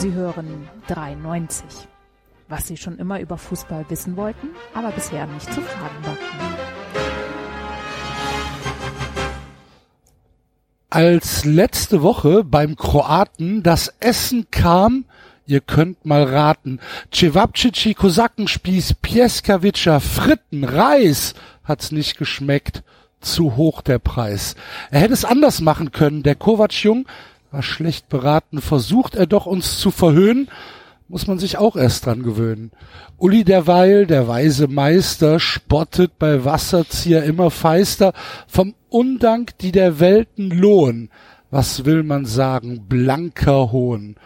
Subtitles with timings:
[0.00, 1.62] Sie hören 93.
[2.48, 6.38] Was Sie schon immer über Fußball wissen wollten, aber bisher nicht zu fragen wagten.
[10.88, 15.04] Als letzte Woche beim Kroaten das Essen kam,
[15.44, 16.80] ihr könnt mal raten,
[17.12, 22.82] Cevapcici, Kosakenspieß, Pieskavica, Fritten, Reis, hat's nicht geschmeckt.
[23.20, 24.56] Zu hoch der Preis.
[24.90, 26.22] Er hätte es anders machen können.
[26.22, 27.04] Der Kovac-Jung
[27.50, 28.60] war schlecht beraten.
[28.60, 30.48] Versucht er doch uns zu verhöhnen,
[31.08, 32.70] muss man sich auch erst dran gewöhnen.
[33.18, 38.12] Uli derweil, der weise Meister, spottet bei Wasserzieher immer feister
[38.46, 41.10] vom Undank, die der Welten lohen.
[41.50, 42.86] Was will man sagen?
[42.88, 44.16] Blanker Hohn.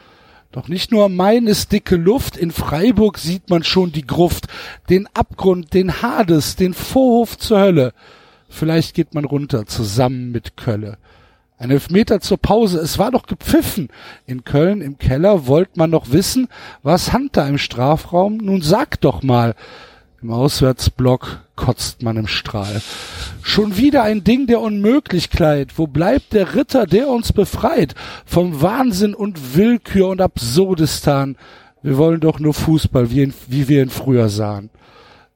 [0.52, 4.46] Doch nicht nur Main ist dicke Luft, in Freiburg sieht man schon die Gruft,
[4.88, 7.92] den Abgrund, den Hades, den Vorhof zur Hölle.
[8.48, 10.98] Vielleicht geht man runter zusammen mit Kölle.
[11.64, 13.88] Ein Elfmeter zur Pause, es war doch gepfiffen.
[14.26, 16.48] In Köln im Keller wollt man noch wissen,
[16.82, 18.36] was Hunter im Strafraum?
[18.36, 19.54] Nun sag doch mal.
[20.20, 22.82] Im Auswärtsblock kotzt man im Strahl.
[23.40, 25.78] Schon wieder ein Ding der Unmöglichkeit.
[25.78, 27.94] Wo bleibt der Ritter, der uns befreit
[28.26, 31.38] vom Wahnsinn und Willkür und Absurdistan?
[31.80, 34.68] Wir wollen doch nur Fußball, wie, in, wie wir ihn früher sahen.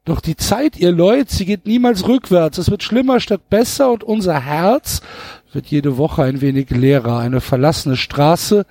[0.09, 2.57] Doch die Zeit, ihr Leute, sie geht niemals rückwärts.
[2.57, 5.03] Es wird schlimmer statt besser und unser Herz
[5.53, 7.19] wird jede Woche ein wenig leerer.
[7.19, 8.67] Eine verlassene Straße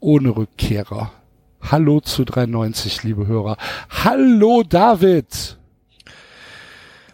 [0.00, 1.12] ohne Rückkehrer.
[1.60, 3.56] Hallo zu 93, liebe Hörer.
[3.88, 5.56] Hallo David.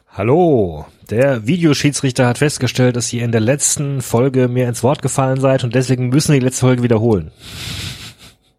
[0.08, 0.86] Hallo.
[1.08, 5.64] Der Videoschiedsrichter hat festgestellt, dass ihr in der letzten Folge mir ins Wort gefallen seid
[5.64, 7.30] und deswegen müssen wir die letzte Folge wiederholen.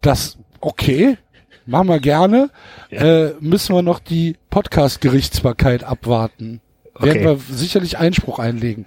[0.00, 1.18] Das, okay.
[1.64, 2.50] Machen wir gerne.
[2.90, 3.26] Ja.
[3.26, 6.60] Äh, müssen wir noch die Podcast-Gerichtsbarkeit abwarten.
[6.94, 7.06] Okay.
[7.06, 8.86] Werden wir sicherlich Einspruch einlegen.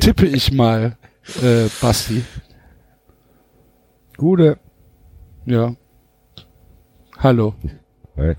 [0.00, 0.96] Tippe ich mal,
[1.42, 2.22] äh, Basti.
[4.16, 4.58] Gute.
[5.44, 5.74] Ja.
[7.18, 7.54] Hallo.
[8.14, 8.36] Hey.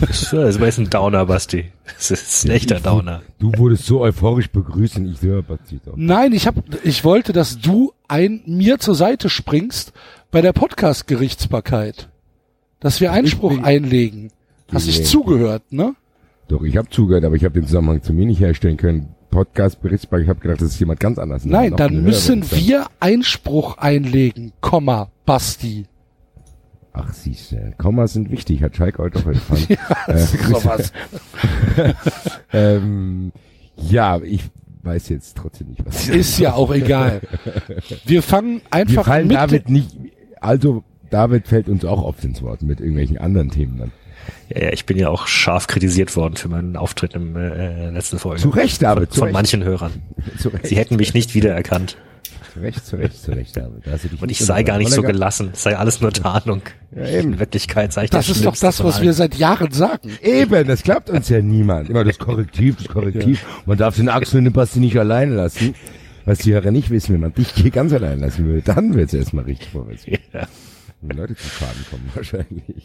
[0.00, 1.70] Das ist ein Downer, Basti.
[1.84, 3.22] Das ist ein echter Downer.
[3.38, 5.80] Du wurdest so euphorisch begrüßt und ich höre Basti.
[5.96, 6.54] Nein, ich hab,
[6.84, 9.92] ich wollte, dass du ein mir zur Seite springst
[10.30, 12.08] bei der Podcast-Gerichtsbarkeit
[12.80, 14.32] dass wir Einspruch ich, einlegen.
[14.72, 15.94] Hast nicht zugehört, ne?
[16.48, 19.14] Doch, ich habe zugehört, aber ich habe den Zusammenhang zu mir nicht herstellen können.
[19.30, 21.44] Podcast Berichtsbarkeit, ich habe gedacht, das ist jemand ganz anders.
[21.44, 25.86] Nein, dann müssen wir Einspruch einlegen, Komma, Basti.
[26.92, 29.66] Ach, siehst du, Komma sind wichtig, hat Schalke heute auch erfahren.
[29.68, 30.92] ja, äh, sowas.
[32.52, 33.32] ähm,
[33.76, 34.42] ja, ich
[34.82, 37.20] weiß jetzt trotzdem nicht, was Ist ja auch egal.
[38.04, 39.96] Wir fangen einfach Wir fallen mit David nicht,
[40.40, 43.92] also David fällt uns auch oft ins Wort mit irgendwelchen anderen Themen dann.
[44.48, 48.18] Ja, ja, ich bin ja auch scharf kritisiert worden für meinen Auftritt im äh, letzten
[48.18, 48.40] Folge.
[48.40, 49.10] Zu Recht, David.
[49.10, 49.92] Von, von manchen Hörern.
[50.62, 51.96] Sie hätten mich nicht wiedererkannt.
[52.52, 53.84] Zu Recht, zu Recht, zu Recht, David.
[54.20, 55.50] Und ich sei gar nicht so gelassen.
[55.52, 56.62] Es sei alles nur Tarnung.
[56.94, 57.34] Ja, eben.
[57.34, 60.10] In Wirklichkeit sei ich das Das ist doch das, was wir seit Jahren sagen.
[60.20, 61.90] Eben, das klappt uns ja niemand.
[61.90, 63.42] Immer das Korrektiv, das Korrektiv.
[63.42, 63.48] Ja.
[63.66, 65.74] Man darf den Axel und den Basti nicht allein lassen.
[66.24, 69.08] Was die Hörer nicht wissen, wenn man dich hier ganz allein lassen will, dann wird
[69.08, 70.04] es erstmal richtig vorwärts.
[70.06, 70.46] Ja.
[71.02, 72.84] Leute zu Schaden kommen wahrscheinlich.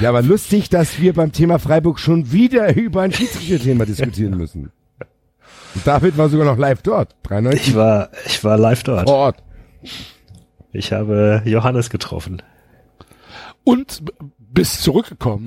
[0.00, 4.72] Ja, aber lustig, dass wir beim Thema Freiburg schon wieder über ein Schiedsrichter-Thema diskutieren müssen.
[5.74, 7.14] Und David war sogar noch live dort.
[7.24, 7.68] 93.
[7.68, 9.08] Ich war, ich war live dort.
[9.08, 9.42] Vor Ort.
[10.72, 12.42] Ich habe Johannes getroffen.
[13.64, 14.02] Und
[14.38, 15.46] bist zurückgekommen.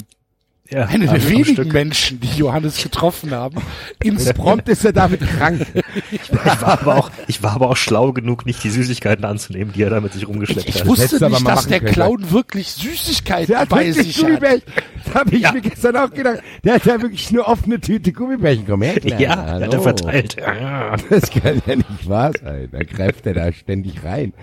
[0.72, 1.74] Ja, Eine der wenigen Stück.
[1.74, 3.58] Menschen, die Johannes getroffen haben.
[4.04, 5.66] Ins Prompt ist er damit krank.
[6.12, 9.84] Ich war, aber auch, ich war aber auch schlau genug, nicht die Süßigkeiten anzunehmen, die
[9.84, 10.82] er damit sich rumgeschleppt ich, hat.
[10.82, 14.42] Ich wusste nicht, dass der Clown wirklich Süßigkeiten der bei sich hat.
[14.42, 15.52] Das habe ich ja.
[15.52, 16.42] mir gestern auch gedacht.
[16.64, 18.66] Der hat ja wirklich eine offene Tüte Gummibärchen.
[18.68, 19.20] Komm her, klar.
[19.20, 19.66] Ja, Hallo.
[19.66, 20.36] hat er verteilt.
[20.40, 20.96] Ja.
[21.10, 22.70] Das kann ja nicht wahr sein.
[22.72, 24.34] Da greift er da ständig rein.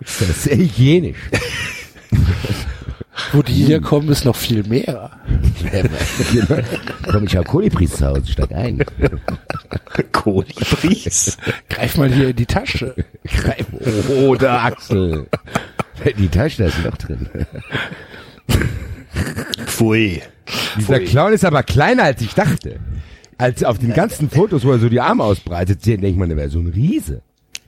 [0.00, 1.18] Das ist sehr hygienisch.
[3.32, 5.10] Wo die hier kommen, ist noch viel mehr.
[7.10, 8.82] Komm, ich habe Kolibris zu Hause, steig ein.
[10.12, 11.36] Kolibris?
[11.68, 12.94] Greif mal hier in die Tasche.
[13.24, 13.66] Greif,
[14.08, 15.26] oh, der Axel.
[16.18, 17.28] Die Tasche, da ist noch drin.
[19.66, 20.22] Pfui.
[20.78, 21.04] Dieser Pfui.
[21.04, 22.80] Clown ist aber kleiner, als ich dachte.
[23.36, 26.48] Als auf den ganzen Fotos, wo er so die Arme ausbreitet, denkt man, er wäre
[26.48, 27.22] so ein Riese.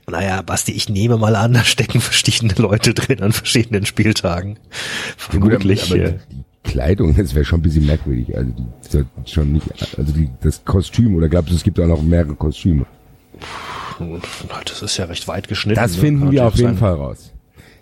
[0.09, 4.57] Naja, Basti, ich nehme mal an, da stecken verschiedene Leute drin an verschiedenen Spieltagen.
[5.17, 5.89] Vermutlich.
[5.89, 8.35] Ja, die Kleidung, das wäre schon ein bisschen merkwürdig.
[8.35, 9.67] Also die schon nicht,
[9.97, 12.85] also die, das Kostüm, oder glaubst du, es gibt auch noch mehrere Kostüme?
[14.65, 15.79] Das ist ja recht weit geschnitten.
[15.79, 16.01] Das ne?
[16.01, 16.31] finden ne?
[16.31, 16.77] wir auf jeden sein.
[16.77, 17.31] Fall raus.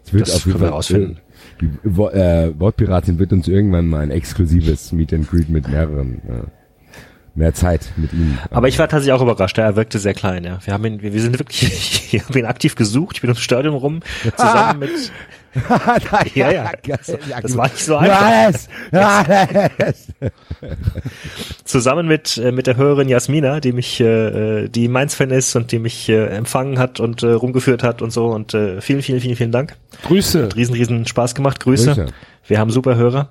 [0.05, 1.17] Es wird das auf jeden Fall rausfinden.
[1.61, 6.62] Die äh, Wortpiratin wird uns irgendwann mal ein exklusives Meet and Greet mit mehreren äh,
[7.35, 8.37] mehr Zeit mit ihm.
[8.51, 9.57] Aber ich war tatsächlich auch überrascht.
[9.57, 10.43] Er wirkte sehr klein.
[10.43, 10.59] Ja.
[10.63, 11.63] Wir haben ihn, wir, wir sind wirklich,
[12.13, 13.17] ich habe ihn aktiv gesucht.
[13.17, 14.01] Ich bin ums Stadion rum
[14.35, 14.91] zusammen mit
[16.33, 16.71] Ja, ja.
[16.87, 18.21] Das, Das war nicht so einfach.
[18.21, 18.69] Was?
[18.91, 20.07] Was?
[21.63, 25.71] Zusammen mit, äh, mit der Hörerin Jasmina, die mich, äh, äh, die Mainz-Fan ist und
[25.71, 28.27] die mich äh, empfangen hat und äh, rumgeführt hat und so.
[28.27, 29.75] Und äh, vielen, vielen, vielen, vielen Dank.
[30.03, 30.45] Grüße.
[30.45, 31.59] Hat riesen, riesen Spaß gemacht.
[31.59, 31.93] Grüße.
[31.93, 32.07] Grüße.
[32.47, 33.29] Wir haben super Hörer.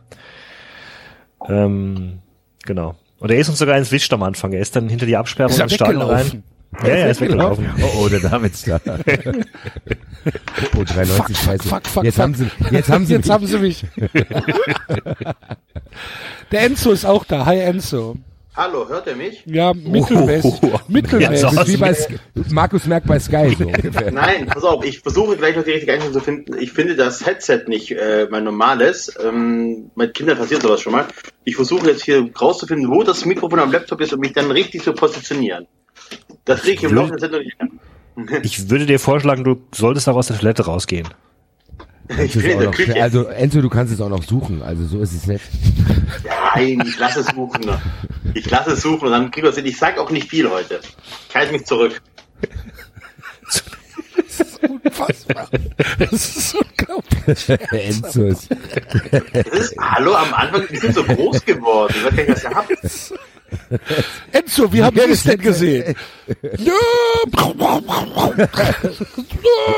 [1.48, 2.20] Ähm,
[2.64, 2.94] genau.
[3.22, 4.52] Und er ist uns sogar ins Wischt am Anfang.
[4.52, 6.42] Er ist dann hinter die Absperrung Ist er ins Stadion weggelaufen?
[6.72, 6.82] rein.
[6.82, 7.66] Ja, ja, er ist weggelaufen.
[7.80, 8.80] Oh, oh, der Davids da.
[10.76, 11.69] Oh, 93 Fuck, fuck, Scheiße.
[11.69, 12.22] fuck, fuck, jetzt fuck.
[12.24, 13.86] haben sie, jetzt haben sie, Jetzt haben sie mich.
[16.50, 17.46] Der Enzo ist auch da.
[17.46, 18.16] Hi Enzo.
[18.54, 19.43] Hallo, hört ihr mich?
[19.46, 20.52] Ja, mittelmäßig.
[20.62, 20.78] Oh.
[20.88, 21.50] Mittelmäßig.
[21.66, 21.96] Wie bei
[22.50, 24.10] Markus Merck bei Sky so ungefähr.
[24.10, 26.58] Nein, pass auf, ich versuche gleich noch die richtige Einstellung zu finden.
[26.58, 29.14] Ich finde das Headset nicht äh, mein normales.
[29.22, 31.06] Ähm, mit Kindern passiert sowas schon mal.
[31.44, 34.82] Ich versuche jetzt hier rauszufinden, wo das Mikrofon am Laptop ist und mich dann richtig
[34.82, 35.66] zu positionieren.
[36.44, 37.81] Das kriege ich im Laufe der Sendung nicht hin.
[38.43, 41.08] Ich würde dir vorschlagen, du solltest auch aus der Toilette rausgehen.
[42.08, 43.02] Ich bin in der Küche.
[43.02, 45.44] also Enzo, du kannst es auch noch suchen, also so ist es nicht.
[46.54, 47.70] Nein, ich lasse es suchen.
[48.34, 49.66] Ich lasse es suchen und dann kriegen wir es hin.
[49.66, 50.81] Ich sage auch nicht viel heute.
[51.28, 52.02] Ich halte mich zurück.
[54.69, 55.49] Unfassbar.
[55.99, 57.49] Das ist unglaublich.
[57.70, 58.49] Enzo ist,
[59.32, 61.94] Das ist, hallo, am Anfang, die sind so groß geworden.
[62.17, 64.32] Ich weiß gar nicht, was ihr habt.
[64.32, 65.94] Enzo, wie haben Sie es das- denn gesehen?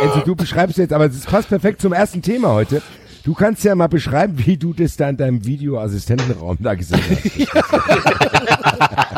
[0.03, 2.83] Enzo, du beschreibst jetzt, aber es passt perfekt zum ersten Thema heute.
[3.25, 7.49] Du kannst ja mal beschreiben, wie du das da in deinem Videoassistentenraum da gesehen hast.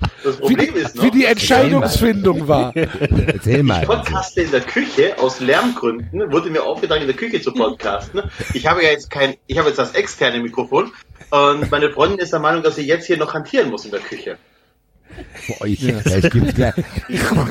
[0.22, 2.74] Das Wie, Problem ist noch, wie die Entscheidungsfindung war.
[2.74, 3.80] Erzähl mal.
[3.80, 3.94] Enzo.
[3.94, 8.22] Podcaste in der Küche aus Lärmgründen wurde mir aufgetragen, in der Küche zu podcasten.
[8.54, 10.92] Ich habe ja jetzt kein, ich habe jetzt das externe Mikrofon
[11.30, 14.00] und meine Freundin ist der Meinung, dass sie jetzt hier noch hantieren muss in der
[14.00, 14.36] Küche.
[15.48, 16.74] Boah, ich, ja, ich gibt's gleich.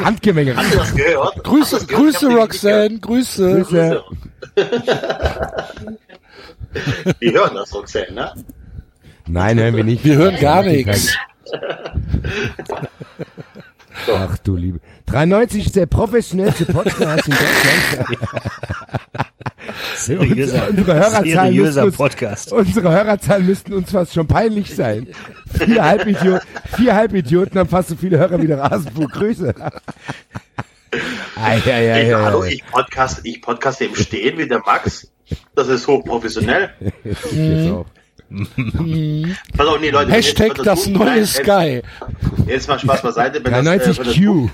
[0.03, 0.55] Handgemenge.
[0.55, 1.43] Habt ihr das gehört?
[1.43, 2.05] Grüße, das gehört?
[2.05, 3.61] Grüße Ich Roxanne, Grüße.
[3.63, 4.03] Grüße.
[7.21, 8.33] Die hören das, Roxanne, ne?
[9.27, 10.03] Nein, hören wir nicht.
[10.03, 11.15] Wir hören gar nichts.
[14.13, 14.79] Ach du Liebe.
[15.07, 18.19] 93 ist der professionellste Podcast in Deutschland.
[19.95, 22.53] Seriöser, unsere Hörerzahl seriöser uns- Podcast.
[22.53, 25.07] Unsere Hörerzahlen müssten uns fast schon peinlich sein.
[25.57, 26.41] Vier, Halbidiot,
[26.75, 29.09] vier Halbidioten haben fast so viele Hörer wie der Rasenbuch.
[29.11, 29.53] Grüße.
[31.35, 35.11] Ei, ei, ei, hallo, ich podcast, ich podcaste im Stehen wie der Max.
[35.55, 36.69] Das ist hochprofessionell.
[37.03, 37.85] Ich jetzt auch.
[39.57, 40.11] Pass auf, nee, Leute.
[40.11, 41.81] Hashtag jetzt- das neue Sky.
[42.47, 43.41] Jetzt mal Spaß beiseite.
[43.43, 44.49] Wenn das, äh, von der 93Q.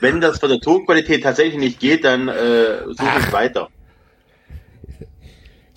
[0.00, 3.68] wenn das von der Tonqualität tatsächlich nicht geht, dann äh, suche ich weiter.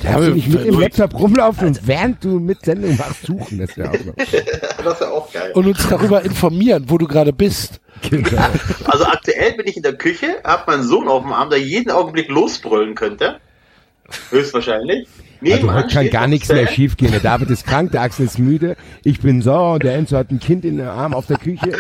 [0.02, 3.60] Kannst du nicht mit dem Laptop rumlaufen und während du mit Sendung machst, suchen.
[3.60, 4.14] Das wäre auch noch.
[4.84, 5.52] Das wäre auch geil.
[5.56, 7.82] Und uns darüber informieren, wo du gerade bist.
[8.10, 8.48] Genau.
[8.86, 11.92] Also aktuell bin ich in der Küche, hab meinen Sohn auf dem Arm, der jeden
[11.92, 13.40] Augenblick losbrüllen könnte.
[14.30, 15.06] Höchstwahrscheinlich.
[15.42, 17.12] Also Nebenan heute kann gar nichts mehr schiefgehen.
[17.12, 20.32] Der David ist krank, der Axel ist müde, ich bin sauer und der Enzo hat
[20.32, 21.72] ein Kind in den Arm auf der Küche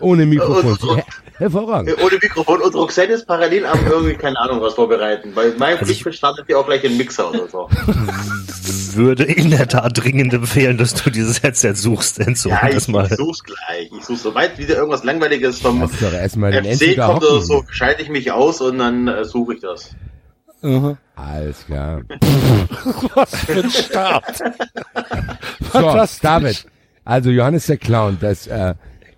[0.00, 0.78] ohne Mikrofon.
[0.96, 1.04] Her
[1.38, 1.96] hervorragend.
[2.02, 5.30] Ohne Mikrofon und Roxanne ist parallel am irgendwie, keine Ahnung, was vorbereiten.
[5.34, 7.68] Weil mein Also ich- Pflichtbild startet hier auch gleich den Mixer oder so.
[8.94, 12.48] Würde in der Tat dringend empfehlen, dass du dieses Headset suchst, Enzo.
[12.48, 13.06] Ja, ich, das mal.
[13.06, 13.90] ich such's gleich.
[13.96, 18.60] Ich such's sobald wieder irgendwas Langweiliges vom FC kommt oder so, schalte ich mich aus
[18.60, 19.90] und dann äh, suche ich das.
[21.14, 22.02] Alles klar.
[23.14, 24.42] Was für ein Start.
[25.70, 25.80] So.
[26.22, 26.66] David.
[27.04, 28.74] Also Johannes der Clown, das äh,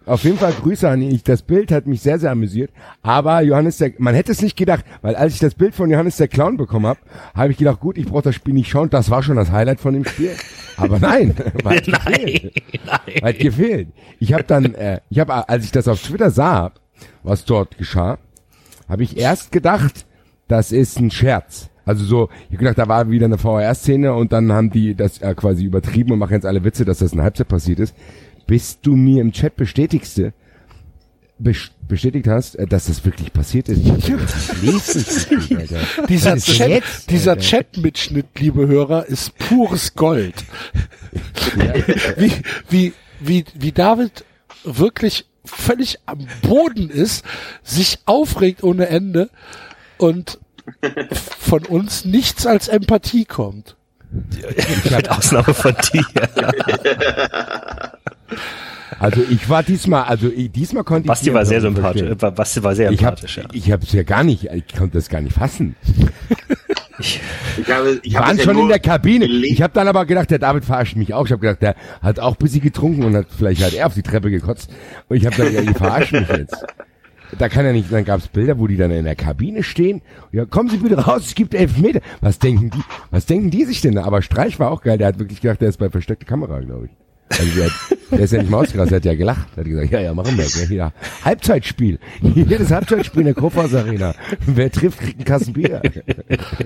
[0.07, 1.13] auf jeden Fall Grüße an ihn.
[1.13, 2.73] Ich, das Bild hat mich sehr, sehr amüsiert.
[3.03, 6.17] Aber Johannes der, man hätte es nicht gedacht, weil als ich das Bild von Johannes
[6.17, 6.99] der Clown bekommen habe,
[7.35, 8.91] habe ich gedacht, gut, ich brauche das Spiel nicht schauen.
[8.91, 10.35] Das war schon das Highlight von dem Spiel.
[10.77, 12.63] Aber nein, weit gefehlt.
[12.85, 13.89] Nein, Weit gefehlt.
[14.19, 16.73] Ich habe dann, äh, ich habe, als ich das auf Twitter sah,
[17.23, 18.19] was dort geschah,
[18.89, 20.07] habe ich erst gedacht,
[20.51, 21.69] das ist ein Scherz.
[21.85, 25.19] Also so, ich hab gedacht, da war wieder eine VHR-Szene und dann haben die das
[25.19, 27.95] äh, quasi übertrieben und machen jetzt alle Witze, dass das in Halbzeit passiert ist.
[28.47, 30.33] Bis du mir im Chat bestätigste,
[31.43, 33.79] bes- bestätigt hast, äh, dass das wirklich passiert ist.
[33.79, 36.07] Ich hab gedacht, ich lese nicht richtig, Alter.
[36.09, 37.39] Dieser ist Chat, jetzt, dieser?
[37.39, 40.45] Chat-Mitschnitt, liebe Hörer, ist pures Gold.
[42.17, 42.33] wie,
[42.69, 44.25] wie, wie, wie David
[44.65, 47.25] wirklich völlig am Boden ist,
[47.63, 49.31] sich aufregt ohne Ende
[50.01, 50.39] und
[51.39, 53.77] von uns nichts als Empathie kommt.
[54.91, 56.05] mit Ausnahme von dir.
[58.99, 62.03] Also ich war diesmal, also ich, diesmal konnte ich Basti die war sehr sympathisch.
[62.03, 62.29] verstehen.
[62.29, 63.45] äh, Basti war sehr Ich habe empathisch, ja.
[63.53, 65.77] ich hab's ja gar nicht, ich konnte das gar nicht fassen.
[66.99, 67.19] Ich
[67.69, 69.25] habe, ich Wir habe waren es ja schon in der Kabine.
[69.25, 71.25] Ich habe dann aber gedacht, der David verarscht mich auch.
[71.25, 73.95] Ich habe gedacht, der hat auch ein bisschen getrunken und hat vielleicht halt er auf
[73.95, 74.71] die Treppe gekotzt.
[75.09, 76.63] Und ich habe dann, ja, die verarschen mich jetzt.
[77.39, 80.03] Da kann ja nicht, dann gab's Bilder, wo die dann in der Kabine stehen.
[80.33, 82.01] Ja, kommen Sie bitte raus, es gibt elf Meter.
[82.21, 84.05] Was denken die, was denken die sich denn da?
[84.05, 86.87] Aber Streich war auch geil, der hat wirklich gedacht, der ist bei versteckter Kamera, glaube
[86.87, 86.93] ich.
[87.39, 87.73] Also der, hat,
[88.11, 89.49] der ist ja nicht mal ausgerastet, der hat ja gelacht.
[89.55, 90.45] Der hat gesagt, ja, ja, machen wir.
[90.45, 90.93] Ja, hier,
[91.25, 92.01] Halbzeitspiel.
[92.21, 94.15] Jedes Halbzeitspiel in der Kofas Arena.
[94.47, 95.81] Wer trifft, kriegt einen Kasten Bier.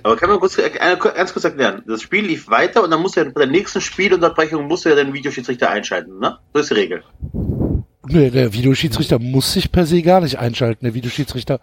[0.03, 1.83] Aber kann man kurz, äh, ganz kurz erklären.
[1.87, 5.13] Das Spiel lief weiter und dann muss ja bei der nächsten Spielunterbrechung muss ja den
[5.13, 6.39] Videoschiedsrichter einschalten, ne?
[6.55, 7.03] So ist die Regel.
[8.09, 10.85] Nee, der Videoschiedsrichter muss sich per se gar nicht einschalten.
[10.85, 11.61] Der Videoschiedsrichter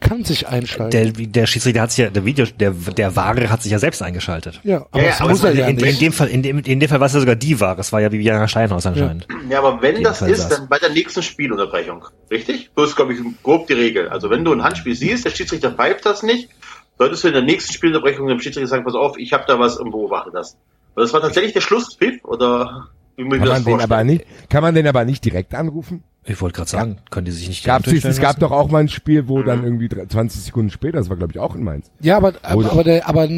[0.00, 0.90] kann sich einschalten.
[0.90, 4.00] Der, der Schiedsrichter hat sich ja, der Video, der, der Wahre hat sich ja selbst
[4.00, 4.60] eingeschaltet.
[4.62, 6.00] ja, aber Ja, aber muss er ja in, in nicht.
[6.00, 7.80] dem Fall, in dem, in dem Fall war es ja sogar die Wahre.
[7.80, 9.26] Es war ja Viviana Steinhaus anscheinend.
[9.50, 10.58] Ja, aber wenn das Jedenfalls ist, das.
[10.60, 12.04] dann bei der nächsten Spielunterbrechung.
[12.30, 12.70] Richtig?
[12.76, 14.08] So ist, glaube ich, grob die Regel.
[14.08, 16.48] Also wenn du ein Handspiel siehst, der Schiedsrichter pfeift das nicht,
[16.96, 19.78] solltest du in der nächsten Spielunterbrechung dem Schiedsrichter sagen, pass auf, ich habe da was
[19.78, 20.52] und beobachte das.
[20.94, 24.86] Und das war tatsächlich der Schlusspfiff, oder Kann man den aber nicht, kann man den
[24.86, 26.04] aber nicht direkt anrufen?
[26.24, 28.80] Ich wollte gerade sagen, können die sich nicht direkt es, es gab doch auch mal
[28.80, 31.90] ein Spiel, wo dann irgendwie 20 Sekunden später, das war glaube ich auch in Mainz.
[32.00, 33.28] Ja, aber, aber, aber der, aber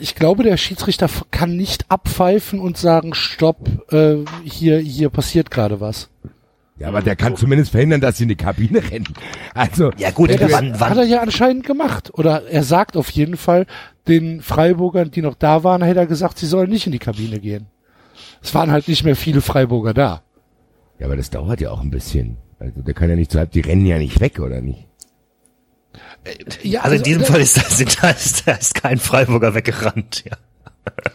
[0.00, 5.80] ich glaube, der Schiedsrichter kann nicht abpfeifen und sagen, stopp, äh, hier, hier passiert gerade
[5.80, 6.08] was.
[6.78, 9.14] Ja, aber der kann zumindest verhindern, dass sie in die Kabine rennen.
[9.54, 9.92] Also?
[9.98, 12.10] Ja gut, Ja, das wann, hat wann, er ja anscheinend gemacht.
[12.14, 13.66] Oder er sagt auf jeden Fall
[14.08, 17.38] den Freiburgern, die noch da waren, hätte er gesagt, sie sollen nicht in die Kabine
[17.38, 17.66] gehen.
[18.42, 20.22] Es waren halt nicht mehr viele Freiburger da.
[20.98, 22.36] ja, aber das dauert ja auch ein bisschen.
[22.58, 24.86] Also, der kann ja nicht so halb, die rennen ja nicht weg, oder nicht?
[26.62, 30.24] Ja, also in diesem äh, Fall ist das, da ist, da ist kein Freiburger weggerannt,
[30.24, 30.36] ja.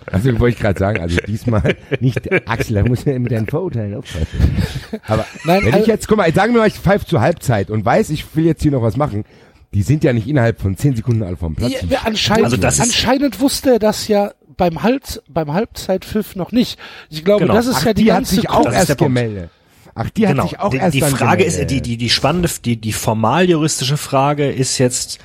[0.05, 3.95] Also wollte ich gerade sagen, also diesmal nicht Axel, da muss er mit deinen Vorurteilen
[3.95, 4.57] aufpassen.
[5.05, 7.69] Aber Nein, wenn also- ich jetzt, guck mal, sagen wir mal, ich pfeife zur Halbzeit
[7.69, 9.25] und weiß, ich will jetzt hier noch was machen,
[9.73, 11.73] die sind ja nicht innerhalb von 10 Sekunden alle vom Platz.
[11.73, 16.79] Ja, ja, anscheinend, Also anscheinend wusste er das ja beim Halt, beim Halbzeitpfiff noch nicht.
[17.09, 17.53] Ich glaube, Genau.
[17.53, 19.49] das ist Ach, ja die, die hat ganze sich auch ist erst gemeldet.
[19.95, 21.71] Ach, die hat sich auch die, erst die dann Frage ist, gemeldet.
[21.71, 25.19] die, die, die spannende, die, die formal juristische Frage ist jetzt,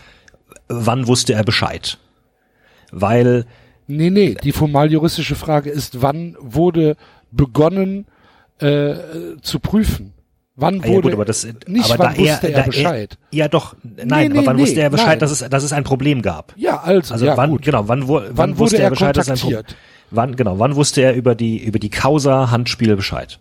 [0.68, 1.98] wann wusste er Bescheid?
[2.90, 3.46] Weil,
[3.88, 6.96] Nee, nee, die formal juristische Frage ist, wann wurde
[7.32, 8.06] begonnen
[8.60, 8.94] äh,
[9.42, 10.12] zu prüfen?
[10.54, 12.66] Wann Ah ja, wurde gut, aber das, nicht aber wann da er, wusste er da
[12.66, 13.18] Bescheid?
[13.30, 15.18] Er, ja doch, nein, Nee, aber wann nee, wusste er Bescheid, nein.
[15.20, 16.52] dass es, dass es ein Problem gab?
[16.56, 17.62] ja, also, Also ja, wann, gut.
[17.62, 19.78] genau, wann, wo, wann, Wann wusste wurde er er Bescheid, dass es ein Problem kontaktiert?
[20.10, 23.38] Wann, genau, wann wusste er über die, über die Causa Handspiel Bescheid?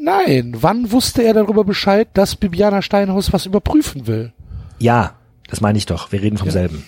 [0.00, 4.32] Nein, wann wusste er darüber Bescheid, dass Bibiana Steinhaus was überprüfen will?
[4.78, 5.14] Ja,
[5.48, 6.84] das meine ich doch, wir reden vom selben.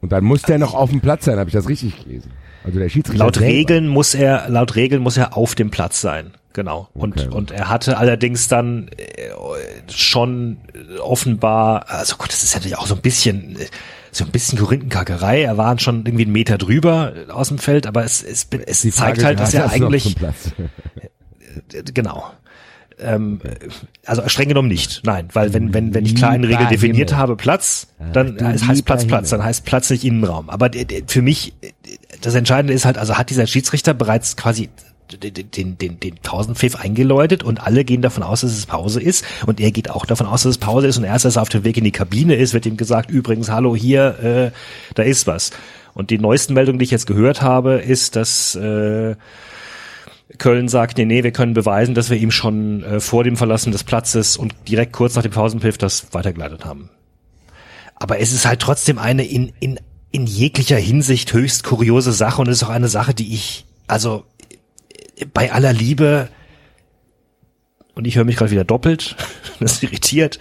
[0.00, 2.30] Und dann muss der noch auf dem Platz sein, habe ich das richtig gelesen?
[2.64, 3.48] Also der Schiedsrichter Laut selber.
[3.52, 6.32] Regeln muss er, laut Regeln muss er auf dem Platz sein.
[6.52, 6.88] Genau.
[6.94, 7.28] Und, Okay.
[7.28, 9.30] und er hatte allerdings dann äh,
[9.90, 10.58] schon
[11.00, 13.66] offenbar, also Gott, das ist natürlich auch so ein bisschen, äh,
[14.10, 15.42] so ein bisschen Korinthenkackerei.
[15.42, 18.82] Er war schon irgendwie einen Meter drüber äh, aus dem Feld, aber es, es, es
[18.82, 20.16] Die zeigt Frage halt, dass er eigentlich,
[21.94, 22.30] genau.
[22.98, 23.40] Ähm,
[24.06, 27.20] also streng genommen nicht, nein, weil wenn wenn wenn ich klar in Regel definiert Himmel.
[27.20, 30.50] habe Platz, dann es heißt Platz Platz, dann heißt Platz nicht Innenraum.
[30.50, 30.70] Aber
[31.06, 31.54] für mich
[32.20, 34.68] das Entscheidende ist halt, also hat dieser Schiedsrichter bereits quasi
[35.18, 39.24] den den den, den Tausendpfiff eingeläutet und alle gehen davon aus, dass es Pause ist
[39.46, 41.48] und er geht auch davon aus, dass es Pause ist und erst als er auf
[41.48, 44.50] dem Weg in die Kabine ist, wird ihm gesagt, übrigens, hallo hier, äh,
[44.94, 45.50] da ist was.
[45.94, 49.14] Und die neuesten Meldungen, die ich jetzt gehört habe, ist, dass äh,
[50.38, 53.72] Köln sagt, nee, nee, wir können beweisen, dass wir ihm schon äh, vor dem Verlassen
[53.72, 56.90] des Platzes und direkt kurz nach dem Pausenpfiff das weitergeleitet haben.
[57.96, 59.78] Aber es ist halt trotzdem eine in, in,
[60.10, 64.24] in jeglicher Hinsicht höchst kuriose Sache und es ist auch eine Sache, die ich, also
[65.32, 66.28] bei aller Liebe,
[67.94, 69.16] und ich höre mich gerade wieder doppelt,
[69.60, 70.38] das irritiert,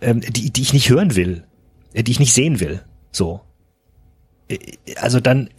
[0.00, 1.44] ähm, die, die ich nicht hören will,
[1.92, 2.82] äh, die ich nicht sehen will.
[3.12, 3.40] So.
[4.48, 4.58] Äh,
[5.00, 5.50] Also dann,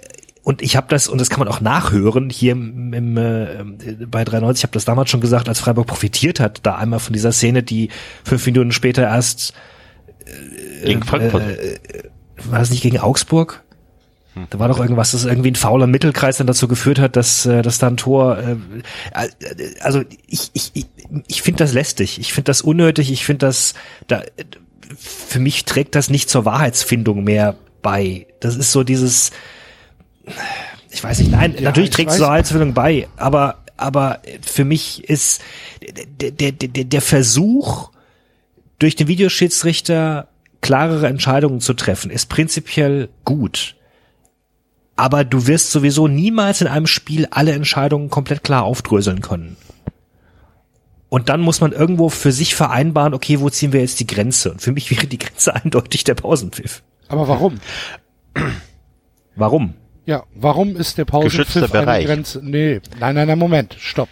[0.44, 3.64] und ich habe das, und das kann man auch nachhören, hier im, im, äh,
[4.08, 7.14] bei 93, ich habe das damals schon gesagt, als Freiburg profitiert hat, da einmal von
[7.14, 7.90] dieser Szene, die
[8.24, 9.54] fünf Minuten später erst
[10.84, 11.42] Gegen Frankfurt.
[11.44, 11.80] äh,
[12.46, 13.64] war das nicht gegen Augsburg?
[14.50, 17.62] Da war doch irgendwas, das irgendwie ein fauler Mittelkreis dann dazu geführt hat, dass, äh,
[17.62, 18.38] dass da ein Tor.
[18.38, 18.56] Äh,
[19.14, 20.86] äh, also ich, ich, ich,
[21.28, 23.74] ich finde das lästig, ich finde das unnötig, ich finde das,
[24.08, 24.24] da,
[24.98, 28.28] für mich trägt das nicht zur Wahrheitsfindung mehr bei.
[28.40, 29.32] Das ist so dieses,
[30.90, 35.04] ich weiß nicht, nein, natürlich ich trägt es zur Wahrheitsfindung bei, aber, aber für mich
[35.10, 35.42] ist
[36.20, 37.92] der, der, der, der Versuch,
[38.80, 40.28] durch den Videoschiedsrichter
[40.62, 43.77] klarere Entscheidungen zu treffen, ist prinzipiell gut.
[44.98, 49.56] Aber du wirst sowieso niemals in einem Spiel alle Entscheidungen komplett klar aufdröseln können.
[51.10, 54.52] Und dann muss man irgendwo für sich vereinbaren, okay, wo ziehen wir jetzt die Grenze?
[54.52, 56.84] Und für mich wäre die Grenze eindeutig der Pausenpfiff.
[57.08, 57.60] Aber warum?
[59.40, 59.76] Warum?
[60.08, 62.04] Ja, warum ist der Pausenpfiff eine.
[62.06, 62.40] Grenze?
[62.42, 64.10] Nee, nein, nein, nein, Moment, stopp.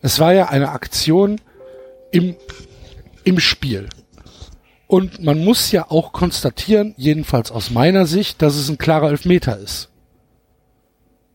[0.00, 1.40] Es war ja eine Aktion
[2.12, 2.36] im,
[3.24, 3.88] im Spiel.
[4.86, 9.58] Und man muss ja auch konstatieren, jedenfalls aus meiner Sicht, dass es ein klarer Elfmeter
[9.58, 9.89] ist.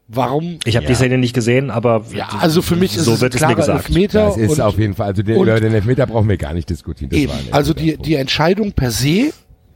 [0.07, 0.59] Warum?
[0.65, 3.33] Ich habe die Szene nicht gesehen, aber Ja, also für mich ist so es wird
[3.33, 3.89] es mir klarer gesagt.
[3.89, 4.25] Elfmeter.
[4.25, 6.69] Das ist und auf jeden Fall, also den, über den Elfmeter brauchen wir gar nicht
[6.69, 7.09] diskutieren.
[7.09, 7.31] Das Eben.
[7.31, 9.33] war ein Also die, die Entscheidung per se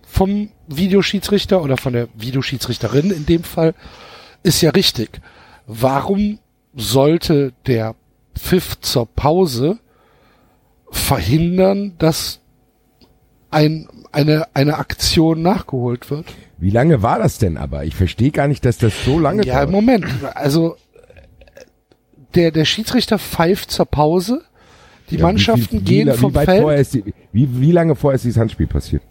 [0.08, 3.74] vom Videoschiedsrichter oder von der Videoschiedsrichterin in dem Fall
[4.44, 5.20] ist ja richtig.
[5.66, 6.40] Warum
[6.76, 7.96] sollte der
[8.38, 9.80] Pfiff zur Pause
[10.92, 12.40] verhindern, dass
[13.50, 16.26] ein, eine, eine Aktion nachgeholt wird?
[16.60, 17.86] Wie lange war das denn aber?
[17.86, 19.72] Ich verstehe gar nicht, dass das so lange Ja, dauert.
[19.72, 20.06] Moment.
[20.36, 20.76] Also
[22.36, 24.42] der, der Schiedsrichter pfeift zur Pause.
[25.10, 26.62] Die Ja, wie Mannschaften gehen wie, vom wie weit Feld.
[26.62, 29.02] Vorher ist die, wie, wie lange vorher ist dieses Handspiel passiert?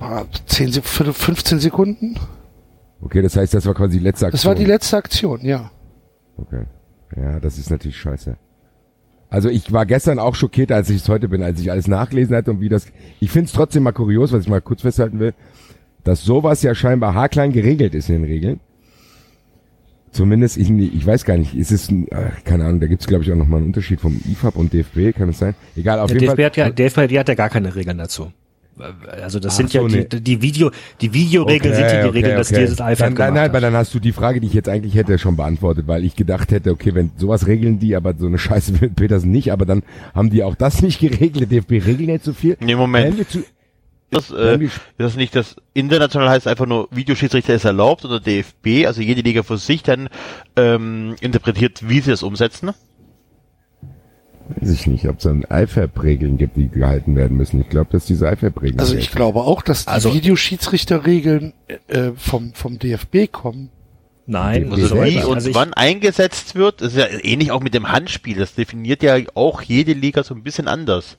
[0.00, 2.18] Ah, 10, Se- Viertel- 15 Sekunden.
[3.02, 4.38] Okay, das heißt, das war quasi die letzte Aktion.
[4.38, 5.70] Das war die letzte Aktion, ja.
[6.38, 6.64] Okay.
[7.16, 8.36] Ja, das ist natürlich scheiße.
[9.28, 12.34] Also ich war gestern auch schockiert, als ich es heute bin, als ich alles nachgelesen
[12.36, 12.86] hatte und wie das.
[13.20, 15.34] Ich finde es trotzdem mal kurios, was ich mal kurz festhalten will,
[16.04, 18.60] dass sowas ja scheinbar haarklein geregelt ist in den Regeln.
[20.12, 23.24] Zumindest, ich, ich weiß gar nicht, ist es, ach, keine Ahnung, da gibt es glaube
[23.24, 25.56] ich auch nochmal einen Unterschied vom IFAB und DFB, kann es sein?
[25.74, 26.44] Egal, auf Der jeden DFB Fall.
[26.44, 28.30] hat ja, DFB die hat ja gar keine Regeln dazu.
[29.22, 30.04] Also das Ach sind so, ja nee.
[30.04, 30.70] die, die Video,
[31.00, 33.74] die Videoregeln sind ja die Regeln, dass dieses dann, IFAB Nein, gemacht nein, aber dann
[33.74, 36.70] hast du die Frage, die ich jetzt eigentlich hätte, schon beantwortet, weil ich gedacht hätte,
[36.70, 39.82] okay, wenn sowas regeln die, aber so eine Scheiße will Petersen nicht, aber dann
[40.14, 41.50] haben die auch das nicht geregelt.
[41.50, 42.56] DFB regelt nicht so viel.
[42.60, 43.26] Nee, Moment.
[44.14, 48.86] Das, äh, wir- das nicht das international heißt einfach nur Videoschiedsrichter ist erlaubt oder DFB,
[48.86, 50.08] also jede Liga für sich dann
[50.56, 52.70] ähm, interpretiert, wie sie das umsetzen.
[54.60, 57.60] weiß ich nicht, ob es dann IFAB-Regeln gibt, die gehalten werden müssen.
[57.60, 58.78] Ich glaube, dass diese IFAB-Regeln.
[58.80, 61.54] Also ich glaube auch, dass die Also- Videoschiedsrichterregeln
[61.88, 63.70] äh, vom, vom DFB kommen.
[64.26, 67.90] Nein, Also wie und also wann eingesetzt wird, das ist ja ähnlich auch mit dem
[67.92, 68.38] Handspiel.
[68.38, 71.18] Das definiert ja auch jede Liga so ein bisschen anders.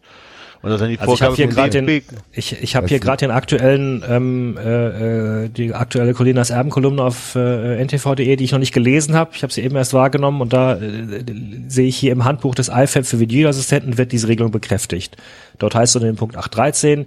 [0.62, 3.26] Und das sind die Also ich habe hier gerade den, ich, ich Was hier gerade
[3.26, 8.60] den aktuellen, ähm, äh, äh, die aktuelle Colinas Erben-Kolumne auf äh, ntv.de, die ich noch
[8.60, 9.32] nicht gelesen habe.
[9.34, 11.24] Ich habe sie eben erst wahrgenommen und da äh,
[11.68, 15.18] sehe ich hier im Handbuch des IFAB für Videoassistenten wird diese Regelung bekräftigt.
[15.60, 17.06] Dort heißt es unter dem Punkt 813,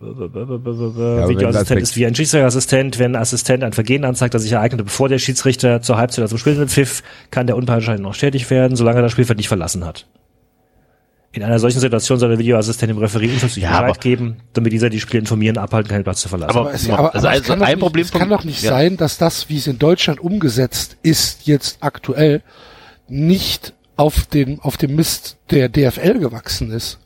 [0.00, 2.98] wenn Videoassistent ist wie ein Schiedsrichterassistent.
[2.98, 6.28] Wenn ein Assistent ein Vergehen anzeigt, das sich ereignete, bevor der Schiedsrichter zur Halbzeit oder
[6.28, 9.84] zum Spielenden pfiff, kann der Unparteiische noch tätig werden, solange er das Spielfeld nicht verlassen
[9.84, 10.06] hat.
[11.34, 14.88] In einer solchen Situation soll der Videoassistent dem Referee unverzüglich Ja, Bescheid geben, damit dieser
[14.88, 16.56] die Spieler informieren, abhalten kann, den Platz zu verlassen.
[16.56, 18.70] Aber- also aber es also kann doch ein nicht, Problem es kann doch nicht ja.
[18.70, 22.42] sein, dass das, wie es in Deutschland umgesetzt ist, jetzt aktuell
[23.08, 27.00] nicht auf den auf dem Mist der DFL gewachsen ist.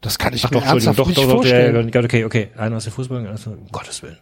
[0.00, 1.90] Das kann ich Ach mir doch, ernsthaft doch, nicht doch, doch, vorstellen.
[1.92, 2.48] ja, okay, okay.
[2.56, 4.18] Einer aus dem Fußball, einer aus dem, um Gottes Willen.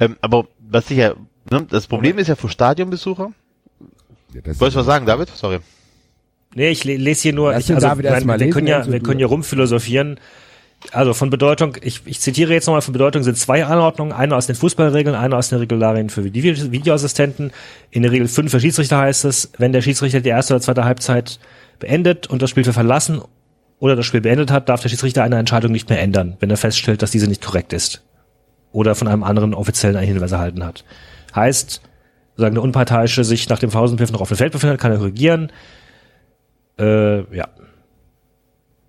[0.00, 1.14] Ähm, aber was ich ja,
[1.50, 3.30] ne, das Problem ist ja für Stadionbesucher.
[4.34, 5.28] Ja, Wolltest du was sagen, David?
[5.28, 5.60] Sorry.
[6.54, 9.20] Nee, ich le- lese hier nur, ich, also, nein, wir lesen, können ja, wir können
[9.20, 10.18] ja rumphilosophieren.
[10.92, 14.46] Also von Bedeutung, ich, ich zitiere jetzt nochmal, von Bedeutung sind zwei Anordnungen, eine aus
[14.46, 17.50] den Fußballregeln, eine aus den Regularien für Video Videoassistenten.
[17.90, 20.84] In der Regel fünf für Schiedsrichter heißt es, wenn der Schiedsrichter die erste oder zweite
[20.84, 21.40] Halbzeit
[21.80, 23.20] beendet und das Spiel für verlassen
[23.80, 26.56] oder das Spiel beendet hat, darf der Schiedsrichter eine Entscheidung nicht mehr ändern, wenn er
[26.56, 28.04] feststellt, dass diese nicht korrekt ist.
[28.70, 30.84] Oder von einem anderen Offiziellen einen Hinweis erhalten hat.
[31.34, 31.80] Heißt,
[32.36, 35.50] solange der Unparteiische sich nach dem Pausenpfiff noch auf dem Feld befindet, kann er korrigieren.
[36.78, 37.48] Äh, ja.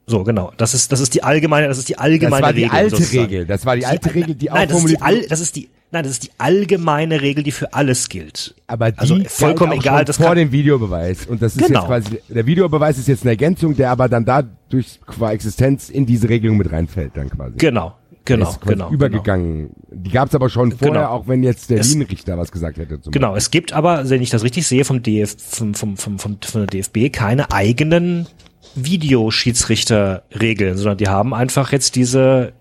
[0.07, 0.51] So, genau.
[0.57, 2.75] Das ist, das ist die allgemeine, das ist die das allgemeine war die Regel.
[2.77, 3.19] alte sozusagen.
[3.25, 3.45] Regel.
[3.45, 5.69] Das war die alte Regel, die auch nein, das ist die all, das ist die,
[5.91, 8.55] nein, das ist die allgemeine Regel, die für alles gilt.
[8.65, 11.27] Aber die Also vollkommen auch egal, das vor dem Videobeweis.
[11.27, 11.81] Und das ist Genau.
[11.81, 15.89] jetzt quasi, der Videobeweis ist jetzt eine Ergänzung, der aber dann da durch qua Existenz
[15.91, 17.57] in diese Regelung mit reinfällt dann quasi.
[17.57, 17.93] Genau,
[18.37, 18.91] genau, ist quasi genau.
[18.91, 19.71] übergegangen.
[19.91, 21.09] Die gab es aber schon vorher, Genau.
[21.09, 23.01] auch wenn jetzt der Linienrichter was gesagt hätte.
[23.01, 26.19] Zum Genau, es gibt aber, wenn ich das richtig sehe, vom DF, vom, vom, vom,
[26.19, 28.27] vom, von der DFB keine eigenen
[28.75, 32.53] Videoschiedsrichterregeln, sondern die haben einfach jetzt diese,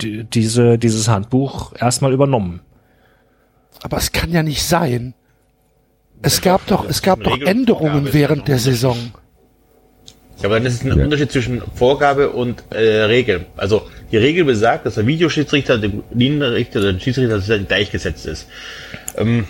[0.00, 2.60] die, diese, dieses Handbuch erstmal übernommen.
[3.82, 5.14] Aber es kann ja nicht sein.
[6.22, 8.58] Es gab doch, es gab doch Änderungen während der.
[8.58, 8.96] Saison.
[10.38, 11.04] Ja, aber dann ist es ein Ja.
[11.04, 13.46] Unterschied zwischen Vorgabe und äh, Regel.
[13.56, 18.46] Also die Regel besagt, dass der Videoschiedsrichter dem Linienrichter oder dem Schiedsrichter gleichgesetzt ist.
[19.16, 19.46] Ähm,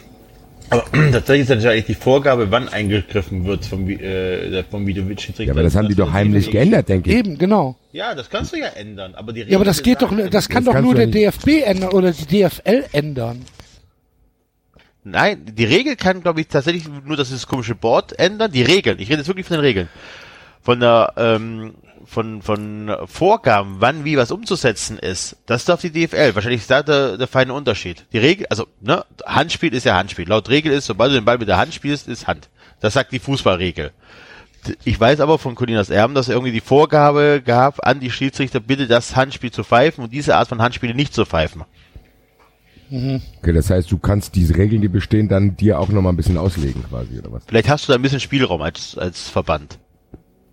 [0.71, 5.45] aber tatsächlich ist natürlich die Vorgabe, wann eingegriffen wird vom, äh, vom Videoschiedsrichter.
[5.45, 7.17] Ja, aber das haben die doch heimlich geändert, denke ich.
[7.17, 7.77] Eben, genau.
[7.93, 9.15] Ja, das kannst du ja ändern.
[9.17, 11.07] Aber die Regel Ja, aber das geht doch, besagt- das kann Das doch nur der
[11.09, 13.43] DFB ändern oder die DFL ändern.
[15.05, 18.51] Nein, die Regel kann, glaube ich, tatsächlich nur das, das komische Board ändern.
[18.51, 18.99] Die Regeln.
[18.99, 19.89] Ich rede jetzt wirklich von den Regeln.
[20.67, 21.75] Von der, ähm,
[22.07, 25.37] von, von Vorgaben, wann wie was umzusetzen ist.
[25.47, 26.35] Das darf die DFL.
[26.35, 28.05] Wahrscheinlich ist da der, der feine Unterschied.
[28.13, 30.29] Die Regel, also, ne, Handspiel ist ja Handspiel.
[30.29, 32.49] Laut Regel ist, sobald du den Ball mit der Hand spielst, ist Hand.
[32.81, 33.93] Das sagt die Fußballregel.
[34.83, 38.59] ich weiß aber von Colinas Erben, dass er irgendwie die Vorgabe gab an die Schiedsrichter,
[38.59, 41.63] bitte das Handspiel zu pfeifen und diese Art von Handspiele nicht zu pfeifen.
[42.91, 46.39] Okay, das heißt, du kannst diese Regeln, die bestehen, dann dir auch nochmal ein bisschen
[46.39, 47.45] auslegen quasi, oder was?
[47.47, 49.79] Vielleicht hast du da ein bisschen Spielraum als, als Verband.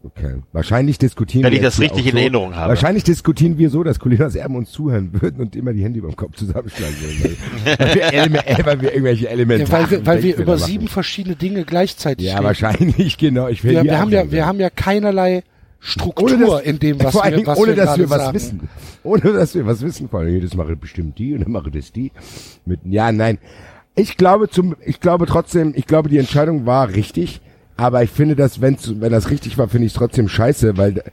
[0.06, 0.42] Okay.
[0.52, 2.70] Wahrscheinlich diskutieren Wenn ich wir das jetzt hier richtig auch in so, Erinnerung habe.
[2.70, 6.10] Wahrscheinlich diskutieren wir so, dass Colinas Erben uns zuhören würden und immer die Hände über
[6.10, 7.38] dem Kopf zusammenschlagen würden.
[7.64, 10.90] Weil, weil, wir, äh, weil wir irgendwelche Elemente Ja, weil wir, weil wir über sieben
[10.90, 12.46] verschiedene Dinge gleichzeitig Ja, reden.
[12.46, 13.48] wahrscheinlich, genau.
[13.48, 15.44] Ich will Wir, wir haben ja, wir haben ja keinerlei
[15.80, 18.36] Struktur ohne dass, in dem, was wir, was ohne wir dass wir was sagen.
[18.36, 18.70] wissen.
[19.04, 20.10] Ohne dass wir was wissen.
[20.10, 22.12] Vor allem, jedes mache bestimmt die und dann mache das die.
[22.66, 23.38] Mit, ja, nein.
[23.96, 27.42] Ich glaube zum, ich glaube trotzdem, ich glaube die Entscheidung war richtig.
[27.78, 31.04] Aber ich finde, dass wenn's, wenn das richtig war, finde ich es trotzdem scheiße, weil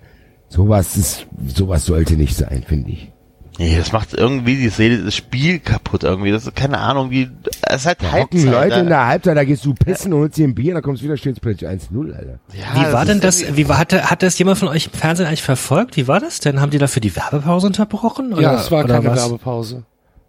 [0.49, 3.11] sowas ist, sowas sollte nicht sein, finde ich.
[3.59, 6.31] Nee, das macht irgendwie die Seele, das Spiel kaputt irgendwie.
[6.31, 7.29] Das ist keine Ahnung, wie,
[7.68, 8.23] es ist halt Da Halbzeit.
[8.40, 10.73] hocken Leute da- in der Halbzeit, da gehst du pissen und holst dir ein Bier,
[10.73, 12.38] dann kommst du wieder, steht's plötzlich 1-0, Alter.
[12.55, 15.27] Ja, Wie war denn das, wie war, hatte, hat das jemand von euch im Fernsehen
[15.27, 15.96] eigentlich verfolgt?
[15.99, 16.59] Wie war das denn?
[16.61, 18.31] Haben die dafür die Werbepause unterbrochen?
[18.31, 19.18] Ja, oder- es war oder keine was?
[19.25, 19.83] Werbepause.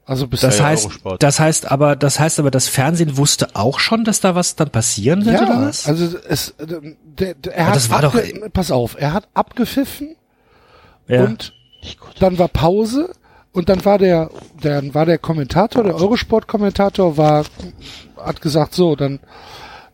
[0.05, 1.23] Also bis Das heißt, Eurosport.
[1.23, 4.69] das heißt aber, das heißt aber, das Fernsehen wusste auch schon, dass da was dann
[4.69, 5.87] passieren wird, ja, oder was?
[5.87, 8.15] also es, der, der, er Aber hat das war doch-
[8.51, 10.15] pass auf, er hat abgepfiffen
[11.07, 11.23] ja.
[11.23, 11.53] und
[12.19, 13.11] dann war Pause
[13.53, 17.45] und dann war der, dann war der Kommentator, der Eurosport-Kommentator war,
[18.17, 19.19] hat gesagt, so, dann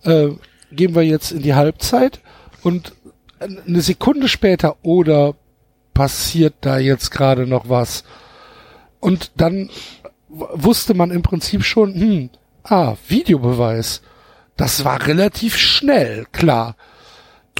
[0.03, 0.29] äh,
[0.71, 2.21] gehen wir jetzt in die Halbzeit
[2.63, 2.93] und
[3.39, 5.35] eine Sekunde später oder
[5.93, 8.03] passiert da jetzt gerade noch was?
[8.99, 9.69] Und dann
[10.53, 12.29] wusste man im Prinzip schon, hm,
[12.63, 14.01] ah, Videobeweis.
[14.55, 16.75] Das war relativ schnell, klar,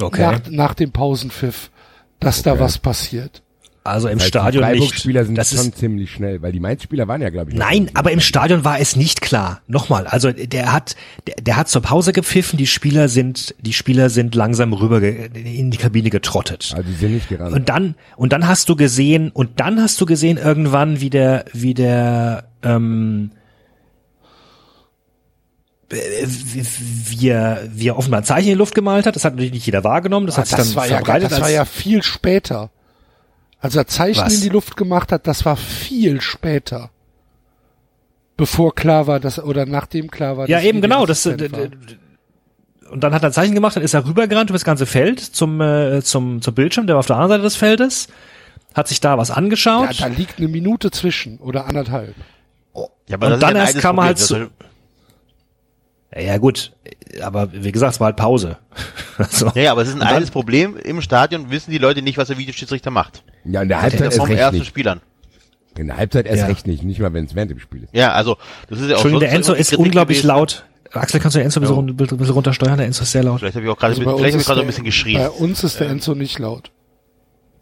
[0.00, 0.20] okay.
[0.20, 1.70] nach, nach dem Pausenpfiff,
[2.18, 3.40] dass da was passiert.
[3.84, 4.80] also im Weil Stadion die nicht.
[4.80, 7.88] Freiburg-Spieler sind Das schon ist, ziemlich schnell, weil die Mainz-Spieler waren ja, glaube ich, Nein,
[7.94, 9.60] aber im Stadion war es nicht klar.
[9.68, 10.96] Nochmal, also der hat,
[11.28, 15.70] der, der hat zur Pause gepfiffen, die Spieler sind, die Spieler sind langsam rüber in
[15.70, 16.72] die Kabine getrottet.
[16.76, 17.54] Also die sind nicht gerannt.
[17.54, 21.44] Und dann, und dann hast du gesehen, und dann hast du gesehen irgendwann, wie der,
[21.52, 23.30] wie der, ähm,
[25.90, 29.16] äh, wie, er, wie er offenbar ein Zeichen in die Luft gemalt hat.
[29.16, 30.26] Das hat natürlich nicht jeder wahrgenommen.
[30.26, 31.30] Das Ah, hat sich das dann war ja, verbreitet.
[31.32, 32.70] das war ja viel später.
[33.60, 34.34] Als er Zeichen Was?
[34.34, 36.90] in die Luft gemacht hat, das war viel später.
[38.36, 41.06] Bevor klar war, dass, oder nachdem klar war, ja, dass eben genau.
[41.06, 41.68] Das, äh, war.
[42.92, 45.18] und dann hat er ein Zeichen gemacht, dann ist er rübergerannt über das ganze Feld
[45.18, 48.06] zum, äh, zum, zum Bildschirm, der war auf der anderen Seite des Feldes,
[48.74, 50.00] hat sich da was ja, angeschaut.
[50.00, 52.14] da liegt eine Minute zwischen oder anderthalb.
[53.08, 54.48] Ja, aber Und dann ja erst kam er halt zu-
[56.14, 56.72] ja, ja, gut,
[57.22, 58.56] aber wie gesagt, es war halt Pause.
[59.18, 60.76] Also, Ja, ja, aber es ist ein altes Problem.
[60.76, 63.24] Im Stadion wissen die Leute nicht, was der Videoschiedsrichter macht.
[63.44, 64.68] ja, in der Halbzeit erst Vom recht ersten nicht.
[64.68, 65.00] Spielern.
[65.76, 66.46] In der Halbzeit erst Ja.
[66.46, 66.84] recht nicht.
[66.84, 67.92] Nicht mal, wenn es während dem Spiel ist.
[67.92, 68.36] Ja, also,
[68.68, 70.28] das ist ja auch Entschuldigung, der Enzo ist Kritik unglaublich gewesen.
[70.28, 70.64] laut.
[70.92, 72.76] Axel, kannst du den Enzo ein bisschen, run- ein bisschen runtersteuern?
[72.78, 73.40] Der Enzo ist sehr laut.
[73.40, 73.94] Vielleicht habe ich auch gerade,
[74.40, 75.18] Also ein bisschen geschrien.
[75.18, 76.70] Bei uns ist der Enzo nicht laut.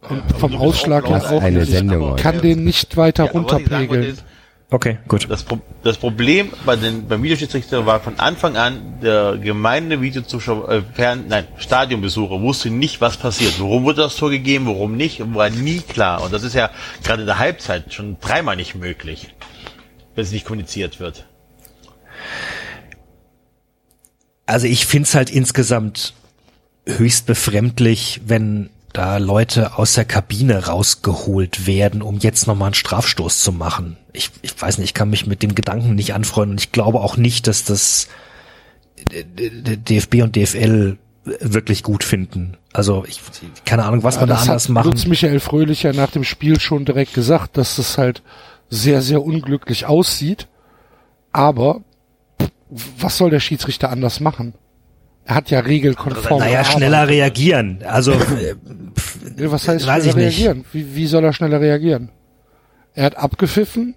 [0.09, 1.73] Und vom Ausschlag her auch eine nicht.
[1.73, 4.19] Sendung kann den nicht weiter Ja, runterpegeln.
[4.69, 5.31] Okay, gut.
[5.31, 10.69] Das, Pro das Problem bei den, beim Videoschiedsrichter war von Anfang an, der gemeine Videozuschauer,
[10.69, 13.61] äh, Fern, nein, Stadionbesucher wusste nicht, was passiert.
[13.61, 16.21] Warum wurde das Tor gegeben, warum nicht, war nie klar.
[16.23, 16.71] Und das ist ja
[17.05, 19.29] gerade in der Halbzeit schon dreimal nicht möglich,
[20.17, 21.27] wenn es nicht kommuniziert wird.
[24.47, 26.13] Also ich find's halt insgesamt
[26.87, 33.40] höchst befremdlich, wenn da Leute aus der Kabine rausgeholt werden, um jetzt nochmal einen Strafstoß
[33.40, 33.96] zu machen.
[34.12, 37.01] Ich, ich weiß nicht, ich kann mich mit dem Gedanken nicht anfreunden und ich glaube
[37.01, 38.09] auch nicht, dass das
[39.12, 42.57] d- d- DFB und DFL wirklich gut finden.
[42.72, 43.20] Also ich
[43.64, 44.90] keine Ahnung, was Ja, man da das anders machen.
[44.90, 48.22] Lutz Michael Fröhlich ja nach dem Spiel schon direkt gesagt, dass das halt
[48.70, 50.46] sehr, sehr unglücklich aussieht.
[51.33, 51.81] Aber
[52.99, 54.55] was soll der Schiedsrichter anders machen?
[55.27, 56.39] Er hat ja regelkonform.
[56.39, 57.81] Naja, schneller reagieren.
[57.85, 58.55] Also äh,
[59.39, 60.47] Ja, Was heißt Weiß schneller ich nicht.
[60.47, 60.65] reagieren?
[60.73, 62.11] Wie, wie soll er schneller reagieren?
[62.95, 63.95] Er hat abgepfiffen,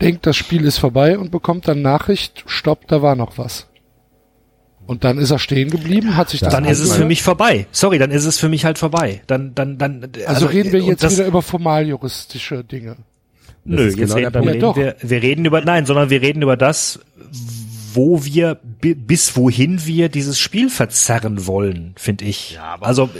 [0.00, 3.68] denkt, das Spiel ist vorbei und bekommt dann Nachricht, stopp, da war noch was.
[4.86, 7.66] Und dann ist er stehen geblieben, hat sich das dann ist es für mich vorbei.
[7.70, 9.22] Sorry, dann ist es für mich halt vorbei.
[9.28, 10.08] Dann, dann, dann.
[10.26, 12.96] Also, reden wir und jetzt wieder über formaljuristische Dinge.
[13.64, 16.98] Nö, jetzt genau reden wir, wir reden über, nein, sondern wir reden über das,
[17.94, 22.52] wo wir, bi- bis wohin wir dieses Spiel verzerren wollen, finde ich.
[22.52, 23.10] Ja, aber- also,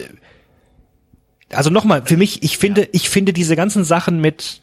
[1.50, 4.60] also nochmal, für mich, ich finde, ich finde diese ganzen Sachen mit,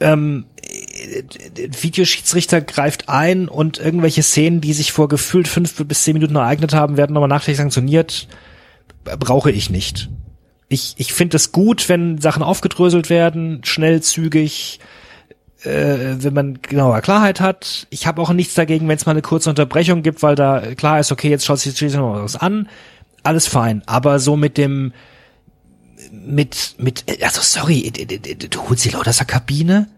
[0.00, 1.22] ähm, äh,
[1.80, 6.74] Videoschiedsrichter greift ein und irgendwelche Szenen, die sich vor gefühlt fünf bis zehn Minuten ereignet
[6.74, 8.28] haben, werden nochmal nachträglich sanktioniert,
[9.04, 10.08] brauche ich nicht.
[10.68, 14.80] Ich, ich finde es gut, wenn Sachen aufgedröselt werden, schnell, zügig,
[15.64, 17.86] äh, wenn man genauer Klarheit hat.
[17.90, 21.00] Ich habe auch nichts dagegen, wenn es mal eine kurze Unterbrechung gibt, weil da klar
[21.00, 22.68] ist, okay, jetzt schaut sich jetzt mal was an.
[23.22, 24.92] alles fein, aber so mit dem,
[26.12, 29.88] mit, mit, also sorry, du holst die Lauterser Kabine,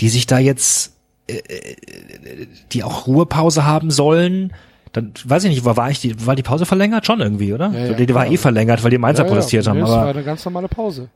[0.00, 0.92] die sich da jetzt,
[1.28, 4.52] äh, äh, die auch Ruhepause haben sollen,
[4.92, 7.04] dann weiß ich nicht, war, war ich die, war die Pause verlängert?
[7.04, 7.70] Schon irgendwie, oder?
[7.72, 10.08] Ja, ja, die, die war eh verlängert, weil die Mainzer protestiert haben, nee, Das war
[10.08, 11.08] eine ganz normale Pause.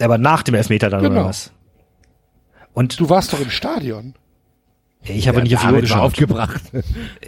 [0.00, 1.14] Aber nach dem Elfmeter dann, Genau.
[1.20, 1.52] oder was?
[2.74, 4.14] Und Du warst doch im Stadion.
[5.02, 6.00] ich habe nicht auf die Uhr geschaut.
[6.02, 6.60] aufgebracht.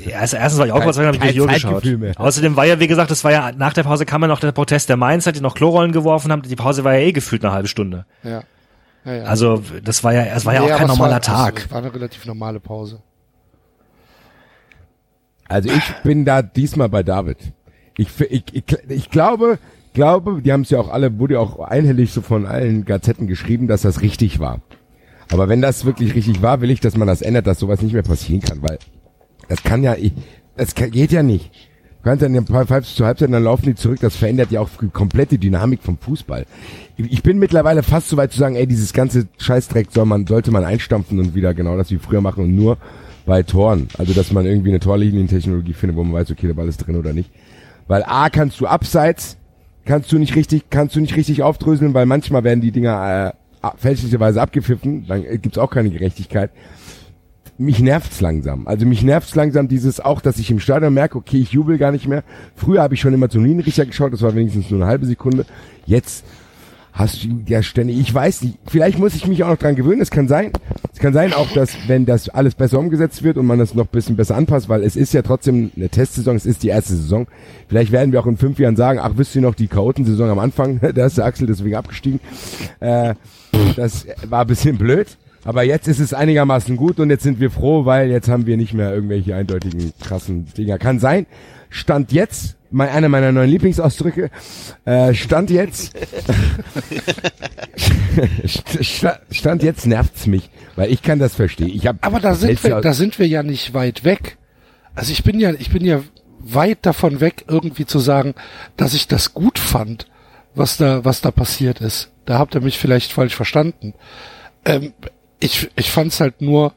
[0.04, 1.72] Ja, also erstens war ich auch Kein- was habe ich nicht die Uhr geschaut.
[1.74, 2.14] Zeitgefühl mehr.
[2.20, 4.52] Außerdem war ja, wie gesagt, das war ja, nach der Pause kam ja noch der
[4.52, 6.42] Protest der Mainzer, die noch Chlorrollen geworfen haben.
[6.42, 8.06] Die Pause war ja eh gefühlt eine halbe Stunde.
[8.22, 8.42] Ja.
[9.04, 9.22] ja, ja.
[9.24, 11.58] Also, das war ja, es war ja Nee, auch kein normaler war, Tag.
[11.64, 13.00] Es war eine relativ normale Pause.
[15.48, 17.38] Also ich bin da diesmal bei David.
[17.96, 19.58] Ich, ich, ich, ich glaube,
[19.92, 23.26] glaube, die haben es ja auch alle, wurde ja auch einhellig so von allen Gazetten
[23.26, 24.60] geschrieben, dass das richtig war.
[25.32, 27.92] Aber wenn das wirklich richtig war, will ich, dass man das ändert, dass sowas nicht
[27.92, 28.78] mehr passieren kann, weil
[29.48, 29.94] das kann ja,
[30.56, 31.50] das geht ja nicht.
[32.02, 34.88] Du kannst dann pfeifst zur Halbzeit, dann laufen die zurück, das verändert ja auch die
[34.88, 36.46] komplette Dynamik vom Fußball.
[36.96, 40.50] Ich bin mittlerweile fast so weit zu sagen, ey, dieses ganze Scheißdreck soll man, sollte
[40.50, 42.78] man einstampfen und wieder genau das wie früher machen und nur
[43.26, 43.88] bei Toren.
[43.98, 46.96] Also, dass man irgendwie eine Torlinientechnologie findet, wo man weiß, okay, der Ball ist drin
[46.96, 47.30] oder nicht.
[47.86, 49.36] Weil A, kannst du abseits,
[49.84, 53.68] kannst du nicht richtig, kannst du nicht richtig aufdröseln, weil manchmal werden die Dinger äh,
[53.76, 56.50] fälschlicherweise abgepfiffen, dann äh, gibt's auch keine Gerechtigkeit.
[57.58, 58.66] Mich nervt's langsam.
[58.66, 61.92] Also mich nervt's langsam dieses auch, dass ich im Stadion merke, okay, ich jubel gar
[61.92, 62.24] nicht mehr.
[62.54, 65.44] Früher habe ich schon immer zum Linienrichter geschaut, das war wenigstens nur eine halbe Sekunde.
[65.84, 66.24] Jetzt
[67.00, 70.00] hast du ja ständig, ich weiß nicht, vielleicht muss ich mich auch noch dran gewöhnen,
[70.00, 70.52] es kann sein.
[70.92, 73.86] Es kann sein auch, dass wenn das alles besser umgesetzt wird und man das noch
[73.86, 76.94] ein bisschen besser anpasst, weil es ist ja trotzdem eine Testsaison, es ist die erste
[76.94, 77.26] Saison.
[77.68, 80.38] Vielleicht werden wir auch in fünf Jahren sagen, ach, wisst ihr noch, die Chaotensaison am
[80.38, 82.20] Anfang, da ist der Axel deswegen abgestiegen.
[82.80, 83.14] Äh,
[83.76, 85.16] das war ein bisschen blöd.
[85.42, 88.58] Aber jetzt ist es einigermaßen gut und jetzt sind wir froh, weil jetzt haben wir
[88.58, 90.78] nicht mehr irgendwelche eindeutigen krassen Dinger.
[90.78, 91.26] Kann sein.
[91.70, 94.30] Stand jetzt, mein, einer meiner neuen Lieblingsausdrücke,
[94.84, 95.92] äh, Stand jetzt,
[98.46, 101.70] Sta- Stand jetzt nervt's mich, weil ich kann das verstehen.
[101.72, 104.38] Ich hab, Aber da sind wir, da sind wir ja nicht weit weg.
[104.94, 106.02] Also ich bin ja, ich bin ja
[106.38, 108.34] weit davon weg, irgendwie zu sagen,
[108.76, 110.06] dass ich das gut fand,
[110.54, 112.10] was da, was da passiert ist.
[112.24, 113.94] Da habt ihr mich vielleicht falsch verstanden.
[114.64, 114.92] Ähm,
[115.38, 116.74] ich, ich fand's halt nur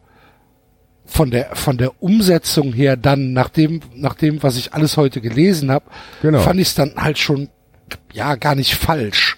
[1.14, 5.22] von der, von der Umsetzung her dann, nach dem, nach dem, was ich alles heute
[5.22, 5.86] gelesen habe,
[6.24, 6.40] Genau.
[6.40, 7.50] fand ich es dann halt schon,
[8.12, 9.38] ja, gar nicht falsch.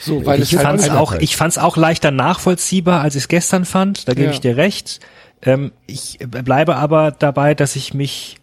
[0.00, 3.24] So, weil ich es halt fand's einer- auch, ich fand's auch leichter nachvollziehbar, als ich
[3.24, 4.08] es gestern fand.
[4.08, 4.32] Da gebe Ja.
[4.32, 5.00] ich dir recht.
[5.42, 8.36] Ähm, ich bleibe aber dabei, dass ich mich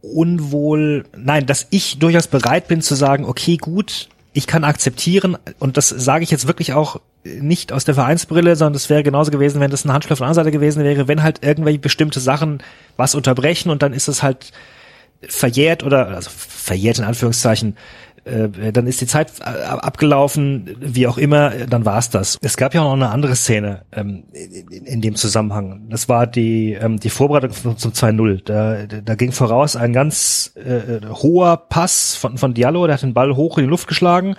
[0.00, 5.76] unwohl, nein, dass ich durchaus bereit bin zu sagen, okay, gut, ich kann akzeptieren, und
[5.76, 9.60] das sage ich jetzt wirklich auch nicht aus der Vereinsbrille, sondern das wäre genauso gewesen,
[9.60, 12.62] wenn das ein Handschlag von der Seite gewesen wäre, wenn halt irgendwelche bestimmte Sachen
[12.96, 14.52] was unterbrechen und dann ist es halt
[15.22, 17.76] verjährt oder also verjährt in Anführungszeichen,
[18.24, 22.38] äh, dann ist die Zeit äh, abgelaufen, wie auch immer, äh, dann war's das.
[22.40, 25.86] Es gab ja auch noch eine andere Szene ähm, in, in dem Zusammenhang.
[25.90, 28.44] Das war die ähm, die Vorbereitung zum zum 2-0.
[28.44, 33.14] Da, da ging voraus ein ganz äh, hoher Pass von von Diallo, der hat den
[33.14, 34.36] Ball hoch in die Luft geschlagen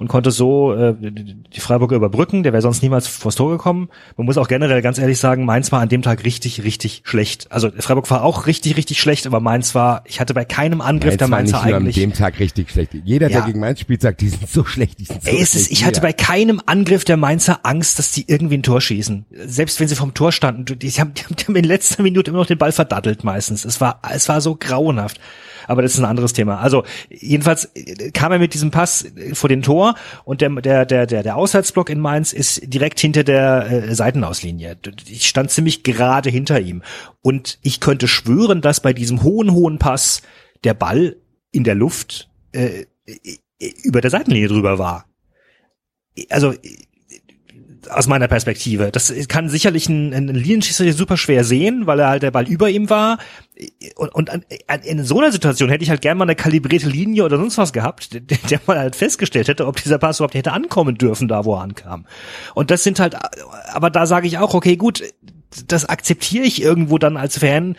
[0.00, 2.42] und konnte so äh, die Freiburger überbrücken.
[2.42, 3.90] Der wäre sonst niemals vors Tor gekommen.
[4.16, 7.46] Man muss auch generell ganz ehrlich sagen, Mainz war an dem Tag richtig, richtig schlecht.
[7.52, 11.16] Also Freiburg war auch richtig, richtig schlecht, aber Mainz war, ich hatte bei keinem Angriff
[11.16, 11.94] der Mainz war Mainzer nicht nur an eigentlich.
[11.96, 12.94] dem Tag richtig schlecht.
[13.04, 13.46] Jeder, der Ja.
[13.46, 15.66] gegen Mainz spielt, sagt, die sind so schlecht, die sind so Ey, es schlecht.
[15.66, 19.26] ist, ich hatte bei keinem Angriff der Mainzer Angst, dass die irgendwie ein Tor schießen.
[19.46, 22.02] Selbst wenn sie vom Tor standen, die die haben, die haben, die haben in letzter
[22.02, 23.66] Minute immer noch den Ball verdattelt meistens.
[23.66, 25.20] Es war, es war so grauenhaft.
[25.70, 26.58] Aber das ist ein anderes Thema.
[26.58, 30.84] Also jedenfalls äh, kam er mit diesem Pass äh, vor den Tor und der der
[30.84, 34.76] der der, der Auswärtsblock in Mainz ist direkt hinter der äh, Seitenauslinie.
[35.06, 36.82] Ich stand ziemlich gerade hinter ihm
[37.22, 40.22] und ich könnte schwören, dass bei diesem hohen hohen Pass
[40.64, 41.16] der Ball
[41.52, 45.06] in der Luft äh, äh, über der Seitenlinie drüber war
[46.28, 46.54] also
[47.88, 48.90] aus meiner Perspektive.
[48.90, 52.68] Das kann sicherlich ein, ein Linienschießer super schwer sehen, weil er halt der Ball über
[52.68, 53.18] ihm war.
[53.96, 54.44] Und, und an,
[54.84, 57.72] in so einer Situation hätte ich halt gerne mal eine kalibrierte Linie oder sonst was
[57.72, 61.44] gehabt, der, der mal halt festgestellt hätte, ob dieser Pass überhaupt hätte ankommen dürfen, da
[61.44, 62.06] wo er ankam.
[62.54, 63.16] Und das sind halt,
[63.72, 65.02] aber da sage ich auch, okay, gut,
[65.66, 67.76] das akzeptiere ich irgendwo dann als Fan,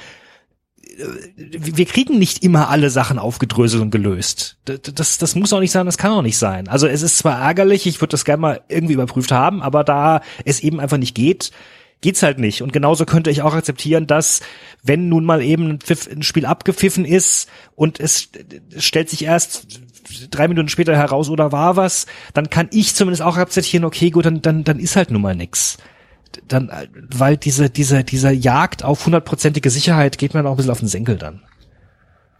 [1.36, 4.58] wir kriegen nicht immer alle Sachen aufgedröselt und gelöst.
[4.66, 6.68] Das, das, muss auch nicht sein, das kann auch nicht sein.
[6.68, 10.22] Also es ist zwar ärgerlich, ich würde das gerne mal irgendwie überprüft haben, aber da
[10.46, 11.52] es eben einfach nicht geht,
[12.02, 12.62] geht's halt nicht.
[12.62, 14.42] Und genauso könnte ich auch akzeptieren, dass
[14.84, 18.30] wenn nun mal eben ein, Pfiff, ein Spiel abgepfiffen ist und es
[18.78, 19.68] stellt sich erst
[20.30, 24.26] drei Minuten später heraus oder war was, dann kann ich zumindest auch akzeptieren, okay, gut,
[24.26, 25.78] dann, dann, dann ist halt nun mal nix
[26.48, 26.72] dann,
[27.16, 30.80] weil diese, diese, dieser Jagd auf hundertprozentige Sicherheit geht mir dann auch ein bisschen auf
[30.80, 31.42] den Senkel dann.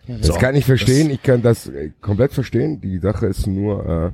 [0.08, 2.82] Das kann ich verstehen, ich kann das äh, komplett verstehen.
[2.82, 4.12] Die Sache ist nur, äh,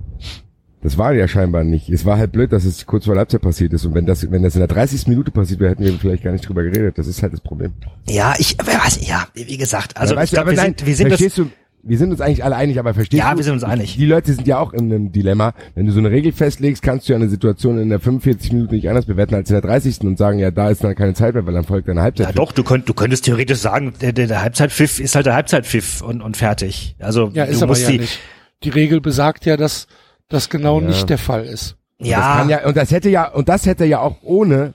[0.82, 1.90] das war ja scheinbar nicht.
[1.90, 3.86] Es war halt blöd, dass es kurz vor der Halbzeit passiert ist.
[3.86, 5.08] Und wenn das, wenn das in der 30.
[5.08, 6.98] Minute passiert wäre, hätten wir vielleicht gar nicht drüber geredet.
[6.98, 7.74] Das ist halt das Problem.
[8.08, 11.20] Ja, ich, weiß, ja, wie gesagt, also Ja, ich glaube, wir sind, wir sind das,
[11.34, 11.50] du,
[11.88, 13.38] wir sind uns eigentlich alle einig, aber verstehst Ja, du?
[13.38, 13.96] wir sind uns einig.
[13.98, 15.54] Die Leute sind ja auch in einem Dilemma.
[15.76, 18.76] Wenn du so eine Regel festlegst, kannst du ja eine Situation in der 45 Minuten
[18.76, 20.02] nicht anders bewerten als in der 30.
[20.02, 22.28] und sagen, ja, da ist dann keine Zeit mehr, weil dann folgt eine Halbzeit.
[22.28, 25.36] ja doch, du könnt, du könntest theoretisch sagen, der, der, der Halbzeitpfiff ist halt der
[25.36, 26.96] Halbzeitpfiff und, und fertig.
[27.00, 28.20] Also, Ja, ist du aber musst ja die, nicht.
[28.64, 29.88] Die Regel besagt ja, dass
[30.30, 30.88] das genau Ja.
[30.88, 31.78] nicht der Fall ist.
[32.00, 34.74] Ja, kann ja, und das hätte ja, und das hätte ja auch ohne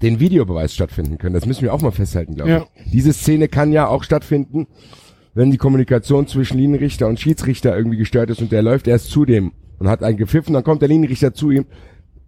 [0.00, 1.34] den Videobeweis stattfinden können.
[1.34, 2.64] Das müssen wir auch mal festhalten, glaube Ja.
[2.84, 2.90] ich.
[2.90, 4.66] Diese Szene kann ja auch stattfinden,
[5.40, 9.24] wenn die Kommunikation zwischen Linienrichter und Schiedsrichter irgendwie gestört ist und der läuft erst zu
[9.24, 11.64] dem und hat einen gepfiffen, dann kommt der Linienrichter zu ihm,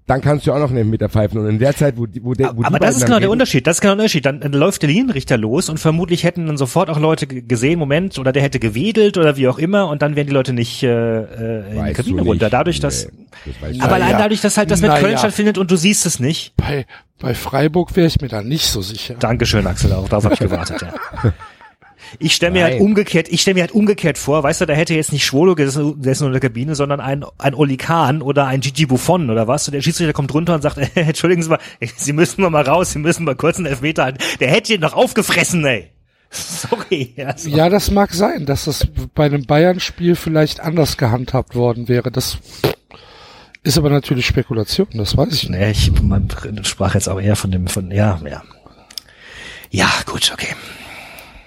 [0.07, 1.39] dann kannst du auch noch einen Meter pfeifen.
[1.39, 3.67] Und in der Zeit, wo, die- wo der, wo aber das ist genau der Unterschied.
[3.67, 4.25] Das ist genau der Unterschied.
[4.27, 8.19] Dann, dann läuft der Linienrichter los und vermutlich hätten dann sofort auch Leute gesehen, Moment,
[8.19, 10.89] oder der hätte gewedelt oder wie auch immer und dann wären die Leute nicht äh,
[10.89, 12.51] äh, in die Kabine runter.
[12.51, 13.07] Dadurch, dass
[13.47, 14.19] Nee, das aber allein ja.
[14.19, 15.19] dadurch, dass halt das mit Na Köln ja.
[15.19, 16.55] stattfindet und du siehst es nicht.
[16.57, 16.87] Bei,
[17.21, 19.15] bei Freiburg wäre ich mir da nicht so sicher.
[19.21, 21.33] Dankeschön, Axel, auch darauf habe ich gewartet, ja.
[22.19, 24.95] Ich stelle mir halt umgekehrt, ich stelle mir halt umgekehrt vor, weißt du, da hätte
[24.95, 28.87] jetzt nicht Schwolo gesessen in der Kabine, sondern ein, ein Oli Kahn oder ein Gigi
[28.87, 29.67] Buffon oder was.
[29.69, 31.59] Und der Schiedsrichter kommt runter und sagt, äh, entschuldigen Sie mal,
[31.97, 34.19] Sie müssen mal raus, Sie müssen mal kurz einen Elfmeter halten.
[34.41, 35.91] Der hätte ihn doch aufgefressen, ey.
[36.31, 37.15] Sorry.
[37.25, 37.51] Also.
[37.51, 42.11] Ja, das mag sein, dass das bei einem Bayern-Spiel vielleicht anders gehandhabt worden wäre.
[42.11, 42.39] Das
[43.63, 45.61] ist aber natürlich Spekulation, das weiß ich nicht.
[45.61, 46.29] Nee, ich man
[46.63, 48.43] sprach jetzt aber eher von dem, von, ja, ja.
[49.71, 50.55] Ja, gut, okay.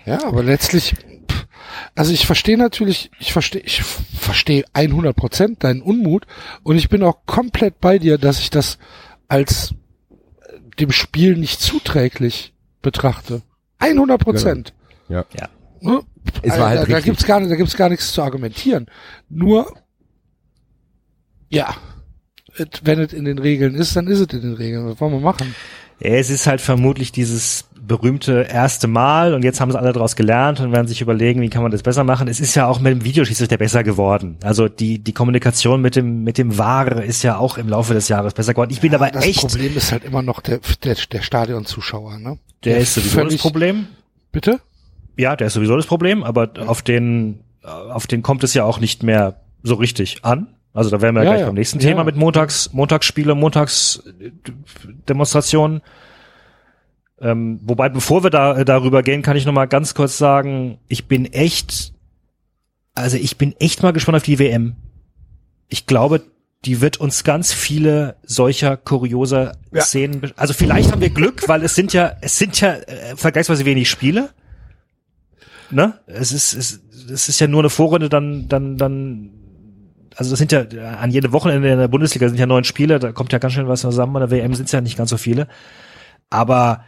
[0.06, 0.94] Ja, aber letztlich,
[1.30, 1.48] pff,
[1.96, 6.26] also ich verstehe natürlich, ich verstehe, ich verstehe 100 Prozent deinen Unmut
[6.64, 8.78] und ich bin auch komplett bei dir, dass ich das
[9.28, 9.74] als
[10.12, 13.42] äh, dem Spiel nicht zuträglich betrachte.
[13.80, 14.74] 100 Prozent.
[15.10, 15.26] Ja.
[15.38, 15.50] Ja.
[15.82, 16.02] Ne?
[16.42, 18.88] Es war Also, halt da, da gibt's gar da gibt's gar nichts zu argumentieren.
[19.30, 19.74] Nur,
[21.50, 21.76] ja,
[22.84, 24.88] wenn es in den Regeln ist, dann ist es in den Regeln.
[24.88, 25.56] Was wollen wir machen?
[26.00, 30.16] Ja, es ist halt vermutlich dieses berühmte erste Mal und jetzt haben sie alle daraus
[30.16, 32.28] gelernt und werden sich überlegen, wie kann man das besser machen.
[32.28, 34.38] Es ist ja auch mit dem Videoschiedsrichter besser geworden.
[34.44, 38.10] Also die, die Kommunikation mit dem, mit dem VAR ist ja auch im Laufe des
[38.10, 38.72] Jahres besser geworden.
[38.72, 42.38] Ich bin aber das echt, Problem ist halt immer noch der, der, der Stadionzuschauer, ne?
[42.64, 43.88] der ist sowieso das Problem.
[44.32, 44.60] Bitte?
[45.18, 48.80] Ja, der ist sowieso das Problem, aber auf den, auf den kommt es ja auch
[48.80, 50.48] nicht mehr so richtig an.
[50.74, 51.46] Also da wären wir Ja, gleich ja.
[51.46, 51.88] beim nächsten Ja.
[51.90, 55.82] Thema mit Montags, Montagsspiele, Montagsdemonstrationen.
[57.22, 61.08] Ähm, wobei, bevor wir da darüber gehen, kann ich noch mal ganz kurz sagen, ich
[61.08, 61.94] bin echt,
[62.94, 64.76] also ich bin echt mal gespannt auf die WM.
[65.70, 66.22] Ich glaube,
[66.66, 69.82] die wird uns ganz viele solcher kurioser Ja.
[69.82, 73.66] Szenen, also vielleicht haben wir Glück, weil es sind ja, es sind ja äh, vergleichsweise
[73.66, 74.32] wenig Spiele.
[75.72, 75.94] Ne?
[76.08, 79.30] Es ist, es, es ist ja nur eine Vorrunde, dann, dann, dann,
[80.16, 80.62] also das sind ja
[80.98, 83.68] an jedem Wochenende in der Bundesliga sind ja neun Spiele, da kommt ja ganz schön
[83.68, 85.48] was zusammen, bei der WM sind es ja nicht ganz so viele.
[86.30, 86.84] Aber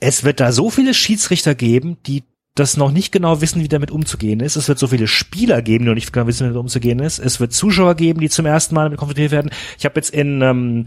[0.00, 3.90] es wird da so viele Schiedsrichter geben, die das noch nicht genau wissen, wie damit
[3.90, 4.56] umzugehen ist.
[4.56, 7.18] Es wird so viele Spieler geben, die noch nicht genau wissen, wie damit umzugehen ist.
[7.18, 9.50] Es wird Zuschauer geben, die zum ersten Mal damit konfrontiert werden.
[9.78, 10.86] Ich habe jetzt in ähm,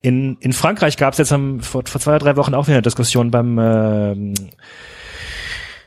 [0.00, 2.76] in, in Frankreich gab es jetzt am, vor, vor zwei oder drei Wochen auch wieder
[2.76, 4.34] eine Diskussion beim ähm,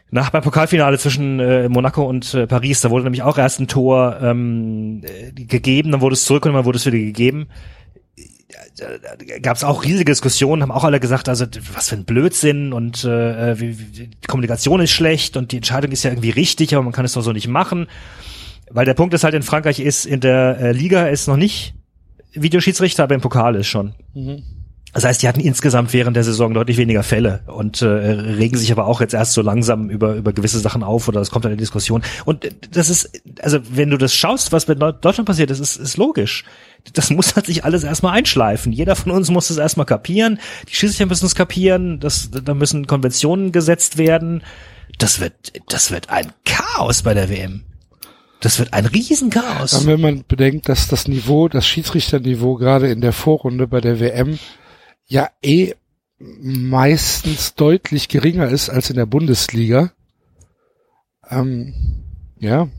[0.10, 3.69] nach beim Pokalfinale zwischen äh, Monaco und äh, Paris, da wurde nämlich auch erst ein
[3.69, 7.47] Tor ähm, äh, gegeben, dann wurde es zurück und dann wurde es wieder gegeben.
[9.42, 13.04] Gab es auch riesige Diskussionen, haben auch alle gesagt, also was für ein Blödsinn und
[13.04, 16.84] äh, wie, wie, die Kommunikation ist schlecht und die Entscheidung ist ja irgendwie richtig, aber
[16.84, 17.88] man kann es doch so nicht machen.
[18.70, 21.74] Weil der Punkt ist halt in Frankreich ist, in der äh, Liga ist noch nicht
[22.34, 23.94] Videoschiedsrichter, aber im Pokal ist schon.
[24.93, 28.71] Das heißt, die hatten insgesamt während der Saison deutlich weniger Fälle und äh, regen sich
[28.71, 31.55] aber auch jetzt erst so langsam über über gewisse Sachen auf oder es kommt die
[31.55, 32.03] Diskussion.
[32.26, 35.97] Und das ist, also wenn du das schaust, was mit Deutschland passiert, das ist, ist
[35.97, 36.43] logisch.
[36.93, 38.74] Das muss halt sich alles erstmal einschleifen.
[38.74, 40.39] Jeder von uns muss es erstmal kapieren.
[40.68, 41.99] Die Schiedsrichter müssen es kapieren.
[41.99, 44.43] Das, da müssen Konventionen gesetzt werden.
[44.97, 47.63] Das wird, das wird ein Chaos bei der WM.
[48.41, 49.76] Das wird ein Riesenchaos.
[49.76, 53.99] Aber wenn man bedenkt, dass das Niveau, das Schiedsrichterniveau gerade in der Vorrunde bei der
[53.99, 54.39] WM
[55.12, 55.74] ja eh
[56.20, 59.91] meistens deutlich geringer ist als in der Bundesliga.
[61.30, 61.74] Ähm,
[62.39, 62.70] ja,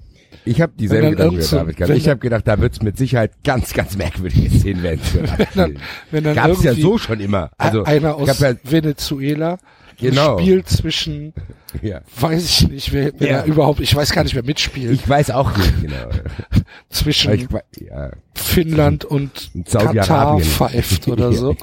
[0.45, 1.89] Ich habe Wenn dann Gedanken wie David gehabt.
[1.91, 5.01] wenn Ich dann- habe gedacht, da wird's mit Sicherheit ganz, ganz merkwürdige Szenen werden.
[5.01, 5.79] für Radspielen.
[6.11, 7.51] wenn dann Gab's ja so schon immer.
[7.59, 9.59] Also einer aus ja, Venezuela
[10.03, 10.39] Genau.
[10.39, 11.33] Spiel zwischen,
[11.83, 12.01] ja.
[12.19, 13.45] weiß ich nicht, wer, wer Ja.
[13.45, 16.11] überhaupt, ich weiß gar nicht, wer mitspielt, Ich weiß auch nicht genau.
[16.91, 17.49] zwischen ich,
[17.81, 18.11] ja.
[18.35, 21.57] Finnland und Und Katar pfeift oder so.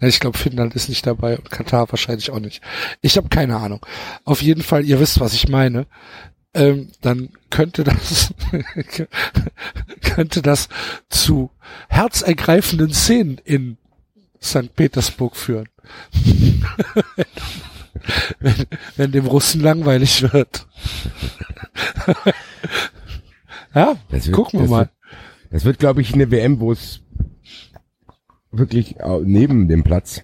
[0.00, 2.62] Ich glaube, Finnland ist nicht dabei und Katar wahrscheinlich auch nicht.
[3.00, 3.84] Ich habe keine Ahnung.
[4.24, 5.86] Auf jeden Fall, ihr wisst, was ich meine.
[6.54, 8.32] Ähm, dann könnte das
[10.02, 10.68] könnte das
[11.10, 11.50] zu
[11.88, 13.76] herzergreifenden Szenen in
[14.42, 14.74] St.
[14.74, 15.68] Petersburg führen.
[18.40, 18.54] wenn,
[18.96, 20.66] wenn dem Russen langweilig wird.
[23.74, 24.78] ja, Das wird- gucken wir mal.
[24.80, 24.90] Wird,
[25.50, 27.00] das wird, glaube ich, eine WM, wo es
[28.50, 30.22] wirklich neben dem Platz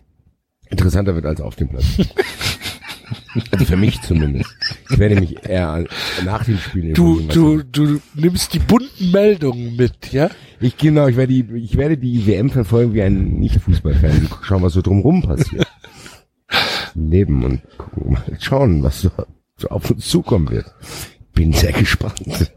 [0.68, 1.84] interessanter wird als auf dem Platz.
[3.50, 4.54] also für mich zumindest.
[4.90, 5.84] Ich werde mich eher
[6.24, 10.30] nach dem Spiel Du, du, du nimmst die bunten Meldungen mit, ja?
[10.60, 14.28] Ich genau, ich werde die, ich werde die WM verfolgen wie ein Nicht-Fußballfan.
[14.42, 15.66] Schauen, was so drumrum passiert.
[16.94, 19.10] Leben und gucken, mal schauen, was so,
[19.56, 20.66] so auf uns zukommen wird.
[21.34, 22.52] Bin sehr gespannt.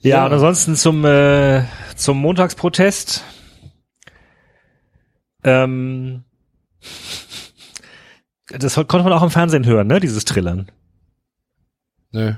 [0.00, 1.62] Ja, und ansonsten zum, äh,
[1.94, 3.22] zum Montagsprotest.
[5.44, 6.24] Ähm,
[8.58, 10.70] das konnte man auch im Fernsehen hören, ne, dieses Trillern,
[12.12, 12.34] Nö.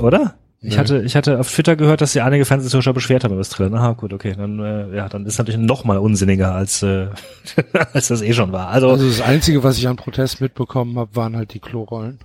[0.00, 0.36] oder?
[0.60, 3.50] Ich hatte, ich hatte auf Twitter gehört, dass sich einige Fernsehzuschauer beschwert haben über das
[3.50, 3.74] Trillern.
[3.74, 7.08] Aha, gut, okay, dann, äh, ja, dann ist natürlich noch mal unsinniger als, äh,
[7.92, 8.68] als das eh schon war.
[8.68, 12.18] Also, Also das Einzige, was ich an Protest mitbekommen habe, waren halt die Klorollen.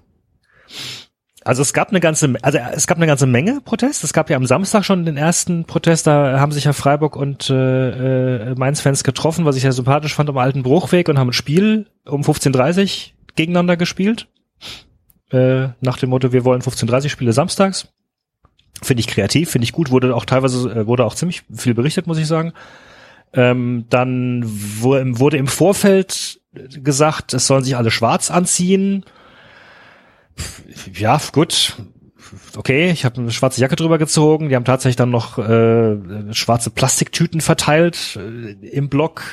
[1.43, 4.03] Also es gab eine ganze, also es gab eine ganze Menge Protest.
[4.03, 6.05] Es gab ja am Samstag schon den ersten Protest.
[6.05, 10.29] Da haben sich ja Freiburg und äh, äh, Mainz-Fans getroffen, was ich ja sympathisch fand
[10.29, 14.27] am alten Bruchweg und haben ein Spiel um 15:30 gegeneinander gespielt.
[15.31, 17.87] Äh, nach dem Motto: Wir wollen 15:30 Spiele samstags.
[18.83, 19.89] Finde ich kreativ, finde ich gut.
[19.89, 22.53] Wurde auch teilweise äh, wurde auch ziemlich viel berichtet, muss ich sagen.
[23.33, 29.05] Ähm, dann wu- wurde im Vorfeld gesagt, es sollen sich alle schwarz anziehen
[30.93, 31.75] ja, gut.
[32.55, 34.49] Okay, ich habe eine schwarze Jacke drüber gezogen.
[34.49, 39.23] Die haben tatsächlich dann noch äh, schwarze Plastiktüten verteilt äh, im Block.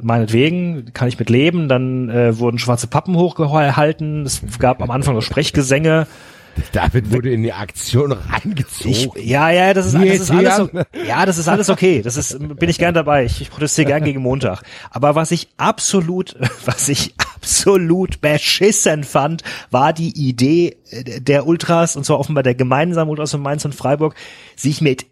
[0.00, 1.68] Meinetwegen kann ich mit leben.
[1.68, 4.22] Dann äh, wurden schwarze Pappen hochgehalten.
[4.22, 6.06] Es gab am Anfang noch Sprechgesänge.
[6.72, 9.22] David wurde in die Aktion Ich, reingezogen.
[9.22, 10.70] ja, ja, das ist, das ist alles, so,
[11.06, 12.02] ja, das ist alles okay.
[12.02, 13.24] Das ist, bin ich gern dabei.
[13.24, 14.62] Ich, ich protestiere gern gegen Montag.
[14.90, 21.96] Aber was ich absolut, was ich absolut beschissen fand, war die Idee äh, der Ultras,
[21.96, 24.14] und zwar offenbar der gemeinsamen Ultras von Mainz und Freiburg,
[24.56, 25.06] sich mit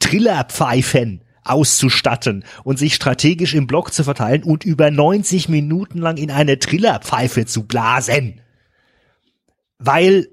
[0.00, 6.30] Trillerpfeifen auszustatten und sich strategisch im Block zu verteilen und über 90 Minuten lang in
[6.30, 8.40] eine Trillerpfeife zu blasen.
[9.78, 10.28] Weil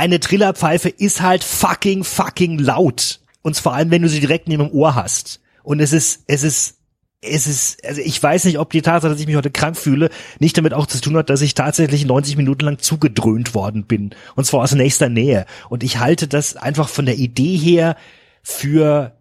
[0.00, 3.20] eine Trillerpfeife ist halt fucking fucking laut.
[3.42, 5.40] Und vor allem, wenn du sie direkt neben dem Ohr hast.
[5.62, 6.78] Und es ist, es ist,
[7.20, 10.08] es ist, also ich weiß nicht, ob die Tatsache, dass ich mich heute krank fühle,
[10.38, 14.14] nicht damit auch zu tun hat, dass ich tatsächlich 90 Minuten lang zugedröhnt worden bin.
[14.36, 15.44] Und zwar aus nächster Nähe.
[15.68, 17.94] Und ich halte das einfach von der Idee her
[18.42, 19.12] für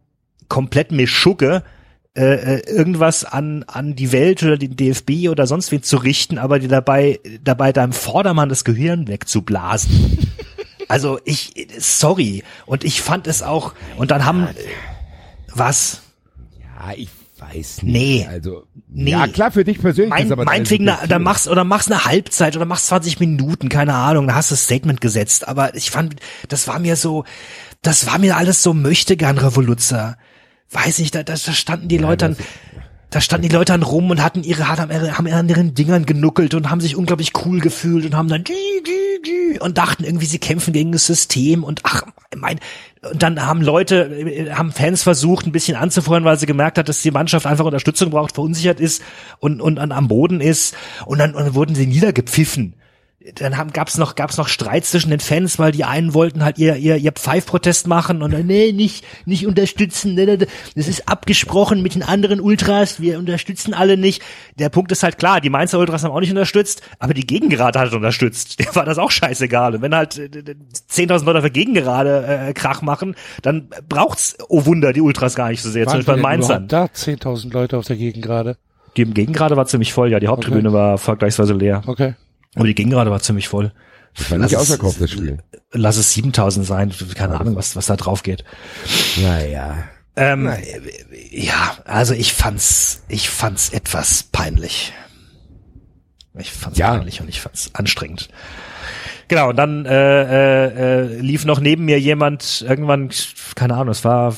[0.47, 1.63] komplett Mischugge,
[2.15, 2.21] äh,
[2.55, 6.59] äh, irgendwas an, an die Welt oder den DFB oder sonst wen zu richten, aber
[6.59, 10.17] dir dabei, dabei deinem Vordermann das Gehirn wegzublasen.
[10.89, 12.43] Also ich, sorry.
[12.65, 14.49] Und ich fand es auch, und dann haben,
[15.53, 16.01] was?
[16.59, 17.93] Ja, ich weiß nicht.
[17.93, 18.27] Nee.
[18.29, 19.11] Also, Nee.
[19.11, 20.09] ja klar, für dich persönlich.
[20.09, 23.69] Mein, ist aber meinetwegen, na, dann machst, oder machst eine Halbzeit oder machst 20 Minuten,
[23.69, 25.47] keine Ahnung, da hast du das Statement gesetzt.
[25.47, 26.15] Aber ich fand,
[26.47, 27.23] das war mir so,
[27.83, 30.17] das war mir alles so möchte gern Revoluzer.
[30.71, 32.37] Weiß nicht, da, da, da standen die Leute dann,
[33.09, 36.69] da standen die Leute dann rum und hatten ihre, haben an ihren Dingern genuckelt und
[36.69, 38.43] haben sich unglaublich cool gefühlt und haben dann
[39.59, 42.03] und dachten irgendwie, sie kämpfen gegen das System und ach,
[42.35, 42.59] mein,
[43.01, 46.87] und dann haben Leute, äh, haben Fans versucht, ein bisschen anzufeuern, weil sie gemerkt hat,
[46.87, 49.01] dass die Mannschaft einfach Unterstützung braucht, verunsichert ist
[49.39, 52.75] und, und an, am Boden ist und dann, und dann wurden sie niedergepfiffen
[53.35, 56.57] dann haben, gab's noch, gab's noch Streit zwischen den Fans, weil die einen wollten halt
[56.57, 60.47] ihr, ihr, ihr Pfeifprotest machen und dann, nee, nicht, nicht unterstützen, nee, nee, nee.
[60.75, 64.21] das ist abgesprochen mit den anderen Ultras, wir unterstützen alle nicht.
[64.57, 67.77] Der Punkt ist halt klar, die Mainzer Ultras haben auch nicht unterstützt, aber die Gegengerade
[67.77, 68.59] hat unterstützt.
[68.59, 69.75] Der war das auch scheißegal.
[69.75, 74.93] Und wenn halt äh, 10.000 Leute für Gegengerade äh, Krach machen, dann braucht's, oh Wunder,
[74.93, 76.67] die Ultras gar nicht so sehr, zum Waren Beispiel bei Mainzern.
[76.69, 78.55] da 10.000 Leute auf der Gegend gerade.
[78.95, 81.83] Die Gegengerade war ziemlich voll, ja, die Haupttribüne war vergleichsweise leer.
[81.85, 82.15] Okay.
[82.55, 83.71] Aber die Gegengerade war ziemlich voll.
[84.17, 85.37] Das war nicht Lass es- ausverkauft, das Spiel.
[85.71, 88.43] lass es 7000 sein, keine Ahnung, was, was da drauf geht.
[89.21, 89.83] Naja.
[90.15, 90.51] Ähm,
[91.31, 94.91] ja, also ich fand's, ich fand's etwas peinlich.
[96.37, 96.95] Ich fand's Ja.
[96.95, 98.29] peinlich und ich fand's anstrengend.
[99.27, 99.91] Genau, und dann äh,
[100.23, 100.65] äh,
[101.15, 103.11] äh, lief noch neben mir jemand, irgendwann,
[103.55, 104.35] keine Ahnung, es war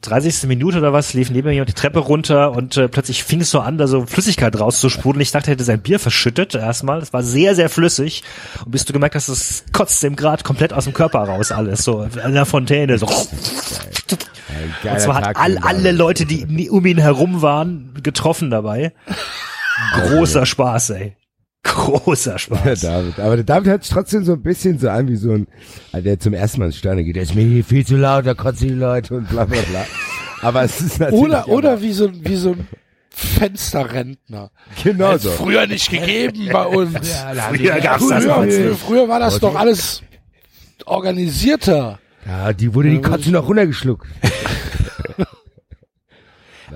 [0.00, 0.44] 30.
[0.48, 3.50] Minute oder was, lief neben mir jemand die Treppe runter und äh, plötzlich fing es
[3.50, 5.20] so an, da so Flüssigkeit rauszusprudeln.
[5.20, 7.00] Ich dachte, er hätte sein Bier verschüttet erstmal.
[7.00, 8.22] Es war sehr, sehr flüssig.
[8.64, 11.84] Und bis du gemerkt hast, es kotzt ihm gerade komplett aus dem Körper raus alles.
[11.84, 12.98] So in der Fontäne.
[12.98, 13.06] So.
[13.06, 15.92] Und zwar hat all, alle.
[15.92, 18.92] Leute, die um ihn herum waren, getroffen dabei.
[19.94, 21.16] Großer Spaß, ey.
[21.64, 22.80] Großer Der Spaß.
[22.82, 23.18] David.
[23.18, 25.46] Aber der David hört sich trotzdem so ein bisschen so an wie so ein,
[25.92, 27.16] also der zum ersten Mal ins Sterne geht.
[27.16, 29.84] Der ist mir hier viel zu laut, da kotzen die Leute und bla bla bla.
[30.42, 31.20] Aber es ist natürlich.
[31.22, 32.66] Oder, oder wie so, wie so ein
[33.10, 34.50] Fensterrentner.
[34.82, 35.30] Genau Hat's so.
[35.30, 36.92] früher nicht gegeben bei uns.
[37.48, 40.02] Früher gab's das Früher, früher, früher war das doch alles
[40.84, 41.98] organisierter.
[42.26, 44.06] Ja, die wurde die Kotze noch runtergeschluckt.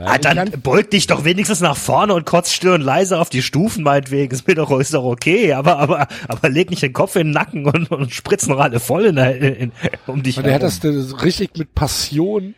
[0.04, 3.42] Ah, dann beug dich doch wenigstens nach vorne und kotz still und leise auf die
[3.42, 4.32] Stufen, meinetwegen.
[4.32, 5.52] Ist mir doch, ist doch okay.
[5.54, 8.80] Aber, aber, aber leg nicht den Kopf in den Nacken und, und spritz noch alle
[8.80, 9.72] voll in, der- in,
[10.06, 10.78] um dich Und der hat herum.
[10.82, 12.54] das das richtig mit Passion.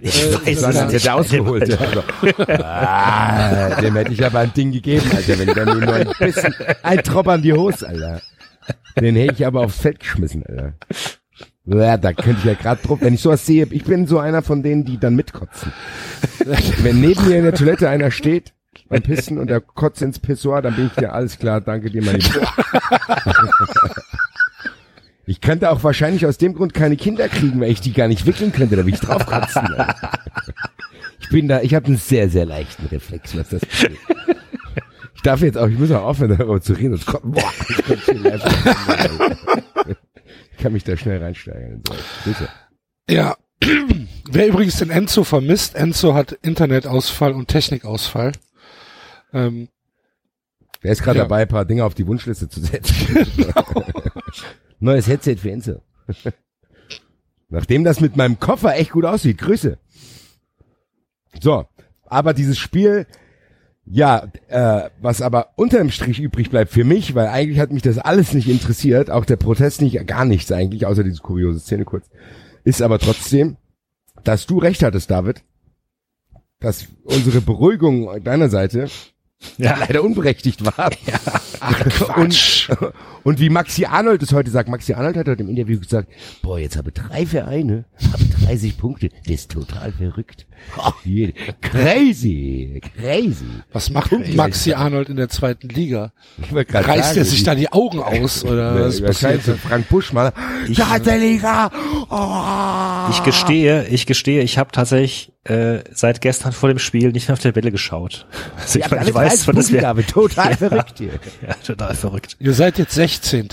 [0.00, 0.94] Ich äh, weiß es dann nicht.
[0.94, 1.68] hätte er ausgeholt.
[1.68, 1.76] Ja.
[1.78, 6.08] Also, ah, dem hätte ich aber ein Ding gegeben, Alter, wenn der mir nur ein
[6.18, 8.22] bisschen, ein Trop an die Hose, Alter.
[8.98, 10.74] Den hätte ich aber aufs Feld geschmissen, Alter.
[11.64, 14.42] Ja, da könnte ich ja gerade drauf, wenn ich sowas sehe, ich bin so einer
[14.42, 15.72] von denen, die dann mitkotzen.
[16.78, 18.52] Wenn neben mir in der Toilette einer steht,
[18.88, 22.02] beim Pissen und der kotzt ins Pissoir, dann bin ich dir alles klar, danke dir,
[22.02, 22.18] mein.
[25.24, 28.26] Ich könnte auch wahrscheinlich aus dem Grund keine Kinder kriegen, weil ich die gar nicht
[28.26, 29.62] wickeln könnte, da will ich drauf kotzen.
[29.62, 30.10] Alter.
[31.20, 34.00] Ich bin da, ich habe einen sehr, sehr leichten Reflex, was das betrifft.
[35.14, 38.06] Ich darf jetzt auch, ich muss auch aufhören, darüber zu reden, sonst kommt, boah, ich,
[38.08, 39.71] live- ich
[40.62, 41.82] kann mich da schnell reinsteigern.
[42.24, 42.48] Bitte.
[43.08, 43.36] Ja.
[44.30, 48.32] Wer übrigens den Enzo vermisst, Enzo hat Internetausfall und Technikausfall.
[49.32, 49.68] Ähm,
[50.82, 51.24] Der ist gerade Ja.
[51.24, 53.26] dabei, ein paar Dinge auf die Wunschliste zu setzen.
[54.80, 55.82] Neues Headset für Enzo.
[57.48, 59.38] Nachdem das mit meinem Koffer echt gut aussieht.
[59.38, 59.78] Grüße.
[61.40, 61.66] So,
[62.04, 63.06] aber dieses Spiel,
[63.84, 67.98] ja, äh, was aber unterm Strich übrig bleibt für mich, weil eigentlich hat mich das
[67.98, 72.06] alles nicht interessiert, auch der Protest nicht, gar nichts eigentlich, außer diese kuriose Szene kurz,
[72.64, 73.56] ist aber trotzdem,
[74.24, 75.42] dass du recht hattest, David,
[76.60, 78.88] dass unsere Beruhigung deiner Seite
[79.58, 79.76] Ja.
[79.80, 80.92] leider unberechtigt war.
[82.16, 82.70] und,
[83.24, 86.08] und wie Maxi Arnold es heute sagt, Maxi Arnold hat heute im Interview gesagt,
[86.42, 90.46] boah, jetzt habe drei Vereine, habe 30 Punkte, das ist total verrückt.
[90.76, 90.92] Oh,
[91.60, 93.44] crazy, crazy.
[93.72, 96.12] was macht Maxi Arnold in der zweiten Liga?
[96.50, 99.60] Reißt er sich da die Augen aus oder was wahrscheinlich passiert?
[99.60, 100.32] Frank Buschmann.
[100.68, 101.70] Ja, der Liga.
[102.10, 103.10] Oh.
[103.10, 107.34] Ich gestehe, ich gestehe, ich habe tatsächlich äh, seit gestern vor dem Spiel nicht mehr
[107.34, 108.26] auf die Tabelle geschaut.
[108.56, 111.18] Also ich, ich weiß, 30 von das wäre total verrückt hier.
[111.46, 112.36] ja, total verrückt.
[112.38, 113.48] Ihr seid jetzt 16.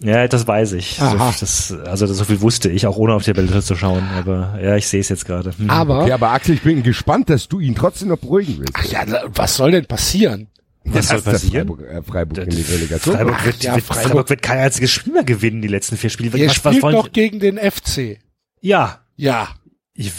[0.00, 1.00] Ja, das weiß ich.
[1.00, 1.34] Aha.
[1.40, 4.04] das, also das, so viel wusste ich, auch ohne auf die Tabelle zu schauen.
[4.16, 5.50] Aber ja, ich sehe es jetzt gerade.
[5.58, 5.68] Hm.
[5.70, 8.72] Aber, Okay, aber Axel, ich bin gespannt, dass du ihn trotzdem noch beruhigen willst.
[8.74, 10.48] ach ja, was soll denn passieren?
[10.84, 11.66] Was soll passieren?
[11.68, 14.90] Freiburg, äh, Freiburg in die Relegation Freiburg wird, ja, wird, Freiburg- Freiburg wird kein einziges
[14.92, 16.38] Spiel mehr gewinnen, die letzten vier Spiele.
[16.38, 18.18] Ihr Was, was spielt wollen noch gegen den FC.
[18.60, 19.00] Ja.
[19.16, 19.48] Ja,
[19.94, 20.12] Ich,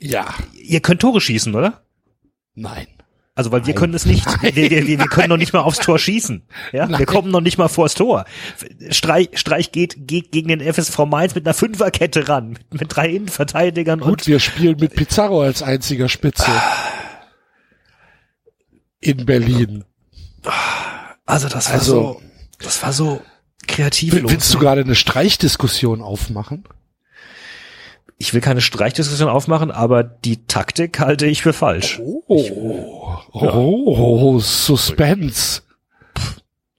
[0.00, 1.82] ja, ihr könnt Tore schießen, oder?
[2.54, 2.86] nein.
[3.34, 4.26] Also, weil wir können es nicht.
[4.42, 6.42] Wir, wir, wir, wir können noch nicht mal aufs Tor schießen.
[6.72, 8.26] Ja, wir kommen noch nicht mal vors Tor.
[8.90, 13.08] Streich, Streich geht, geht gegen den FSV Mainz mit einer Fünferkette ran, mit, mit drei
[13.08, 16.50] Innenverteidigern Gut, wir spielen mit Pizarro als einziger Spitze.
[19.00, 19.84] In Berlin.
[21.26, 22.22] Also das war Also- so,
[22.60, 23.22] das war so
[23.66, 24.12] kreativ.
[24.14, 26.64] Will- Willst du gerade eine Streichdiskussion aufmachen?
[28.22, 32.00] Ich will keine Streichdiskussion aufmachen, aber die Taktik halte ich für falsch.
[32.00, 35.62] Oh, oh, Suspense.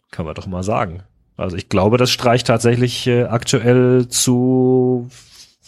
[0.09, 1.03] Kann man doch mal sagen.
[1.35, 5.09] Also ich glaube, dass Streich tatsächlich äh, aktuell zu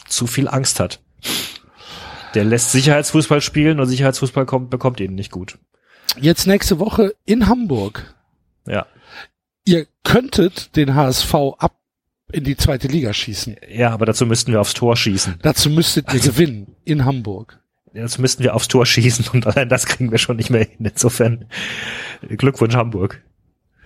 [0.07, 1.01] zu viel Angst hat.
[2.35, 5.57] Der lässt Sicherheitsfußball spielen und Sicherheitsfußball kommt, bekommt ihn nicht gut.
[6.17, 8.15] Jetzt nächste Woche in Hamburg.
[8.65, 8.85] Ja.
[9.65, 11.75] Ihr könntet den HSV ab
[12.35, 13.55] in die zweite Liga schießen.
[13.69, 15.35] Ja, aber dazu müssten wir aufs Tor schießen.
[15.41, 17.59] Dazu müsstet ihr gewinnen in Hamburg.
[17.93, 20.85] Dazu müssten wir aufs Tor schießen und allein das kriegen wir schon nicht mehr hin.
[20.85, 21.45] Insofern
[22.27, 23.23] Glückwunsch Hamburg.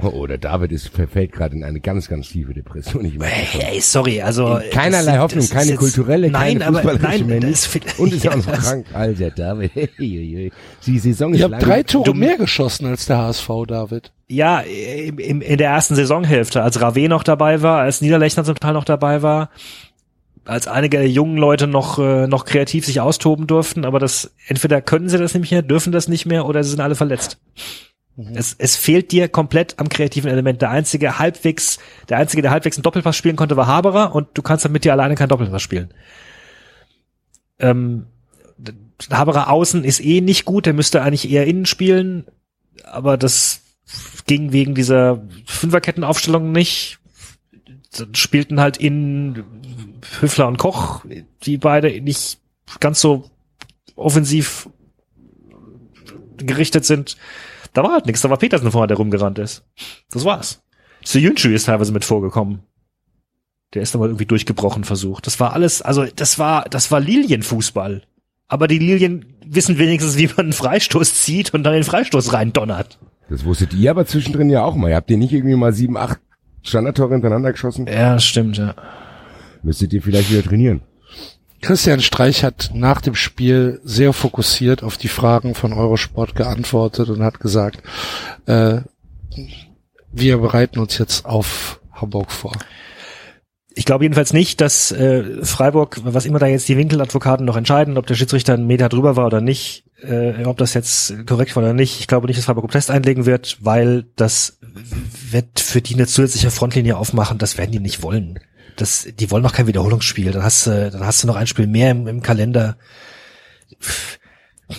[0.02, 3.04] Oh, oh, der David ist verfällt gerade in eine ganz, ganz tiefe Depression.
[3.04, 3.62] Ich merke schon.
[3.62, 7.26] Hey, sorry, also In keinerlei das- Hoffnung, das keine jetzt- kulturelle, nein, keine aber nein,
[7.28, 7.70] mehr das.
[7.98, 8.86] Und ist ja auch noch krank.
[8.94, 9.72] Alter, David.
[9.76, 10.52] Hey, hey, hey.
[10.86, 11.60] Die Saison ist habt lang.
[11.62, 14.12] drei Tore du- mehr geschossen als der HSV, David.
[14.30, 18.56] Ja, im, im, in der ersten Saisonhälfte, als Rave noch dabei war, als Niederlechner zum
[18.56, 19.50] Teil noch dabei war,
[20.46, 25.10] als einige jungen Leute noch äh, noch kreativ sich austoben durften, aber das entweder können
[25.10, 27.38] sie das nicht mehr, dürfen das nicht mehr oder sie sind alle verletzt.
[28.34, 30.62] Es, es fehlt dir komplett am kreativen Element.
[30.62, 34.42] Der einzige halbwegs, der einzige, der halbwegs einen Doppelpass spielen konnte, war Haberer und du
[34.42, 35.94] kannst dann mit dir alleine keinen Doppelpass spielen.
[37.60, 38.08] Ähm,
[39.10, 42.26] Haberer außen ist eh nicht gut, der müsste eigentlich eher innen spielen,
[42.84, 43.62] aber das
[44.26, 47.00] ging wegen dieser Fünferkettenaufstellung nicht.
[47.98, 49.44] Dann spielten halt in
[50.20, 51.06] Hüffler und Koch,
[51.44, 52.40] die beide nicht
[52.80, 53.30] ganz so
[53.96, 54.70] offensiv
[56.38, 57.18] gerichtet sind.
[57.74, 59.64] Da war halt nichts, da war Petersen vorher, der rumgerannt ist.
[60.12, 60.62] Das war's.
[61.04, 62.64] Suyunshu ist teilweise mit vorgekommen.
[63.74, 65.28] Der ist aber irgendwie durchgebrochen versucht.
[65.28, 68.02] Das war alles, also das war, das war Lilienfußball.
[68.48, 73.00] Aber die Lilien wissen wenigstens, wie man einen Freistoß zieht und dann den Freistoß reindonnert.
[73.30, 74.90] Das wusstet ihr aber zwischendrin ja auch mal.
[74.90, 76.20] Ihr habt ihr nicht irgendwie mal sieben, acht
[76.64, 77.88] Standardtore hintereinander geschossen?
[77.88, 78.74] Ja, stimmt, ja.
[79.62, 80.82] Müsstet ihr vielleicht wieder trainieren.
[81.62, 87.24] Christian Streich hat nach dem Spiel sehr fokussiert auf die Fragen von Eurosport geantwortet und
[87.24, 87.84] hat gesagt,
[88.46, 88.82] äh,
[90.12, 92.54] wir bereiten uns jetzt auf Hamburg vor.
[93.76, 97.98] Ich glaube jedenfalls nicht, dass äh, Freiburg, was immer da jetzt die Winkeladvokaten noch entscheiden,
[97.98, 101.64] ob der Schiedsrichter einen Meter drüber war oder nicht, äh, ob das jetzt korrekt war
[101.64, 102.00] oder nicht.
[102.00, 104.60] Ich glaube nicht, dass Freiburg Protest einlegen wird, weil das
[105.30, 107.38] wird für die eine zusätzliche Frontlinie aufmachen.
[107.38, 108.40] Das werden die nicht wollen.
[108.76, 110.32] Das, die wollen noch kein Wiederholungsspiel.
[110.32, 112.78] Dann hast du, dann hast du noch ein Spiel mehr im, im Kalender.
[113.82, 114.18] Pff,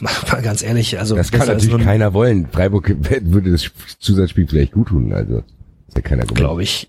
[0.01, 2.47] Mal ganz ehrlich, also Das kann natürlich nur ein- keiner wollen.
[2.47, 2.88] Freiburg
[3.22, 5.12] würde das Zusatzspiel vielleicht gut tun.
[5.12, 5.38] Also
[5.88, 6.38] ist ja keiner gewollt.
[6.38, 6.88] glaube ich.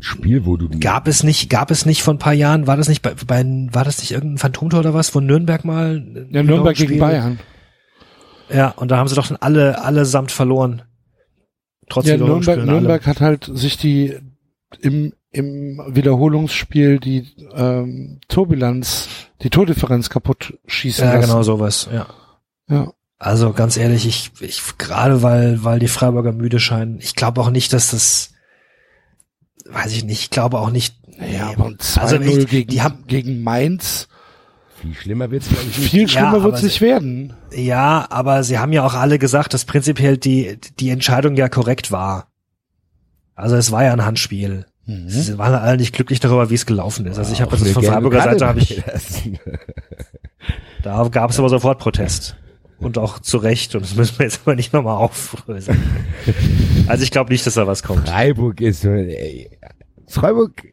[0.00, 2.88] Spiel, wo du Gab es nicht, gab es nicht vor ein paar Jahren, war das
[2.88, 6.04] nicht bei, bei war das nicht irgendein Phantomtor oder was, von Nürnberg mal?
[6.30, 6.98] Ja, Nürnberg gegen?
[6.98, 7.38] Bayern.
[8.52, 10.82] Ja, und da haben sie doch dann alle, allesamt verloren.
[11.88, 12.64] Trotz Ja, Nürnberg.
[12.64, 14.18] Nürnberg hat halt sich die
[14.80, 19.08] im, im Wiederholungsspiel die ähm, Torbilanz,
[19.42, 21.28] die Tordifferenz kaputt schießen Ja, lassen.
[21.28, 22.06] genau sowas, ja.
[22.68, 22.92] Ja.
[23.18, 27.50] Also ganz ehrlich, ich, ich gerade weil, weil die Freiburger müde scheinen, ich glaube auch
[27.50, 28.30] nicht, dass das,
[29.66, 30.94] weiß ich nicht, ich glaube auch nicht,
[31.32, 34.08] Ja, aber ein 2-0 also ich, gegen, die haben, gegen Mainz,
[34.80, 35.90] viel schlimmer wird's glaube ich nicht.
[35.90, 37.32] viel schlimmer aber wird's sie- nicht werden.
[37.52, 41.90] ja, aber sie haben ja auch alle gesagt, dass prinzipiell die, die Entscheidung ja korrekt
[41.90, 42.28] war.
[43.34, 44.66] Also es war ja ein Handspiel.
[44.86, 45.08] Mhm.
[45.08, 47.18] Sie waren alle nicht glücklich darüber, wie es gelaufen ist.
[47.18, 48.82] Also ich habe das von Freiburger Seite habe ich,
[50.82, 52.36] da gab es aber sofort Protest.
[52.78, 53.74] Und auch zu Recht.
[53.74, 55.80] Und das müssen wir jetzt aber nicht nochmal aufröseln.
[56.86, 58.08] Also ich glaube nicht, dass da was kommt.
[58.08, 59.50] Freiburg ist ey,
[60.06, 60.64] Freiburg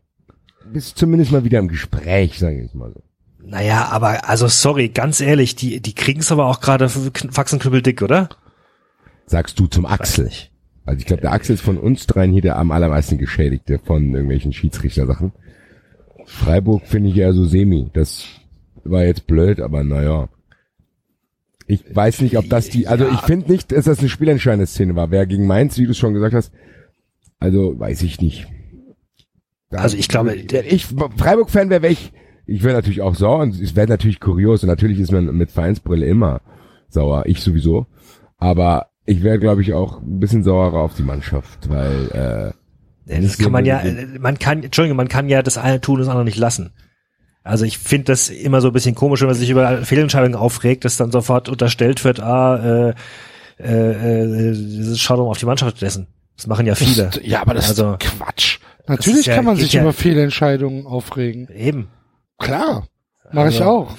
[0.74, 3.02] ist zumindest mal wieder im Gespräch, sage ich mal so.
[3.44, 8.30] Naja, aber also sorry, ganz ehrlich, die, die kriegen es aber auch gerade faxenknüppeldick, oder?
[9.26, 10.26] Sagst du zum Axel.
[10.26, 10.51] nicht.
[10.86, 14.12] Also ich glaube, der Axel ist von uns dreien hier der am allermeisten Geschädigte von
[14.14, 15.32] irgendwelchen Schiedsrichtersachen.
[16.26, 17.90] Freiburg finde ich eher so semi.
[17.94, 18.26] Das
[18.84, 20.30] war jetzt blöd, aber naja.
[21.68, 24.96] Ich weiß nicht, ob das die, also ich finde nicht, dass das eine spielentscheidende Szene
[24.96, 25.12] war.
[25.12, 26.52] Wer gegen Mainz, wie du es schon gesagt hast,
[27.40, 28.48] also weiß ich nicht.
[29.70, 32.12] Da- Also ich glaube, wenn ich Freiburg-Fan wäre, wäre ich,
[32.46, 35.52] ich wäre natürlich auch sauer und es wäre natürlich kurios und natürlich ist man mit
[35.52, 36.42] Vereinsbrille immer
[36.90, 37.24] sauer.
[37.28, 37.86] Ich sowieso.
[38.38, 42.54] Aber ich wäre, glaube ich, auch ein bisschen sauerer auf die Mannschaft, weil
[43.06, 43.82] äh, Das kann man ja,
[44.20, 46.72] man kann, Entschuldigung, man kann ja das eine tun, das andere nicht lassen.
[47.44, 50.86] Also ich finde das immer so ein bisschen komisch, wenn man sich über Fehlentscheidungen aufregt,
[50.86, 52.94] dass dann sofort unterstellt wird, ah, äh,
[53.60, 56.08] äh, äh, schau doch mal auf die Mannschaft dessen.
[56.38, 57.06] Das machen ja viele.
[57.12, 58.60] Das, ja, aber das Also, ist Quatsch.
[58.88, 61.48] Natürlich ist ja- kann man sich ja- über Fehlentscheidungen aufregen.
[61.56, 61.88] Eben.
[62.40, 62.88] Klar,
[63.32, 63.96] mache ich Also- auch.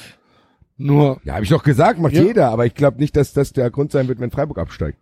[0.78, 2.22] Nur, ja, habe ich doch gesagt, macht Ja.
[2.22, 4.98] jeder, aber ich glaube nicht, dass das der Grund sein wird, wenn Freiburg absteigt.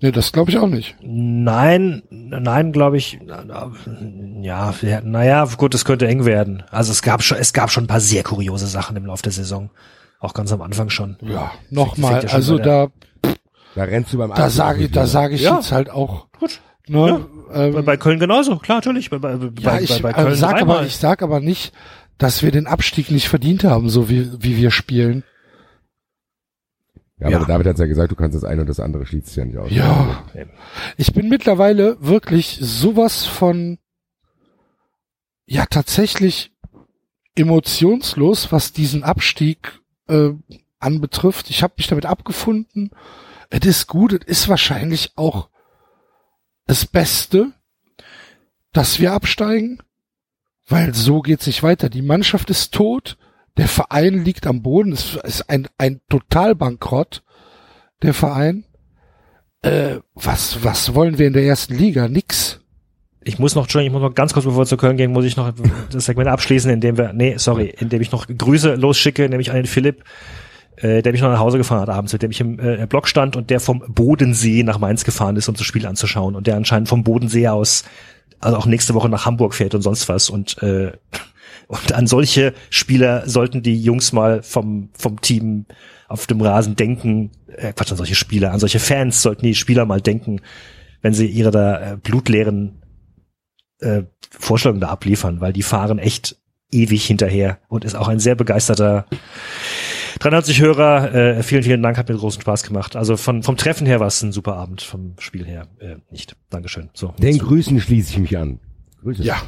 [0.00, 0.96] Nee, das glaube ich auch nicht.
[1.02, 3.18] Nein, nein, glaube ich,
[4.42, 6.62] ja, ja, naja, gut, es könnte eng werden.
[6.70, 9.32] Also es gab schon, es gab schon ein paar sehr kuriose Sachen im Laufe der
[9.32, 9.70] Saison.
[10.18, 11.16] Auch ganz am Anfang schon.
[11.22, 12.88] Ja, nochmal, ja also da,
[13.74, 15.56] Da rennst du beim da sage ich, da sage ich Ja.
[15.56, 16.60] jetzt halt auch, Gut.
[16.88, 19.10] ne, Bei, ähm, bei Köln genauso, klar, natürlich.
[19.10, 21.72] Bei, bei, ja, bei, ich bei äh, Köln sag aber, ich sag aber nicht,
[22.18, 25.24] dass wir den Abstieg nicht verdient haben, so wie, wie wir spielen.
[27.20, 27.44] Ja, aber Ja.
[27.44, 29.70] David hat ja gesagt, du kannst das eine und das andere schließt ja nicht aus.
[29.70, 30.24] Ja.
[30.96, 33.78] Ich bin mittlerweile wirklich sowas von,
[35.46, 36.52] ja, tatsächlich
[37.34, 40.30] emotionslos, was diesen Abstieg äh,
[40.78, 41.50] anbetrifft.
[41.50, 42.90] Ich habe mich damit abgefunden.
[43.50, 45.48] Es ist gut, es ist wahrscheinlich auch
[46.66, 47.52] das Beste,
[48.72, 49.78] dass wir absteigen,
[50.68, 51.88] weil so geht's nicht weiter.
[51.88, 53.18] Die Mannschaft ist tot,
[53.56, 57.22] der Verein liegt am Boden, es ist ein, ein Totalbankrott,
[58.02, 58.64] der Verein.
[59.62, 62.08] Äh, was, was wollen wir in der ersten Liga?
[62.08, 62.60] Nix.
[63.22, 65.26] Ich muss noch, Entschuldigung, ich muss noch ganz kurz, bevor wir zu Köln gehen, muss
[65.26, 65.52] ich noch
[65.92, 69.66] das Segment abschließen, indem wir, nee, sorry, indem ich noch Grüße losschicke, nämlich an den
[69.66, 70.04] Philipp,
[70.76, 73.08] äh, der mich noch nach Hause gefahren hat abends, mit dem ich im äh, Blog
[73.08, 76.56] stand und der vom Bodensee nach Mainz gefahren ist, um das Spiel anzuschauen und der
[76.56, 77.84] anscheinend vom Bodensee aus,
[78.38, 80.92] also auch nächste Woche nach Hamburg fährt und sonst was und äh,
[81.70, 85.66] und an solche Spieler sollten die Jungs mal vom vom Team
[86.08, 89.86] auf dem Rasen denken, äh, Quatsch, an solche Spieler, an solche Fans sollten die Spieler
[89.86, 90.40] mal denken,
[91.00, 92.82] wenn sie ihre da äh, blutleeren
[93.78, 96.38] äh, Vorstellungen da abliefern, weil die fahren echt
[96.72, 99.06] ewig hinterher und ist auch ein sehr begeisterter
[100.18, 101.14] 93 Hörer.
[101.14, 102.96] Äh, vielen, vielen Dank, hat mir großen Spaß gemacht.
[102.96, 106.34] Also von, vom Treffen her war es ein super Abend, vom Spiel her äh, nicht.
[106.50, 106.90] Dankeschön.
[106.94, 107.38] So, Den.
[107.38, 108.58] Grüßen schließe ich mich an.
[109.02, 109.22] Grüße.
[109.22, 109.40] Ja,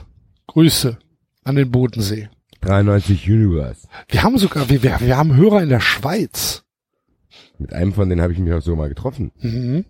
[0.47, 0.99] Grüße
[1.43, 2.29] an den Bodensee.
[2.61, 3.89] 93 Universe.
[4.09, 6.65] Wir haben sogar, wir, wir, wir haben Hörer in der Schweiz.
[7.59, 9.33] Mit einem von denen habe ich mich auch so mal getroffen.
[9.41, 9.85] Mhm.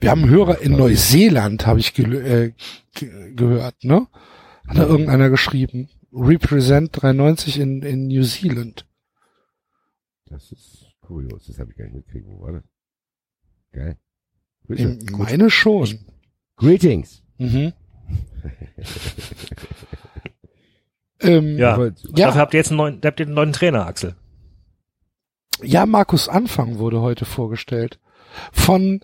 [0.00, 2.52] Wir haben Hörer in Neuseeland, habe ich äh,
[2.94, 4.06] ge gehört, ne?
[4.66, 5.88] Hat da irgendeiner geschrieben.
[6.12, 8.86] Represent 93 in, in New Zealand.
[10.26, 11.46] Das ist kurios.
[11.46, 12.26] Das habe ich gar nicht mitgekriegt.
[12.26, 12.64] Wo war das?
[13.72, 13.98] Geil.
[14.66, 14.98] Grüße.
[15.02, 15.98] Ich meine schon.
[16.56, 17.22] Greetings.
[17.38, 17.72] Mhm.
[21.24, 21.74] ähm, Ja.
[21.74, 22.26] Aber- Ja.
[22.26, 24.14] Dafür habt ihr jetzt einen neuen, habt ihr einen neuen Trainer, Axel.
[25.62, 27.98] Ja, Markus Anfang wurde heute vorgestellt.
[28.52, 29.00] Von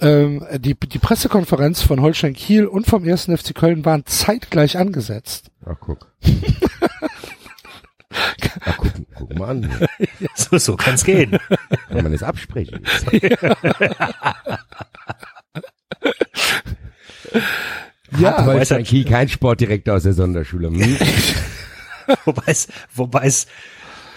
[0.00, 3.24] ähm, die, die Pressekonferenz von Holstein Kiel und vom 1.
[3.34, 5.50] FC Köln waren zeitgleich angesetzt.
[5.64, 6.12] Ach, guck.
[8.64, 9.70] Ach, guck, guck mal an.
[10.18, 10.28] hier.
[10.34, 11.38] So, so kann's gehen.
[11.88, 12.84] Kann man das absprechen?
[18.18, 20.68] Ja, Hat Holstein er- Kiel kein Sportdirektor aus der Sonderschule.
[20.68, 20.96] Hm?
[22.24, 23.46] wobei es, wobei es,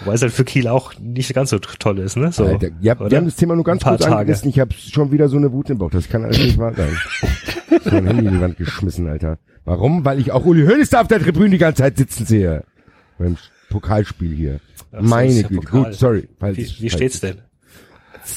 [0.00, 2.30] wobei es halt für Kiel auch nicht ganz so toll ist, ne?
[2.32, 2.44] So.
[2.46, 3.10] Alter, ja, oder?
[3.10, 4.16] wir haben das Thema nur ganz Ein paar kurz Tage.
[4.16, 4.48] angerissen.
[4.48, 5.90] Ich habe schon wieder so eine Wut im Bauch.
[5.90, 6.96] Das kann alles nicht wahr sein.
[7.70, 9.38] Ich hab mein Handy in die Wand geschmissen, Alter.
[9.64, 10.04] Warum?
[10.04, 12.64] Weil ich auch Uli Hoeneß da auf der Tribüne die ganze Zeit sitzen sehe.
[13.18, 13.36] Beim
[13.68, 14.60] Pokalspiel hier.
[14.92, 15.54] Ach Meine Güte.
[15.56, 15.84] Pokal.
[15.84, 16.28] Gut, sorry.
[16.38, 17.38] Falls Wie, wie falls steht's denn?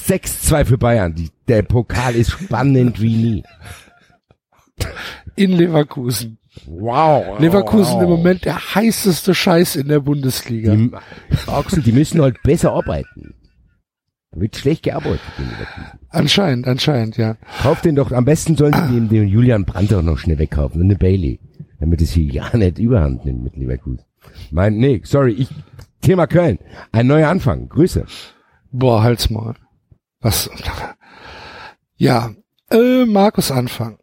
[0.06, 1.14] 6-2 für Bayern.
[1.14, 3.44] Die, der Pokal ist spannend wie nie.
[5.36, 6.38] In Leverkusen.
[6.66, 7.38] Wow.
[7.40, 8.02] Leverkusen wow.
[8.02, 10.74] im Moment der heißeste Scheiß in der Bundesliga.
[10.74, 10.90] Die,
[11.46, 13.34] Axel, die müssen halt besser arbeiten.
[14.30, 15.98] Da wird schlecht gearbeitet in Leverkusen.
[16.10, 17.36] Anscheinend, anscheinend, ja.
[17.62, 20.80] Kauf den doch, am besten sollen sie den, den Julian Brandt auch noch schnell wegkaufen
[20.80, 21.40] und eine Bailey.
[21.80, 24.04] Damit es hier ja nicht überhand nimmt mit Leverkusen.
[24.50, 25.48] Mein, nee, sorry, ich,
[26.00, 26.58] Thema Köln.
[26.92, 27.68] Ein neuer Anfang.
[27.68, 28.06] Grüße.
[28.70, 29.54] Boah, halt's mal.
[30.20, 30.50] Was?
[31.96, 32.30] Ja,
[32.70, 33.98] äh, Markus Anfang.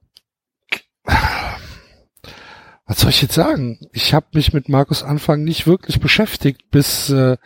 [2.91, 3.80] Was soll ich jetzt sagen?
[3.93, 7.38] Ich habe mich mit Markus Anfang nicht wirklich beschäftigt bis äh,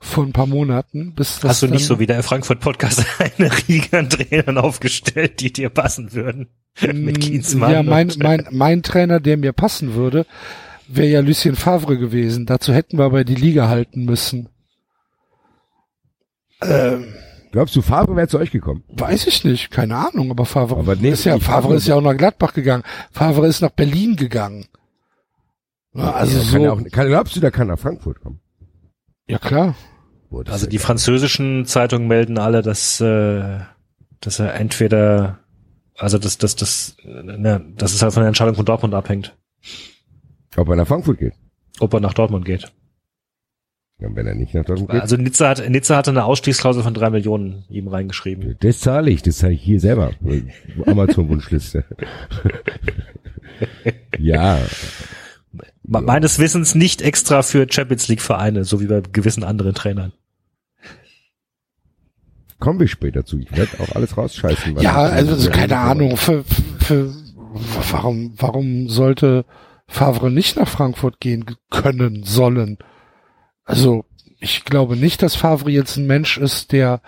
[0.00, 1.14] vor ein paar Monaten.
[1.14, 3.06] Bis das Hast du nicht so wie der Frankfurt Podcast
[3.38, 6.48] eine Riege an Trainern aufgestellt, die dir passen würden?
[6.80, 7.72] Mit Kienzmann.
[7.72, 10.26] Ja, mein, mein, mein Trainer, der mir passen würde,
[10.88, 12.46] wäre ja Lucien Favre gewesen.
[12.46, 14.48] Dazu hätten wir aber die Liga halten müssen.
[16.60, 17.14] Ähm,
[17.50, 18.84] Glaubst du, Favre wäre zu euch gekommen?
[18.88, 22.02] weiß ich nicht, keine Ahnung, aber Favre Aber nee, ist ja, Favre ist ja auch
[22.02, 22.82] nach Gladbach gegangen.
[23.10, 24.66] Favre ist nach Berlin gegangen.
[25.94, 28.40] Ja, also Ja, so, kann er auch, kann, glaubst du, der kann nach Frankfurt kommen?
[29.26, 29.74] ja klar.
[30.30, 30.84] Boah, Also die geil.
[30.86, 33.60] französischen Zeitungen melden alle, dass, äh,
[34.20, 35.38] dass er entweder,
[35.96, 39.34] also dass, dass, dass, ne, dass es halt von der Entscheidung von Dortmund abhängt,
[40.56, 41.32] Ob er nach Frankfurt geht.
[41.80, 42.70] ob er nach Dortmund geht.
[44.00, 45.00] Ja, wenn er nicht nach Dortmund geht.
[45.00, 48.56] Also Nizza hat, Nizza hatte eine Ausstiegsklausel von drei Millionen ihm reingeschrieben.
[48.60, 50.12] Das zahle ich, das zahle ich hier selber.
[50.86, 51.84] Amazon-Wunschliste.
[54.18, 54.58] ja,
[55.82, 60.12] Me- Meines Wissens nicht extra für Champions League Vereine, so wie bei gewissen anderen Trainern.
[62.60, 63.38] kommen wir später zu.
[63.38, 64.78] Ich werde auch alles rausscheißen.
[64.80, 66.44] Ja, also, also keine Ahnung, für,
[66.78, 67.12] für,
[67.90, 69.44] warum, warum sollte
[69.86, 72.78] Favre nicht nach Frankfurt gehen können, sollen?
[73.68, 74.04] Also,
[74.40, 77.00] ich glaube nicht, dass Favre jetzt ein Mensch ist, der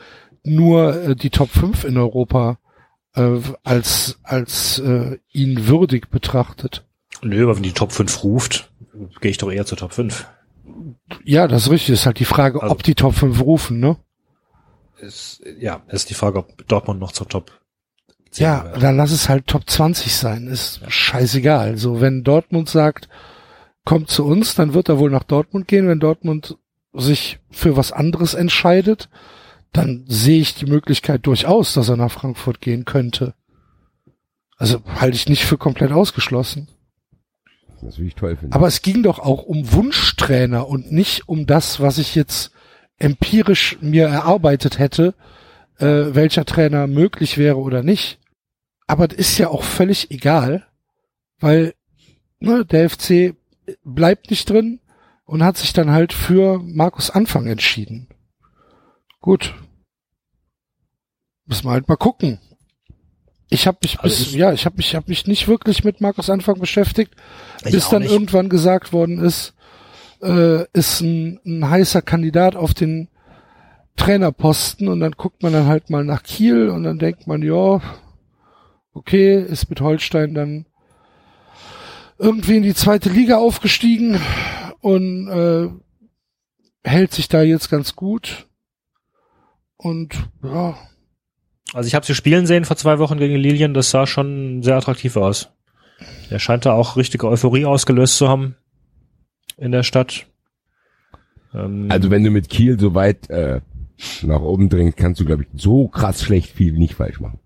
[0.45, 2.59] nur äh, die Top 5 in Europa
[3.15, 6.85] äh, als, als äh, ihn würdig betrachtet.
[7.23, 8.71] Nö, aber wenn die Top 5 ruft,
[9.21, 10.27] gehe ich doch eher zur Top 5.
[11.25, 11.95] Ja, das ist richtig.
[11.95, 13.97] Ist halt die Frage, Also- ob die Top 5 rufen, ne?
[14.99, 17.53] Ist, ja, ist die Frage, ob Dortmund noch zur Top
[18.33, 18.83] 10 Ja, gehört.
[18.83, 20.47] dann lass es halt Top 20 sein.
[20.47, 21.79] Ist scheißegal.
[21.79, 23.09] So, wenn Dortmund sagt,
[23.91, 25.89] kommt zu uns, dann wird er wohl nach Dortmund gehen.
[25.89, 26.57] Wenn Dortmund
[26.93, 29.09] sich für was anderes entscheidet,
[29.73, 33.35] dann sehe ich die Möglichkeit durchaus, dass er nach Frankfurt gehen könnte.
[34.57, 36.69] Also halte ich nicht für komplett ausgeschlossen.
[37.83, 38.53] Das würde ich toll finden.
[38.53, 42.53] Aber es ging doch auch um Wunschtrainer und nicht um das, was ich jetzt
[42.97, 45.15] empirisch mir erarbeitet hätte,
[45.81, 48.21] äh, welcher Trainer möglich wäre oder nicht.
[48.87, 50.65] Aber das ist ja auch völlig egal,
[51.41, 51.75] weil
[52.39, 53.35] ne, der FC
[53.85, 54.81] bleibt nicht drin
[55.25, 58.09] und hat sich dann halt für Markus Anfang entschieden.
[59.21, 59.55] Gut.
[61.47, 62.41] Müssen wir halt mal gucken.
[63.49, 66.31] Ich habe mich Also bis, ja, ich habe mich, hab mich nicht wirklich mit Markus
[66.31, 67.15] Anfang beschäftigt
[67.65, 68.13] bis dann nicht.
[68.13, 69.55] irgendwann gesagt worden ist,
[70.23, 73.09] äh, ist ein, ein heißer Kandidat auf den
[73.97, 77.81] Trainerposten und dann guckt man dann halt mal nach Kiel und dann denkt man, ja,
[78.95, 80.67] okay, ist mit Holstein dann
[82.21, 84.21] irgendwie in die zweite Liga aufgestiegen
[84.81, 85.69] und äh,
[86.85, 88.47] hält sich da jetzt ganz gut.
[89.77, 90.77] Und ja,
[91.73, 94.77] Also ich habe sie spielen sehen vor zwei Wochen gegen Lilien, das sah schon sehr
[94.77, 95.51] attraktiv aus.
[96.29, 98.57] Er scheint da auch richtige Euphorie ausgelöst zu haben
[99.57, 100.27] in der Stadt.
[101.55, 103.61] Ähm, Also wenn du mit Kiel so weit äh,
[104.23, 107.41] nach oben dringst, kannst du, glaube ich, so krass schlecht viel nicht falsch machen.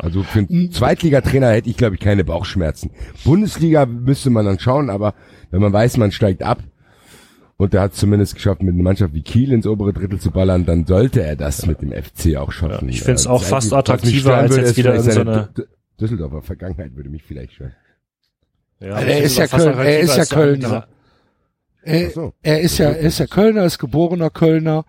[0.00, 2.90] Also für einen Zweitligatrainer hätte ich, glaube ich, keine Bauchschmerzen.
[3.24, 5.14] Bundesliga müsste man dann schauen, aber
[5.50, 6.62] wenn man weiß, man steigt ab
[7.56, 10.30] und er hat es zumindest geschafft, mit einer Mannschaft wie Kiel ins obere Drittel zu
[10.30, 12.88] ballern, dann sollte er das mit dem FC auch schaffen.
[12.88, 15.30] Ja, ich find's Äh, auch das fast attraktiver als würde, jetzt wieder in so seine
[15.32, 15.48] eine-
[16.00, 17.74] Düsseldorfer Vergangenheit würde mich vielleicht stören.
[18.80, 20.86] ja, er ist ja Köln- er ist ja der- Kölner.
[21.82, 22.32] er, so.
[22.42, 24.84] er ist ja, er ist ja Kölner, ist geborener Kölner,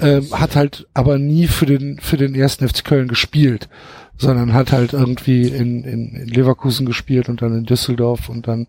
[0.00, 3.68] ähm, hat halt aber nie für den für den ersten FC Köln gespielt,
[4.20, 8.66] sondern hat halt irgendwie in, in, in Leverkusen gespielt und dann in Düsseldorf und dann,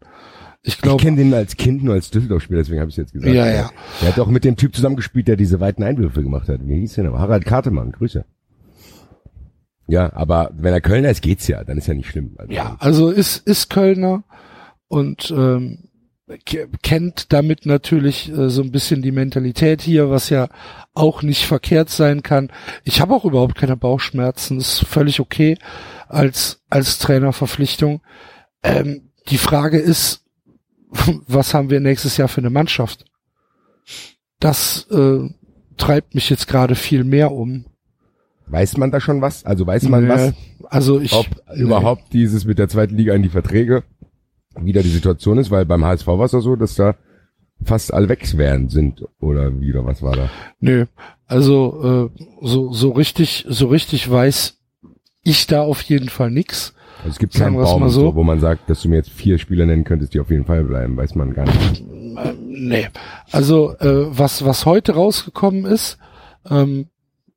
[0.63, 3.33] ich Ich glaube, kenne den als Kind nur als Düsseldorf-Spieler, deswegen habe ich jetzt gesagt.
[3.33, 3.69] Ja, ja.
[4.01, 6.61] Er hat auch mit dem Typ zusammengespielt, der diese weiten Einwürfe gemacht hat.
[6.63, 7.17] Wie hieß der noch?
[7.17, 8.25] Harald Kartemann, Grüße.
[9.87, 12.35] Ja, aber wenn er Kölner ist, geht's ja, dann ist ja nicht schlimm.
[12.37, 14.23] Also, ja, also ist ist Kölner
[14.87, 15.89] und ähm,
[16.81, 20.49] kennt damit natürlich äh, so ein bisschen die Mentalität hier, was ja
[20.93, 22.51] auch nicht verkehrt sein kann.
[22.83, 25.57] Ich habe auch überhaupt keine Bauchschmerzen, ist völlig okay
[26.07, 28.01] als als Trainerverpflichtung.
[28.63, 30.23] Ähm, die Frage ist,
[31.27, 33.05] was haben wir nächstes Jahr für eine Mannschaft?
[34.39, 35.29] Das äh,
[35.77, 37.65] treibt mich jetzt gerade viel mehr um.
[38.47, 39.45] Weiß man da schon was?
[39.45, 40.33] Also weiß man Nee, was,
[40.65, 41.61] Also ich ob nee.
[41.61, 43.83] überhaupt dieses mit der zweiten Liga in die Verträge
[44.59, 46.95] wieder die Situation ist, weil beim HSV war es ja so, dass da
[47.63, 50.29] fast alle weg wären sind oder wie oder was war da?
[50.59, 50.85] Nö,
[51.27, 54.57] also äh, so so richtig so richtig weiß
[55.23, 56.73] ich da auf jeden Fall nix.
[56.99, 59.65] Also es gibt keinen Baum, so, wo man sagt, dass du mir jetzt vier Spieler
[59.65, 61.83] nennen könntest, die auf jeden Fall bleiben, weiß man gar nicht.
[62.39, 62.89] Nee,
[63.31, 65.97] also äh, was was heute rausgekommen ist,
[66.49, 66.87] ähm,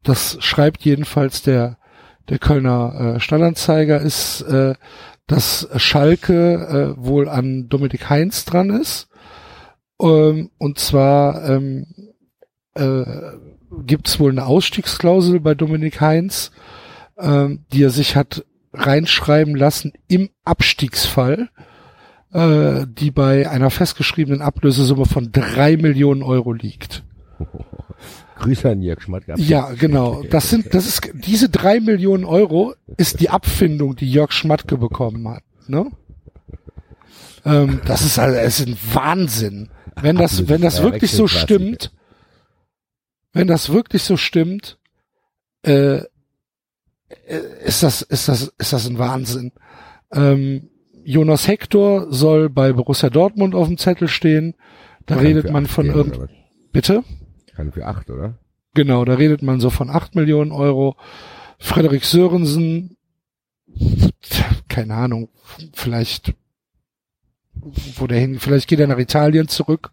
[0.02, 1.78] das schreibt jedenfalls der
[2.28, 4.74] der Kölner äh, Stadtanzeiger ist, äh,
[5.26, 9.08] dass Schalke äh, wohl an Dominik Heinz dran ist.
[10.00, 11.86] Ähm, und zwar ähm,
[12.74, 13.04] äh,
[13.86, 16.50] gibt es wohl eine Ausstiegsklausel bei Dominik Heinz,
[17.18, 21.48] ähm, die er sich hat reinschreiben lassen im Abstiegsfall,
[22.32, 27.04] äh, die bei einer festgeschriebenen Ablösesumme von drei Millionen Euro liegt.
[28.36, 29.24] Grüße an Jörg Schmatt.
[29.36, 30.22] Ja, genau.
[30.30, 35.28] Das sind, das ist, diese drei Millionen Euro ist die Abfindung, die Jörg Schmatke bekommen
[35.28, 35.90] hat, ne?
[37.44, 39.68] Ähm, das ist also, es ist ein Wahnsinn.
[40.00, 41.92] Wenn das, wenn das wirklich so stimmt,
[43.32, 44.78] wenn das wirklich so stimmt,
[45.62, 46.00] äh,
[47.64, 49.52] ist das, ist das, ist das ein Wahnsinn.
[50.12, 50.70] Ähm,
[51.04, 54.54] Jonas Hector soll bei Borussia Dortmund auf dem Zettel stehen.
[55.06, 56.18] Da redet man von irgend,
[56.72, 57.04] bitte?
[57.56, 58.38] Kann für acht, oder?
[58.74, 60.96] Genau, da redet man so von 8 Millionen Euro.
[61.58, 62.96] Frederik Sörensen,
[64.68, 65.28] keine Ahnung,
[65.72, 66.34] vielleicht,
[67.96, 69.92] wo der hin, vielleicht geht er nach Italien zurück.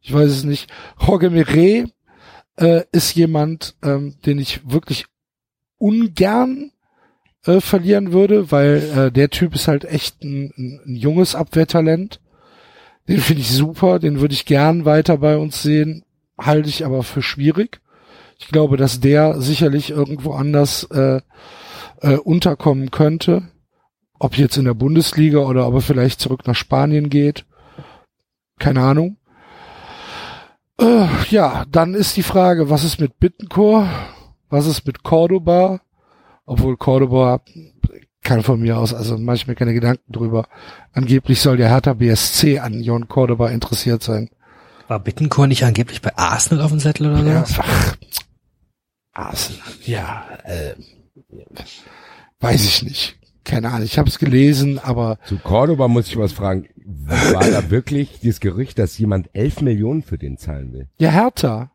[0.00, 0.70] Ich weiß es nicht.
[0.98, 1.86] Jorge Mire
[2.56, 5.06] äh, ist jemand, ähm, den ich wirklich
[5.78, 6.72] ungern
[7.46, 12.20] äh, verlieren würde, weil äh, der Typ ist halt echt ein, ein, ein junges Abwehrtalent.
[13.08, 16.04] Den finde ich super, den würde ich gern weiter bei uns sehen,
[16.40, 17.80] halte ich aber für schwierig.
[18.38, 21.20] Ich glaube, dass der sicherlich irgendwo anders äh,
[22.00, 23.48] äh, unterkommen könnte.
[24.18, 27.44] Ob jetzt in der Bundesliga oder ob er vielleicht zurück nach Spanien geht.
[28.58, 29.16] Keine Ahnung.
[30.80, 33.86] Äh, ja, dann ist die Frage, was ist mit Bittencourt?
[34.48, 35.80] Was ist mit Cordoba?
[36.46, 37.40] Obwohl Cordoba
[38.22, 40.46] kann von mir aus, also mache ich mir keine Gedanken drüber.
[40.92, 44.30] Angeblich soll der Hertha BSC an Jon Cordoba interessiert sein.
[44.90, 47.28] War Bittencourt nicht angeblich bei Arsenal auf dem Zettel oder so?
[47.28, 47.96] Ja, ach,
[49.12, 50.74] Arsenal, ja, äh,
[52.40, 53.16] weiß ich nicht.
[53.44, 56.66] Keine Ahnung, ich habe es gelesen, aber Zu Cordoba muss ich was fragen.
[57.06, 60.88] War da wirklich dieses Gerücht, dass jemand elf Millionen für den zahlen will?
[60.98, 61.70] ja, Hertha.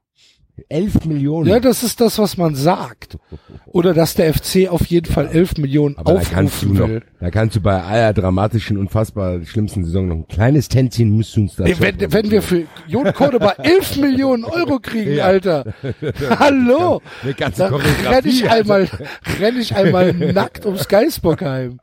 [0.69, 1.49] Elf Millionen?
[1.49, 3.17] Ja, das ist das, was man sagt.
[3.65, 6.87] Oder dass der FC auf jeden Fall 11 Millionen Aber da kannst du aufrufen noch,
[6.87, 7.03] will.
[7.19, 11.41] da kannst du bei aller dramatischen, unfassbar schlimmsten Saison noch ein kleines Tänzchen musst du
[11.41, 15.25] uns da wenn, wenn wir für Jon Cordoba 11 Millionen Euro kriegen, Ja.
[15.25, 15.73] Alter.
[16.39, 17.01] Hallo.
[17.23, 18.87] eine ganze Dann renn ich einmal,
[19.39, 21.79] renn ich einmal nackt ums Geisbockheim.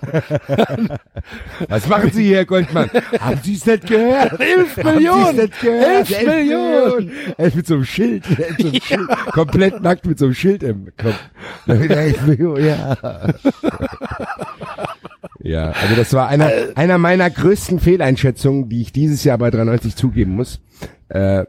[1.68, 2.90] Was machen Sie hier, Herr Goldmann?
[3.20, 4.40] Haben Sie es nicht gehört?
[4.40, 5.24] 11 Haben Millionen.
[5.24, 6.10] Sie es nicht gehört?
[6.10, 7.10] 11 Millionen.
[7.36, 8.24] Ey, mit so einem Schild.
[8.30, 9.08] Mit so einem Schild.
[9.32, 11.18] Komplett nackt mit so einem Schild im Kopf.
[11.66, 12.96] 11 Millionen, ja.
[15.42, 19.96] Ja, also das war einer, einer meiner größten Fehleinschätzungen, die ich dieses Jahr bei 93
[19.96, 20.60] zugeben muss.
[21.08, 21.46] Äh,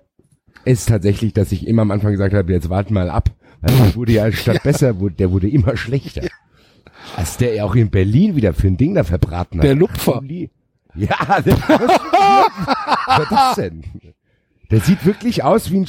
[0.63, 3.31] ist tatsächlich, dass ich immer am Anfang gesagt habe, jetzt warten mal ab.
[3.61, 6.21] Weil der wurde ja statt besser, wurde, der wurde immer schlechter.
[7.15, 9.63] Als der auch in Berlin wieder für ein Ding da verbraten hat.
[9.63, 10.21] Der Lupfer.
[10.95, 13.83] Ja, der, was ist das denn?
[14.71, 15.87] Der sieht wirklich aus wie ein,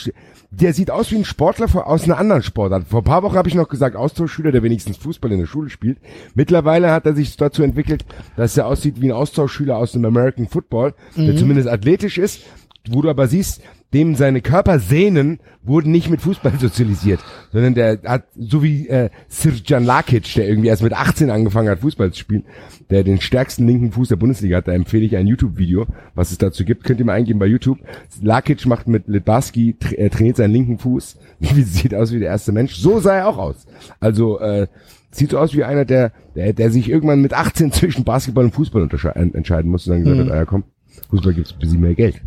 [0.50, 2.86] der sieht aus wie ein Sportler aus einer anderen Sportart.
[2.88, 5.70] Vor ein paar Wochen habe ich noch gesagt, Austauschschüler, der wenigstens Fußball in der Schule
[5.70, 5.98] spielt.
[6.34, 8.04] Mittlerweile hat er sich dazu entwickelt,
[8.36, 12.42] dass er aussieht wie ein Austauschschüler aus dem American Football, der zumindest athletisch ist,
[12.90, 13.62] wo du aber siehst,
[13.92, 17.20] dem seine Körpersehnen wurden nicht mit Fußball sozialisiert,
[17.52, 21.80] sondern der hat, so wie äh, Sirjan Lakic, der irgendwie erst mit 18 angefangen hat,
[21.80, 22.44] Fußball zu spielen,
[22.90, 26.38] der den stärksten linken Fuß der Bundesliga hat, da empfehle ich ein YouTube-Video, was es
[26.38, 27.78] dazu gibt, könnt ihr mal eingeben bei YouTube.
[28.22, 32.28] Lakic macht mit Litbarski, tra äh, trainiert seinen linken Fuß, wie sieht aus wie der
[32.28, 33.66] erste Mensch, so sah er auch aus.
[34.00, 34.66] Also äh,
[35.10, 38.54] sieht so aus wie einer, der, der, der sich irgendwann mit 18 zwischen Basketball und
[38.54, 40.64] Fußball untersche- en- entscheiden muss und dann gesagt hat, ah ja komm,
[41.10, 42.22] Fußball gibt's ein bisschen mehr Geld.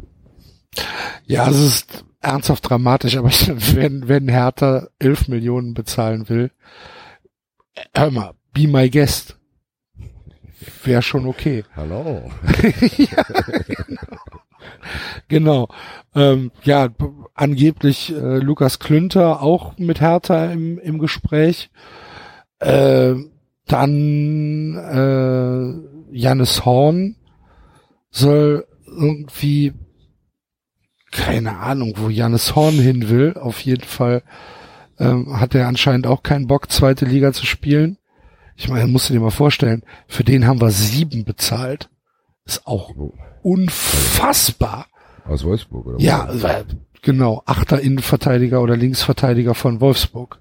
[1.25, 6.51] Ja, es ist ernsthaft dramatisch, aber ich, wenn, wenn Hertha 11 Millionen bezahlen will,
[7.93, 9.37] hör mal, be my guest.
[10.83, 11.63] Wäre schon okay.
[11.75, 12.31] Hallo.
[15.27, 15.67] Genau.
[16.13, 16.89] Ähm, ja,
[17.33, 21.69] angeblich äh, Lukas Klünter auch mit Hertha im, im Gespräch.
[22.59, 23.15] Äh,
[23.67, 24.75] dann
[26.11, 27.15] äh, Jannis Horn
[28.11, 29.73] soll irgendwie
[31.15, 33.35] keine Ahnung, wo Jannis Horn hin will.
[33.39, 34.21] Auf jeden Fall
[34.99, 37.97] ähm, hat er anscheinend auch keinen Bock, zweite Liga zu spielen.
[38.55, 41.89] Ich meine, musst du dir mal vorstellen, für den haben wir sieben bezahlt.
[42.45, 42.93] Ist auch
[43.41, 44.87] unfassbar.
[45.25, 45.99] Aus Wolfsburg, oder?
[45.99, 46.63] Ja, äh,
[47.01, 47.41] genau.
[47.45, 50.39] Achter Innenverteidiger oder Linksverteidiger von Wolfsburg.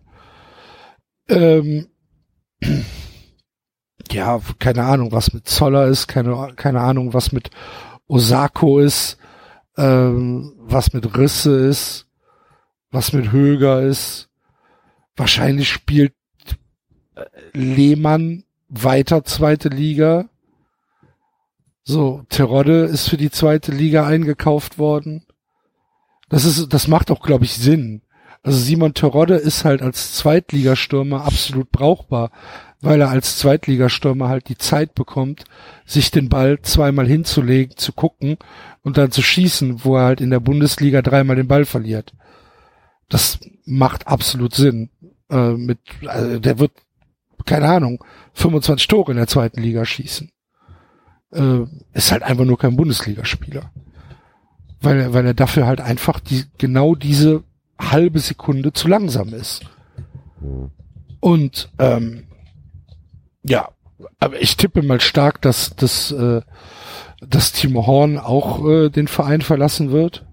[1.29, 1.87] Ähm,
[4.11, 7.51] ja, keine Ahnung, was mit Zoller ist, keine, keine Ahnung, was mit
[8.07, 9.19] Osako ist,
[9.77, 12.07] ähm, was mit Risse ist,
[12.91, 14.29] was mit Höger ist.
[15.17, 16.15] Wahrscheinlich spielt
[17.15, 20.29] äh, Lehmann weiter zweite Liga.
[21.83, 25.27] So, Terodde ist für die zweite Liga eingekauft worden.
[26.29, 28.03] Das ist, das macht auch, glaube ich, Sinn.
[28.43, 32.31] Also Simon Terodde ist halt als Zweitligastürmer absolut brauchbar,
[32.81, 35.45] weil er als Zweitligastürmer halt die Zeit bekommt,
[35.87, 38.37] sich den Ball zweimal hinzulegen, zu gucken
[38.83, 42.13] und dann zu schießen, wo er halt in der Bundesliga dreimal den Ball verliert.
[43.09, 44.91] Das macht absolut Sinn.
[45.31, 46.73] Äh, mit, also der wird,
[47.47, 48.03] keine Ahnung,
[48.35, 50.31] 25 Tore in der zweiten Liga schießen
[51.35, 53.71] äh, ist halt einfach nur kein Bundesligaspieler.
[54.81, 57.43] Weil er, weil er dafür halt einfach die, genau diese
[57.79, 59.63] halbe Sekunde zu langsam ist.
[61.21, 62.25] Und ähm,
[63.45, 63.69] ja,
[64.19, 66.43] aber ich tippe mal stark, dass, dass, äh,
[67.21, 70.27] dass Timo Horn auch äh, den Verein verlassen wird.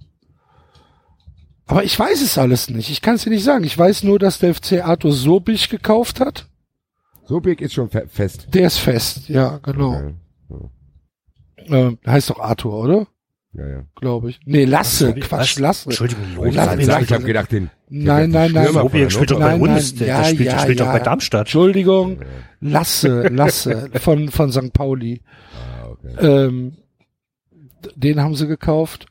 [1.67, 2.89] Aber ich weiß es alles nicht.
[2.89, 3.63] Ich kann es dir nicht sagen.
[3.63, 6.47] Ich weiß nur, dass der FC Arthur Sobich gekauft hat.
[7.25, 8.47] Sobik ist schon fe fest.
[8.53, 9.93] Der ist fest, ja, genau.
[11.69, 13.07] Ja, Äh, heißt doch Arthur, oder?
[13.53, 13.67] Ja.
[13.67, 13.83] ja.
[13.95, 14.39] Glaube ich.
[14.45, 15.59] Nee, Lasse, Sobi- Quatsch, was?
[15.59, 15.89] Lasse.
[15.89, 17.03] Entschuldigung, Lothar, Lasse, Ich, Lasse.
[17.03, 17.69] ich habe gedacht, den.
[17.89, 18.67] Nein, nein, nein.
[18.67, 20.85] Von spielt doch bei Nein, uns, nein, der, ja, der spielt, der ja, spielt doch
[20.85, 20.91] ja.
[20.93, 21.41] bei Darmstadt.
[21.41, 22.19] Entschuldigung,
[22.61, 24.71] Lasse, Lasse von, von St.
[24.73, 25.21] Pauli.
[25.53, 26.45] Ah, okay.
[26.45, 26.77] Ähm,
[27.95, 29.07] den haben sie gekauft.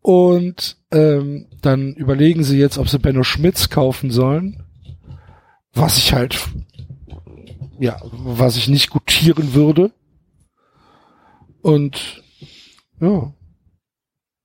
[0.00, 4.64] Und ähm, dann überlegen sie jetzt, ob sie Benno Schmitz kaufen sollen.
[5.74, 6.40] Was ich halt,
[7.78, 9.92] ja, was ich nicht gutieren würde.
[11.60, 12.22] Und
[13.00, 13.32] ja,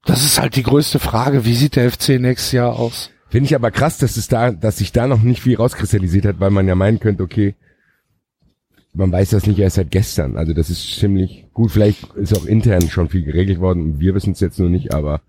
[0.06, 1.45] das ist halt die größte Frage.
[1.45, 3.10] Wie sieht der FC nächstes Jahr aus?
[3.30, 6.39] Finde ich aber krass, dass es da, dass sich da noch nicht viel rauskristallisiert hat,
[6.39, 7.56] weil man ja meinen könnte, okay,
[8.93, 10.38] man weiß das nicht erst seit gestern.
[10.38, 11.72] Also das ist ziemlich gut.
[11.72, 14.93] Vielleicht ist auch intern schon viel geregelt worden und wir wissen es jetzt nur nicht,
[14.93, 15.22] aber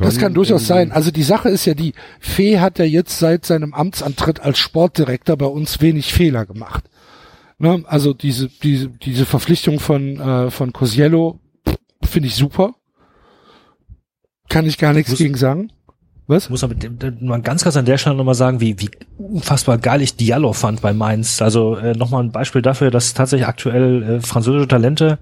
[0.00, 0.90] Das kann durchaus sein.
[0.90, 5.36] Also die Sache ist ja die, Fee hat ja jetzt seit seinem Amtsantritt als Sportdirektor
[5.36, 6.84] bei uns wenig Fehler gemacht.
[7.58, 7.82] Ne?
[7.86, 11.40] Also diese, diese, diese Verpflichtung von, äh, von Cosiello
[12.02, 12.74] finde ich super.
[14.48, 15.72] Kann ich gar nichts Muss- gegen sagen.
[16.28, 16.50] Was?
[16.50, 19.78] muss aber dem- dem- mal ganz kurz an der Stelle nochmal sagen, wie, wie unfassbar
[19.78, 21.40] geil ich Diallo fand bei Mainz.
[21.40, 25.18] Also äh, nochmal ein Beispiel dafür, dass tatsächlich aktuell äh, französische Talente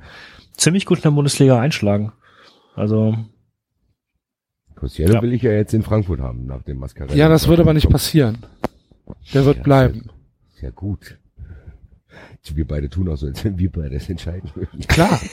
[0.57, 2.13] ziemlich gut in der Bundesliga einschlagen.
[2.75, 3.17] Also
[4.77, 5.23] Cossiello Ja.
[5.23, 7.17] will ich ja jetzt in Frankfurt haben, nach dem Mascarell.
[7.17, 8.39] Ja, das wird aber nicht passieren.
[9.35, 10.11] Der wird Ja, bleiben.
[10.59, 11.19] Sehr gut.
[12.53, 14.81] Wir beide tun auch so, als wenn wir beide das entscheiden würden.
[14.87, 15.21] Klar.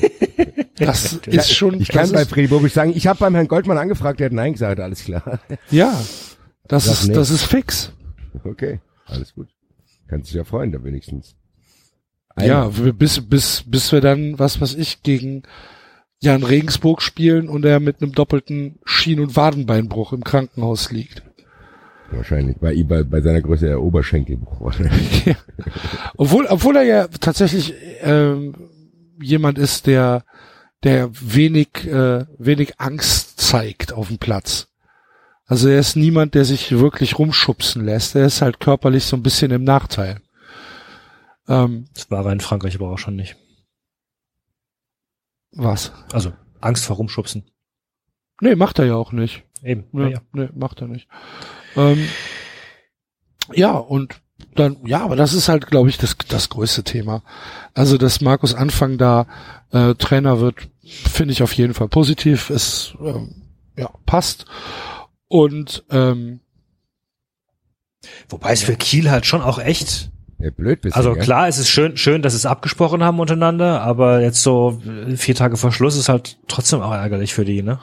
[0.76, 1.80] Das ist schon.
[1.80, 4.34] Ich kann das bei Freddy Bobic sagen, ich habe beim Herrn Goldmann angefragt, der hat
[4.34, 5.40] Nein gesagt, alles klar.
[5.70, 5.94] Ja.
[6.68, 7.18] Das Sag ist, nicht.
[7.18, 7.92] das ist fix.
[8.44, 9.50] Okay, alles gut.
[10.08, 11.36] Kannst dich ja freuen, da wenigstens.
[12.36, 15.44] Ein- Ja, bis, bis, bis wir dann, was weiß ich, gegen
[16.20, 21.22] Jan Regensburg spielen und er mit einem doppelten Schien- und Wadenbeinbruch im Krankenhaus liegt.
[22.12, 22.58] Wahrscheinlich.
[22.58, 24.60] Bei ihm, bei, bei seiner Größe der Oberschenkelbruch.
[24.62, 25.36] wahrscheinlich.
[26.18, 28.54] Obwohl, obwohl er ja tatsächlich ähm,
[29.22, 30.24] jemand ist, der,
[30.84, 34.68] der wenig, äh, wenig Angst zeigt auf dem Platz.
[35.46, 38.16] Also er ist niemand, der sich wirklich rumschubsen lässt.
[38.16, 40.22] Er ist halt körperlich so ein bisschen im Nachteil.
[41.48, 43.36] Ähm, Das war er in Frankreich aber auch schon nicht.
[45.52, 45.92] was?
[46.14, 47.44] Also Angst vor Rumschubsen.
[48.42, 49.44] Nee, macht er ja auch nicht.
[49.64, 49.86] Eben.
[49.92, 50.22] Nee, Ja, ja.
[50.34, 51.08] nee macht er nicht.
[51.76, 52.08] Ähm,
[53.54, 54.16] ja, und
[54.56, 57.24] dann, ja, aber das ist halt, glaube ich, das, das größte Thema.
[57.74, 59.28] Also, dass Markus Anfang da
[59.72, 62.50] äh, Trainer wird, finde ich auf jeden Fall positiv.
[62.50, 63.44] Es ähm,
[63.78, 64.46] ja, passt.
[65.28, 66.42] Und ähm,
[68.30, 70.10] Wobei es für Kiel halt schon auch echt.
[70.40, 73.82] Ja, blöd bist Also klar, es ist schön, schön, dass sie es abgesprochen haben untereinander,
[73.82, 77.62] aber jetzt so äh, vier Tage vor Schluss ist halt trotzdem auch ärgerlich für die,
[77.62, 77.80] ne?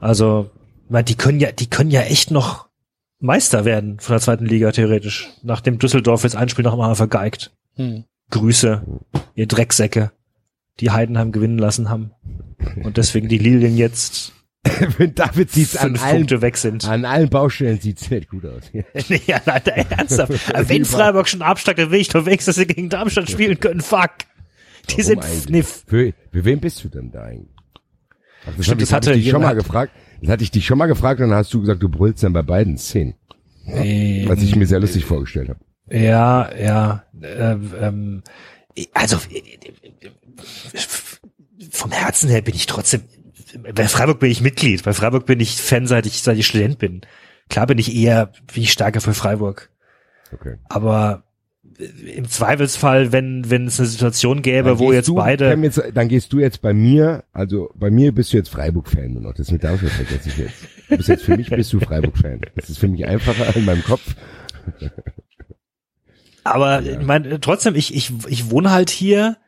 [0.00, 0.50] Also,
[0.84, 2.68] ich mein, die können ja, die können ja echt noch
[3.20, 7.52] Meister werden von der zweiten Liga theoretisch, nachdem Düsseldorf jetzt ein Spiel noch mal vergeigt.
[7.76, 8.82] hm, Grüße,
[9.34, 10.12] ihr Drecksäcke,
[10.80, 12.12] die Heidenheim gewinnen lassen haben
[12.82, 14.32] und deswegen die Lilien jetzt
[14.98, 16.88] Wenn David sieht's an fünf allen, Punkte weg sind.
[16.88, 18.62] an allen Baustellen sieht's nicht gut aus.
[19.26, 20.32] ja, Alter, ernsthaft.
[20.54, 23.60] Aber wenn Freiburg schon absteigt, dann will ich doch wenigstens, dass sie gegen Darmstadt spielen
[23.60, 23.80] können.
[23.80, 24.10] Fuck.
[24.88, 25.48] Die Warum sind, eigentlich?
[25.50, 27.50] nee, Für, für wen bist du denn da eigentlich?
[28.44, 29.92] Das Stimmt, hab ich, das hab hatte ich dich schon mal gefragt.
[30.20, 32.32] Das hatte ich dich schon mal gefragt und dann hast du gesagt, du brüllst dann
[32.32, 33.14] bei beiden Szenen.
[33.64, 35.60] nee, Was ich mir sehr lustig vorgestellt habe.
[35.90, 37.04] Ja, ja.
[37.20, 38.22] Äh, ähm,
[38.92, 39.42] also äh,
[41.70, 43.02] vom Herzen her bin ich trotzdem.
[43.74, 44.82] Bei Freiburg bin ich Mitglied.
[44.82, 47.02] Bei Freiburg bin ich Fan, seit ich seit ich Student bin.
[47.48, 49.70] Klar bin ich eher bin ich stärker für Freiburg.
[50.32, 50.56] Okay.
[50.68, 51.24] Aber
[51.78, 56.08] im Zweifelsfall, wenn wenn es eine Situation gäbe, Dann wo jetzt du, beide jetzt, dann
[56.08, 59.34] gehst du jetzt bei mir, also bei mir bist du jetzt Freiburg-Fan nur noch.
[59.34, 60.54] Das mit vergesse ich jetzt.
[60.88, 62.40] Du bist jetzt für mich bist du Freiburg-Fan.
[62.54, 64.14] Das ist für mich einfacher in meinem Kopf.
[66.44, 69.38] Aber ich meine, trotzdem, ich, ich, ich wohne halt hier.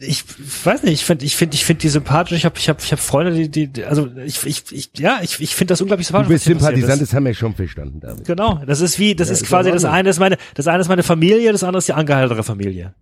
[0.00, 0.24] Ich
[0.64, 2.36] weiß nicht, ich finde, ich finde, ich finde die sympathisch.
[2.38, 5.40] Ich habe, ich habe, ich habe Freunde, die, die, also ich, ich, ich ja, ich,
[5.40, 6.28] ich finde das unglaublich Du sympathisch.
[6.28, 7.08] bist hier passiert Sympathisant, ist.
[7.12, 8.24] das haben wir schon verstanden, David.
[8.26, 10.88] Genau, das ist wie, das Ja, ist quasi das eine ist meine, das eine ist
[10.88, 12.94] meine Familie, das andere ist die angehaltere Familie.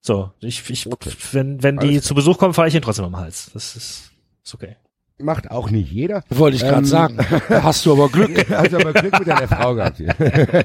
[0.00, 0.86] So, ich, ich,
[1.32, 3.50] wenn, wenn die Alles zu Besuch kommen, fahre ich ihn trotzdem am Hals.
[3.54, 4.10] Das ist,
[4.44, 4.76] ist okay.
[5.18, 6.24] Macht auch nicht jeder.
[6.28, 7.16] wollte ich gerade Ähm, sagen.
[7.48, 8.50] Da hast du aber Glück.
[8.50, 10.14] Also aber Glück mit deiner Frau gehabt hier.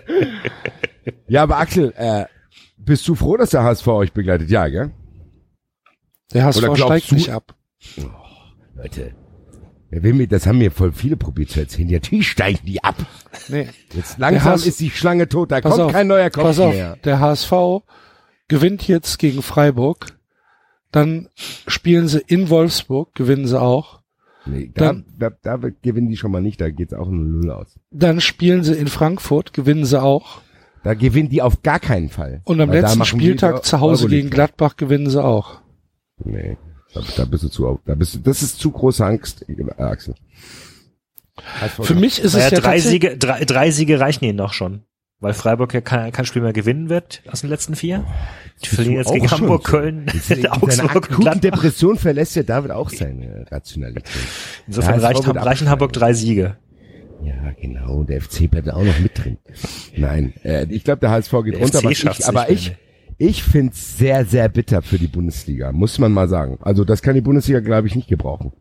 [1.27, 2.25] ja, aber Axel, äh,
[2.77, 4.49] bist du froh, dass der HSV euch begleitet?
[4.49, 4.91] Ja, gell?
[6.33, 7.55] Der HSV Oder steigt du- nicht ab.
[8.75, 9.13] Leute.
[9.91, 11.89] Will mir, das haben mir voll viele probiert zu erzählen.
[11.89, 12.95] Ja, die steigen die ab.
[13.47, 13.67] Nee.
[13.93, 16.73] Jetzt langsam HSV ist die Schlange tot, da kommt auf, kein neuer Kopf Pass auf,
[16.73, 16.95] mehr.
[17.03, 17.51] der HSV
[18.47, 20.15] gewinnt jetzt gegen Freiburg.
[20.91, 21.27] Dann
[21.67, 24.01] spielen sie in Wolfsburg, gewinnen sie auch.
[24.45, 27.51] Nee, da, Dann- da, da gewinnen die schon mal nicht, da geht's auch nur Null
[27.51, 27.79] aus.
[27.91, 30.41] Dann spielen sie in Frankfurt, gewinnen sie auch.
[30.83, 32.41] Da gewinnen die auf gar keinen Fall.
[32.45, 35.61] Und am Weil da letzten Spieltag zu Hause gegen Gladbach gewinnen sie auch.
[36.23, 36.57] Nee,
[36.93, 40.15] da, da bist du zu, da bist du, das ist zu große Angst, äh, Axel.
[41.81, 44.83] Für mich ist es Naja, ja drei Siege, drei, drei Siege reichen ihnen doch schon.
[45.21, 48.05] Weil Freiburg ja kein, kein Spiel mehr gewinnen wird aus den letzten vier.
[48.63, 49.65] Die verlieren jetzt gegen Hamburg.
[49.65, 50.05] Köln,
[50.49, 51.41] Augsburg und Gladbach.
[51.41, 54.09] Depression verlässt ja David auch seine Rationalität.
[54.65, 55.69] Insofern HSV reicht, reichen.
[55.69, 56.55] Hamburg drei Siege.
[57.21, 57.95] Ja, genau.
[57.95, 59.37] Und der FC bleibt auch noch mit drin.
[59.97, 61.79] Nein, äh, ich glaube, der HSV geht Der runter.
[61.79, 62.77] FC schafft's ich, aber ich, mehr,
[63.19, 66.57] ich find's sehr, sehr bitter für die Bundesliga, muss man mal sagen.
[66.61, 68.53] Also das kann die Bundesliga, glaube ich, nicht gebrauchen.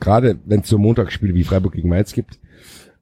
[0.00, 2.40] Gerade wenn es so Montagsspiele wie Freiburg gegen Mainz gibt,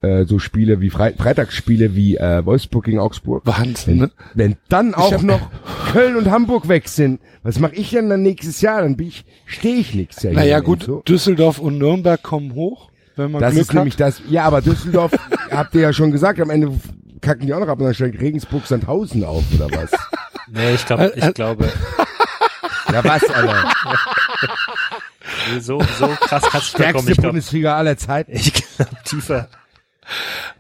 [0.03, 3.47] äh, so Spiele wie Fre Freitagsspiele wie äh, Wolfsburg gegen Augsburg.
[3.47, 4.11] Wahnsinn, Wenn, ne?
[4.35, 5.51] wenn dann auch noch
[5.91, 8.83] Köln und Hamburg weg sind, was mache ich denn dann nächstes Jahr?
[8.83, 10.23] Dann bin ich, stehe ich nichts.
[10.23, 11.01] Ja Naja gut, so.
[11.01, 14.01] Düsseldorf und Nürnberg kommen hoch, wenn man Das Glück ist nämlich hat.
[14.01, 14.23] das.
[14.29, 15.13] Ja, aber Düsseldorf,
[15.51, 16.71] habt ihr ja schon gesagt, am Ende
[17.23, 19.91] kacken die auch noch ab und dann steigt Regensburg Sandhausen auf oder was?
[20.51, 21.65] Nee, ich glaube, Äh, äh, ich glaube,
[22.93, 23.73] ja, was, Alter?
[25.61, 26.91] so, so krass kannst du kommen.
[26.91, 28.33] Stärkste Ich Bundesliga aller Zeiten.
[28.35, 29.49] ich glaube tiefer.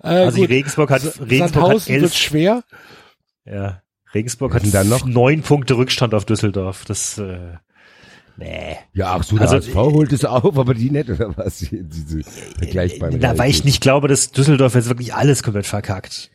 [0.02, 0.48] Äh, Also gut.
[0.50, 2.62] Regensburg hat, Sa- Regensburg hat Sandhausen elf, schwer.
[3.44, 3.82] ja,
[4.14, 5.04] Regensburg hat dann noch?
[5.06, 6.84] neun Punkte Rückstand auf Düsseldorf.
[6.86, 7.54] Das, äh,
[8.36, 8.76] nee.
[8.92, 11.58] Ja, ach so, der Also, HSV holt es auf, aber die nicht, oder was?
[11.70, 12.22] Diese
[12.58, 16.30] vergleichbaren Da, weil ich nicht glaube, dass Düsseldorf jetzt wirklich alles komplett verkackt.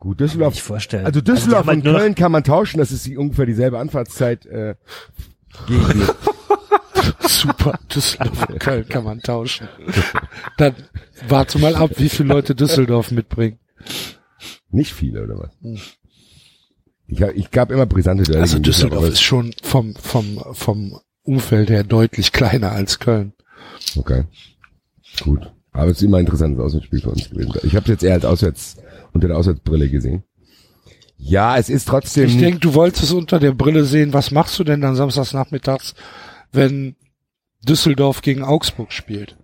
[0.00, 0.54] Gut, Kann ich Düsseldorf.
[0.54, 1.06] nicht vorstellen.
[1.06, 4.74] Also Düsseldorf halt und Köln kann man tauschen, das ist die, ungefähr dieselbe Anfahrtszeit äh,
[5.66, 6.02] gegen
[7.20, 9.68] Super, Düsseldorf und Köln kann man tauschen.
[10.56, 10.74] Dann
[11.28, 13.58] warte mal ab, wie viele Leute Düsseldorf mitbringen.
[14.70, 15.50] nicht viele, oder was?
[17.06, 18.42] Ich, hab- ich gab immer brisante Duelle.
[18.42, 23.32] Also Düsseldorf, ist schon vom, vom, vom Umfeld her deutlich kleiner als Köln.
[23.96, 24.24] Okay.
[25.22, 25.50] Gut.
[25.72, 27.52] Aber es ist immer ein interessantes Auswärtsspiel für uns gewesen.
[27.62, 28.76] Ich habe es jetzt eher als Auswärts,
[29.12, 30.24] unter der Auswärtsbrille gesehen.
[31.16, 32.26] Ja, es ist trotzdem.
[32.26, 34.12] Ich denke, du wolltest es unter der Brille sehen.
[34.12, 35.94] Was machst du denn dann samstags nachmittags,
[36.52, 36.94] wenn
[37.62, 39.36] Düsseldorf gegen Augsburg spielt?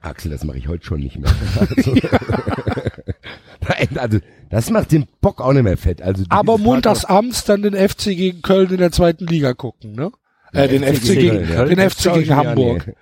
[0.00, 1.30] Axel, das mache ich heute schon nicht mehr.
[1.58, 1.94] Also,
[3.68, 4.18] Nein, also
[4.50, 6.00] das macht den Bock auch nicht mehr fett.
[6.02, 10.12] Also Aber montags abends dann den FC gegen Köln in der zweiten Liga gucken, ne?
[10.52, 12.86] Äh, den FC gegen gegen, Köln, den FC gegen mir an, Hamburg.
[12.86, 12.94] nee.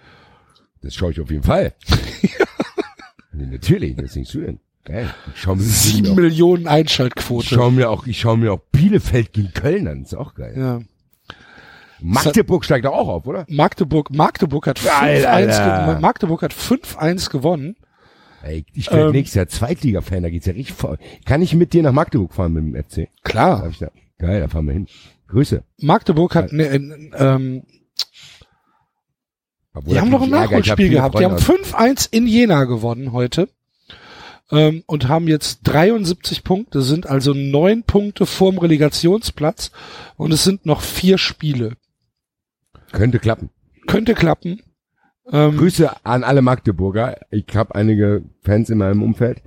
[0.82, 1.74] Das schaue ich auf jeden Fall.
[3.32, 4.60] nee, natürlich, das denkst du denn.
[4.84, 5.14] Geil.
[5.34, 7.46] Ich schaue Sieben auch, Millionen ich Einschaltquote.
[7.46, 10.02] schau mir auch, ich schaue mir auch Bielefeld gegen Köln an.
[10.02, 10.54] Ist auch geil.
[10.56, 10.80] Ja.
[12.00, 13.46] Magdeburg steigt auch auf, oder?
[13.48, 15.92] Magdeburg, Magdeburg hat Geil, 5-1 Alter.
[15.94, 17.76] ge- Magdeburg hat 5-1 gewonnen.
[18.42, 19.12] Ey, ich werde Ähm.
[19.12, 20.98] nächstes Jahr Zweitliga-Fan, da geht's ja richtig vor.
[21.24, 22.74] Kann ich mit dir nach Magdeburg fahren mit dem
[23.06, 23.08] FC?
[23.22, 23.66] Klar.
[23.70, 23.90] Ich da?
[24.18, 24.86] Geil, da fahren wir hin.
[25.28, 25.64] Grüße.
[25.80, 26.66] Magdeburg hat ne,
[27.16, 27.62] ähm,
[29.72, 30.34] Obwohl, Die haben noch ein ich.
[30.34, 31.18] Ich Nachholspiel gehabt.
[31.18, 33.48] Die haben Freunde 5-1 in Jena gewonnen heute.
[34.50, 39.70] Ähm, und haben jetzt 73 Punkte, sind also neun Punkte vorm Relegationsplatz.
[40.16, 41.76] Und es sind noch vier Spiele.
[42.92, 43.50] Könnte klappen.
[43.86, 44.60] Könnte klappen.
[45.30, 47.16] Ähm, Grüße an alle Magdeburger.
[47.30, 49.42] Ich habe einige Fans in meinem Umfeld.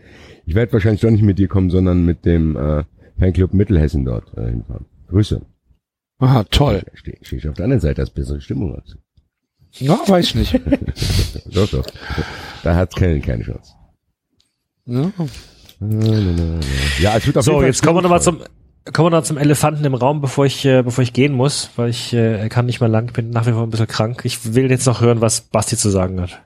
[0.45, 2.83] Ich werde wahrscheinlich doch nicht mit dir kommen, sondern mit dem äh,
[3.19, 4.85] Fanclub Mittelhessen dort äh, hinfahren.
[5.09, 5.41] Grüße.
[6.19, 6.83] aha, toll.
[6.93, 8.97] Stehe steh ich auf der anderen Seite, das bessere Stimmung hat.
[9.73, 10.59] Ja, weiß ich nicht.
[11.53, 11.85] Doch, doch.
[12.63, 13.73] Da hat Köln keine Chance.
[14.87, 15.11] Ja.
[16.99, 18.39] Ja, es wird auf So, jeden Fall jetzt kommen wir nochmal zum,
[18.93, 21.89] kommen wir noch zum Elefanten im Raum, bevor ich, äh, bevor ich gehen muss, weil
[21.89, 24.21] ich äh, kann nicht mehr lang, bin nach wie vor ein bisschen krank.
[24.23, 26.41] Ich will jetzt noch hören, was Basti zu sagen hat.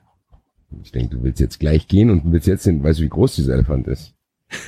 [0.82, 3.36] Ich denke, du willst jetzt gleich gehen und willst jetzt den, weißt du, wie groß
[3.36, 4.12] dieser Elefant ist?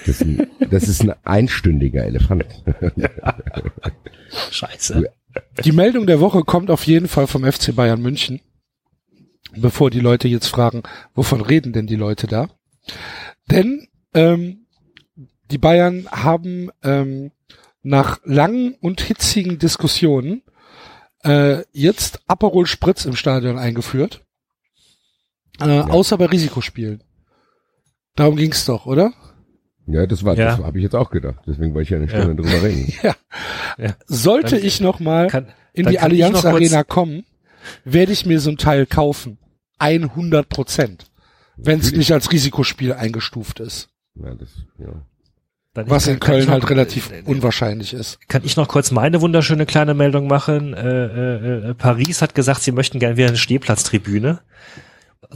[0.07, 2.47] Das ist ein, das ist ein einstündiger Elefant.
[4.51, 5.05] Scheiße.
[5.65, 8.41] Die Meldung der Woche kommt auf jeden Fall vom FC Bayern München.
[9.57, 10.83] Bevor die Leute jetzt fragen,
[11.15, 12.49] wovon reden denn die Leute da?
[13.55, 14.67] Denn ähm,
[15.51, 17.31] die Bayern haben ähm,
[17.83, 20.43] nach langen und hitzigen Diskussionen
[21.25, 24.23] äh, jetzt Aperol Spritz im Stadion eingeführt.
[25.61, 27.03] Äh, Außer bei Risikospielen.
[28.17, 29.13] Darum ging's doch, oder?
[29.87, 30.57] Ja, das war, Ja.
[30.57, 31.41] das habe ich jetzt auch gedacht.
[31.47, 32.35] Deswegen wollte ich ja eine Stunde Ja.
[32.35, 32.93] drüber reden.
[34.07, 37.25] Sollte Dann ich noch mal Kann, in die Allianz Arena kommen,
[37.85, 39.39] werde ich mir so ein Teil kaufen.
[39.79, 41.07] 100 Prozent.
[41.57, 43.89] Wenn es nicht als Risikospiel eingestuft ist.
[44.17, 44.49] Ja, das,
[44.79, 44.87] ja.
[45.75, 48.19] dann Was kann- in Köln noch- halt relativ äh, äh, unwahrscheinlich ist.
[48.29, 50.75] Kann ich noch kurz meine wunderschöne kleine Meldung machen?
[50.75, 54.41] Äh, äh, äh, Paris hat gesagt, sie möchten gerne wieder eine Stehplatztribüne.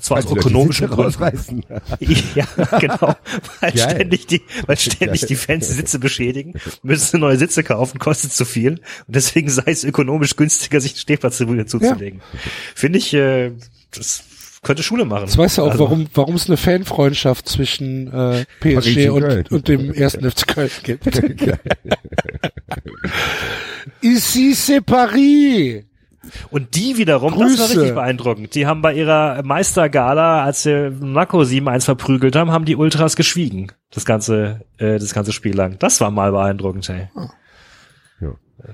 [0.01, 1.65] Zwar aus doch die ökonomischen Gründen.
[2.35, 2.45] Ja,
[2.79, 3.17] genau.
[3.61, 3.79] Weil Geil.
[3.79, 6.55] ständig die, weil ständig die Fans die Sitze beschädigen,
[6.85, 8.73] müssen sie neue Sitze kaufen, kostet zu viel.
[8.75, 12.21] Und deswegen sei es ökonomisch günstiger, sich einen Stehplatztribüne zuzulegen.
[12.77, 13.53] Finde ich, äh,
[13.91, 14.23] das
[14.63, 15.25] könnte Schule machen.
[15.27, 19.69] Jetzt weißt du auch, Also, warum warum es eine Fanfreundschaft zwischen äh, PSG und und,
[19.69, 21.07] dem ersten FC Köln gibt.
[24.03, 25.85] Ici c'est Paris.
[26.51, 27.71] Und die wiederum, das war Grüße.
[27.77, 28.55] richtig beeindruckend.
[28.55, 33.73] Die haben bei ihrer Meistergala, als sie Monaco 7-1 verprügelt haben, haben die Ultras geschwiegen.
[33.91, 35.79] Das ganze, äh, das ganze Spiel lang.
[35.79, 37.09] Das war mal beeindruckend, ey.
[37.17, 37.31] Ja.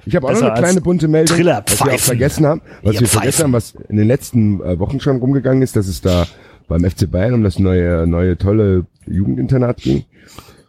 [0.07, 3.09] Ich habe auch noch eine kleine bunte Meldung, was wir vergessen haben, was Ihr wir
[3.09, 3.45] vergessen Pfeifen.
[3.45, 6.27] haben, was in den letzten äh, Wochen schon rumgegangen ist, dass es da
[6.69, 10.05] beim FC Bayern um das neue, neue tolle Jugendinternat ging,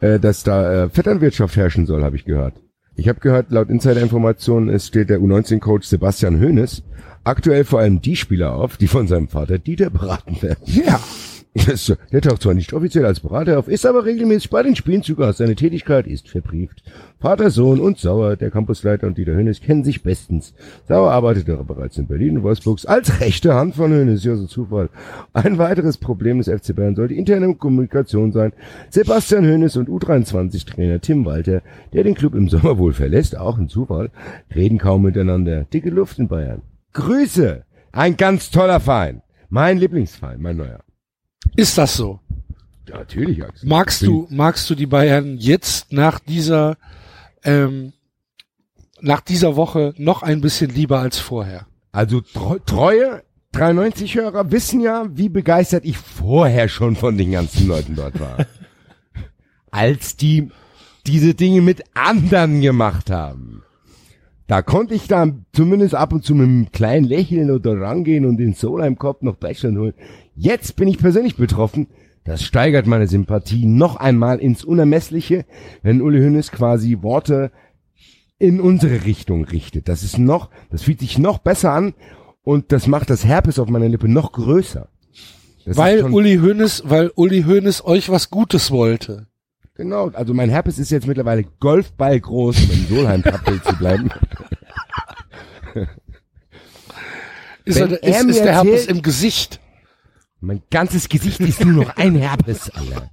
[0.02, 2.56] äh, dass da äh, Vetternwirtschaft herrschen soll, habe ich gehört.
[2.96, 6.84] Ich habe gehört, laut Insider-Informationen es steht der U19-Coach Sebastian Hoeneß
[7.26, 10.62] aktuell vor allem die Spieler auf, die von seinem Vater Dieter beraten werden.
[10.66, 11.00] Ja.
[12.12, 15.16] Der taucht zwar nicht offiziell als Berater auf, ist aber regelmäßig bei den Spielen zu
[15.16, 15.38] Gast.
[15.38, 16.84] Seine Tätigkeit ist verbrieft.
[17.18, 20.54] Vater, Sohn und Sauer, der Campusleiter und Dieter Hönes kennen sich bestens.
[20.86, 24.26] Sauer arbeitete bereits in Berlin und Wolfsburgs als rechte Hand von Hönes.
[24.26, 24.90] Ja, so Zufall.
[25.32, 28.52] Ein weiteres Problem des FC Bayern soll die interne Kommunikation sein.
[28.90, 31.62] Sebastian Hönes und U23-Trainer Tim Walter,
[31.94, 34.12] der den Club im Sommer wohl verlässt, auch ein Zufall,
[34.54, 35.64] reden kaum miteinander.
[35.64, 36.64] Dicke Luft in Bayern.
[36.92, 37.64] Grüße!
[37.94, 39.22] Ein ganz toller Verein.
[39.50, 40.85] Mein Lieblingsverein, mein neuer.
[41.56, 42.20] Ist das so?
[42.88, 43.68] Ja, natürlich, Axel.
[43.68, 46.78] Magst du, magst du die Bayern jetzt nach dieser,
[47.44, 47.94] ähm,
[49.02, 51.68] nach dieser Woche noch ein bisschen lieber als vorher?
[51.92, 53.24] Also treu, treue
[53.56, 58.46] 93-Hörer wissen ja, wie begeistert ich vorher schon von den ganzen Leuten dort war.
[59.72, 60.50] Als die
[61.08, 63.64] diese Dinge mit anderen gemacht haben.
[64.48, 68.38] Da konnte ich dann zumindest ab und zu mit einem kleinen Lächeln oder rangehen und
[68.38, 69.94] den Sola im Kopf noch Beistand holen.
[70.36, 71.88] Jetzt bin ich persönlich betroffen.
[72.24, 75.46] Das steigert meine Sympathie noch einmal ins Unermessliche,
[75.84, 77.52] wenn Uli Hoeneß quasi Worte
[78.40, 79.88] in unsere Richtung richtet.
[79.88, 81.94] Das ist noch, das fühlt sich noch besser an
[82.42, 84.90] und das macht das Herpes auf meiner Lippe noch größer.
[85.66, 89.28] Das weil Uli Hoeneß, weil Uli Hoeneß euch was Gutes wollte.
[89.76, 94.10] Genau, also mein Herpes ist jetzt mittlerweile Golfball groß, um im Solheim-Pappbild zu bleiben.
[97.66, 99.60] Ist, er, ist, ist der Herpes erzählt- im Gesicht?
[100.46, 103.10] Mein ganzes Gesicht ist nur noch ein Herpes, Alter.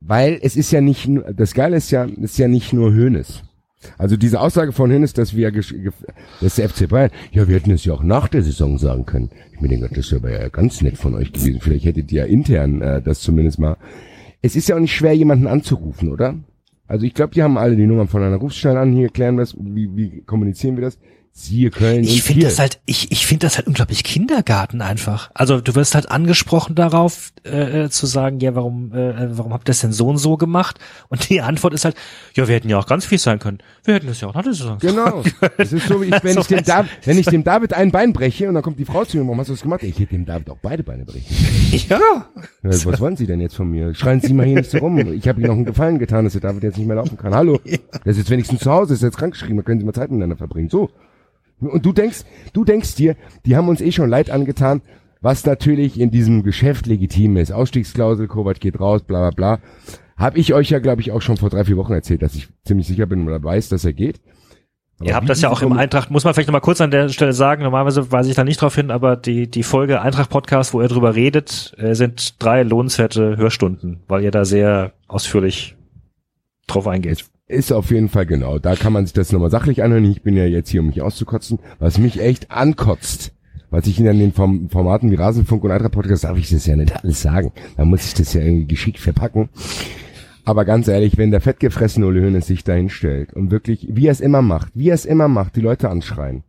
[0.00, 3.42] Weil es ist ja nicht nur, das Geile ist ja, ist ja nicht nur Hönes.
[3.98, 7.84] Also diese Aussage von Hönes, dass wir, dass der FC Bayern, ja, wir hätten es
[7.84, 9.30] ja auch nach der Saison sagen können.
[9.52, 11.60] Ich mir denke, das wäre ja ganz nett von euch gewesen.
[11.60, 13.76] Vielleicht hättet ihr ja intern äh, das zumindest mal.
[14.40, 16.36] Es ist ja auch nicht schwer, jemanden anzurufen, oder?
[16.86, 18.94] Also ich glaube, die haben alle die Nummern von einer Rufstelle an.
[18.94, 19.54] Hier klären wir das.
[19.58, 20.98] Wie, wie kommunizieren wir das?
[21.38, 25.30] Siehe Köln Ich finde das halt, ich, ich finde das halt unglaublich Kindergarten einfach.
[25.34, 29.64] Also du wirst halt angesprochen darauf, äh, äh, zu sagen, ja, warum, äh, warum habt
[29.68, 30.78] ihr das denn so und so gemacht?
[31.10, 31.94] Und die Antwort ist halt,
[32.34, 33.58] ja, wir hätten ja auch ganz viel sein können.
[33.84, 34.78] Wir hätten das ja auch nach der Saison.
[34.78, 35.22] Genau.
[35.58, 38.14] Es ist so, wie ich, wenn, ich dem David, wenn ich dem David ein Bein
[38.14, 39.82] breche und dann kommt die Frau zu mir, warum hast du das gemacht?
[39.82, 41.26] Ich hätte dem David auch beide Beine brechen.
[41.88, 41.98] Ja.
[41.98, 42.26] Ja,
[42.62, 43.94] was wollen Sie denn jetzt von mir?
[43.94, 44.96] Schreien Sie mal hier nicht so rum.
[45.12, 47.34] Ich habe Ihnen noch einen Gefallen getan, dass der David jetzt nicht mehr laufen kann.
[47.34, 47.60] Hallo.
[47.66, 50.36] Der ist jetzt wenigstens zu Hause, ist jetzt krankgeschrieben, da können Sie mal Zeit miteinander
[50.36, 50.70] verbringen.
[50.70, 50.88] So.
[51.60, 54.82] Und du denkst, du denkst dir, die haben uns eh schon Leid angetan,
[55.20, 57.50] was natürlich in diesem Geschäft legitim ist.
[57.52, 59.62] Ausstiegsklausel, Kovac geht raus, bla bla bla.
[60.16, 62.48] Habe ich euch ja, glaube ich, auch schon vor drei, vier Wochen erzählt, dass ich
[62.64, 64.20] ziemlich sicher bin oder weiß, dass er geht.
[64.98, 67.10] Aber Ihr habt das ja auch im Eintracht, muss man vielleicht nochmal kurz an der
[67.10, 70.72] Stelle sagen, normalerweise weise ich da nicht drauf hin, aber die, die Folge Eintracht Podcast,
[70.72, 75.76] wo ihr drüber redet, äh, sind drei lohnenswerte Hörstunden, weil ihr da sehr ausführlich
[76.66, 77.26] drauf eingeht.
[77.48, 78.58] Ist auf jeden Fall genau.
[78.58, 80.04] Da kann man sich das nochmal sachlich anhören.
[80.04, 81.60] Ich bin ja jetzt hier, um mich auszukotzen.
[81.78, 83.32] Was mich echt ankotzt,
[83.70, 86.74] was ich in den Form Formaten wie Rasenfunk und Eintracht Podcast darf ich das ja
[86.74, 87.52] nicht alles sagen.
[87.76, 89.48] Da muss ich das ja irgendwie geschickt verpacken.
[90.44, 94.12] Aber ganz ehrlich, wenn der fettgefressene Ole Hoeneß sich da hinstellt und wirklich, wie er
[94.12, 96.42] es immer macht, wie er es immer macht, die Leute anschreien.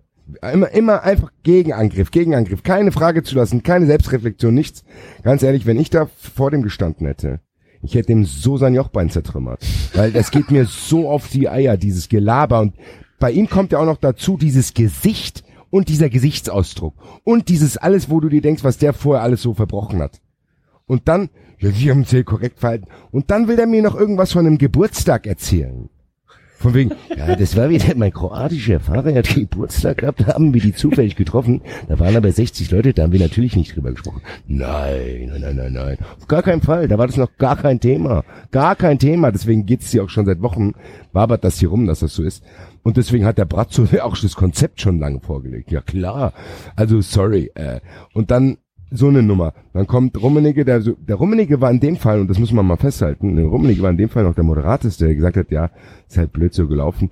[0.52, 2.64] Immer, immer einfach Gegenangriff, Gegenangriff.
[2.64, 4.84] Keine Frage zu lassen, keine Selbstreflexion, nichts.
[5.24, 7.40] Ganz ehrlich, wenn ich da vor dem gestanden hätte,
[7.82, 9.66] ich hätte ihm so sein Jochbein zertrümmert.
[9.94, 12.62] Weil das geht mir so auf die Eier, dieses Gelaber.
[12.62, 12.76] Und
[13.20, 16.96] bei ihm kommt ja auch noch dazu dieses Gesicht und dieser Gesichtsausdruck.
[17.24, 20.22] Und dieses alles, wo du dir denkst, was der vorher alles so verbrochen hat.
[20.86, 21.30] Und dann,
[21.60, 22.88] ja, wir haben sehr korrekt verhalten.
[23.12, 25.90] Und dann will er mir noch irgendwas von einem Geburtstag erzählen.
[26.60, 30.54] Von wegen, ja, das war wieder mein kroatischer Fahrer, er hat Geburtstag gehabt, da haben
[30.54, 31.62] wir die zufällig getroffen.
[31.88, 34.22] Da waren aber 60 Leute, da haben wir natürlich nicht drüber gesprochen.
[34.48, 35.98] Nein, nein, nein, nein, nein.
[36.18, 38.24] Auf gar keinen Fall, da war das noch gar kein Thema.
[38.52, 40.74] Gar kein Thema, deswegen geht's hier auch schon seit Wochen,
[41.14, 42.44] wabert das hier rum, dass das so ist.
[42.82, 45.72] Und deswegen hat der Bratzo auch das Konzept schon lange vorgelegt.
[45.72, 46.34] Ja klar,
[46.76, 47.52] also sorry.
[47.54, 47.82] Äh.
[48.14, 48.58] Und dann
[48.92, 49.54] so eine Nummer.
[49.74, 52.78] Dann kommt Rummenigge, der, der Rummenigge war in dem Fall, und das muss man mal
[52.78, 55.70] festhalten, der Rummenigge war in dem Fall noch der Moderateste, der gesagt hat, ja,
[56.08, 57.10] ist halt blöd so gelaufen.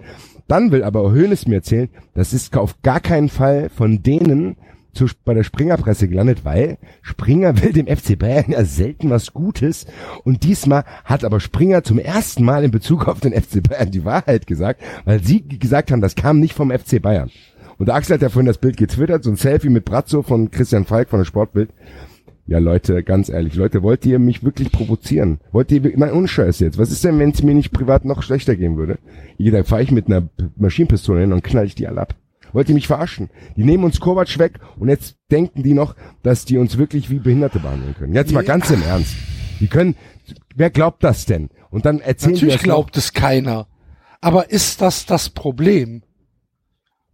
[0.48, 4.56] Dann will aber Hoeneß mir erzählen, das ist auf gar keinen Fall von denen
[4.96, 9.86] zu, bei der Springerpresse gelandet, weil Springer will dem FC Bayern ja selten was Gutes
[10.24, 14.06] und diesmal hat aber Springer zum ersten Mal in Bezug auf den FC Bayern die
[14.06, 17.30] Wahrheit gesagt, weil sie gesagt haben, das kam nicht vom FC Bayern.
[17.78, 20.52] Und der Axel hat ja vorhin das Bild getwittert, so ein Selfie mit Brazzo von
[20.52, 21.70] Christian Falk von der Sportbild.
[22.48, 25.40] Ja, Leute, ganz ehrlich, Leute, wollt ihr mich wirklich provozieren?
[25.52, 26.78] Wollt ihr, nein, ohne Scheiß jetzt.
[26.78, 29.00] Was ist denn, wenn es mir nicht privat noch schlechter gehen würde?
[29.38, 32.16] Jeder fahre ich mit einer Maschinenpistole hin und knall ich die alle ab.
[32.54, 33.30] Wollt ihr mich verarschen?
[33.58, 37.20] Die nehmen uns Kovac weg und jetzt denken die noch, dass die uns wirklich wie
[37.20, 38.14] Behinderte behandeln können.
[38.14, 39.16] Jetzt mal ganz im Ernst.
[39.60, 39.96] Die können,
[40.56, 41.50] wer glaubt das denn?
[41.72, 43.68] Und dann erzählen Natürlich glaubt es keiner.
[44.22, 46.04] Aber ist das das Problem?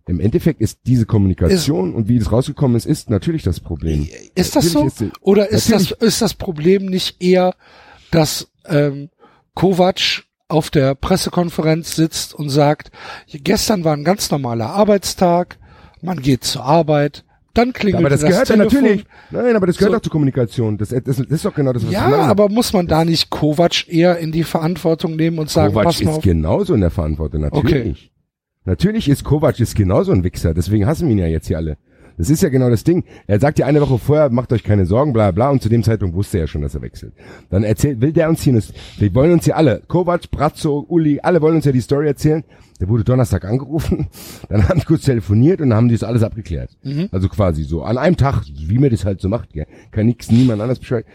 [0.07, 4.07] Im Endeffekt ist diese Kommunikation und wie das rausgekommen ist, ist natürlich das Problem.
[4.35, 5.05] Ist das Natürlich so?
[5.05, 7.53] ist Oder ist das, ist das Problem nicht eher,
[8.09, 9.09] dass ähm,
[9.53, 12.91] Kovac auf der Pressekonferenz sitzt und sagt,
[13.31, 15.57] gestern war ein ganz normaler Arbeitstag,
[16.01, 17.23] man geht zur Arbeit,
[17.53, 18.81] dann klingelt aber das das gehört ja Telefon.
[18.81, 19.05] natürlich.
[19.29, 19.97] Nein, aber das gehört So.
[19.97, 20.77] auch zur Kommunikation.
[20.77, 22.23] Das, das, das ist doch genau das, was ich Ja, meine.
[22.23, 26.01] aber muss man da nicht Kovac eher in die Verantwortung nehmen und sagen, Kovac pass
[26.03, 26.23] mal ist auf.
[26.23, 28.10] genauso in der Verantwortung, natürlich.
[28.65, 31.77] Natürlich ist Kovac ist genauso ein Wichser, deswegen hassen wir ihn ja jetzt hier alle.
[32.17, 33.05] Das ist ja genau das Ding.
[33.25, 35.81] Er sagt ja eine Woche vorher, macht euch keine Sorgen, bla bla, und zu dem
[35.81, 37.13] Zeitpunkt wusste er schon, dass er wechselt.
[37.49, 38.53] Dann erzählt, will der uns hier,
[38.97, 42.43] wir wollen uns hier alle, Kovac, Brazzo, Uli, alle wollen uns ja die Story erzählen.
[42.79, 44.07] Der wurde Donnerstag angerufen,
[44.49, 46.77] dann haben sie kurz telefoniert und dann haben die das alles abgeklärt.
[47.11, 49.65] Also quasi so, an einem Tag, wie man das halt so macht, gell.
[49.91, 51.05] kann nix, niemand anders Bescheid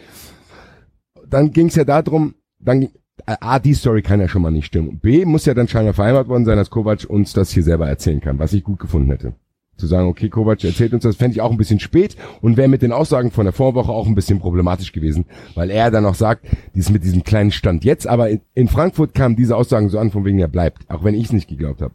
[1.28, 2.90] dann ging es ja darum, dann ging-
[3.24, 4.98] A, die Story kann ja schon mal nicht stimmen.
[4.98, 8.20] B, muss ja dann scheinbar vereinbart worden sein, dass Kovac uns das hier selber erzählen
[8.20, 9.34] kann, was ich gut gefunden hätte.
[9.78, 12.68] Zu sagen, okay, Kovac erzählt uns das, fände ich auch ein bisschen spät und wäre
[12.68, 16.14] mit den Aussagen von der Vorwoche auch ein bisschen problematisch gewesen, weil er dann noch
[16.14, 19.98] sagt, dies mit diesem kleinen Stand jetzt, aber in, in Frankfurt kamen diese Aussagen so
[19.98, 21.94] an, von wegen er bleibt, auch wenn ich es nicht geglaubt habe.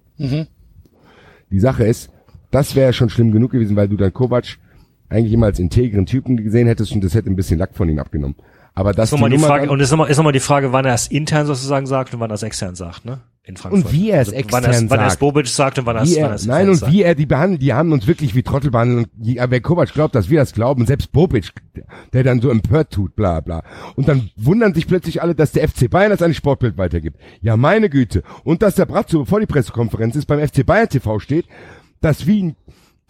[1.49, 2.11] Die Sache ist,
[2.51, 4.57] das wäre schon schlimm genug gewesen, weil du dann Kovac
[5.09, 7.99] eigentlich immer als integren Typen gesehen hättest und das hätte ein bisschen Lack von ihm
[7.99, 8.35] abgenommen.
[8.73, 10.85] Aber das Ist nochmal die Nummer Frage, und ist nochmal, ist nochmal die Frage, wann
[10.85, 13.19] er es intern sozusagen sagt und wann er es extern sagt, ne?
[13.43, 13.85] In Frankfurt.
[13.85, 15.19] Und wie er es wann extern er es, wann er es sagt.
[15.19, 16.91] Bobic sagt und wann er es, wann er, es nein, und sagt.
[16.91, 19.09] wie er die behandeln, die haben uns wirklich wie Trottel behandelt.
[19.17, 21.51] Und die, wer Kovac glaubt, dass wir das glauben, selbst Bobic,
[22.13, 23.63] der dann so empört tut, bla bla.
[23.95, 27.19] Und dann wundern sich plötzlich alle, dass der FC Bayern das an die Sportbild weitergibt.
[27.41, 28.23] Ja, meine Güte.
[28.43, 31.45] Und dass der Bratzo, bevor die Pressekonferenz ist, beim FC Bayern TV steht,
[31.99, 32.55] dass wie ein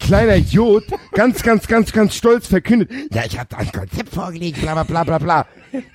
[0.02, 4.74] kleiner Idiot ganz, ganz, ganz, ganz stolz verkündet, ja, ich habe ein Konzept vorgelegt, bla
[4.74, 5.46] bla bla bla bla.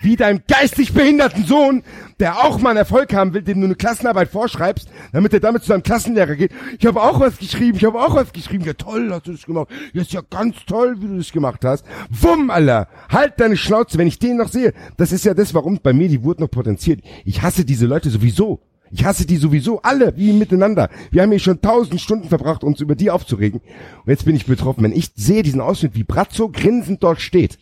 [0.01, 1.83] Wie deinem geistig behinderten Sohn,
[2.19, 5.61] der auch mal einen Erfolg haben will, dem du eine Klassenarbeit vorschreibst, damit er damit
[5.61, 6.51] zu seinem Klassenlehrer geht.
[6.79, 8.63] Ich habe auch was geschrieben, ich habe auch was geschrieben.
[8.63, 9.67] Ja toll, hast du das gemacht.
[9.93, 11.85] Ja, ist ja ganz toll, wie du das gemacht hast.
[12.09, 12.87] Wumm, Alter.
[13.09, 14.73] Halt deine Schnauze, wenn ich den noch sehe.
[14.95, 17.01] Das ist ja das, warum bei mir die Wut noch potenziert.
[17.23, 18.61] Ich hasse diese Leute sowieso.
[18.91, 20.89] Ich hasse die sowieso alle, wie miteinander.
[21.11, 23.59] Wir haben hier schon tausend Stunden verbracht, uns über die aufzuregen.
[23.59, 24.83] Und jetzt bin ich betroffen.
[24.83, 27.57] Wenn ich sehe diesen Ausschnitt, wie Brazzo grinsend dort steht,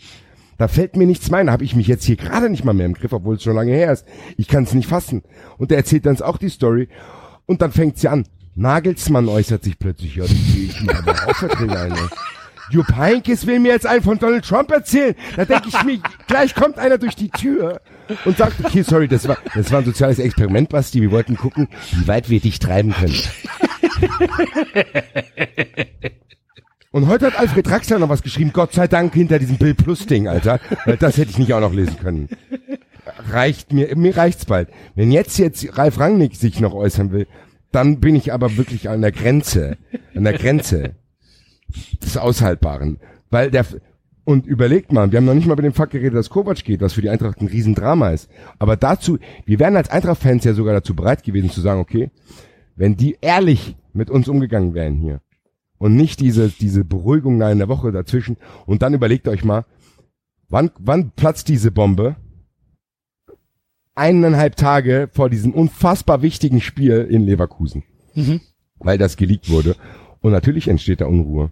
[0.58, 1.48] da fällt mir nichts ein.
[1.48, 3.56] Da habe ich mich jetzt hier gerade nicht mal mehr im Griff, obwohl es schon
[3.56, 4.06] lange her ist.
[4.38, 5.24] Ich kann es nicht fassen.
[5.58, 6.88] Und er erzählt dann auch die Story.
[7.46, 8.26] Und dann fängt sie an.
[8.56, 10.16] Nagelsmann äußert sich plötzlich.
[10.16, 11.92] Ja, sehe ich mir aber auch Verträge ein.
[11.92, 12.08] ey.
[12.70, 15.16] Jupp Heynckes will mir jetzt einen von Donald Trump erzählen.
[15.36, 17.82] Da denke ich mir, gleich kommt einer durch die Tür
[18.26, 21.02] und sagt, okay, sorry, das war, das war ein soziales Experiment, Basti.
[21.02, 23.20] Wir wollten gucken, wie weit wir dich treiben können.
[26.92, 28.52] Und heute hat Alfred Draxler noch was geschrieben.
[28.54, 30.62] Gott sei Dank hinter diesem Bill Plus Ding, Alter.
[30.86, 32.30] Weil das hätte ich nicht auch noch lesen können.
[33.30, 34.70] Reicht mir, mir reicht's bald.
[34.96, 37.28] Wenn jetzt jetzt Ralf Rangnick sich noch äußern will,
[37.74, 39.78] dann bin ich aber wirklich an der Grenze.
[40.16, 40.96] An der Grenze
[42.04, 43.00] des Aushaltbaren.
[43.30, 43.66] Weil der,
[44.24, 46.82] und überlegt mal, wir haben noch nicht mal über den Fakt geredet, dass Kovac geht,
[46.82, 48.30] was für die Eintracht ein Riesendrama ist.
[48.60, 52.10] Aber dazu, wir wären als Eintracht-Fans ja sogar dazu bereit gewesen zu sagen, okay,
[52.76, 55.22] wenn die ehrlich mit uns umgegangen wären hier
[55.78, 59.66] und nicht diese, diese Beruhigung in der Woche dazwischen und dann überlegt euch mal,
[60.50, 62.16] wann, wann platzt diese Bombe?
[63.94, 67.84] Eineinhalb Tage vor diesem unfassbar wichtigen Spiel in Leverkusen.
[68.80, 69.76] Weil das geleakt wurde.
[70.20, 71.52] Und natürlich entsteht da Unruhe.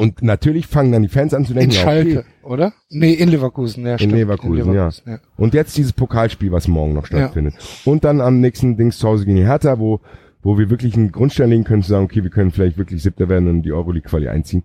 [0.00, 2.72] Und natürlich fangen dann die Fans an zu denken, In ja, Schalke, okay, oder?
[2.88, 4.14] Nee, in Leverkusen, ja, in stimmt.
[4.14, 4.90] Leverkusen, ja.
[5.06, 5.18] ja.
[5.36, 7.54] Und jetzt dieses Pokalspiel, was morgen noch stattfindet.
[7.84, 10.00] Und dann am nächsten Dings zu Hause gegen die Hertha, wo,
[10.42, 13.28] wo wir wirklich einen Grundstein legen können, zu sagen, okay, wir können vielleicht wirklich Siebter
[13.28, 14.64] werden und die Euroleague-Quali einziehen.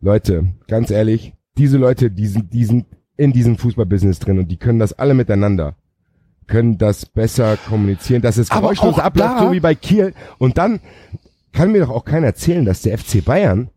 [0.00, 2.86] Leute, ganz ehrlich, diese Leute, die sind, die sind
[3.16, 5.76] in diesem Fußballbusiness drin und die können das alle miteinander
[6.46, 10.14] können das besser kommunizieren, dass es Aber geräuschlos abläuft, so wie bei Kiel.
[10.38, 10.80] Und dann
[11.52, 13.70] kann mir doch auch keiner erzählen, dass der FC Bayern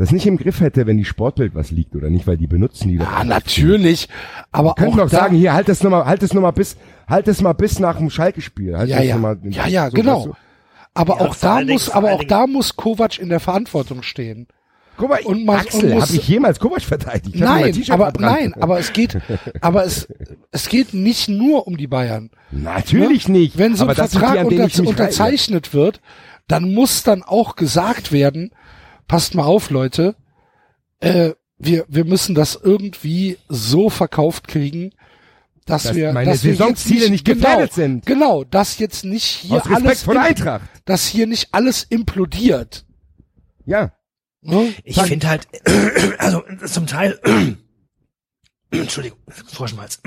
[0.00, 2.88] das nicht im Griff hätte, wenn die Sportbild was liegt oder nicht, weil die benutzen
[2.88, 3.04] die doch.
[3.10, 4.08] Ja, natürlich.
[4.50, 7.40] Aber Könnten auch doch sagen, hier, halt das nochmal, halt das nochmal bis, halt das
[7.42, 8.76] mal bis nach dem Schalke-Spiel.
[8.78, 9.16] Halt Ja, das ja.
[9.18, 10.24] mal- Ja, ja, so, genau.
[10.28, 10.32] du.
[10.94, 14.46] aber Ja, auch da muss, aber auch da muss Kovac in der Verantwortung stehen.
[14.96, 17.34] Guck mal, Und man- Axel, habe ich jemals Kovac verteidigt?
[17.34, 19.16] Ich Nein, aber nein, aber es geht,
[19.60, 20.08] aber es,
[20.50, 22.30] es geht nicht nur um die Bayern.
[22.50, 23.38] Natürlich Ne?
[23.38, 23.58] nicht.
[23.58, 26.00] Wenn so ein aber das sind die, Vertrag denen unter, unterzeichnet wird,
[26.48, 28.50] dann muss dann auch gesagt werden,
[29.10, 30.14] passt mal auf, Leute,
[31.00, 34.92] äh, wir, wir müssen das irgendwie so verkauft kriegen,
[35.66, 38.06] dass, Dass wir, meine dass wir jetzt Saisonziele nicht gefährdet genau, sind.
[38.06, 40.62] Genau, dass jetzt nicht hier alles, im- Eintracht.
[40.84, 42.86] dass hier nicht alles implodiert.
[43.66, 43.92] Ja.
[44.42, 44.72] Ne?
[44.84, 45.48] Ich finde halt,
[46.18, 47.18] also zum Teil,
[48.70, 50.00] Entschuldigung, Froschmalz.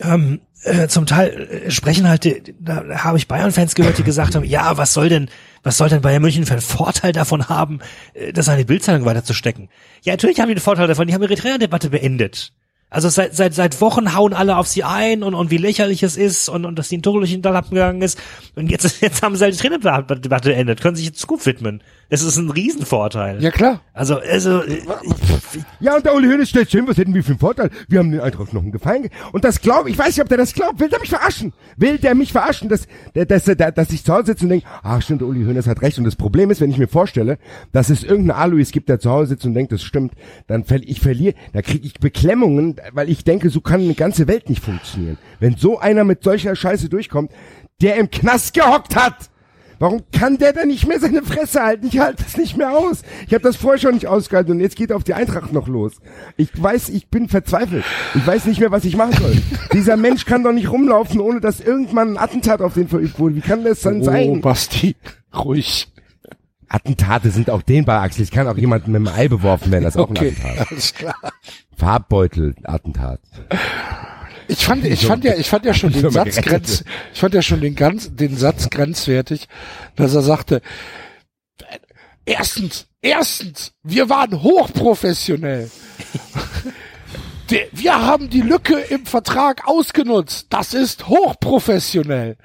[0.00, 4.34] ähm, äh, zum Teil äh, sprechen halt, die- da habe ich Bayern-Fans gehört, die gesagt
[4.34, 5.28] haben, ja, was soll denn,
[5.62, 7.80] was soll denn Bayern München für einen Vorteil davon haben,
[8.14, 9.68] äh, das an die Bildzeitung weiterzustecken?
[10.02, 12.52] Ja, natürlich haben die einen Vorteil davon, die haben ihre Trainerdebatte beendet.
[12.92, 16.16] Also seit, seit, seit Wochen hauen alle auf sie ein und, und wie lächerlich es
[16.16, 18.18] ist und, und dass die in Tuchel durch den Dall abgegangen ist.
[18.56, 21.82] Und jetzt, jetzt haben sie halt die Trainerdebatte beendet, können sich jetzt Zukunft widmen.
[22.10, 23.42] Das ist ein Riesenvorteil.
[23.42, 23.80] Ja klar.
[23.94, 24.80] Also, also, äh,
[25.78, 27.70] Ja, und der Uli Hoeneß stellt hin, was hätten wir für einen Vorteil?
[27.88, 29.02] Wir haben den Eintracht noch einen Gefallen.
[29.02, 30.80] ge- Und das glaubt, ich weiß nicht, ob der das glaubt.
[30.80, 31.52] Will der mich verarschen?
[31.76, 35.00] Will der mich verarschen, dass, dass, der, dass ich zu Hause sitze und denke, ach
[35.02, 35.98] stimmt, der Uli Hoeneß hat recht.
[35.98, 37.38] Und das Problem ist, wenn ich mir vorstelle,
[37.72, 40.12] dass es irgendeinen Alois gibt, der zu Hause sitzt und denkt, das stimmt,
[40.48, 44.26] dann verli ich verliere, da kriege ich Beklemmungen, weil ich denke, so kann eine ganze
[44.28, 45.16] Welt nicht funktionieren.
[45.38, 47.30] Wenn so einer mit solcher Scheiße durchkommt,
[47.80, 49.29] der im Knast gehockt hat,
[49.80, 51.86] Warum kann der denn nicht mehr seine Fresse halten?
[51.86, 53.02] Ich halte das nicht mehr aus.
[53.26, 55.94] Ich habe das vorher schon nicht ausgehalten und jetzt geht auf die Eintracht noch los.
[56.36, 57.82] Ich weiß, ich bin verzweifelt.
[58.14, 59.36] Ich weiß nicht mehr, was ich machen soll.
[59.72, 63.36] Dieser Mensch kann doch nicht rumlaufen, ohne dass irgendwann ein Attentat auf den verübt wurde.
[63.36, 64.40] Wie kann das dann Oh, sein?
[64.42, 64.96] Basti,
[65.34, 65.88] ruhig.
[66.68, 68.22] Attentate sind auch dehnbar, Axel.
[68.22, 70.70] Es kann auch jemand mit einem Ei beworfen werden, das ist auch Okay, ein Attentat.
[70.70, 71.14] alles klar.
[71.76, 73.20] Farbbeutel, Attentat.
[74.50, 77.42] Ich fand, ich fand ja, ich fand ja schon den Satz grenz, ich fand ja
[77.42, 79.48] schon den ganz, den Satz grenzwertig,
[79.96, 80.60] dass er sagte,
[82.24, 85.70] erstens, erstens, wir waren hochprofessionell.
[87.72, 90.46] Wir haben die Lücke im Vertrag ausgenutzt.
[90.50, 92.36] Das ist hochprofessionell.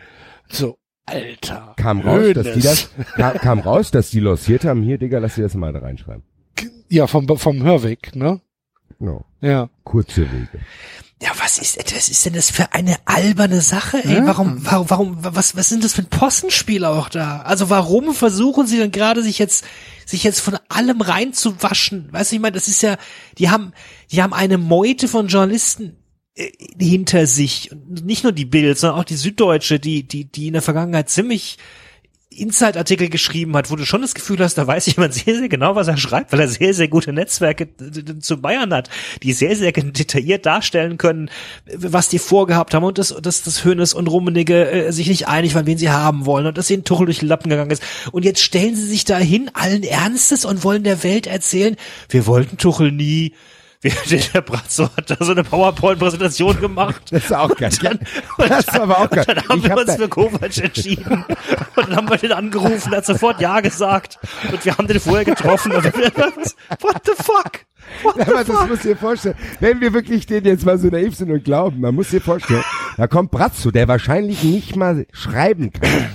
[0.49, 1.75] So, Alter.
[1.77, 2.63] Kam raus, dass die Hönes.
[2.63, 4.81] das, kam, kam raus, dass die lossiert haben.
[4.81, 6.23] Hier, Digga, lass dir das mal da reinschreiben.
[6.89, 8.41] Ja, vom, vom Hörweg, ne?
[8.97, 9.25] Genau.
[9.41, 9.69] Ja.
[9.83, 10.59] Kurze Wege.
[11.21, 14.15] Ja, was ist, was ist denn das für eine alberne Sache, ey?
[14.15, 14.27] Ja.
[14.27, 17.41] Warum, warum, warum, was, was sind das für ein Possenspiel auch da?
[17.41, 19.63] Also warum versuchen sie dann gerade sich jetzt,
[20.05, 22.11] sich jetzt von allem reinzuwaschen?
[22.11, 22.97] Weißt du, ich meine, das ist ja,
[23.37, 23.71] die haben,
[24.11, 25.95] die haben eine Meute von Journalisten
[26.35, 27.71] äh, hinter sich.
[27.71, 31.09] Und nicht nur die Bild, sondern auch die Süddeutsche, die, die, die in der Vergangenheit
[31.09, 31.57] ziemlich
[32.35, 35.75] Inside-Artikel geschrieben hat, wo du schon das Gefühl hast, da weiß jemand sehr, sehr genau,
[35.75, 37.67] was er schreibt, weil er sehr, sehr gute Netzwerke
[38.19, 38.89] zu Bayern hat,
[39.23, 41.29] die sehr, sehr detailliert darstellen können,
[41.73, 45.55] was die vorgehabt haben und dass, dass, dass Hönes und Rummenigge äh, sich nicht einig
[45.55, 47.83] waren, wen sie haben wollen und dass ihnen Tuchel durch den Lappen gegangen ist.
[48.11, 51.75] Und jetzt stellen sie sich dahin, allen Ernstes und wollen der Welt erzählen,
[52.09, 53.33] wir wollten Tuchel nie,
[54.33, 57.01] der Brazzo hat da so eine PowerPoint-Präsentation gemacht.
[57.11, 57.71] Das ist auch geil.
[57.81, 57.99] Dann,
[58.37, 59.25] das ist aber auch geil.
[59.27, 61.25] Dann haben Ich wir hab uns für Kovac entschieden.
[61.75, 64.19] Und dann haben wir den angerufen, der hat sofort Ja gesagt.
[64.51, 65.71] Und wir haben den vorher getroffen.
[65.73, 67.65] Und wir, was, what the fuck?
[68.03, 68.69] What Aber the das fuck?
[68.69, 69.35] muss dir vorstellen.
[69.59, 72.63] Wenn wir wirklich den jetzt mal so naiv sind und glauben, man muss dir vorstellen,
[72.97, 76.09] da kommt Brazzo, der wahrscheinlich nicht mal schreiben kann,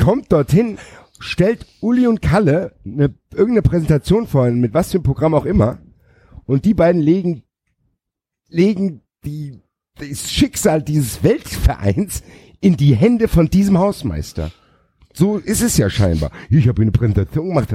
[0.00, 0.78] kommt dorthin,
[1.18, 5.78] stellt Uli und Kalle eine, irgendeine Präsentation vor, mit was für einem Programm auch immer,
[6.48, 7.42] und die beiden legen,
[8.48, 9.60] legen die,
[9.96, 12.22] das Schicksal dieses Weltvereins
[12.60, 14.50] in die Hände von diesem Hausmeister.
[15.12, 16.30] So ist es ja scheinbar.
[16.48, 17.68] Ich habe eine Präsentation gemacht.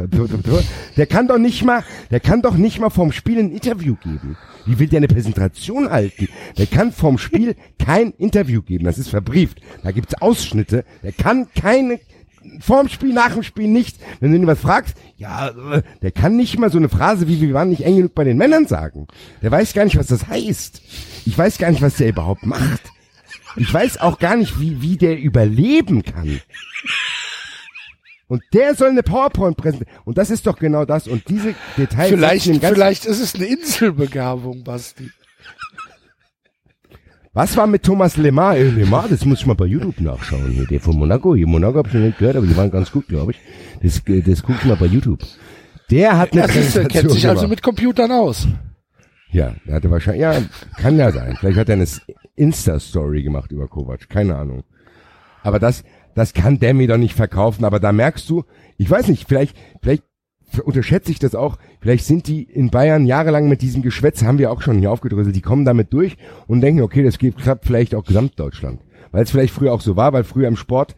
[0.97, 4.37] Der kann doch nicht mal, der kann doch nicht mal vom Spiel ein Interview geben.
[4.65, 6.29] Wie will der eine Präsentation halten?
[6.57, 8.85] Der kann vom Spiel kein Interview geben.
[8.85, 9.59] Das ist verbrieft.
[9.83, 10.85] Da gibt's Ausschnitte.
[11.03, 11.99] Der kann keine
[12.59, 13.97] vorm Spiel, nach dem Spiel nicht.
[14.19, 15.51] Wenn du ihn was fragst, ja,
[16.01, 18.37] der kann nicht mal so eine Phrase wie wir waren nicht eng genug bei den
[18.37, 19.07] Männern sagen.
[19.41, 20.81] Der weiß gar nicht, was das heißt.
[21.25, 22.81] Ich weiß gar nicht, was der überhaupt macht.
[23.55, 26.41] Ich weiß auch gar nicht, wie, wie der überleben kann.
[28.27, 29.93] Und der soll eine PowerPoint präsentieren.
[30.05, 31.07] Und das ist doch genau das.
[31.07, 32.09] Und diese Details.
[32.09, 35.11] Vielleicht, vielleicht ist es eine Inselbegabung, Basti.
[37.35, 38.57] Was war mit Thomas Lemar?
[38.57, 40.51] Äh, Lemar, das muss ich mal bei YouTube nachschauen.
[40.51, 41.35] Hier, der von Monaco.
[41.35, 43.39] Hier, Monaco habe ich noch nicht gehört, aber die waren ganz gut, glaube ich.
[43.81, 45.23] Das, äh, das guck ich mal bei YouTube.
[45.89, 48.47] Der hat eine ist, er kennt Präsentation sich also mit Computern aus.
[49.31, 50.35] Ja, der hatte wahrscheinlich, ja,
[50.77, 51.35] kann ja sein.
[51.39, 51.87] Vielleicht hat er eine
[52.35, 54.07] Insta-Story gemacht über Kovac.
[54.09, 54.63] Keine Ahnung.
[55.41, 55.83] Aber das,
[56.13, 57.65] das kann der mir doch nicht verkaufen.
[57.65, 58.43] Aber da merkst du,
[58.77, 60.03] ich weiß nicht, vielleicht, vielleicht
[60.59, 61.57] unterschätze ich das auch.
[61.81, 65.35] Vielleicht sind die in Bayern jahrelang mit diesem Geschwätz, haben wir auch schon hier aufgedröselt,
[65.35, 66.17] die kommen damit durch
[66.47, 68.81] und denken, okay, das klappt vielleicht auch Gesamtdeutschland.
[69.11, 70.95] Weil es vielleicht früher auch so war, weil früher im Sport,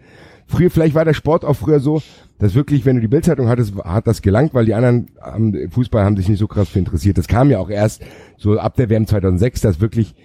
[0.48, 2.02] früher, vielleicht war der Sport auch früher so,
[2.40, 6.03] dass wirklich, wenn du die Bildzeitung hattest, hat das gelangt, weil die anderen am Fußball
[6.03, 7.18] haben sich nicht so krass für interessiert.
[7.18, 8.03] Das kam ja auch erst
[8.38, 10.15] so ab der WM 2006, dass wirklich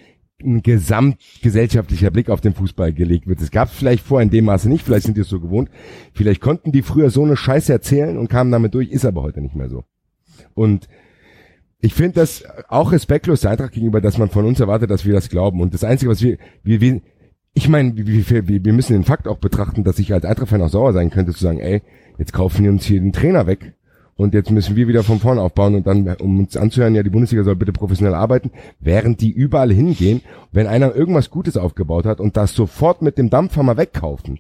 [0.42, 3.40] ein gesamtgesellschaftlicher Blick auf den Fußball gelegt wird.
[3.40, 5.70] Es gab es vielleicht vorher in dem Maße nicht, vielleicht sind die es so gewohnt.
[6.12, 9.40] Vielleicht konnten die früher so eine Scheiße erzählen und kamen damit durch, ist aber heute
[9.40, 9.84] nicht mehr so.
[10.54, 10.88] Und
[11.80, 15.14] ich finde das auch respektlos der Eintracht gegenüber, dass man von uns erwartet, dass wir
[15.14, 15.60] das glauben.
[15.60, 17.00] Und das Einzige, was wir, wir, wir
[17.52, 20.68] ich meine, wir, wir, wir müssen den Fakt auch betrachten, dass ich als Eintracht-Fan auch
[20.68, 21.82] sauer sein könnte, zu sagen, ey,
[22.18, 23.74] jetzt kaufen wir uns hier den Trainer weg.
[24.20, 27.09] Und jetzt müssen wir wieder von vorne aufbauen und dann, um uns anzuhören, ja, die
[27.09, 30.20] Bundesliga soll bitte professionell arbeiten, während die überall hingehen,
[30.52, 34.38] wenn einer irgendwas Gutes aufgebaut hat und das sofort mit dem Dampfhammer wegkaufen.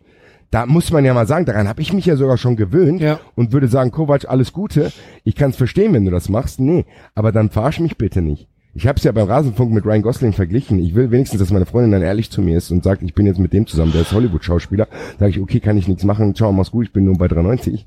[0.50, 3.20] Da muss man ja mal sagen, daran habe ich mich ja sogar schon gewöhnt Ja.
[3.36, 4.92] und würde sagen, Kovac, alles Gute.
[5.24, 6.60] Ich kann es verstehen, wenn du das machst.
[6.60, 6.84] Nee,
[7.14, 8.48] aber dann verarsch mich bitte nicht.
[8.72, 10.78] Ich habe es ja beim Rasenfunk mit Ryan Gosling verglichen.
[10.78, 13.26] Ich will wenigstens, dass meine Freundin dann ehrlich zu mir ist und sagt, ich bin
[13.26, 14.86] jetzt mit dem zusammen, der ist Hollywood-Schauspieler.
[15.18, 16.36] Sage ich, okay, kann ich nichts machen.
[16.36, 17.84] Ciao, mach's gut, ich bin nur bei 3,90.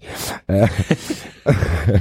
[0.47, 0.67] Äh,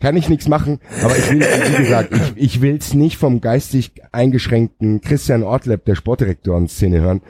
[0.00, 3.92] kann ich nichts machen, aber ich will, wie gesagt, ich, ich will's nicht vom geistig
[4.12, 7.20] eingeschränkten Christian Ortleb, der Sportdirektoren-Szene hören,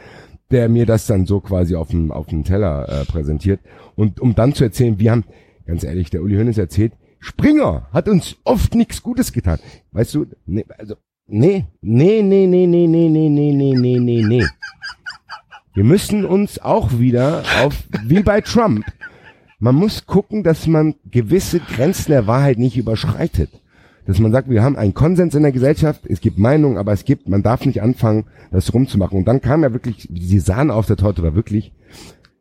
[0.53, 3.59] der mir das dann so quasi auf dem, auf dem Teller äh, präsentiert.
[3.97, 5.25] Und um dann zu erzählen, wir haben,
[5.67, 6.93] ganz ehrlich, der Uli Hoeneß erzählt,
[7.25, 9.61] Springer hat uns oft nichts Gutes getan.
[9.93, 10.97] Weißt du, nee, also,
[11.29, 14.45] nee, nee, nee, nee, nee, nee, nee, nee, nee, nee, nee, nee.
[15.73, 18.85] Wir müssen uns auch wieder auf, wie bei Trump,
[19.61, 23.51] man muss gucken, dass man gewisse Grenzen der Wahrheit nicht überschreitet.
[24.05, 27.05] Dass man sagt, wir haben einen Konsens in der Gesellschaft, es gibt Meinungen, aber es
[27.05, 29.17] gibt, man darf nicht anfangen, das rumzumachen.
[29.17, 31.73] Und dann kam ja wirklich, die Sahne auf der Torte war wirklich,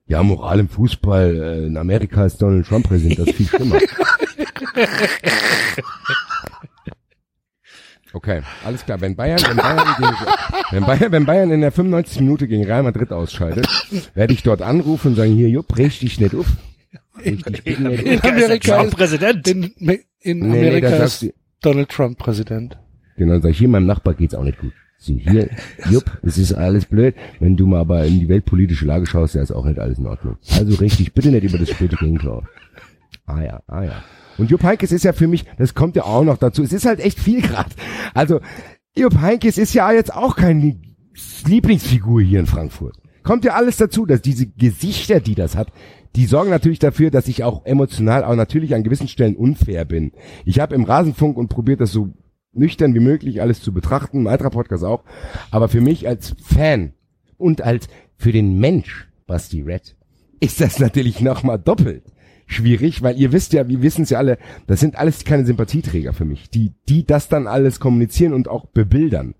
[0.07, 3.77] Ja, Moral im Fußball, äh, in Amerika ist Donald Trump Präsident, das ist viel schlimmer.
[8.13, 8.99] Okay, alles klar.
[8.99, 10.15] Wenn Bayern, wenn Bayern, gegen,
[10.71, 13.67] wenn Bayern, wenn Bayern in der 95 Minute gegen Real Madrid ausscheidet,
[14.13, 16.47] werde ich dort anrufen und sagen, hier, Jupp, brech dich nicht auf.
[17.23, 17.87] Nicht In.
[17.87, 19.47] Amerika Trump ist, Präsident.
[19.47, 22.77] in, in Nee, nee, Amerika das ist Donald Trump Präsident.
[23.15, 24.73] Genau, sag ich, hier, meinem Nachbar geht's auch nicht gut.
[24.97, 25.49] Sie, hier,
[25.89, 27.15] Jupp, es ist alles blöd.
[27.39, 30.05] Wenn du mal aber in die weltpolitische Lage schaust, ja, ist auch nicht alles in
[30.07, 30.37] Ordnung.
[30.51, 32.47] Also richtig, bitte nicht über das späte Gegentor.
[33.25, 34.03] Ah ja, ah ja.
[34.37, 36.85] Und Jupp Heynckes ist ja für mich, das kommt ja auch noch dazu, es ist
[36.85, 37.73] halt echt viel grad.
[38.13, 38.39] Also,
[38.95, 40.79] Jupp Heynckes ist ja jetzt auch keine
[41.45, 42.97] Lieblingsfigur hier in Frankfurt.
[43.23, 45.71] Kommt ja alles dazu, dass diese Gesichter, die das hat,
[46.15, 50.11] die sorgen natürlich dafür, dass ich auch emotional auch natürlich an gewissen Stellen unfair bin.
[50.43, 52.09] Ich habe im Rasenfunk und probiert das so
[52.53, 55.03] nüchtern wie möglich alles zu betrachten, im Eintracht-Podcast auch.
[55.51, 56.93] Aber für mich als Fan
[57.37, 57.87] und als
[58.17, 59.95] für den Mensch, Basti Red,
[60.39, 62.03] ist das natürlich nochmal doppelt
[62.51, 64.37] schwierig, weil ihr wisst ja, wir wissen es ja alle,
[64.67, 68.65] das sind alles keine Sympathieträger für mich, die, die das dann alles kommunizieren und auch
[68.65, 69.35] bebildern.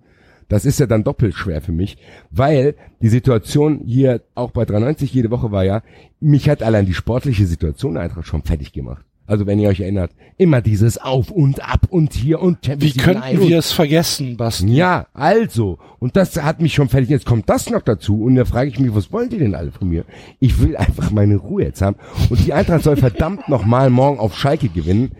[0.48, 1.98] Das ist ja dann doppelt schwer für mich,
[2.30, 5.82] weil die Situation hier auch bei 93 jede Woche war ja,
[6.20, 9.06] mich hat allein die sportliche Situation der Eintracht schon fertig gemacht.
[9.32, 12.96] Also wenn ihr euch erinnert, immer dieses Auf und Ab und hier und Wie Champions
[12.96, 14.74] League könnten wir es vergessen, Basti?
[14.74, 15.80] ja, also.
[16.00, 17.10] Und das hat mich schon fertig.
[17.10, 18.24] Jetzt kommt das noch dazu.
[18.24, 20.04] Und da frage ich mich, was wollen die denn alle von mir?
[20.40, 21.96] Ich will einfach meine Ruhe jetzt haben.
[22.30, 25.14] Und die Eintracht soll verdammt nochmal morgen auf Schalke gewinnen,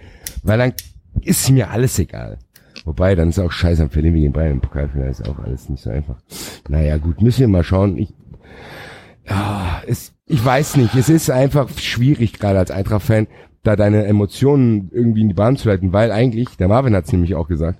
[0.44, 0.74] weil dann
[1.22, 2.38] ist mir alles egal.
[2.84, 5.70] Wobei, dann ist auch scheiße, am verlieren wir gegen Bayern im Pokalfinale, ist auch alles
[5.70, 6.18] nicht so einfach.
[6.68, 7.98] Naja, gut, müssen wir mal schauen.
[7.98, 8.14] Ich,
[9.30, 13.28] ja, es, ich weiß nicht, es ist einfach schwierig, gerade als Eintracht-Fan,
[13.64, 17.12] da deine Emotionen irgendwie in die Bahn zu leiten, weil eigentlich, der Marvin hat es
[17.12, 17.80] nämlich auch gesagt,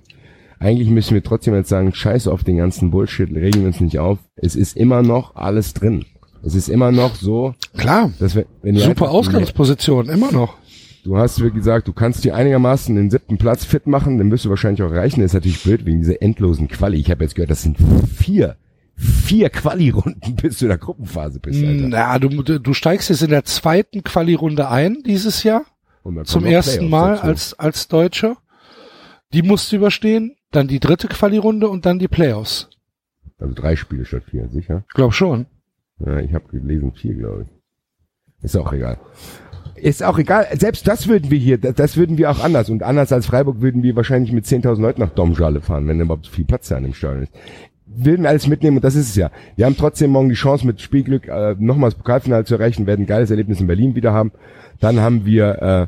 [0.60, 3.98] eigentlich müssen wir trotzdem jetzt sagen, scheiß auf den ganzen Bullshit, regen wir uns nicht
[3.98, 4.18] auf.
[4.36, 6.04] Es ist immer noch alles drin.
[6.44, 8.12] Es ist immer noch so, Klar.
[8.20, 10.56] dass wir, wenn Super Eintracht- Ausgangsposition, immer noch.
[11.04, 14.44] Du hast wie gesagt, du kannst dir einigermaßen den siebten Platz fit machen, den wirst
[14.44, 15.20] du wahrscheinlich auch erreichen.
[15.20, 16.96] Das ist natürlich blöd wegen dieser endlosen Quali.
[16.98, 17.76] Ich habe jetzt gehört, das sind
[18.16, 18.54] vier,
[18.94, 21.88] vier Quali-Runden, bis du in der Gruppenphase bist, Alter.
[21.88, 22.28] Na, du,
[22.60, 25.62] du steigst jetzt in der zweiten Quali-Runde ein dieses Jahr.
[26.02, 27.24] Und dann Zum ersten Mal dazu.
[27.24, 28.36] als, als Deutscher.
[29.32, 30.36] Die musst du überstehen.
[30.50, 32.68] Dann die dritte Quali-Runde und dann die Playoffs.
[33.38, 34.84] Also drei Spiele statt vier, sicher?
[34.94, 35.46] Glaub schon.
[36.04, 38.44] Ja, ich habe gelesen vier, glaube ich.
[38.44, 38.98] Ist auch egal.
[39.76, 40.46] Ist auch egal.
[40.58, 42.70] Selbst das würden wir hier, das, würden wir auch anders.
[42.70, 46.26] Und anders als Freiburg würden wir wahrscheinlich mit 10.000 Leuten nach Domschale fahren, wenn überhaupt
[46.26, 47.32] viel Platz da an dem Stadion ist.
[47.86, 49.30] Würden wir alles mitnehmen und das ist es ja.
[49.56, 53.06] Wir haben trotzdem morgen die Chance mit Spielglück äh, nochmals Pokalfinale zu erreichen, werden ein
[53.06, 54.32] geiles Erlebnis in Berlin wieder haben.
[54.82, 55.86] Dann haben wir äh,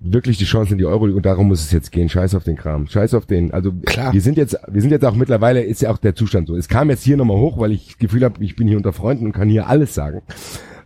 [0.00, 2.08] wirklich die Chance in die Euroleague und darum muss es jetzt gehen.
[2.08, 2.88] Scheiß auf den Kram.
[2.88, 3.52] Scheiß auf den.
[3.52, 4.12] Also Klar.
[4.12, 6.56] wir sind jetzt, wir sind jetzt auch mittlerweile, ist ja auch der Zustand so.
[6.56, 8.92] Es kam jetzt hier nochmal hoch, weil ich das Gefühl habe, ich bin hier unter
[8.92, 10.22] Freunden und kann hier alles sagen.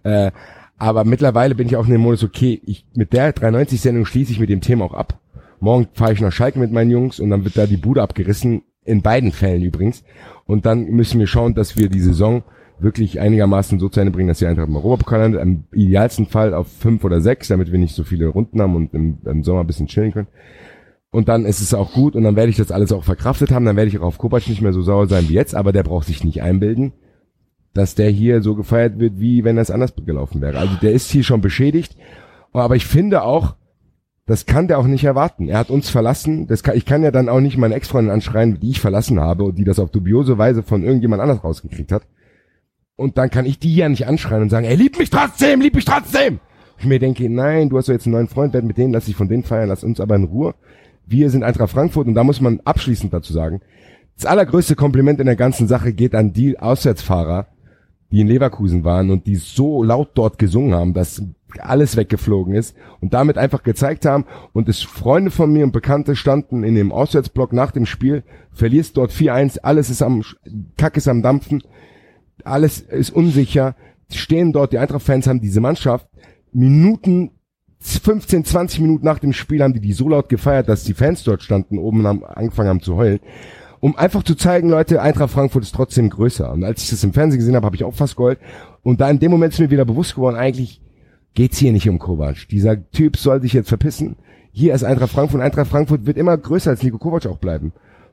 [0.02, 0.32] Äh,
[0.76, 4.40] aber mittlerweile bin ich auch in dem Modus, okay, ich mit der 93-Sendung schließe ich
[4.40, 5.18] mit dem Thema auch ab.
[5.60, 8.64] Morgen fahre ich nach Schalke mit meinen Jungs und dann wird da die Bude abgerissen,
[8.84, 10.04] in beiden Fällen übrigens.
[10.44, 12.42] Und dann müssen wir schauen, dass wir die Saison
[12.82, 15.42] wirklich einigermaßen so zu Ende bringen, dass die Eintracht im Europapokal landet.
[15.42, 18.94] Im idealsten Fall auf fünf oder sechs, damit wir nicht so viele Runden haben und
[18.94, 20.28] im, im Sommer ein bisschen chillen können.
[21.10, 23.64] Und dann ist es auch gut und dann werde ich das alles auch verkraftet haben.
[23.64, 25.82] Dann werde ich auch auf Kovac nicht mehr so sauer sein wie jetzt, aber der
[25.82, 26.92] braucht sich nicht einbilden,
[27.74, 30.58] dass der hier so gefeiert wird, wie wenn das anders gelaufen wäre.
[30.58, 31.96] Also der ist hier schon beschädigt.
[32.52, 33.54] Aber ich finde auch,
[34.26, 35.48] das kann der auch nicht erwarten.
[35.48, 36.46] Er hat uns verlassen.
[36.46, 39.42] Das kann, ich kann ja dann auch nicht meine Ex-Freundin anschreien, die ich verlassen habe
[39.42, 42.02] und die das auf dubiose Weise von irgendjemand anders rausgekriegt hat.
[43.00, 45.74] Und dann kann ich die ja nicht anschreien und sagen, er liebt mich trotzdem, liebt
[45.74, 46.38] mich trotzdem.
[46.78, 49.06] Ich mir denke, nein, du hast doch jetzt einen neuen Freund, werd mit denen lass
[49.06, 50.54] dich von denen feiern, lass uns aber in Ruhe.
[51.06, 53.62] Wir sind Eintracht Frankfurt und da muss man abschließend dazu sagen,
[54.16, 57.46] das allergrößte Kompliment in der ganzen Sache geht an die Auswärtsfahrer,
[58.12, 61.22] die in Leverkusen waren und die so laut dort gesungen haben, dass
[61.58, 66.16] alles weggeflogen ist und damit einfach gezeigt haben und es Freunde von mir und Bekannte
[66.16, 70.22] standen in dem Auswärtsblock nach dem Spiel, verlierst dort 4-1, alles ist am,
[70.76, 71.62] Kack ist am Dampfen,
[72.46, 73.74] alles ist unsicher,
[74.12, 76.06] stehen dort, die Eintracht-Fans haben diese Mannschaft
[76.52, 77.30] Minuten
[77.80, 81.24] 15, 20 Minuten nach dem Spiel haben die die so laut gefeiert, dass die Fans
[81.24, 83.20] dort standen, oben haben, angefangen haben zu heulen.
[83.80, 86.52] Um einfach zu zeigen, Leute, Eintracht Frankfurt ist trotzdem größer.
[86.52, 88.38] Und als ich das im Fernsehen gesehen habe, habe ich auch fast geheult.
[88.82, 90.82] Und da in dem Moment ist mir wieder bewusst geworden, eigentlich
[91.32, 92.48] geht's hier nicht um Kovac.
[92.50, 94.16] Dieser Typ soll sich jetzt verpissen.
[94.52, 95.40] Hier ist Eintracht Frankfurt.
[95.40, 97.72] Eintracht Frankfurt wird immer größer als Nico Kovac auch bleiben.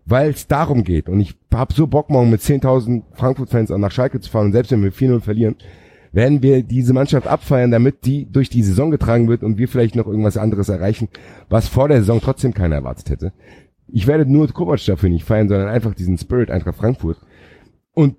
[0.10, 1.10] Weil es darum geht.
[1.10, 4.48] Und ich habe so Bock, morgen mit 10.000 Frankfurt-Fans nach Schalke zu fahren.
[4.48, 5.56] Und selbst wenn wir 4-0 verlieren,
[6.14, 9.96] werden wir diese Mannschaft abfeiern, damit die durch die Saison getragen wird und wir vielleicht
[9.96, 11.10] noch irgendwas anderes erreichen,
[11.50, 13.34] was vor der Saison trotzdem keiner erwartet hätte.
[13.90, 17.18] Ich werde nur Kovac dafür nicht feiern, sondern einfach diesen Spirit Eintracht Frankfurt.
[17.94, 18.16] Und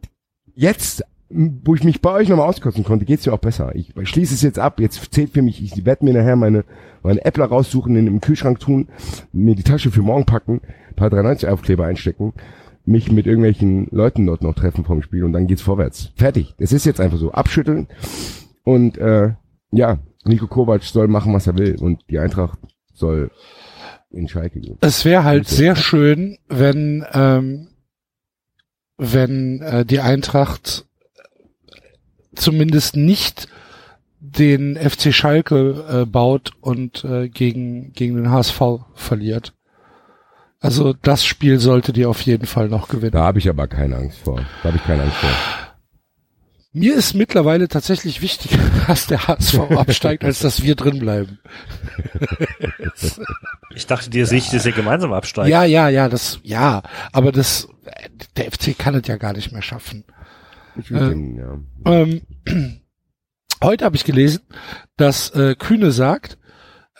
[0.54, 3.74] jetzt wo ich mich bei euch nochmal auskotzen konnte, geht's ja auch besser.
[3.74, 4.80] Ich schließe es jetzt ab.
[4.80, 6.64] Jetzt zählt für mich, ich werde mir nachher meine,
[7.02, 8.88] meine Äppler raussuchen, in den Kühlschrank tun,
[9.32, 10.62] mir die Tasche für morgen packen,
[10.98, 12.34] paar 93 Aufkleber einstecken,
[12.84, 16.12] mich mit irgendwelchen Leuten dort noch treffen vom Spiel und dann geht's vorwärts.
[16.16, 16.54] Fertig.
[16.58, 17.32] Es ist jetzt einfach so.
[17.32, 17.88] Abschütteln
[18.64, 19.34] und äh,
[19.70, 22.58] ja, Nico Kovac soll machen, was er will und die Eintracht
[22.92, 23.30] soll
[24.10, 24.78] in Schalke gehen.
[24.80, 27.68] Es wäre halt sehr schön, wenn ähm,
[28.96, 30.86] wenn äh, die Eintracht
[32.34, 33.48] zumindest nicht
[34.20, 38.60] den FC Schalke äh, baut und äh, gegen gegen den HSV
[38.94, 39.54] verliert.
[40.60, 43.12] Also das Spiel sollte die auf jeden Fall noch gewinnen.
[43.12, 44.36] Da habe ich aber keine Angst vor.
[44.62, 45.30] Da habe ich keine Angst vor.
[46.72, 51.38] Mir ist mittlerweile tatsächlich wichtiger, dass der HSV absteigt, als dass wir drin bleiben.
[53.74, 55.50] Ich dachte, dir ist wichtig, dass ihr gemeinsam absteigt.
[55.50, 56.82] Ja, ja, ja, das, ja,
[57.12, 57.68] aber das,
[58.36, 60.04] der FC kann es ja gar nicht mehr schaffen.
[60.76, 61.58] Ich will Äh, den, ja.
[61.84, 62.22] Ähm,
[63.62, 64.40] heute habe ich gelesen,
[64.96, 66.38] dass äh, Kühne sagt,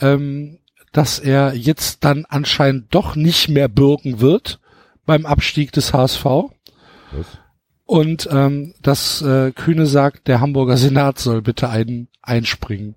[0.00, 0.57] ähm,
[0.92, 4.60] dass er jetzt dann anscheinend doch nicht mehr bürgen wird
[5.06, 6.24] beim Abstieg des HSV.
[6.24, 7.26] Was?
[7.84, 12.94] Und ähm, dass äh, Kühne sagt, der Hamburger Senat soll bitte ein, einspringen.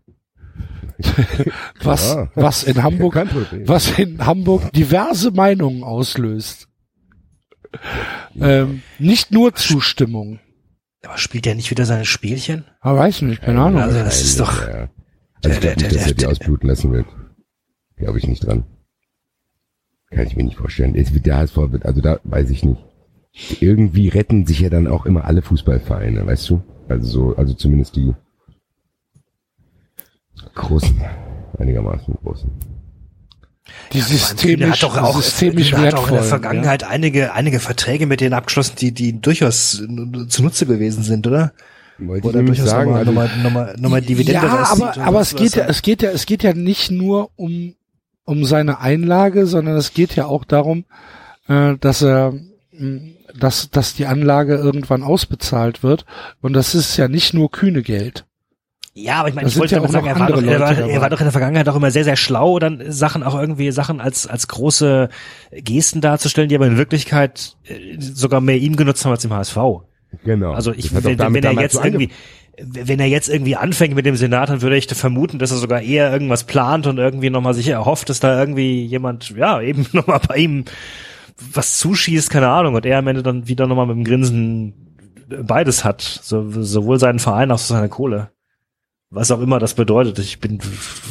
[1.84, 2.30] was, Ja.
[2.36, 3.16] was in Hamburg,
[3.66, 6.68] was in Hamburg diverse Meinungen auslöst.
[8.40, 10.40] Ähm, nicht nur Zustimmung.
[11.04, 12.66] Aber spielt der nicht wieder seine Spielchen?
[12.82, 13.82] Ah, weiß nicht, keine Ahnung.
[13.82, 14.90] Also das ist doch, ja.
[15.44, 17.06] Also ich der- glaube nicht, der- dass er die der- ausbluten lassen wird.
[18.02, 18.64] Glaube ich nicht dran.
[20.10, 20.96] Kann ich mir nicht vorstellen.
[20.96, 22.84] Es wird der HSV wird, also da weiß ich nicht.
[23.62, 26.62] Irgendwie retten sich ja dann auch immer alle Fußballvereine, weißt du?
[26.90, 28.14] Also so, also zumindest die
[30.56, 31.00] großen,
[31.60, 32.50] einigermaßen großen.
[33.94, 38.08] Die Kühne systemisch, hat doch auch, systemisch hat auch in der Vergangenheit einige, einige Verträge
[38.08, 39.82] mit denen abgeschlossen, die, die durchaus
[40.28, 41.54] zunutze gewesen sind, oder?
[42.00, 45.36] Wollte Oder ich durchaus sagen, nochmal, also, nochmal, nochmal, nochmal Dividende ja, aber, aber es
[45.36, 47.76] geht ja, es geht ja, es geht ja nicht nur um,
[48.32, 50.86] um seine Einlage, sondern es geht ja auch darum,
[51.48, 52.34] äh, dass er,
[53.38, 56.06] dass, dass die Anlage irgendwann ausbezahlt wird.
[56.42, 58.26] Und das ist ja nicht nur kühne Geld.
[58.94, 61.02] Ja, aber ich meine, ich wollte ja auch sagen, er war, doch, er, war, er
[61.02, 64.02] war doch in der Vergangenheit auch immer sehr, sehr schlau, dann Sachen auch irgendwie Sachen
[64.02, 65.08] als, als große
[65.52, 69.58] Gesten darzustellen, die aber in Wirklichkeit äh, sogar mehr ihm genutzt haben als dem HSV.
[70.26, 70.52] genau.
[70.52, 72.10] Also ich, wenn, damit wenn er jetzt irgendwie,
[72.60, 75.82] wenn er jetzt irgendwie anfängt mit dem Senat, dann würde ich vermuten, dass er sogar
[75.82, 80.20] eher irgendwas plant und irgendwie nochmal sich erhofft, dass da irgendwie jemand, ja, eben nochmal
[80.28, 80.66] bei ihm
[81.54, 84.74] was zuschießt, keine Ahnung, und er am Ende dann wieder nochmal mit dem Grinsen
[85.44, 88.30] beides hat, so, sowohl seinen Verein als auch seine Kohle.
[89.10, 90.20] Was auch immer das bedeutet.
[90.20, 90.60] Ich bin,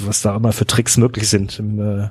[0.04, 1.58] was da immer für Tricks möglich sind.
[1.58, 2.08] Im, äh,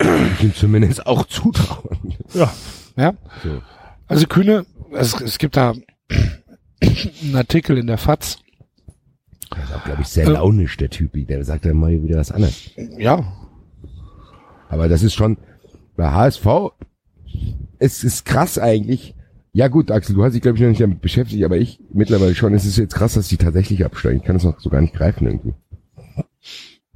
[0.00, 2.14] ich ihm zumindest auch zutrauen.
[2.34, 2.50] ja.
[2.96, 3.14] Ja.
[3.42, 3.62] So.
[4.06, 5.74] Also Kühne, es, es gibt da
[6.80, 8.38] einen Artikel in der FAZ.
[9.54, 11.24] Der ist auch, glaube ich, sehr launisch, der Typi.
[11.24, 12.70] Der sagt dann mal wieder was anderes.
[12.98, 13.32] Ja,
[14.68, 15.38] Aber das ist schon,
[15.96, 16.46] bei HSV,
[17.78, 19.14] es ist krass eigentlich.
[19.52, 22.34] Ja gut, Axel, du hast dich, glaube ich, noch nicht damit beschäftigt, aber ich mittlerweile
[22.34, 22.54] schon.
[22.54, 24.20] Es ist jetzt krass, dass die tatsächlich absteigen.
[24.20, 25.54] Ich kann es noch so gar nicht greifen irgendwie.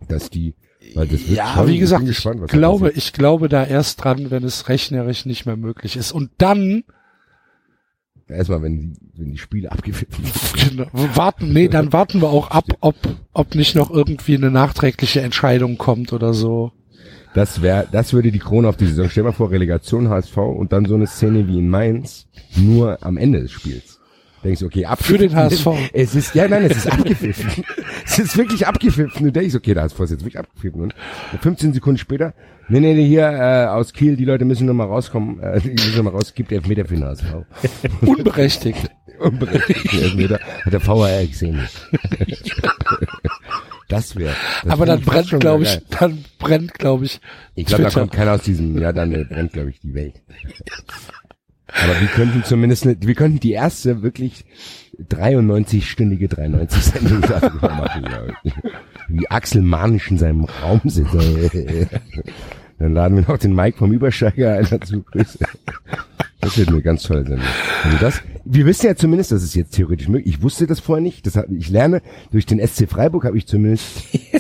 [0.09, 0.54] Dass die,
[0.94, 4.04] weil das wird ja, schon, wie gesagt, ich gespannt, da glaube, ich glaube da erst
[4.04, 6.12] dran, wenn es rechnerisch nicht mehr möglich ist.
[6.12, 6.84] Und dann
[8.32, 10.90] Erstmal, wenn die, wenn die Spiele abgepfiffen werden.
[10.92, 12.96] genau, warten, nee, dann warten wir auch ab, ob,
[13.32, 16.72] ob nicht noch irgendwie eine nachträgliche Entscheidung kommt oder so.
[17.34, 19.09] Das wäre, das würde die Krone auf die Saison.
[19.09, 22.26] Stell dir mal vor, Relegation HSV und dann so eine Szene wie in Mainz,
[22.56, 23.91] nur am Ende des Spiels.
[24.44, 25.73] Denkst du, okay, Für den abgepfiffen.
[25.73, 25.90] HSV.
[25.93, 27.64] Es ist, ja, nein, es ist abgepfiffen.
[28.05, 29.24] es ist wirklich abgepfiffen.
[29.24, 30.81] Du denkst, okay, der HSV ist jetzt wirklich abgepfiffen.
[30.81, 30.94] Und
[31.40, 32.35] 15 Sekunden später,
[32.69, 35.70] nee, nee, nee, hier, äh, aus Kiel, die Leute müssen noch mal rauskommen, äh, die
[35.70, 37.24] müssen noch mal raus, gibt Elfmeter für den HSV.
[38.01, 38.90] Unberechtigt.
[39.20, 41.60] Unberechtigten Elfmeter hat der VAR gesehen.
[43.89, 44.35] das wäre.
[44.66, 47.20] Aber dann brennt, glaube ich, dann brennt, glaube ich,
[47.55, 50.20] Ich glaube, da kommt keiner aus diesem, ja, dann äh, brennt, glaube ich, die Welt.
[51.74, 54.44] Aber wir könnten zumindest, ne, wir könnten die erste wirklich
[55.11, 58.53] 93-stündige 93-Sendung darüber machen, glaube ich.
[59.09, 61.15] Wie Axel Manisch in seinem Raum sitzt.
[62.78, 65.05] Dann laden wir noch den Mike vom Übersteiger ein dazu.
[66.40, 67.47] Das wird eine ganz tolle Sendung.
[67.85, 70.35] Also das, wir wissen ja zumindest, dass es jetzt theoretisch möglich.
[70.35, 71.24] Ich wusste das vorher nicht.
[71.27, 73.85] Das hat, ich lerne durch den SC Freiburg habe ich zumindest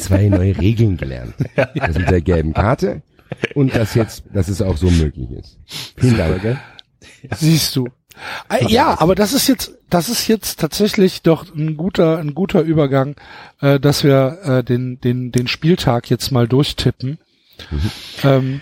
[0.00, 1.34] zwei neue Regeln gelernt.
[1.54, 3.02] Das mit der gelben Karte
[3.54, 5.58] und dass jetzt, dass es auch so möglich ist.
[5.96, 6.58] Vielen Dank.
[7.36, 7.86] Siehst du.
[8.50, 12.62] Äh, Ja, aber das ist jetzt, das ist jetzt tatsächlich doch ein guter, ein guter
[12.62, 13.14] Übergang,
[13.60, 17.18] äh, dass wir äh, den, den, den Spieltag jetzt mal durchtippen.
[18.22, 18.60] Ähm,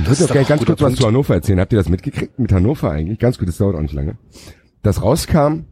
[0.00, 1.00] Ich würde ein ganz kurz was Punkt.
[1.00, 1.60] zu Hannover erzählen.
[1.60, 3.18] Habt ihr das mitgekriegt mit Hannover eigentlich?
[3.18, 4.16] Ganz gut, das dauert auch nicht lange.
[4.82, 5.64] Das rauskam,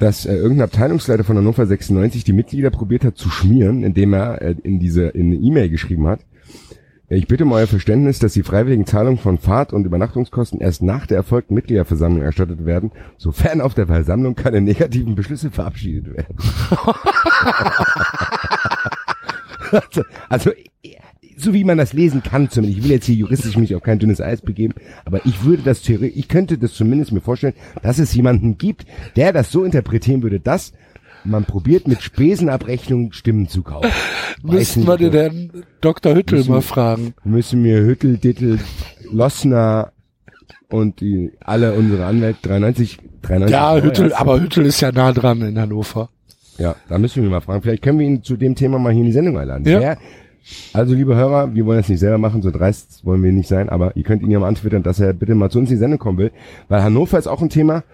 [0.00, 4.42] dass äh, irgendein Abteilungsleiter von Hannover 96 die Mitglieder probiert hat zu schmieren, indem er
[4.42, 6.20] äh, in diese in eine E-Mail geschrieben hat.
[7.10, 11.06] Ich bitte um euer Verständnis, dass die freiwilligen Zahlungen von Fahrt- und Übernachtungskosten erst nach
[11.06, 16.36] der erfolgten Mitgliederversammlung erstattet werden, sofern auf der Versammlung keine negativen Beschlüsse verabschiedet werden.
[19.72, 20.50] also, also,
[21.38, 22.78] so wie man das lesen kann zumindest.
[22.78, 24.74] Ich will jetzt hier juristisch mich auf kein dünnes Eis begeben,
[25.06, 28.84] aber ich würde das theoretisch, ich könnte das zumindest mir vorstellen, dass es jemanden gibt,
[29.16, 30.74] der das so interpretieren würde, dass
[31.28, 33.90] man probiert mit Spesenabrechnung Stimmen zu kaufen.
[34.42, 35.50] Nicht, wir den Herrn
[35.80, 36.14] Dr.
[36.14, 37.14] Hüttel Müssen- mal fragen.
[37.24, 38.58] müssen wir Hüttel, Dittel,
[39.12, 39.92] Lossner
[40.68, 43.52] und die, alle unsere Anwälte 93, 93.
[43.52, 46.10] Ja, Euro Hüttel, erst- aber Hüttel ist ja nah dran in Hannover.
[46.58, 47.62] Ja, da müssen wir mal fragen.
[47.62, 49.64] Vielleicht können wir ihn zu dem Thema mal hier in die Sendung einladen.
[49.66, 49.80] Ja.
[49.80, 49.98] Wer,
[50.72, 53.68] also, liebe Hörer, wir wollen das nicht selber machen, so dreist wollen wir nicht sein,
[53.68, 55.80] aber ihr könnt ihn ja mal antwittern, dass er bitte mal zu uns in die
[55.80, 56.32] Sendung kommen will,
[56.68, 57.84] weil Hannover ist auch ein Thema,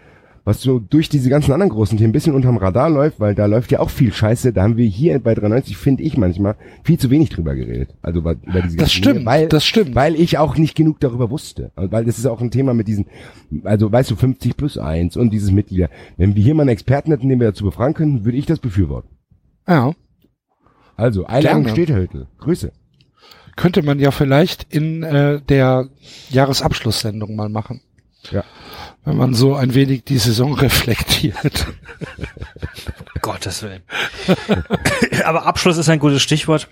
[0.45, 3.47] was so durch diese ganzen anderen großen Themen ein bisschen unterm Radar läuft, weil da
[3.47, 4.53] läuft ja auch viel Scheiße.
[4.53, 7.95] Da haben wir hier bei 93, finde ich manchmal, viel zu wenig drüber geredet.
[8.03, 9.95] Also über, diese Das stimmt, Dinge, weil, das stimmt.
[9.95, 11.73] Weil ich auch nicht genug darüber wusste.
[11.77, 13.07] Und Weil das ist auch ein Thema mit diesen,
[13.65, 15.89] also weißt du, 50 plus 1 und dieses Mitglieder.
[16.19, 18.59] Wenn wir hier mal einen Experten hätten, den wir dazu befragen könnten, würde ich das
[18.59, 19.11] befürworten.
[19.67, 19.93] Ja.
[20.97, 22.29] Also, Einladung steht, Hüttel.
[22.39, 22.71] Grüße.
[23.57, 25.89] Könnte man ja vielleicht in äh, der
[26.31, 27.81] Jahresabschlusssendung mal machen.
[28.31, 28.45] Ja.
[29.05, 31.67] Wenn man so ein wenig die Saison reflektiert.
[33.21, 33.83] Gottes Willen.
[35.25, 36.69] Aber Abschluss ist ein gutes Stichwort.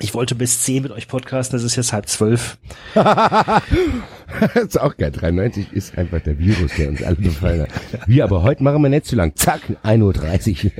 [0.00, 2.56] Ich wollte bis 10 mit euch podcasten, das ist jetzt halb zwölf.
[2.94, 3.62] das
[4.54, 5.10] ist auch geil.
[5.10, 7.70] 93 ist einfach der Virus, der uns alle befallen hat.
[8.06, 9.34] Wir aber heute machen wir nicht zu lang.
[9.34, 10.70] Zack, 1.30 Uhr.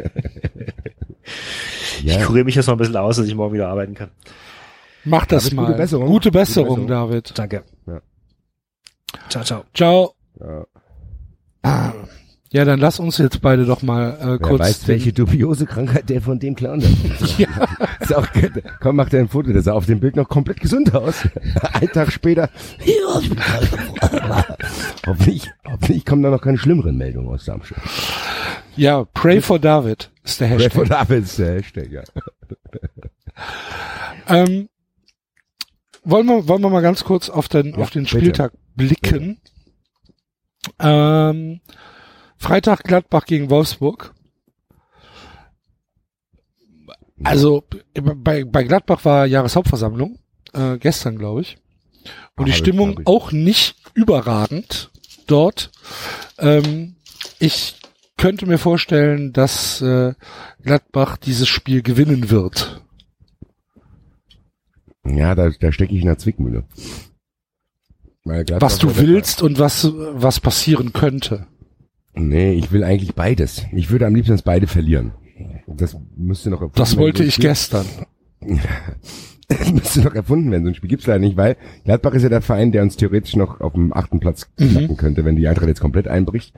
[1.99, 4.11] Ich ja, kuriere mich jetzt mal ein bisschen aus, dass ich morgen wieder arbeiten kann.
[5.05, 5.67] Mach das David, mal.
[5.67, 6.07] gute Besserung.
[6.07, 7.09] Gute Gute Besserung, Besserung.
[7.11, 7.33] David.
[7.39, 7.65] Danke.
[9.15, 9.21] Ja.
[9.31, 9.65] Ciao, ciao.
[9.75, 10.15] Ciao.
[10.41, 10.65] ja.
[11.63, 11.93] Ah.
[12.51, 14.61] Ja, dann lass uns jetzt beide doch mal äh, Wer kurz.
[14.61, 17.39] weiß, den- welche dubiose Krankheit der von dem Clown hat.
[17.39, 17.47] ja.
[18.01, 18.27] Ist auch,
[18.81, 19.53] komm, mach dir ein Foto.
[19.53, 21.29] Der sah auf dem Bild noch komplett gesund aus.
[21.75, 22.49] Ein Tag später.
[25.07, 27.83] hoffentlich, hoffentlich kommen da noch keine schlimmeren Meldungen aus Darmstadt.
[28.77, 30.73] Ja, pray for David ist der Hashtag.
[30.73, 32.03] Bradford David ist der Hashtag, ja.
[34.27, 34.69] Ähm,
[36.11, 38.19] wollen wir, wollen wir mal ganz kurz auf den, Ja, auf den bitte.
[38.19, 39.41] Spieltag blicken.
[40.79, 41.61] Ähm,
[42.37, 44.15] Freitag Gladbach gegen Wolfsburg.
[47.25, 47.65] Also
[47.95, 50.19] bei, bei Gladbach war Jahreshauptversammlung,
[50.53, 51.59] äh, gestern glaube ich.
[52.37, 54.91] Und die Hab ich, Stimmung auch nicht überragend
[55.27, 55.71] dort.
[56.39, 56.95] Ähm,
[57.41, 57.75] ich
[58.17, 60.15] könnte mir vorstellen, dass äh,
[60.63, 62.83] Gladbach dieses Spiel gewinnen wird.
[65.09, 66.65] Ja, da, da stecke ich in der Zwickmühle.
[68.25, 71.47] Was du willst und was, was passieren könnte.
[72.15, 73.65] Nee, ich will eigentlich beides.
[73.73, 75.13] Ich würde am liebsten beide verlieren.
[75.67, 77.49] Das müsste noch erfunden Das wollte ich Spiel.
[77.49, 77.87] gestern.
[79.51, 80.65] Das müsste noch erfunden werden.
[80.65, 83.35] So ein Spiel gibt's leider nicht, weil Gladbach ist ja der Verein, der uns theoretisch
[83.35, 84.69] noch auf dem achten Platz Mhm.
[84.69, 86.53] knacken könnte, wenn die Eintracht jetzt komplett einbricht.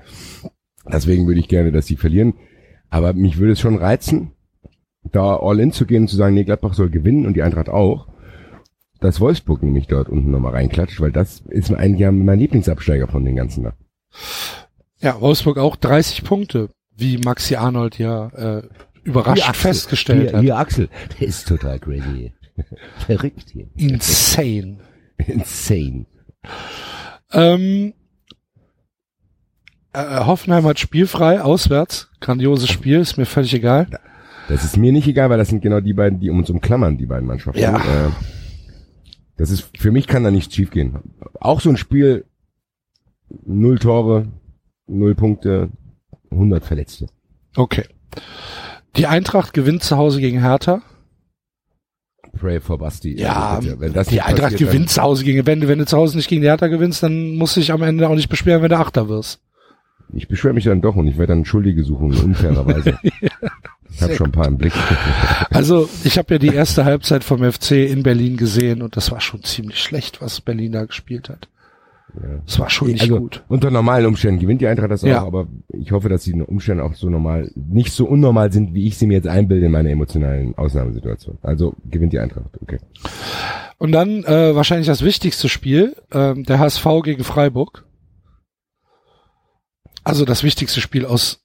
[0.93, 2.35] Deswegen würde ich gerne, dass sie verlieren.
[2.89, 4.33] Aber mich würde es schon reizen,
[5.05, 7.69] da all in zu gehen und zu sagen, nee, Gladbach soll gewinnen und die Eintracht
[7.69, 8.09] auch.
[9.01, 13.25] Dass Wolfsburg nämlich dort unten nochmal reinklatscht, weil das ist eigentlich ja mein Lieblingsabsteiger von
[13.25, 13.73] den ganzen da.
[15.01, 18.63] Ja, Wolfsburg auch 30 Punkte, wie Maxi Arnold ja äh,
[19.03, 19.73] überrascht Axel.
[19.73, 20.43] festgestellt hier, hat.
[20.43, 22.33] Hier Axel, der ist total crazy.
[23.07, 23.69] Verrückt hier.
[23.77, 24.79] Insane.
[25.27, 26.07] Insane.
[27.33, 27.95] Ähm,
[29.93, 32.11] äh, Hoffenheim hat spielfrei, auswärts.
[32.21, 33.87] Grandioses Spiel, ist mir völlig egal.
[34.49, 36.99] Das ist mir nicht egal, weil das sind genau die beiden, die um uns umklammern,
[36.99, 37.61] die beiden Mannschaften.
[37.61, 37.77] Ja.
[37.77, 38.11] Äh,
[39.41, 40.99] das ist, für mich kann da nichts schiefgehen.
[41.41, 42.27] Auch so ein Spiel,
[43.47, 44.29] null Tore,
[44.87, 45.71] null Punkte,
[46.31, 47.07] 100 Verletzte.
[47.57, 47.87] Okay.
[48.97, 50.83] Die Eintracht gewinnt zu Hause gegen Hertha.
[52.39, 53.19] Pray for Basti.
[53.19, 55.87] Ja, Also bitte, wenn das die Eintracht passiert, gewinnt zu Hause gegen, wenn, wenn du
[55.87, 58.29] zu Hause nicht gegen die Hertha gewinnst, dann musst du dich am Ende auch nicht
[58.29, 59.41] beschweren, wenn du Achter wirst.
[60.15, 62.99] Ich beschwere mich dann doch und ich werde dann Schuldige suchen, unfairerweise.
[63.91, 64.73] ich habe schon ein paar im Blick.
[65.51, 69.21] Also, ich habe ja die erste Halbzeit vom FC in Berlin gesehen und das war
[69.21, 71.49] schon ziemlich schlecht, was Berlin da gespielt hat.
[72.47, 73.43] Das war schon nicht also, gut.
[73.49, 75.23] Unter normalen Umständen gewinnt die Eintracht das Ja.
[75.23, 78.87] auch, aber ich hoffe, dass die Umstände auch so normal, nicht so unnormal sind, wie
[78.87, 81.39] ich sie mir jetzt einbilde in meiner emotionalen Ausnahmesituation.
[81.43, 82.79] Also gewinnt die Eintracht, okay.
[83.79, 87.85] Und dann äh, wahrscheinlich das wichtigste Spiel, ähm, der HSV gegen Freiburg.
[90.11, 91.39] Also das wichtigste Spiel aus,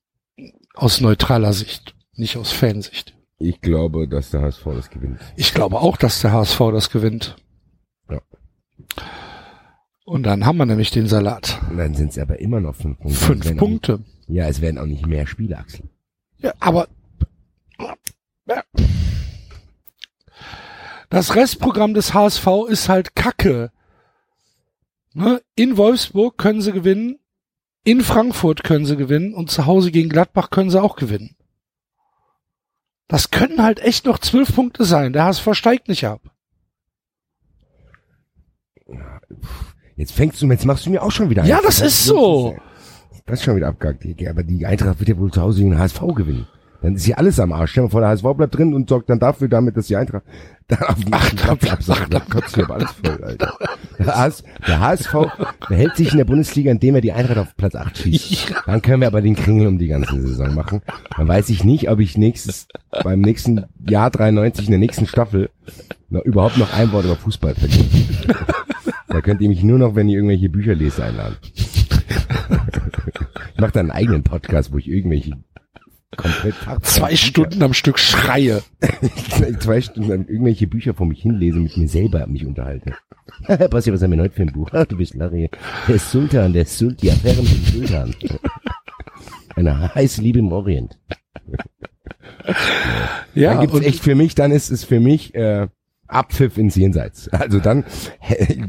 [0.73, 3.15] aus neutraler Sicht, nicht aus Fansicht.
[3.37, 5.19] Ich glaube, dass der HSV das gewinnt.
[5.35, 7.35] Ich glaube auch, dass der HSV das gewinnt.
[8.09, 8.21] Ja.
[10.03, 11.61] Und dann haben wir nämlich den Salat.
[11.69, 13.19] Und dann sind es aber immer noch fünf Punkte.
[13.19, 13.99] Fünf Punkte.
[14.27, 15.87] Ja, es werden auch nicht mehr Spiele, Axel.
[16.39, 16.87] Ja, aber
[21.11, 23.71] das Restprogramm des HSV ist halt Kacke.
[25.13, 25.43] Ne?
[25.53, 27.19] In Wolfsburg können sie gewinnen,
[27.86, 31.36] in Frankfurt können sie gewinnen und zu Hause gegen Gladbach können sie auch gewinnen.
[33.07, 35.14] Das können halt echt noch zwölf Punkte sein.
[35.14, 36.22] Der HSV steigt nicht ab.
[39.95, 41.64] Jetzt fängst du, jetzt machst du mir auch schon wieder Ja, ein.
[41.64, 42.57] das ist so.
[43.26, 44.03] Das ist schon wieder abgehakt.
[44.28, 46.48] Aber die Eintracht wird ja wohl zu Hause gegen den HSV gewinnen.
[46.82, 47.72] Dann ist hier alles am Arsch.
[47.72, 50.24] Stell dir vor, der HSV bleibt drin und sorgt dann dafür damit, dass die Eintracht
[50.67, 53.57] dann auf den Ach, Platz da- kotzt hier aber alles voll, Alter.
[53.97, 55.13] Der, HS, der HSV
[55.69, 58.53] behält sich in der Bundesliga, indem er die Eintracht auf Platz 8 schießt.
[58.65, 60.81] Dann können wir aber den Kringel um die ganze Saison machen.
[61.15, 62.67] Dann weiß ich nicht, ob ich nächstes,
[63.03, 65.49] beim nächsten Jahr 93 in der nächsten Staffel
[66.09, 67.85] noch, überhaupt noch ein Wort über Fußball verliere.
[69.07, 71.37] Da könnt ihr mich nur noch, wenn ihr irgendwelche Bücher lest, einladen.
[73.53, 75.31] Ich mache dann einen eigenen Podcast, wo ich irgendwelche
[76.17, 78.61] komplett Zwei Stunden am Stück schreie.
[79.59, 82.93] zwei Stunden lang irgendwelche Bücher vor mich hinlese, mit mir selber mich unterhalte.
[83.69, 84.69] Basti, was haben wir heute für ein Buch?
[84.73, 85.49] Ach, du bist Larry.
[85.87, 88.15] Der Sultan, der Sultan, die Affäre mit dem Sultan.
[89.55, 90.99] Eine heiße Liebe im Orient.
[93.33, 95.67] Ja, dann gibt's und echt für mich, dann ist es für mich äh,
[96.07, 97.29] Abpfiff ins Jenseits.
[97.29, 97.83] Also dann,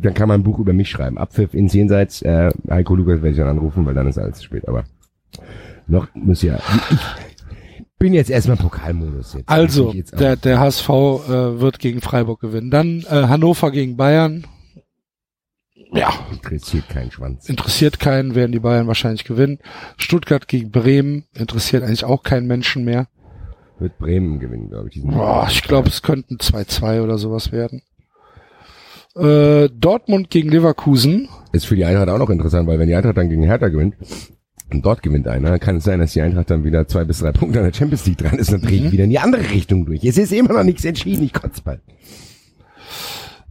[0.02, 1.18] dann kann man ein Buch über mich schreiben.
[1.18, 2.22] Abpfiff ins Jenseits.
[2.22, 4.68] Äh, Heiko Lukas werde ich dann anrufen, weil dann ist alles zu spät.
[4.68, 4.84] Aber
[5.86, 6.58] noch muss ja.
[6.90, 7.25] Ich
[7.98, 9.48] bin jetzt erstmal Pokalmodus jetzt.
[9.48, 12.70] also, der, der HSV äh, wird gegen Freiburg gewinnen.
[12.70, 14.46] Dann äh, Hannover gegen Bayern.
[15.92, 17.48] Ja, interessiert keinen Schwanz.
[17.48, 19.58] interessiert keinen, werden die Bayern wahrscheinlich gewinnen.
[19.96, 23.06] Stuttgart gegen Bremen interessiert eigentlich auch keinen Menschen mehr.
[23.78, 24.94] Wird Bremen gewinnen, glaube ich.
[24.94, 27.82] diesen- Boah, ich glaube, es könnten 2-2 oder sowas werden.
[29.14, 31.28] Äh, Dortmund gegen Leverkusen.
[31.52, 33.94] Ist für die Eintracht auch noch interessant, weil wenn die Eintracht dann gegen Hertha gewinnt
[34.70, 37.32] und dort gewinnt einer, kann es sein, dass die Eintracht dann wieder zwei bis drei
[37.32, 39.48] Punkte an der Champions League dran ist und dann drehe ich wieder in die andere
[39.50, 40.04] Richtung durch.
[40.04, 41.80] Es ist immer noch nichts entschieden, ich kotze bald.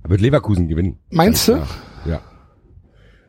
[0.03, 0.99] Wird Leverkusen gewinnen.
[1.09, 1.53] Meinst du?
[2.05, 2.21] Ja.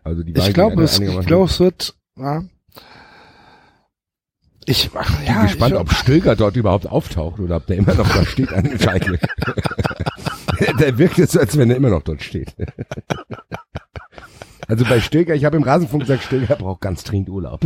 [0.05, 2.45] Also die Ich glaube, es, ich glaube, es wird, ja.
[4.69, 7.77] Ich, ach, Ich ja, bin gespannt, ich, ob Stöger dort überhaupt auftaucht oder ob der
[7.77, 9.19] immer noch da steht an der Scheibe.
[10.81, 12.55] der wirkt jetzt so, als wenn er immer noch dort steht.
[14.69, 17.61] Also bei Stöger, ich habe im Rasenfunk gesagt, Stöger braucht ganz dringend Urlaub.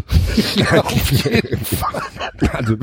[0.77, 2.03] auf jeden Fall.
[2.53, 2.77] Also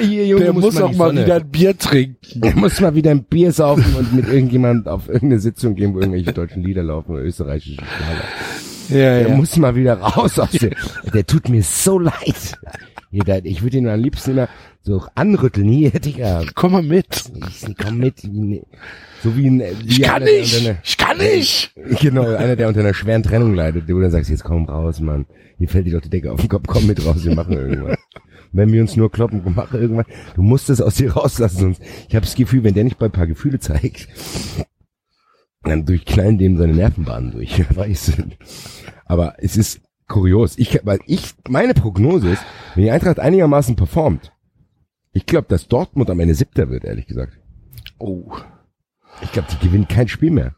[0.00, 1.24] hier, Junge, Der muss, mal auch mal Sonne.
[1.24, 2.40] wieder ein Bier trinken.
[2.40, 6.00] Der muss mal wieder ein Bier saufen und mit irgendjemand auf irgendeine Sitzung gehen, wo
[6.00, 8.24] irgendwelche deutschen Lieder laufen oder österreichische Schlager.
[8.88, 9.36] Ja, Der ja.
[9.36, 10.70] muss mal wieder raus aus der,
[11.12, 12.58] der tut mir so leid.
[13.10, 14.48] Ich würde ihn am liebsten immer
[14.86, 15.68] so anrütteln.
[15.68, 17.24] Hier, Digga, Komm mal mit.
[17.82, 18.20] komm mit.
[19.22, 20.60] So wie ein, wie Ich kann einer, nicht.
[20.66, 21.74] einer- Ich kann nicht.
[22.00, 25.00] Genau, einer, der unter einer schweren Trennung leidet, wo du dann sagst, jetzt komm raus,
[25.00, 25.26] Mann.
[25.58, 27.98] Hier fällt dir doch die Decke auf den Kopf, komm mit raus, wir machen irgendwas.
[28.52, 30.06] wenn wir uns nur kloppen, mach irgendwas.
[30.36, 31.82] Du musst es aus dir rauslassen, sonst.
[32.08, 34.06] Ich habe das Gefühl, wenn der nicht bei ein paar Gefühle zeigt,
[35.62, 37.58] dann durchknallen dem seine Nervenbahnen durch.
[37.68, 38.12] Wer weiß.
[39.04, 40.56] Aber es ist kurios.
[40.58, 42.42] Ich, weil ich, meine Prognose ist,
[42.74, 44.32] wenn die Eintracht einigermaßen performt,
[45.16, 47.38] ich glaube, dass Dortmund am Ende siebter wird, ehrlich gesagt.
[47.98, 48.36] Oh.
[49.22, 50.54] Ich glaube, die gewinnen kein Spiel mehr.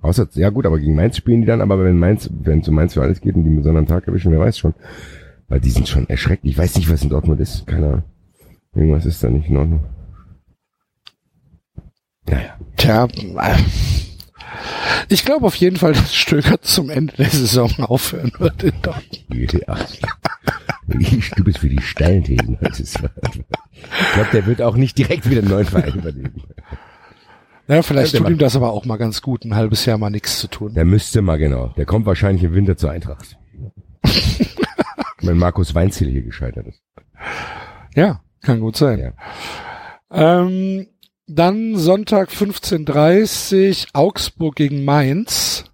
[0.00, 2.74] Außer, ja gut, aber gegen Mainz spielen die dann, aber wenn Mainz, wenn es um
[2.74, 4.74] Mainz für alles geht und die einen besonderen Tag erwischen, wer weiß schon.
[5.46, 6.44] Weil die sind schon erschreckt.
[6.44, 7.68] Ich weiß nicht, was in Dortmund ist.
[7.68, 8.02] Keine Ahnung.
[8.74, 9.84] Irgendwas ist da nicht in Ordnung.
[12.26, 12.58] Naja.
[12.78, 13.58] Tja, äh,
[15.08, 19.52] ich glaube auf jeden Fall, dass Stöger zum Ende der Saison aufhören wird in Dortmund.
[19.52, 19.76] Ja.
[20.86, 22.58] Du bist für die steilen Thesen.
[22.60, 26.42] Das ist, ich glaube, der wird auch nicht direkt wieder einen neuen Verein übernehmen.
[27.68, 30.38] Ja, vielleicht tut ihm das aber auch mal ganz gut, ein halbes Jahr mal nichts
[30.38, 30.74] zu tun.
[30.74, 31.68] Der müsste mal genau.
[31.76, 33.38] Der kommt wahrscheinlich im Winter zur Eintracht.
[35.20, 36.82] Wenn Markus Weinziel hier gescheitert ist.
[37.94, 38.98] Ja, kann gut sein.
[38.98, 40.42] Ja.
[40.42, 40.88] Ähm,
[41.26, 45.64] dann Sonntag 15.30 Augsburg gegen Mainz.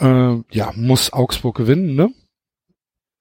[0.00, 2.12] Ähm, ja, muss Augsburg gewinnen, ne?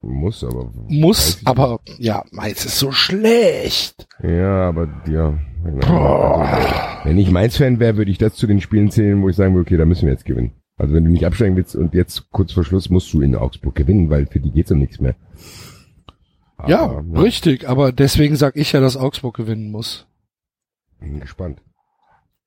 [0.01, 0.71] Muss, aber.
[0.87, 4.07] Muss, aber ja, Mainz ist so schlecht.
[4.23, 5.37] Ja, aber ja.
[5.63, 9.53] Also, wenn ich Mainz-Fan wäre, würde ich das zu den Spielen zählen, wo ich sagen
[9.53, 10.53] würde, okay, da müssen wir jetzt gewinnen.
[10.77, 13.75] Also wenn du nicht absteigen willst und jetzt kurz vor Schluss musst du in Augsburg
[13.75, 15.13] gewinnen, weil für die geht's um nichts mehr.
[16.65, 20.07] ja, Aber, richtig, aber deswegen sag ich ja, dass Augsburg gewinnen muss.
[20.99, 21.61] Bin gespannt.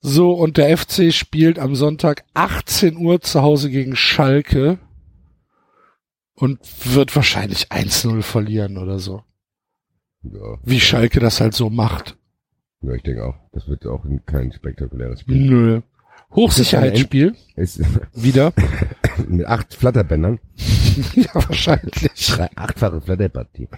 [0.00, 4.78] So, und der FC spielt am Sonntag 18 Uhr zu Hause gegen Schalke
[6.34, 6.58] und
[6.94, 9.22] wird wahrscheinlich 1-0 verlieren oder so.
[10.22, 12.16] Ja, Wie Schalke das halt so macht.
[12.80, 13.34] ja, ich denke auch.
[13.52, 15.36] Das wird auch kein spektakuläres Spiel.
[15.36, 15.80] Nö.
[16.34, 17.36] Hochsicherheitsspiel.
[17.56, 17.80] Ist
[18.14, 18.52] Wieder.
[19.28, 20.40] mit acht Flatterbändern.
[21.14, 22.10] ja, wahrscheinlich.
[22.28, 23.68] Drei, achtfache Flatterpartie.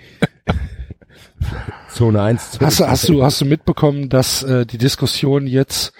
[1.90, 2.60] Zone 1.
[2.60, 5.92] Hast du, hast du, hast du mitbekommen, dass äh, die Diskussion jetzt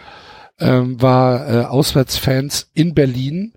[0.59, 3.53] ähm, war, äh, Auswärtsfans in Berlin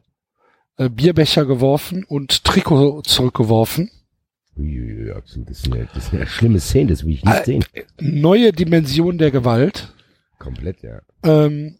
[0.80, 3.91] äh, Bierbecher geworfen und Trikot zurückgeworfen?
[4.57, 5.14] Uiuiui,
[5.45, 7.65] das sind ja, das sind ja schlimme Szenen, das will ich nicht Äh, sehen.
[7.99, 9.93] Neue Dimension der Gewalt.
[10.38, 11.01] Komplett, ja.
[11.23, 11.77] Ähm,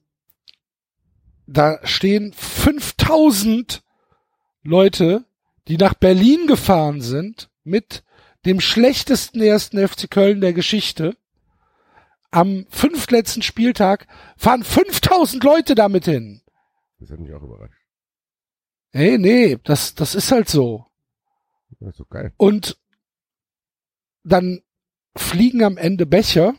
[1.48, 3.82] da stehen 5000
[4.64, 5.26] Leute,
[5.68, 8.04] die nach Berlin gefahren sind mit
[8.46, 11.16] dem schlechtesten ersten FC Köln der Geschichte.
[12.32, 14.08] Am fünftletzten Spieltag
[14.38, 16.42] fahren 5000 Leute damit hin.
[17.00, 17.79] Das hat mich auch überrascht.
[18.92, 20.86] Hey, nee, das, das ist halt so.
[21.80, 22.34] Ist doch geil.
[22.38, 22.78] Und
[24.24, 24.62] dann
[25.16, 26.56] fliegen am Ende Becher.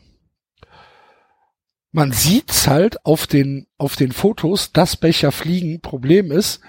[1.93, 5.81] Man sieht's halt auf den, auf den Fotos, dass Becher fliegen.
[5.81, 6.61] Problem ist,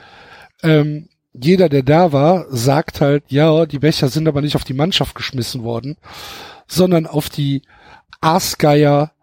[0.63, 4.73] ähm, jeder, der da war, sagt halt, ja, die Becher sind aber nicht auf die
[4.73, 5.97] Mannschaft geschmissen worden,
[6.67, 7.61] sondern auf die
[8.19, 9.13] Aasgeier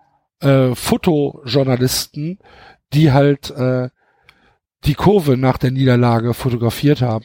[0.40, 2.38] äh, Fotojournalisten,
[2.92, 3.90] die halt äh,
[4.84, 7.24] die Kurve nach der Niederlage fotografiert haben.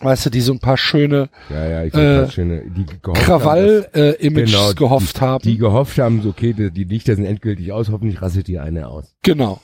[0.00, 4.50] Weißt du, die so ein paar schöne Ja, ja, ich Äh, äh, schöne, die Krawall-Images
[4.50, 5.42] Genau, gehofft haben.
[5.44, 8.88] die gehofft haben, so, okay, die, die Lichter sind endgültig aus, hoffentlich rasselt die eine
[8.88, 9.14] aus.
[9.22, 9.60] Genau.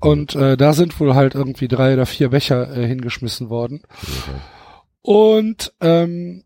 [0.00, 3.82] Und äh, da sind wohl halt irgendwie drei oder vier Becher äh, hingeschmissen worden.
[5.02, 6.42] Und ähm,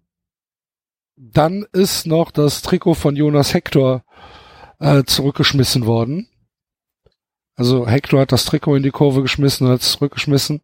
[1.17, 4.05] dann ist noch das Trikot von Jonas Hector
[4.79, 6.29] äh, zurückgeschmissen worden.
[7.61, 10.63] Also Hector hat das Trikot in die Kurve geschmissen und hat es zurückgeschmissen.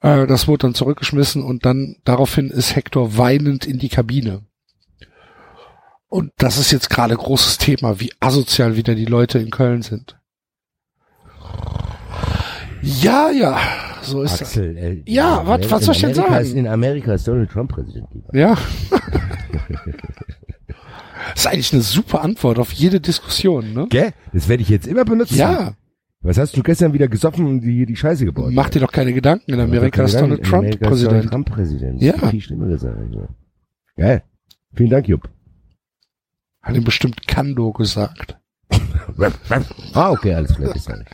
[0.00, 4.42] Äh, das wurde dann zurückgeschmissen und dann daraufhin ist Hector weinend in die Kabine.
[6.06, 10.16] Und das ist jetzt gerade großes Thema, wie asozial wieder die Leute in Köln sind.
[12.80, 13.58] Ja, ja,
[14.02, 14.42] so ist das.
[14.50, 16.34] Axel, äh, Ja, was- was soll ich denn sagen?
[16.36, 18.06] Ist, in Amerika ist Donald Trump Präsident.
[18.32, 18.54] Ja.
[21.34, 23.86] das ist eigentlich eine super Antwort auf jede Diskussion, ne?
[23.88, 24.12] Gell?
[24.32, 25.36] Das werde ich jetzt immer benutzen.
[25.36, 25.74] Ja,
[26.24, 28.50] Was hast du gestern wieder gesoffen und die, die Scheiße gebaut?
[28.52, 29.52] mach dir doch keine Gedanken.
[29.52, 31.30] In Amerika ist Donald Trump Amerika ist Donald Präsident.
[31.30, 32.02] Trump Präsident.
[32.02, 32.14] Ja.
[32.14, 32.96] Ist Viel schlimmer gesagt.
[33.96, 34.22] Geil.
[34.74, 35.28] Vielen Dank, Jupp.
[36.62, 38.38] Hat ihm bestimmt Kando gesagt.
[39.92, 40.72] Ah, okay, alles klar.
[40.72, 41.04] Bis dann.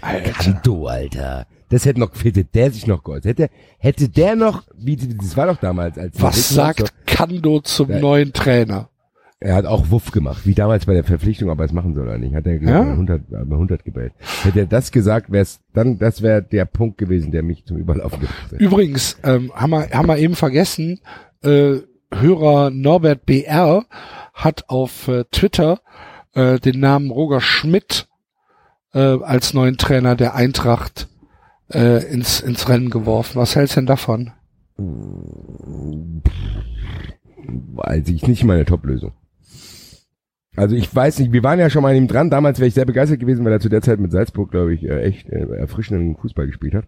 [0.00, 0.32] Alter.
[0.32, 1.46] Kanto, Alter.
[1.68, 3.26] Das hätte noch, hätte der sich noch geäußert.
[3.26, 7.98] Hätte, hätte der noch, wie, das war doch damals, als Was sagt Kando zum Ja.
[8.00, 8.88] neuen Trainer?
[9.44, 12.04] Er hat auch Wuff gemacht, wie damals bei der Verpflichtung, ob er es machen soll
[12.06, 12.34] oder nicht.
[12.34, 12.58] Hat er Ja.
[12.60, 14.14] gesagt, 100, aber 100 gebellt.
[14.42, 17.76] Hätte er das gesagt, wäre es dann, das wäre der Punkt gewesen, der mich zum
[17.76, 18.64] Überlaufen gebracht hätte.
[18.64, 21.00] Übrigens, ähm, haben, wir, haben wir eben vergessen,
[21.42, 21.74] äh,
[22.10, 23.84] Hörer Norbert BR
[24.32, 25.80] hat auf äh, Twitter
[26.32, 28.08] äh, den Namen Roger Schmidt
[28.94, 31.08] äh, als neuen Trainer der Eintracht
[31.70, 33.38] äh, ins, ins Rennen geworfen.
[33.38, 34.30] Was hältst du denn davon?
[37.76, 39.12] Also ich nicht meine Top-Lösung.
[40.56, 42.30] Also ich weiß nicht, wir waren ja schon mal an ihm dran.
[42.30, 44.84] Damals wäre ich sehr begeistert gewesen, weil er zu der Zeit mit Salzburg, glaube ich,
[44.84, 46.84] äh, echt äh, erfrischenden Fußball gespielt hat.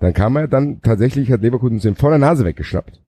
[0.00, 3.02] Dann kam er dann tatsächlich, hat Leverkusen uns den vor der Nase weggeschnappt.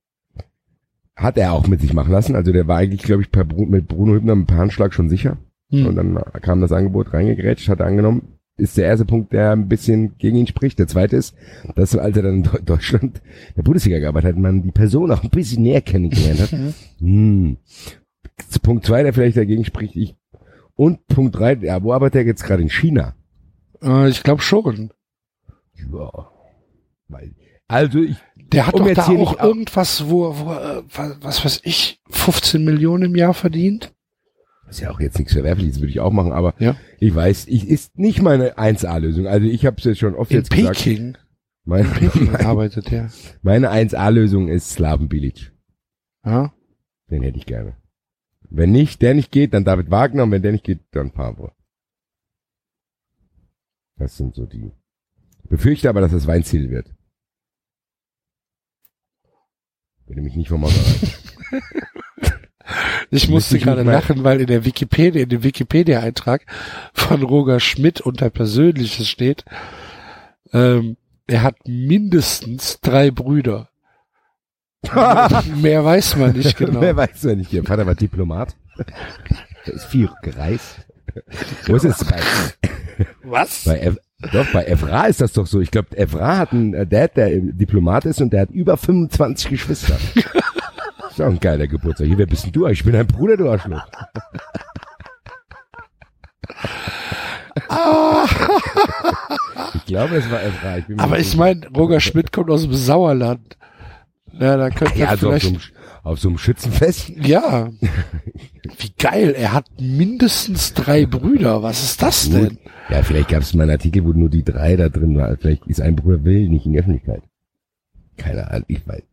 [1.15, 2.35] Hat er auch mit sich machen lassen.
[2.35, 5.37] Also der war eigentlich, glaube ich, per Bru mit Bruno Hübner mit Handschlag schon sicher.
[5.69, 5.85] Hm.
[5.87, 8.33] Und dann kam das Angebot reingegrätscht, hat er angenommen.
[8.57, 10.77] Ist der erste Punkt, der ein bisschen gegen ihn spricht.
[10.77, 11.35] Der zweite ist,
[11.75, 13.21] dass als er dann in Deu- Deutschland
[13.57, 16.51] der Bundesliga gearbeitet hat, man die Person auch ein bisschen näher kennengelernt hat.
[16.99, 17.57] Hm.
[18.59, 20.15] Punkt zwei, der vielleicht dagegen spricht, ich.
[20.75, 23.15] Und Punkt drei, ja, wo arbeitet er jetzt gerade in China?
[23.81, 24.91] Äh, ich glaube schon.
[25.91, 26.29] Ja.
[27.07, 27.35] Weil,
[27.67, 30.83] also ich, Der hat Um doch jetzt da hier auch irgendwas, wo, wo äh,
[31.21, 33.93] was, weiß ich, 15 Millionen im Jahr verdient.
[34.69, 36.75] ist ja auch jetzt nichts Verwerfliches, würde ich auch machen, aber Ja.
[36.99, 39.27] ich weiß, ich ist nicht meine 1A-Lösung.
[39.27, 40.77] Also ich habe es jetzt schon oft In jetzt gesagt.
[40.83, 41.17] Peking.
[41.63, 43.11] Meine, Peking arbeitet der.
[43.43, 45.51] meine 1A-Lösung ist Slaven Bilic.
[46.25, 46.51] Ja.
[47.11, 47.75] Den hätte ich gerne.
[48.51, 51.53] Wenn nicht, der nicht geht, dann David Wagner und wenn der nicht geht, dann Favre.
[53.95, 54.71] Das sind so die.
[55.47, 56.93] Befürchte aber, dass das Weinziel wird.
[60.05, 61.33] Wenn du mich nicht vom reißt.
[63.13, 66.45] Ich musste gerade lachen, weil in der Wikipedia, in dem Wikipedia-Eintrag
[66.93, 69.43] von Roger Schmidt unter Persönliches steht,
[70.53, 70.95] ähm,
[71.27, 73.70] er hat mindestens drei Brüder.
[75.61, 76.81] Mehr weiß man nicht genau.
[76.81, 77.53] Wer weiß ja nicht.
[77.53, 78.55] Der Vater war Diplomat.
[79.67, 80.85] Der ist viel gereist.
[81.67, 82.19] Wo ist es bei,
[83.23, 83.63] Was?
[83.65, 83.97] bei Ev
[84.31, 85.61] doch, bei Evra ist das doch so.
[85.61, 89.97] Ich glaube, Evra hat einen Dad, der Diplomat ist und der hat über 25 Geschwister.
[91.09, 92.05] ist auch ein geiler Geburtstag.
[92.07, 92.67] Hier, wer bist denn du?
[92.67, 93.81] Ich bin dein Bruder, du Arschloch.
[99.73, 100.83] Ich glaube, es war F3.
[100.87, 103.57] Ich Aber ich meine, Roger Schmidt kommt aus dem Sauerland.
[104.41, 107.09] Ja, da könnte ja, also auf so, vielleicht, einem, auf so einem Schützenfest.
[107.09, 107.69] ja.
[108.79, 111.61] Wie geil, er hat mindestens drei Brüder.
[111.61, 112.33] Was ist das Gut.
[112.33, 112.57] denn?
[112.89, 115.37] Ja, vielleicht gab es mal einen Artikel, wo nur die drei da drin waren.
[115.37, 117.21] Vielleicht ist ein Bruder will nicht in die Öffentlichkeit.
[118.17, 119.03] Keine Ahnung, ich weiß.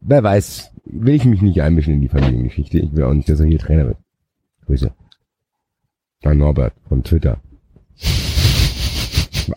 [0.00, 2.78] Wer weiß, will ich mich nicht einmischen in die Familiengeschichte.
[2.78, 3.98] Ich will auch nicht, dass er hier Trainer wird.
[4.64, 4.90] Grüße.
[6.24, 7.38] An Norbert von Twitter.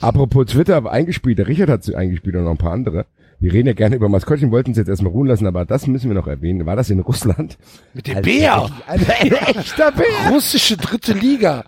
[0.01, 3.05] Apropos Twitter, eingespielt, der Richard hat sie eingespielt und noch ein paar andere.
[3.43, 6.09] Wir reden ja gerne über Maskottchen, wollten es jetzt erstmal ruhen lassen, aber das müssen
[6.09, 6.65] wir noch erwähnen.
[6.65, 7.57] War das in Russland?
[7.93, 8.69] Mit dem Also Bär.
[8.87, 10.31] Ein, echter Bär!
[10.31, 11.65] Russische dritte Liga.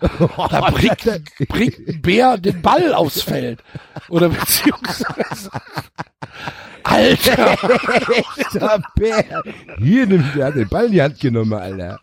[0.48, 3.62] Da bringt, bringt ein Bär den Ball aufs Feld.
[4.08, 5.50] Oder beziehungsweise.
[6.82, 7.58] Alter!
[8.38, 9.42] Echter Bär!
[9.78, 12.00] Hier nimmt der hat den Ball in die Hand genommen, Alter.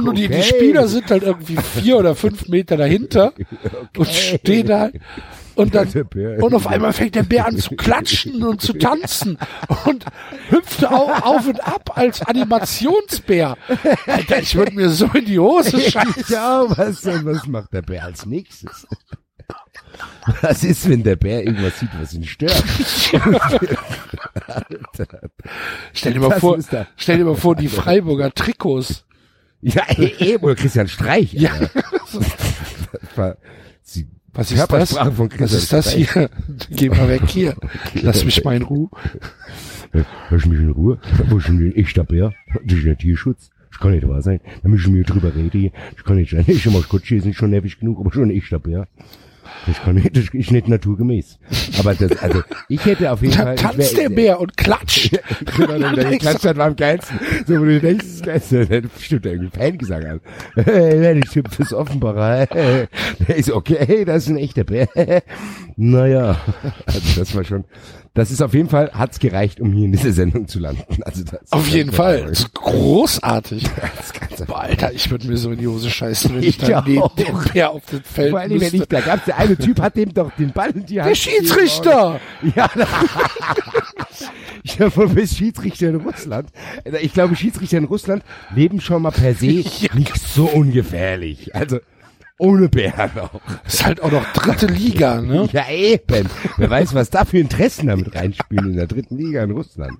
[0.00, 3.32] Nur die, die Spieler sind halt irgendwie vier oder fünf Meter dahinter
[3.96, 4.90] und stehen da
[5.58, 5.88] und dann
[6.40, 9.38] und auf einmal fängt der Bär an zu klatschen und zu tanzen
[9.84, 10.04] und
[10.50, 13.56] hüpft auf, auf und ab als Animationsbär.
[14.06, 16.24] Alter, ich würde mir so in die Hose scheißen.
[16.28, 18.86] Ja, was, was macht der Bär als nächstes?
[20.42, 22.62] Was ist, wenn der Bär irgendwas sieht, was ihn stört?
[25.92, 26.58] Stell dir mal Das vor,
[26.96, 29.04] stell dir mal vor, die Freiburger Trikots.
[29.60, 31.32] Ja, eben, oder Christian Streich.
[31.32, 31.50] Ja.
[33.82, 34.06] Sie,
[34.38, 34.94] Was ist das?
[34.94, 36.30] Was ist das hier?
[36.70, 37.56] Geh mal weg hier.
[37.94, 38.88] Lass mich mal in Ruhe.
[40.30, 41.00] Lass mich in Ruhe.
[41.28, 42.32] Wo ist denn ein echter Bär?
[42.64, 43.50] Das ist ja Tierschutz.
[43.72, 44.38] Das kann nicht wahr sein.
[44.62, 45.72] Da müssen wir drüber reden.
[45.96, 46.44] Das kann nicht sein.
[46.46, 48.86] Ich Scotch ist nicht schon nervig genug, aber schon ein echter Bär.
[49.68, 51.38] Das kann das ist nicht naturgemäß.
[51.78, 53.54] Aber das, also, ich hätte auf jeden Da Fall.
[53.54, 55.18] ich tanzt wär- der Bär und klatscht.
[55.56, 57.18] Genau, dann der denkst du, Klatsch war am geilsten.
[57.46, 58.66] So, wo du denkst, das ist geilste.
[58.66, 60.20] Der hat bestimmt irgendwie Fangesang an.
[60.54, 62.46] Hey, der Typ fürs Offenbarer.
[62.46, 64.88] Der ist okay, das ist ein echter Bär.
[65.80, 66.40] Naja,
[66.86, 67.64] also das war schon,
[68.12, 71.04] das ist auf jeden Fall, hat's gereicht, um hier in dieser Sendung zu landen.
[71.04, 72.22] Also das Auf jeden Fall.
[72.22, 73.64] Das ist großartig.
[74.30, 74.46] Das.
[74.46, 77.02] Boah, Alter, ich würde mir so in die Hose scheißen, wenn ich, Ich dann neben
[77.16, 79.96] dem Bär auf dem Feld Vor allem, wenn ich, da gab's der eine Typ, hat
[79.96, 81.10] dem doch den Ball in die Hand.
[81.10, 82.20] Der Schiedsrichter!
[82.54, 82.70] Ja,
[84.62, 86.50] ich habe bis Schiedsrichter in Russland.
[87.00, 88.22] Ich glaube, Schiedsrichter in Russland
[88.54, 89.64] leben schon mal per se
[89.94, 91.54] nicht so ungefährlich.
[91.54, 91.78] Also,
[92.38, 93.40] ohne Bär noch.
[93.66, 95.48] Ist halt auch noch dritte Liga, ne?
[95.52, 96.28] Ja, eben.
[96.56, 99.98] Wer weiß, was da für Interessen damit reinspielen in der dritten Liga in Russland.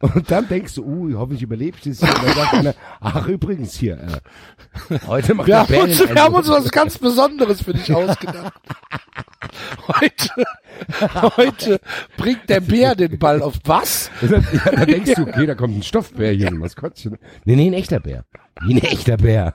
[0.00, 2.02] Und dann denkst du, uh, hoffentlich überlebst du es.
[2.02, 6.22] Und dann sagt einer, ach, übrigens hier, äh, heute macht Wir der haben, uns, wir
[6.22, 8.54] haben uns was ganz Besonderes für dich ausgedacht.
[9.86, 10.46] Heute,
[11.36, 11.80] heute
[12.16, 14.10] bringt der Bär den Ball auf was?
[14.20, 14.40] Ja,
[14.72, 17.18] da denkst du, okay, da kommt ein Stoffbär hier, ein Maskottchen.
[17.44, 18.24] Nee, nee, ein echter Bär.
[18.62, 19.54] Wie ein echter Bär.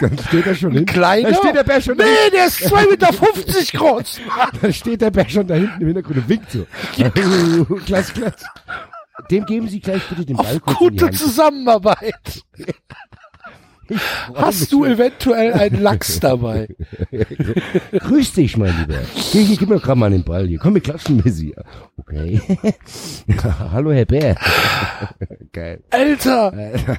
[0.00, 0.86] Dann steht er schon hin.
[0.86, 1.30] Kleiner?
[1.30, 4.20] Da steht der Bär schon Nee, der ist 2,50 Meter groß.
[4.62, 6.66] Da steht der Bär schon da hinten im Hintergrund und winkt so.
[7.86, 8.44] klass, klass.
[9.30, 11.10] Dem geben Sie gleich bitte den Ball Auf gute.
[11.10, 12.42] Zusammenarbeit.
[14.34, 16.68] Hast du eventuell einen Lachs dabei?
[17.92, 18.98] Grüß dich, mein Lieber.
[19.14, 20.58] Hier, hier, gib mir gerade mal den Ball hier.
[20.58, 21.54] Komm, wir klatschen mit Sie.
[21.96, 22.40] Okay.
[23.72, 24.36] Hallo, Herr Bär.
[25.52, 25.82] Geil.
[25.90, 26.52] Alter!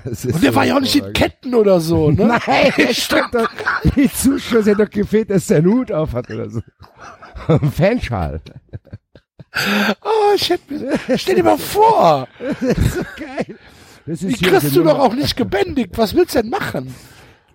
[0.03, 1.13] Das ist Und der so war ja auch nicht in.
[1.13, 2.25] Ketten oder so, ne?
[2.25, 3.49] Nein, der stand doch,
[3.95, 6.61] die Zuschauer sind doch gefehlt, dass der einen Hut auf hat oder so.
[7.75, 8.41] Fanschal.
[10.03, 12.27] Oh, ich hätte mir, stell dir mal vor,
[13.17, 13.57] Geil.
[14.07, 15.97] Das die ist hier kriegst die du doch auch nicht gebändigt.
[15.97, 16.95] Was willst du denn machen?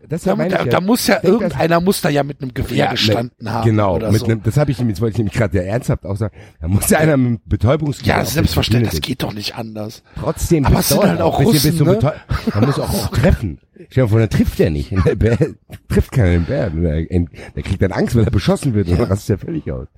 [0.08, 3.36] Das Da, da, da muss ja denk, irgendeiner muss da ja mit einem Gewehr gestanden
[3.40, 3.64] ne, haben.
[3.64, 4.26] Genau, oder mit so.
[4.26, 6.34] nem, das habe ich nämlich, wollte ich nämlich gerade ja ernsthaft auch sagen.
[6.60, 8.16] Da muss ja einer mit einem Betäubungsgewehr.
[8.16, 10.02] ja, selbstverständlich, das geht doch nicht anders.
[10.18, 12.14] Trotzdem, Aber es sind halt auch Russen, ne?
[12.52, 13.60] Man muss auch, auch treffen.
[13.90, 14.92] Stell dir vor, der trifft ja nicht.
[15.06, 15.38] Der Bär
[15.88, 16.70] trifft keinen Bär.
[16.70, 19.88] Der, der kriegt dann Angst, weil er beschossen wird und dann rastet er völlig aus.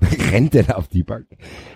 [0.00, 1.26] Dann rennt er da auf die Bank.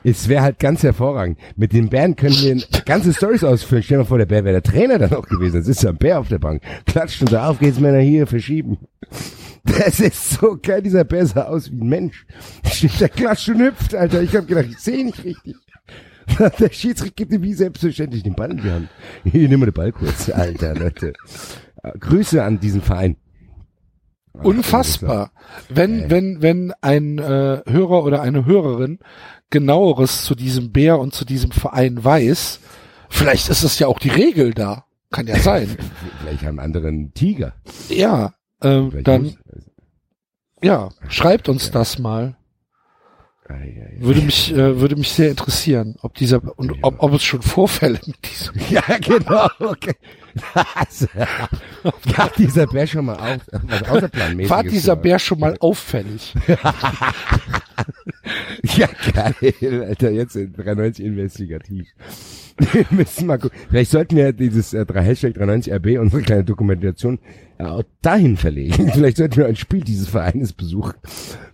[0.04, 1.38] Es wäre halt ganz hervorragend.
[1.56, 3.82] Mit den Bären können wir ganze Stories ausfüllen.
[3.82, 5.54] Stell dir mal vor, der Bär wäre der Trainer dann auch gewesen.
[5.54, 6.62] Dann sitzt ja ein Bär auf der Bank.
[6.86, 8.78] Klatscht und sagt, auf geht's Männer hier, verschieben.
[9.64, 12.26] Das ist so geil, dieser Bär sah aus wie ein Mensch.
[12.64, 14.22] Steht der klatscht und hüpft, Alter.
[14.22, 15.56] Ich habe gedacht, ich sehe nicht richtig.
[16.58, 18.88] Der Schiedsrichter gibt ihm wie selbstverständlich den Ball in die Hand.
[19.24, 20.28] Hier, nimm mal den Ball kurz.
[20.34, 21.12] Alter, Leute.
[21.82, 23.16] Äh, Grüße an diesen Verein.
[24.32, 25.32] Unfassbar.
[25.68, 28.98] Wenn, wenn, wenn ein äh, Hörer oder eine Hörerin
[29.50, 32.60] genaueres zu diesem Bär und zu diesem Verein weiß,
[33.10, 34.86] vielleicht ist es ja auch die Regel da.
[35.10, 35.68] Kann ja sein.
[36.20, 37.52] Vielleicht haben andere einen Tiger.
[37.90, 38.32] ja,
[38.62, 39.36] ähm, dann,
[40.62, 42.36] ja, schreibt uns das mal.
[43.98, 48.00] Würde mich, äh, würde mich sehr interessieren, ob dieser, und ob, ob es schon Vorfälle
[48.06, 48.54] mit diesem.
[48.70, 49.48] Ja, genau.
[49.58, 49.94] Okay.
[50.54, 51.06] Also,
[52.14, 54.96] Fahrt dieser Bär schon mal auf, was außerplanmäßiges War dieser?
[54.96, 56.34] Bär schon mal auffällig?
[58.76, 61.88] Ja, geil, Alter, jetzt in 93 investigativ.
[62.72, 63.58] Wir müssen mal gucken.
[63.68, 67.18] Vielleicht sollten wir dieses äh, 3 Hashtag 93RB, unsere kleine Dokumentation,
[67.58, 68.90] äh, auch dahin verlegen.
[68.92, 70.94] Vielleicht sollten wir ein Spiel dieses Vereines besuchen.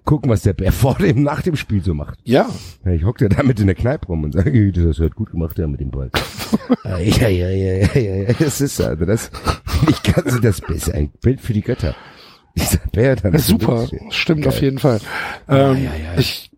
[0.04, 2.18] Gucken, was der Bär vor dem, nach dem Spiel so macht.
[2.24, 2.48] Ja.
[2.84, 5.58] Ja, ich hocke da mit in der Kneipe rum und sage, das hat gut gemacht,
[5.58, 6.10] ja, mit dem Ball.
[6.84, 9.30] Ah, ja, ja, ja, ja, ja, ja, das ist, also das,
[9.88, 11.94] ich kann sie das besser, ein Bild für die Götter.
[12.56, 13.34] Dieser Bär dann.
[13.34, 15.00] Ja, super, stimmt auf jeden Fall.
[15.48, 16.18] Ähm, ja, ja.
[16.18, 16.50] Ich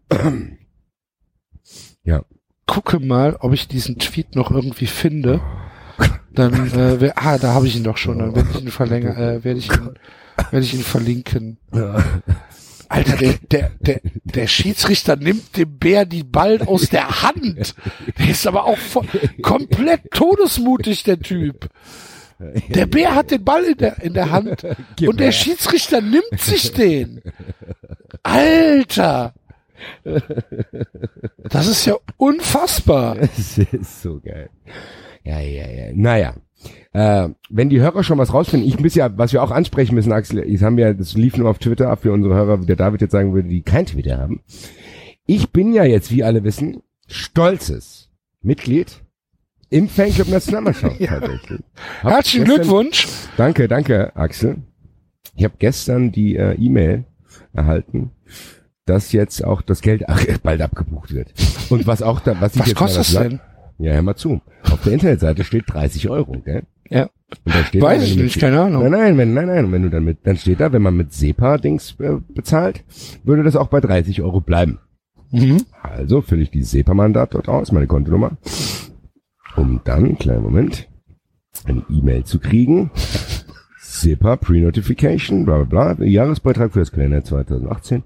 [2.04, 2.24] Ja.
[2.70, 5.40] Gucke mal, ob ich diesen Tweet noch irgendwie finde.
[6.32, 8.20] Dann, äh, wer, ah, da habe ich ihn doch schon.
[8.20, 9.90] Dann werde ich ihn verlängern, äh, werde ich ihn,
[10.52, 11.58] werde ich ihn verlinken.
[12.88, 17.74] Alter, der, der, der, der Schiedsrichter nimmt dem Bär die Ball aus der Hand.
[18.18, 19.06] Der ist aber auch voll,
[19.42, 21.68] komplett todesmutig, der Typ.
[22.68, 24.64] Der Bär hat den Ball in der, in der Hand
[25.02, 25.32] und der.
[25.32, 27.20] Schiedsrichter nimmt sich den.
[28.22, 29.34] Alter!
[31.50, 33.16] Das ist ja unfassbar.
[33.20, 34.50] Das ist so geil.
[35.24, 35.92] Ja, ja, ja.
[35.94, 36.34] Naja.
[36.92, 40.12] Äh, wenn die Hörer schon was rausfinden, ich muss ja, was wir auch ansprechen müssen,
[40.12, 42.76] Axel, das haben wir, das lief nur auf Twitter ab für unsere Hörer, wie der
[42.76, 44.42] David jetzt sagen würde, die kein Twitter haben.
[45.26, 48.10] Ich bin ja jetzt, wie alle wissen, stolzes
[48.42, 49.00] Mitglied
[49.70, 51.60] im Fanclub Nationalmannschaft tatsächlich.
[52.02, 53.06] Hab Herzlichen gestern- Glückwunsch.
[53.36, 54.56] Danke, danke, Axel.
[55.36, 57.04] Ich habe gestern die äh, E-Mail
[57.52, 58.10] erhalten,
[58.86, 60.04] dass jetzt auch das Geld
[60.42, 61.32] bald abgebucht wird.
[61.70, 63.40] Und was auch da, was ich Was jetzt kostet das denn?
[63.78, 64.40] Ja, hör mal zu.
[64.70, 66.64] Auf der Internetseite steht 30 Euro, gell?
[66.90, 67.04] Ja.
[67.44, 68.82] Und da steht Weiß da, ich nicht, mit- keine Ahnung.
[68.82, 69.64] Nein, nein, wenn, nein, nein.
[69.66, 72.84] Und wenn du dann mit, dann steht da, wenn man mit SEPA-Dings äh, bezahlt,
[73.24, 74.80] würde das auch bei 30 Euro bleiben.
[75.30, 75.62] Mhm.
[75.82, 78.32] Also fülle ich dieses SEPA-Mandat dort aus, meine Kontonummer,
[79.56, 80.88] um dann, kleinen Moment,
[81.64, 82.90] eine E-Mail zu kriegen.
[83.80, 88.02] SEPA Pre-Notification, bla bla bla, Jahresbeitrag für das Kalender 2018.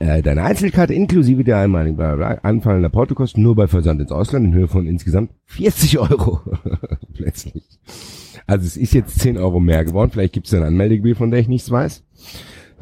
[0.00, 4.66] Äh, deine Einzelkarte inklusive der einmaligen anfallender Portokosten nur bei Versand ins Ausland in Höhe
[4.66, 6.40] von insgesamt 40 Euro.
[7.12, 7.62] Plötzlich.
[8.46, 10.10] Also es ist jetzt 10 Euro mehr geworden.
[10.10, 12.02] Vielleicht gibt es eine Anmeldegebühr, von der ich nichts weiß.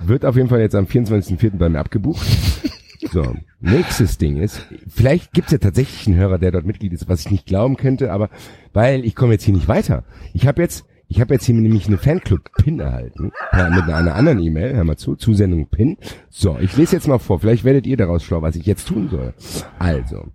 [0.07, 1.57] Wird auf jeden Fall jetzt am 24.04.
[1.59, 2.25] bei mir abgebucht.
[3.13, 7.09] So, nächstes Ding ist, vielleicht gibt es ja tatsächlich einen Hörer, der dort Mitglied ist,
[7.09, 8.29] was ich nicht glauben könnte, aber
[8.73, 10.05] weil ich komme jetzt hier nicht weiter.
[10.35, 14.41] Ich habe jetzt, ich habe jetzt hier nämlich eine Fanclub-Pin erhalten, ja, mit einer anderen
[14.41, 15.97] E-Mail, hör mal zu, Zusendung Pin.
[16.29, 19.09] So, ich lese jetzt mal vor, vielleicht werdet ihr daraus schlau, was ich jetzt tun
[19.11, 19.33] soll.
[19.79, 20.27] Also,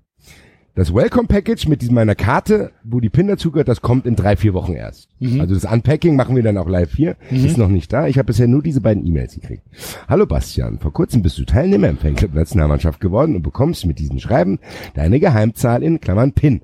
[0.76, 4.56] das Welcome Package mit meiner Karte, wo die Pin dazugehört, das kommt in drei, vier
[4.56, 5.08] Wochen erst.
[5.40, 7.16] Also das Unpacking machen wir dann auch live hier.
[7.30, 8.08] Ist noch nicht da.
[8.08, 9.62] Ich habe bisher nur diese beiden E-Mails gekriegt.
[10.08, 14.18] Hallo Bastian, vor kurzem bist du Teilnehmer im Fanclub Nationalmannschaft geworden und bekommst mit diesem
[14.18, 14.58] Schreiben
[14.95, 16.62] deine Geheimzahl in Klammern Pin.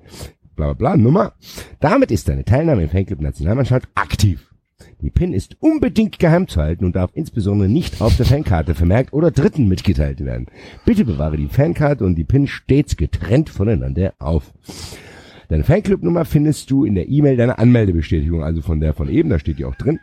[0.60, 1.32] Bla bla bla, Nummer.
[1.80, 4.52] Damit ist deine Teilnahme im Fanclub Nationalmannschaft aktiv.
[5.00, 9.14] Die PIN ist unbedingt geheim zu halten und darf insbesondere nicht auf der Fankarte vermerkt
[9.14, 10.48] oder Dritten mitgeteilt werden.
[10.84, 14.52] Bitte bewahre die Fankarte und die PIN stets getrennt voneinander auf.
[15.48, 19.38] Deine Fanclub-Nummer findest du in der E-Mail deiner Anmeldebestätigung, also von der von eben, da
[19.38, 19.98] steht die auch drin,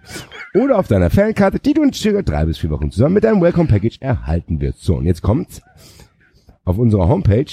[0.56, 3.42] oder auf deiner Fankarte, die du in circa drei bis vier Wochen zusammen mit deinem
[3.42, 4.82] Welcome Package erhalten wirst.
[4.82, 5.62] So, und jetzt kommt's.
[6.66, 7.46] Auf unserer Homepage,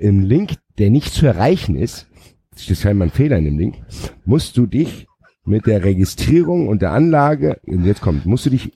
[0.00, 2.08] im Link, der nicht zu erreichen ist,
[2.54, 3.76] ist scheinbar ein Fehler in dem Link,
[4.24, 5.06] musst du dich
[5.44, 8.72] mit der Registrierung und der Anlage, und jetzt kommt, musst du dich,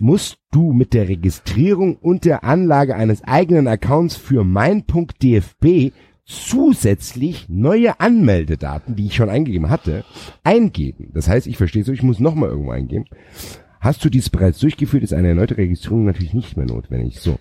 [0.00, 5.92] musst du mit der Registrierung und der Anlage eines eigenen Accounts für mein.dfb
[6.24, 10.04] zusätzlich neue Anmeldedaten, die ich schon eingegeben hatte,
[10.44, 11.10] eingeben.
[11.14, 13.06] Das heißt, ich verstehe so, ich muss nochmal irgendwo eingeben.
[13.80, 17.20] Hast du dies bereits durchgeführt, ist eine erneute Registrierung natürlich nicht mehr notwendig.
[17.20, 17.38] So.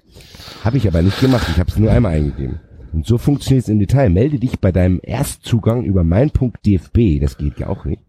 [0.64, 2.62] Habe ich aber nicht gemacht, ich habe es nur einmal eingegeben.
[2.94, 4.10] Und so funktioniert es im Detail.
[4.10, 8.02] Melde dich bei deinem Erstzugang über mein.dfb, das geht ja auch nicht.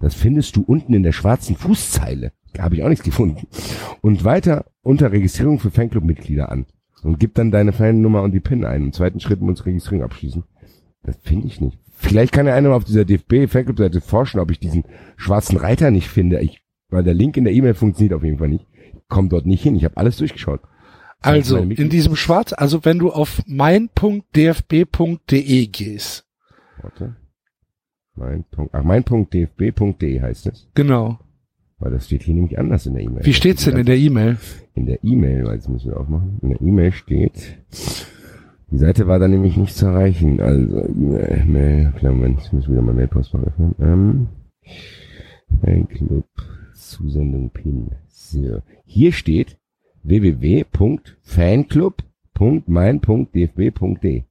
[0.00, 2.32] Das findest du unten in der schwarzen Fußzeile.
[2.54, 3.46] Da habe ich auch nichts gefunden.
[4.00, 6.66] Und weiter unter Registrierung für Fanclub-Mitglieder an.
[7.02, 8.84] Und gib dann deine Fannummer und die PIN ein.
[8.84, 10.44] Im zweiten Schritt muss Registrierung abschließen.
[11.04, 11.78] Das finde ich nicht.
[11.92, 14.84] Vielleicht kann ja einer mal auf dieser DFB-Fanclub-Seite forschen, ob ich diesen
[15.16, 16.40] schwarzen Reiter nicht finde.
[16.40, 18.66] Ich, weil der Link in der E-Mail funktioniert auf jeden Fall nicht.
[18.94, 19.76] Ich komm dort nicht hin.
[19.76, 20.60] Ich habe alles durchgeschaut.
[21.20, 26.24] Also, in diesem Schwarz, also wenn du auf mein.dfb.de gehst,
[26.80, 27.16] Warte.
[28.14, 30.68] Mein ach, mein.dfb.de heißt es.
[30.74, 31.18] genau.
[31.80, 33.24] Weil das steht hier nämlich anders in der E-Mail.
[33.24, 34.36] Wie steht's denn in der E-Mail?
[34.74, 36.38] In der E-Mail, weil jetzt müssen wir aufmachen.
[36.42, 37.56] In der E-Mail steht,
[38.70, 40.40] die Seite war da nämlich nicht zu erreichen.
[40.40, 43.74] Also, E-Mail, Mail, klar, Moment, ich muss wieder mal Mailpostfach öffnen.
[43.80, 44.28] Ähm,
[45.60, 46.26] Fanclub,
[46.74, 47.92] Zusendung PIN.
[48.08, 48.62] So.
[48.84, 49.57] Hier steht
[52.66, 54.22] mein.dfb.de.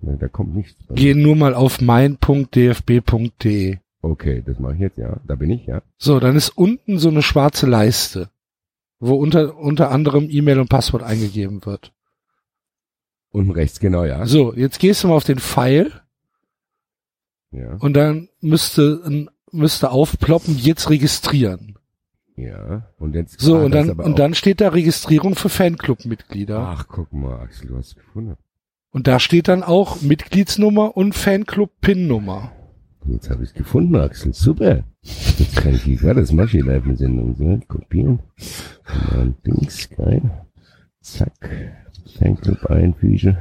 [0.00, 0.76] Ja, Da kommt nichts.
[0.90, 3.78] Geh nur mal auf mein.dfb.de.
[4.00, 5.20] Okay, das mache ich jetzt, ja.
[5.26, 5.82] Da bin ich, ja.
[5.96, 8.30] So, dann ist unten so eine schwarze Leiste,
[9.00, 11.92] wo unter, unter anderem E-Mail und Passwort eingegeben wird.
[13.30, 14.24] Unten rechts, genau, ja.
[14.26, 15.92] So, jetzt gehst du mal auf den Pfeil
[17.50, 21.77] Ja, und dann müsste, müsste aufploppen, jetzt registrieren.
[22.38, 22.88] Ja.
[22.98, 23.40] Und jetzt.
[23.40, 26.58] So, ah, und dann, und dann steht da Registrierung für Fanclub-Mitglieder.
[26.58, 28.36] Ach, guck mal, Axel, du hast es gefunden.
[28.90, 32.52] Und da steht dann auch Mitgliedsnummer und Fanclub-PIN-Nummer.
[33.06, 34.32] Jetzt habe ich es gefunden, Axel.
[34.32, 34.84] Super.
[35.02, 37.34] Jetzt kann ich die, warte, das hier live mit Sendung.
[37.36, 38.20] So, kopieren.
[38.38, 40.22] Und dann Dings, geil.
[41.00, 41.32] Zack.
[42.18, 43.38] Fanclub einfügen.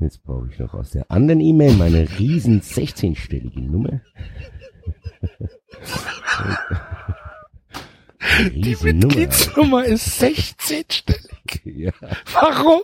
[0.00, 4.00] Jetzt brauche ich noch aus der anderen E-Mail meine riesen 16-stellige Nummer.
[8.54, 8.76] Die.
[8.80, 11.28] Mitgliedsnummer ist 16-stellig.
[11.64, 11.92] Ja,
[12.32, 12.80] Warum?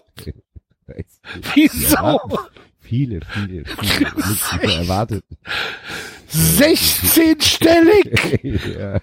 [1.55, 1.94] Wieso?
[1.94, 2.19] Ja.
[2.81, 4.10] Viele, viele, viele.
[4.62, 5.24] Über erwartet.
[6.32, 8.43] 16-stellig!
[8.78, 9.01] ja.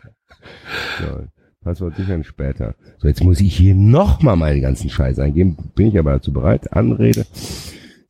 [1.00, 1.24] So,
[1.64, 2.76] Passwort sichern später.
[2.98, 5.58] So, jetzt muss ich hier nochmal meine ganzen Scheiße eingeben.
[5.76, 6.72] Bin ich aber dazu bereit.
[6.74, 7.26] Anrede.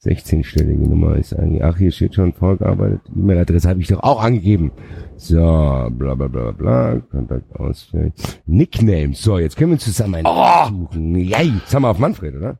[0.05, 3.01] 16-stellige Nummer ist eigentlich, ach, hier steht schon vorgearbeitet.
[3.15, 4.71] E-Mail-Adresse habe ich doch auch angegeben.
[5.17, 6.99] So, bla, bla, bla, bla.
[7.11, 8.13] Kontakt auswählen.
[8.45, 9.13] Nickname.
[9.15, 10.67] So, jetzt können wir zusammen einen Oh!
[10.67, 11.15] suchen.
[11.15, 12.59] Ja, jetzt haben wir auf Manfred, oder?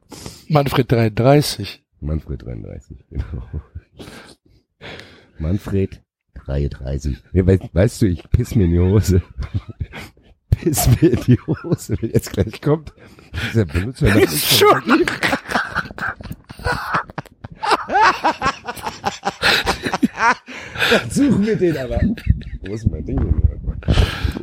[0.50, 1.84] Manfred 33.
[2.02, 3.24] Manfred 33, genau.
[5.38, 6.02] Manfred
[6.46, 7.18] 33.
[7.34, 9.22] Ja, weißt, weißt du, ich piss mir in die Hose.
[10.50, 12.94] piss mir in die Hose, wenn jetzt gleich kommt.
[13.52, 14.82] Dieser Benutzer Ist schon.
[20.92, 22.00] Dann suchen wir den aber.
[22.66, 23.42] Wo ist mein Ding denn?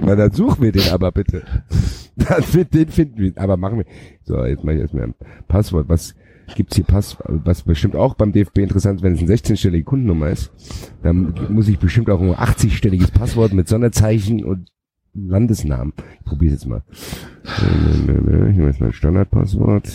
[0.01, 1.43] Na, dann suchen wir den aber bitte.
[2.17, 2.43] Dann,
[2.73, 3.33] den finden wir.
[3.37, 3.87] Aber machen wir.
[4.23, 5.15] So, jetzt mache ich erstmal ein
[5.49, 5.89] Passwort.
[5.89, 6.15] Was
[6.55, 10.29] gibt's hier Pass, was bestimmt auch beim DFB interessant ist, wenn es eine 16-stellige Kundennummer
[10.29, 10.53] ist,
[11.03, 14.69] dann muss ich bestimmt auch ein 80-stelliges Passwort mit Sonderzeichen und
[15.15, 15.95] Landesnamen.
[16.19, 16.83] Ich probiere jetzt mal.
[18.07, 18.53] Nö.
[18.53, 19.89] Hier ist mein Standardpasswort.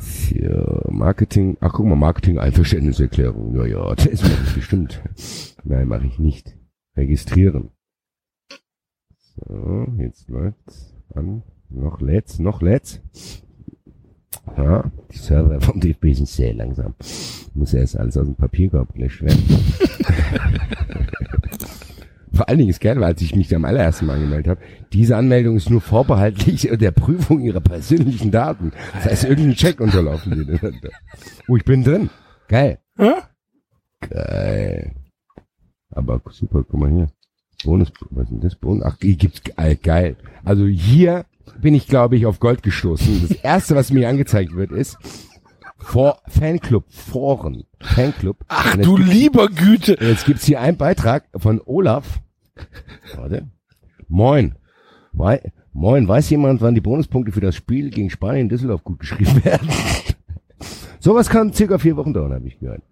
[0.00, 3.54] Für Marketing, ach guck mal, Marketing Einverständniserklärung.
[3.54, 5.02] Ja, ja, das mache ich bestimmt.
[5.64, 6.56] Nein, mache ich nicht.
[6.96, 7.70] Registrieren.
[9.16, 11.42] So, jetzt läuft's an.
[11.70, 13.00] Noch lädt's, noch lädt's.
[14.56, 16.94] Ja, die Server vom DFB sind sehr langsam.
[17.54, 19.42] Muss erst alles aus dem Papierkorb gelöscht werden.
[22.32, 24.60] Vor allen Dingen ist geil, weil als ich mich da am allerersten Mal angemeldet habe,
[24.92, 28.72] diese Anmeldung ist nur vorbehaltlich der Prüfung ihrer persönlichen Daten.
[28.94, 30.58] Das heißt, irgendein Check unterlaufen.
[31.48, 32.10] Oh, ich bin drin.
[32.48, 32.78] Geil.
[32.96, 33.12] Hä?
[34.08, 34.94] Geil.
[35.90, 37.08] Aber super, guck mal hier.
[37.64, 38.54] Bonus, was ist denn das?
[38.54, 38.84] Bonus?
[38.84, 40.16] Ach, hier gibt's geil, geil.
[40.44, 41.24] Also hier
[41.60, 43.28] bin ich, glaube ich, auf Gold gestoßen.
[43.28, 44.96] Das erste, was mir angezeigt wird, ist
[45.78, 48.38] vor Fanclub, Foren, Fanclub.
[48.48, 49.96] Ach du gibt's- lieber Güte.
[50.00, 52.20] Jetzt gibt's hier einen Beitrag von Olaf.
[53.16, 53.46] Warte.
[54.08, 54.54] Moin.
[55.12, 56.08] Wei Moin.
[56.08, 59.68] Weiß jemand, wann die Bonuspunkte für das Spiel gegen Spanien in Düsseldorf gut geschrieben werden?
[60.98, 62.82] Sowas kann circa vier Wochen dauern, habe ich gehört.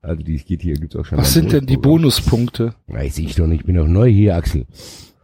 [0.00, 1.18] Also die geht hier, gibt's auch schon.
[1.18, 1.76] Was sind denn die.
[1.76, 2.74] Bonuspunkte?
[2.88, 4.66] Weiß ich doch nicht, ich bin doch neu hier, Axel.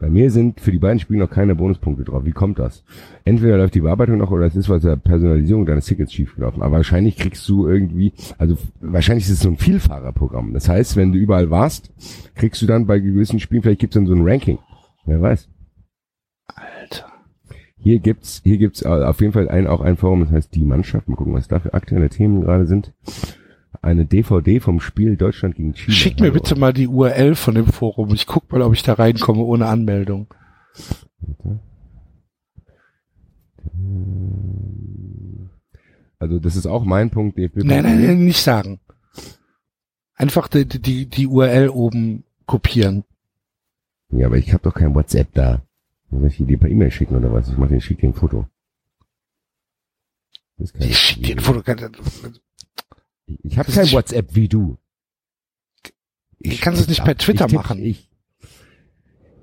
[0.01, 2.25] Bei mir sind für die beiden Spiele noch keine Bonuspunkte drauf.
[2.25, 2.85] Wie kommt das?
[3.25, 6.63] Entweder läuft die Bearbeitung noch oder es ist was der Personalisierung deines Tickets schiefgelaufen.
[6.63, 10.55] Aber wahrscheinlich kriegst du irgendwie, also wahrscheinlich ist es so ein Vielfahrerprogramm.
[10.55, 11.91] Das heißt, wenn du überall warst,
[12.37, 14.59] kriegst du dann bei gewissen Spielen, vielleicht gibt's dann so ein Ranking.
[15.05, 15.49] Wer weiß.
[16.55, 17.07] Alter.
[17.77, 21.09] Hier gibt's, hier gibt's auf jeden Fall ein, auch ein Forum, das heißt die Mannschaft.
[21.09, 22.93] Mal gucken, was da für aktuelle Themen gerade sind.
[23.83, 25.95] Eine DVD vom Spiel Deutschland gegen Chile.
[25.95, 26.35] Schick mir Hallo.
[26.35, 28.13] bitte mal die URL von dem Forum.
[28.15, 30.27] Ich guck mal, ob ich da reinkomme ohne Anmeldung.
[36.19, 37.39] Also das ist auch mein Punkt.
[37.39, 37.59] DFB.
[37.59, 38.81] Nein, nein, nein, nicht sagen.
[40.15, 43.05] Einfach die, die, die URL oben kopieren.
[44.11, 45.63] Ja, aber ich habe doch kein WhatsApp da.
[46.11, 47.49] Soll ich dir per E-Mail schicken oder was?
[47.49, 48.49] Ich mache dir schick dir ein Foto.
[50.57, 51.63] Ich schick dir ein Foto.
[53.43, 54.79] Ich habe kein WhatsApp wie du.
[56.39, 57.83] Ich kann es nicht per Twitter ich tipp's- machen.
[57.83, 58.11] Ich,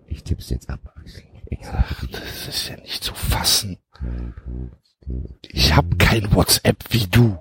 [0.08, 0.94] ich tipp's jetzt ab.
[0.96, 1.24] Axel.
[1.72, 3.78] Ach, das ist ja nicht zu fassen.
[5.52, 7.38] Ich hab kein WhatsApp wie du.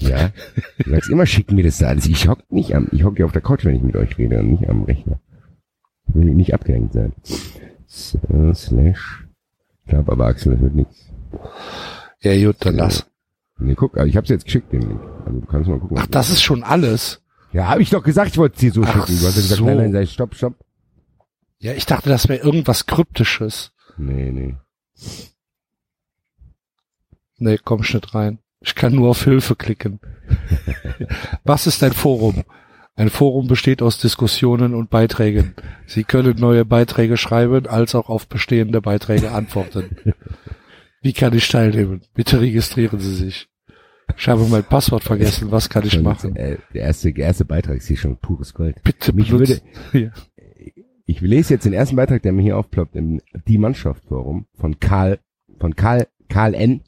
[0.00, 0.30] Ja,
[0.78, 2.06] du sagst immer, schick mir das da alles.
[2.06, 4.38] Ich hock nicht am, ich hock ja auf der Couch, wenn ich mit euch rede
[4.38, 5.20] und nicht am Rechner.
[6.06, 7.12] Will nicht abgelenkt sein.
[7.86, 9.26] So, slash.
[9.84, 11.06] Ich glaube aber, Axel, das wird nichts.
[12.20, 13.06] Ja, gut, dann lass.
[13.60, 15.00] Nee, guck, also ich hab's jetzt geschickt, den Link.
[15.26, 15.98] Also du kannst mal gucken.
[16.00, 17.22] Ach, das ist schon alles.
[17.52, 19.20] Ja, habe ich doch gesagt, ich wollte es dir so Ach schicken.
[19.20, 19.64] Du hast ja gesagt, so.
[19.66, 20.54] nein, nein, sei stopp, stopp.
[21.58, 23.72] Ja, ich dachte, das wäre irgendwas Kryptisches.
[23.98, 24.56] Nee, nee.
[27.38, 28.38] Nee, komm ich nicht rein.
[28.60, 30.00] Ich kann nur auf Hilfe klicken.
[31.44, 32.44] Was ist ein Forum?
[32.96, 35.54] Ein Forum besteht aus Diskussionen und Beiträgen.
[35.86, 39.96] Sie können neue Beiträge schreiben, als auch auf bestehende Beiträge antworten.
[41.02, 42.02] Wie kann ich teilnehmen?
[42.14, 43.48] Bitte registrieren Sie sich.
[44.18, 45.50] Ich habe mein Passwort vergessen.
[45.50, 46.34] Was kann ich machen?
[46.36, 48.82] äh, Der erste, der erste Beitrag ist hier schon pures Gold.
[48.82, 49.62] Bitte Mich benutzt-
[49.92, 50.12] würde,
[51.06, 54.78] ich lese jetzt den ersten Beitrag, der mir hier aufploppt, im Die Mannschaft Forum von
[54.80, 55.18] Karl,
[55.58, 56.82] von Karl, Karl N.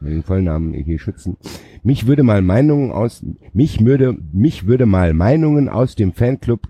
[0.00, 1.36] Den Vollnamen hier schützen.
[1.84, 6.68] Mich würde mal Meinungen aus, mich würde, mich würde mal Meinungen aus dem Fanclub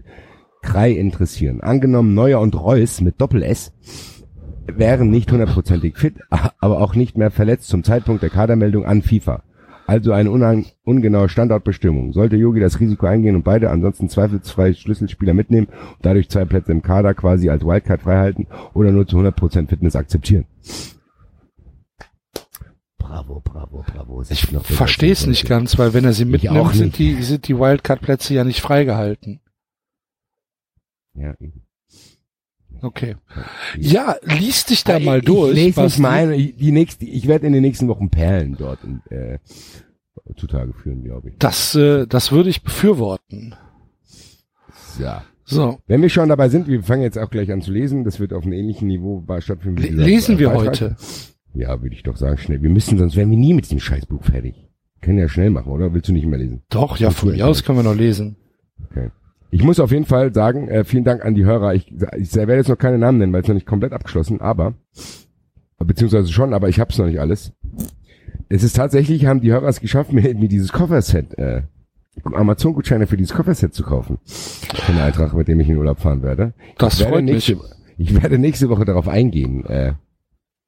[0.62, 1.60] Krei interessieren.
[1.62, 3.72] Angenommen Neuer und Reus mit Doppel S
[4.66, 9.42] wären nicht hundertprozentig fit, aber auch nicht mehr verletzt zum Zeitpunkt der Kadermeldung an FIFA.
[9.86, 10.30] Also eine
[10.84, 12.12] ungenaue Standortbestimmung.
[12.12, 16.72] Sollte Yogi das Risiko eingehen und beide ansonsten zweifelsfrei Schlüsselspieler mitnehmen und dadurch zwei Plätze
[16.72, 20.46] im Kader quasi als Wildcard freihalten oder nur zu 100% Fitness akzeptieren?
[22.96, 24.22] Bravo, bravo, bravo.
[24.30, 27.58] Ich verstehe es nicht ganz, weil wenn er sie mitnimmt, auch sind die, sind die
[27.58, 29.40] Wildcard-Plätze ja nicht freigehalten.
[31.14, 31.34] Ja,
[32.82, 33.16] Okay.
[33.78, 35.56] Ja, liest dich da mal ich, durch.
[35.56, 39.00] Ich lese meine, ich- die nächste, ich werde in den nächsten Wochen Perlen dort in,
[39.16, 39.38] äh,
[40.36, 41.36] zutage führen, glaube ich.
[41.38, 43.54] Das, äh, das würde ich befürworten.
[44.98, 45.24] Ja.
[45.44, 48.20] So, Wenn wir schon dabei sind, wir fangen jetzt auch gleich an zu lesen, das
[48.20, 49.82] wird auf einem ähnlichen Niveau bei- stattfinden.
[49.82, 50.96] lesen wir heute.
[51.54, 52.62] Ja, würde ich doch sagen, schnell.
[52.62, 54.54] Wir müssen, sonst wären wir nie mit diesem Scheißbuch fertig.
[55.02, 55.92] Können ja schnell machen, oder?
[55.92, 56.62] Willst du nicht mehr lesen?
[56.70, 58.36] Doch, ja, von mir aus können wir noch lesen.
[58.90, 59.10] Okay.
[59.54, 61.74] Ich muss auf jeden Fall sagen, äh, vielen Dank an die Hörer.
[61.74, 64.72] Ich, ich werde jetzt noch keine Namen nennen, weil es noch nicht komplett abgeschlossen, aber
[65.78, 67.52] beziehungsweise schon, aber ich hab's noch nicht alles.
[68.48, 71.62] Es ist tatsächlich, haben die Hörer es geschafft, mir, mir dieses Kofferset, äh,
[72.24, 74.18] Amazon-Gutscheine für dieses Kofferset zu kaufen.
[74.24, 76.54] Für eine Eintracht, mit dem ich in Urlaub fahren werde.
[76.78, 77.64] Das Ich werde freut nächste, mich.
[77.98, 79.92] Ich werde nächste Woche darauf eingehen, äh,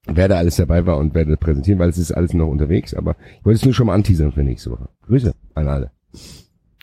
[0.07, 3.17] wer da alles dabei war und werde präsentieren, weil es ist alles noch unterwegs, aber
[3.39, 4.91] ich wollte es nur schon mal anteasern für nächste Woche.
[5.07, 5.91] Grüße an alle.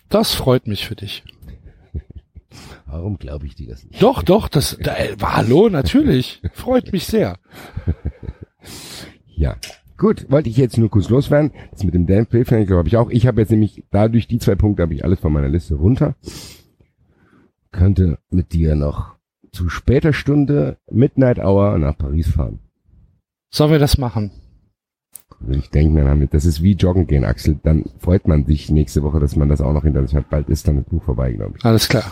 [0.10, 1.24] Das freut mich für dich.
[2.92, 4.02] Warum glaube ich dir das nicht?
[4.04, 6.42] Doch, doch, das, da, äh, hallo, natürlich.
[6.54, 7.38] Freut mich sehr.
[9.34, 9.56] Ja.
[9.98, 11.52] Gut, wollte ich jetzt nur kurz loswerden.
[11.72, 13.10] Das mit dem Dan Playfair, glaube ich auch.
[13.10, 16.16] Ich habe jetzt nämlich dadurch die zwei Punkte habe ich alles von meiner Liste runter.
[17.72, 19.16] Könnte mit dir noch
[19.52, 22.60] zu später Stunde Midnight Hour nach Paris fahren.
[23.52, 24.30] Sollen wir das machen?
[25.40, 27.60] Würde ich denken, dann haben wir, das ist wie joggen gehen, Axel.
[27.64, 30.30] Dann freut man sich nächste Woche, dass man das auch noch hinter sich hat.
[30.30, 31.66] Bald ist dann das Buch vorbei, glaube ich.
[31.66, 32.12] Alles klar.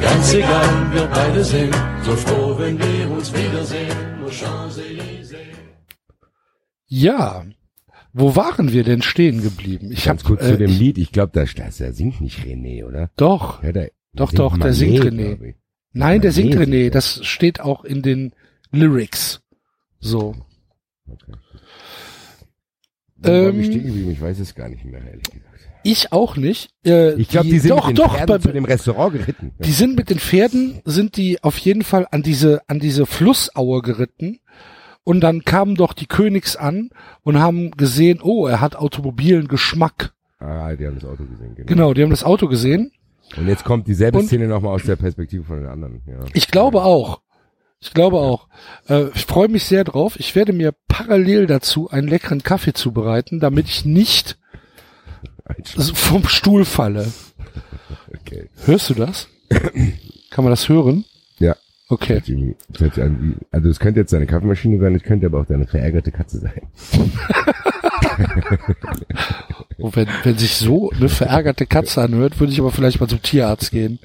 [0.00, 1.74] ganz egal, wir beide sind
[2.04, 3.96] so froh, wenn wir uns wiedersehen.
[4.28, 5.56] Champs-Élysées.
[6.88, 7.44] Ja.
[8.12, 9.92] Wo waren wir denn stehen geblieben?
[9.92, 10.98] Ich Ganz hab, kurz äh, zu dem ich- Lied.
[10.98, 13.10] Ich glaube, da, da, da singt nicht René, oder?
[13.16, 13.62] Doch.
[13.62, 15.44] Ja, der, Doch, singt doch, der singt Manet, René.
[15.50, 15.56] ich.
[15.92, 16.82] Nein, der singt Manet René.
[16.82, 18.32] singt Das steht auch in den
[18.72, 19.40] Lyrics.
[20.00, 20.34] So.
[21.08, 21.32] Okay.
[23.18, 24.10] Waren Ähm, wir stehen geblieben?
[24.10, 25.45] Ich weiß es gar nicht mehr, ehrlich gesagt.
[25.86, 26.70] Ich auch nicht.
[26.84, 29.52] Äh, Ich glaube, die, sind doch, mit den doch, Pferden bei, zu dem Restaurant geritten.
[29.58, 33.82] die sind mit den Pferden, sind die auf jeden Fall an diese, an diese Flussaue
[33.82, 34.40] geritten.
[35.04, 36.90] Und dann kamen doch die Königs an
[37.22, 40.12] und haben gesehen, oh, er hat automobilen Geschmack.
[40.40, 41.54] Ah, die haben das Auto gesehen.
[41.54, 41.66] Genau.
[41.68, 42.90] Genau, die haben das Auto gesehen.
[43.36, 46.02] Und jetzt kommt dieselbe Und- Szene nochmal aus der Perspektive von den anderen.
[46.06, 46.18] Ja.
[46.34, 47.20] Ich glaube auch.
[47.80, 48.48] Ich glaube auch.
[48.88, 50.18] Äh, ich freue mich sehr drauf.
[50.18, 54.38] Ich werde mir parallel dazu einen leckeren Kaffee zubereiten, damit ich nicht
[55.46, 55.84] Einschlag.
[55.86, 57.12] so vom Stuhl falle.
[58.20, 58.48] Okay.
[58.64, 59.28] Hörst du das?
[60.30, 61.04] Kann man das hören?
[61.38, 61.56] Ja.
[61.88, 62.20] Okay.
[63.52, 66.62] Also es könnte jetzt deine Kaffeemaschine sein, es könnte aber auch deine verärgerte Katze sein.
[69.78, 73.22] Und wenn, wenn sich so eine verärgerte Katze anhört, würde ich aber vielleicht mal zum
[73.22, 74.00] Tierarzt gehen.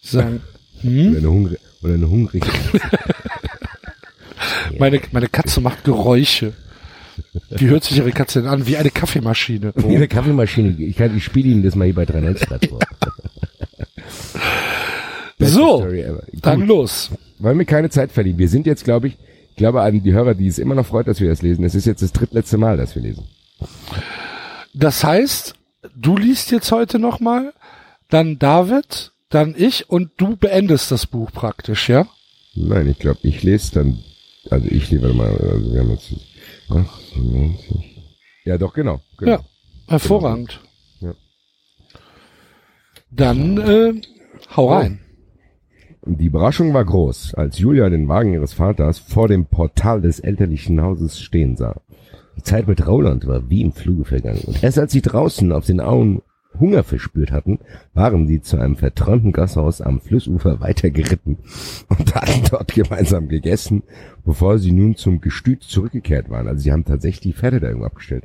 [0.00, 0.40] Sagen,
[0.82, 1.16] Oder hm?
[1.16, 2.80] eine, hungri oder eine hungrige Katze.
[4.78, 6.54] meine, meine Katze macht Geräusche.
[7.50, 8.66] Wie hört sich ihre Katze denn an?
[8.66, 9.72] Wie eine Kaffeemaschine.
[9.76, 10.76] Wie eine Kaffeemaschine.
[10.78, 12.34] Ich, kann, ich spiele Ihnen das mal hier bei 3
[12.68, 12.78] vor.
[15.38, 15.86] So.
[16.32, 17.10] Dann los.
[17.38, 18.38] Wollen wir keine Zeit verlieren.
[18.38, 19.16] Wir sind jetzt, glaube ich,
[19.50, 21.64] ich glaube an die Hörer, die es immer noch freut, dass wir das lesen.
[21.64, 23.24] Es ist jetzt das drittletzte Mal, dass wir lesen.
[24.74, 25.54] Das heißt,
[25.96, 27.52] du liest jetzt heute nochmal,
[28.08, 32.06] dann David, dann ich und du beendest das Buch praktisch, ja?
[32.54, 33.98] Nein, ich glaube, ich lese dann,
[34.50, 36.12] also ich lese mal, also wir haben jetzt
[36.70, 38.12] 98.
[38.44, 39.00] Ja, doch, genau.
[39.18, 39.32] genau.
[39.32, 39.40] Ja,
[39.86, 40.60] hervorragend.
[41.00, 41.14] Ja.
[43.10, 44.00] Dann äh,
[44.56, 45.00] hau rein.
[46.00, 50.20] Und die Überraschung war groß, als Julia den Wagen ihres Vaters vor dem Portal des
[50.20, 51.80] elterlichen Hauses stehen sah.
[52.36, 54.42] Die Zeit mit Roland war wie im Fluge vergangen.
[54.46, 56.22] Und erst als sie draußen auf den Auen
[56.60, 57.58] Hunger verspürt hatten,
[57.94, 61.38] waren sie zu einem verträumten Gasthaus am Flussufer weitergeritten
[61.88, 63.82] und hatten dort gemeinsam gegessen,
[64.24, 66.48] bevor sie nun zum Gestüt zurückgekehrt waren.
[66.48, 68.24] Also sie haben tatsächlich die Pferde da irgendwo abgestellt.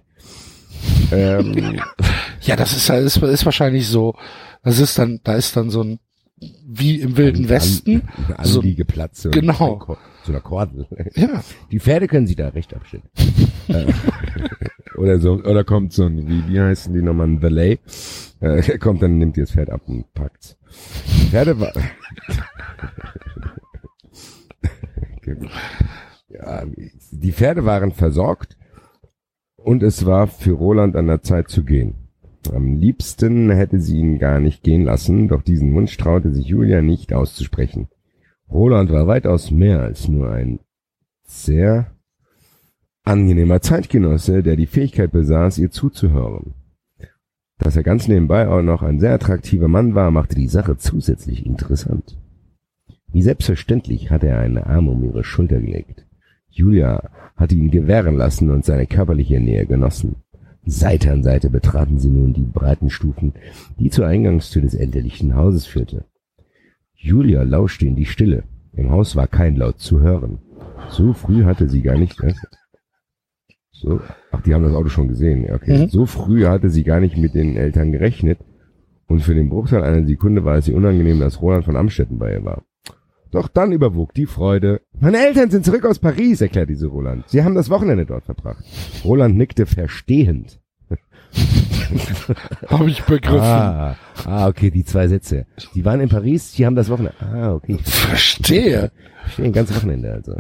[1.12, 1.80] Ähm,
[2.42, 4.16] Ja, das ist, ist, ist wahrscheinlich so.
[4.64, 6.00] Das ist dann, da ist dann so ein
[6.68, 8.02] wie im Wilden Westen.
[8.44, 9.22] So, Anliegeplatz.
[9.22, 9.76] so Genau.
[9.76, 10.88] ein Ko- So einer Kordel.
[11.16, 11.42] ja,
[11.72, 13.04] Die Pferde können sie da recht abstellen.
[14.98, 17.80] Oder so, oder kommt so ein, wie, wie heißen die nochmal, ein Valet,
[18.40, 20.58] äh, kommt dann, nimmt ihr das Pferd ab und packt's.
[21.30, 21.74] Pferde war,
[26.28, 26.64] ja,
[27.12, 28.58] die Pferde waren versorgt
[29.56, 31.96] und es war für Roland an der Zeit zu gehen.
[32.52, 36.82] Am liebsten hätte sie ihn gar nicht gehen lassen, doch diesen Wunsch traute sich Julia
[36.82, 37.88] nicht auszusprechen.
[38.52, 40.60] Roland war weitaus mehr als nur ein
[41.24, 41.92] sehr
[43.04, 46.54] angenehmer Zeitgenosse, der die Fähigkeit besaß, ihr zuzuhören.
[47.58, 51.46] Dass er ganz nebenbei auch noch ein sehr attraktiver Mann war, machte die Sache zusätzlich
[51.46, 52.18] interessant.
[53.12, 56.06] Wie selbstverständlich hatte er einen Arm um ihre Schulter gelegt.
[56.50, 60.16] Julia hatte ihn gewähren lassen und seine körperliche Nähe genossen.
[60.66, 63.34] Seite an Seite betraten sie nun die breiten Stufen,
[63.80, 66.06] die zur Eingangstür des elterlichen Hauses führte.
[66.96, 68.44] Julia lauschte in die Stille.
[68.72, 70.40] Im Haus war kein Laut zu hören.
[70.90, 72.22] So früh hatte sie gar nicht.
[72.24, 72.34] Äh,
[73.84, 74.00] so,
[74.32, 75.46] ach, die haben das Auto schon gesehen.
[75.54, 75.84] Okay.
[75.84, 75.90] Mhm.
[75.90, 78.40] So früh hatte sie gar nicht mit den Eltern gerechnet.
[79.08, 82.32] Und für den Bruchteil einer Sekunde war es ihr unangenehm, dass Roland von Amstetten bei
[82.32, 82.64] ihr war.
[83.32, 84.82] Doch dann überwog die Freude.
[84.98, 87.28] Meine Eltern sind zurück aus Paris, erklärte diese Roland.
[87.28, 88.64] Sie haben das Wochenende dort verbracht.
[89.04, 90.60] Roland nickte verstehend.
[92.68, 93.40] habe ich begriffen.
[93.40, 93.96] Ah,
[94.26, 95.46] ah, okay, die zwei Sätze.
[95.76, 97.16] Die waren in Paris, die haben das Wochenende.
[97.20, 97.78] Ah, okay.
[97.84, 98.92] Verstehe.
[99.24, 100.36] Verstehe, ein ganzes Wochenende also.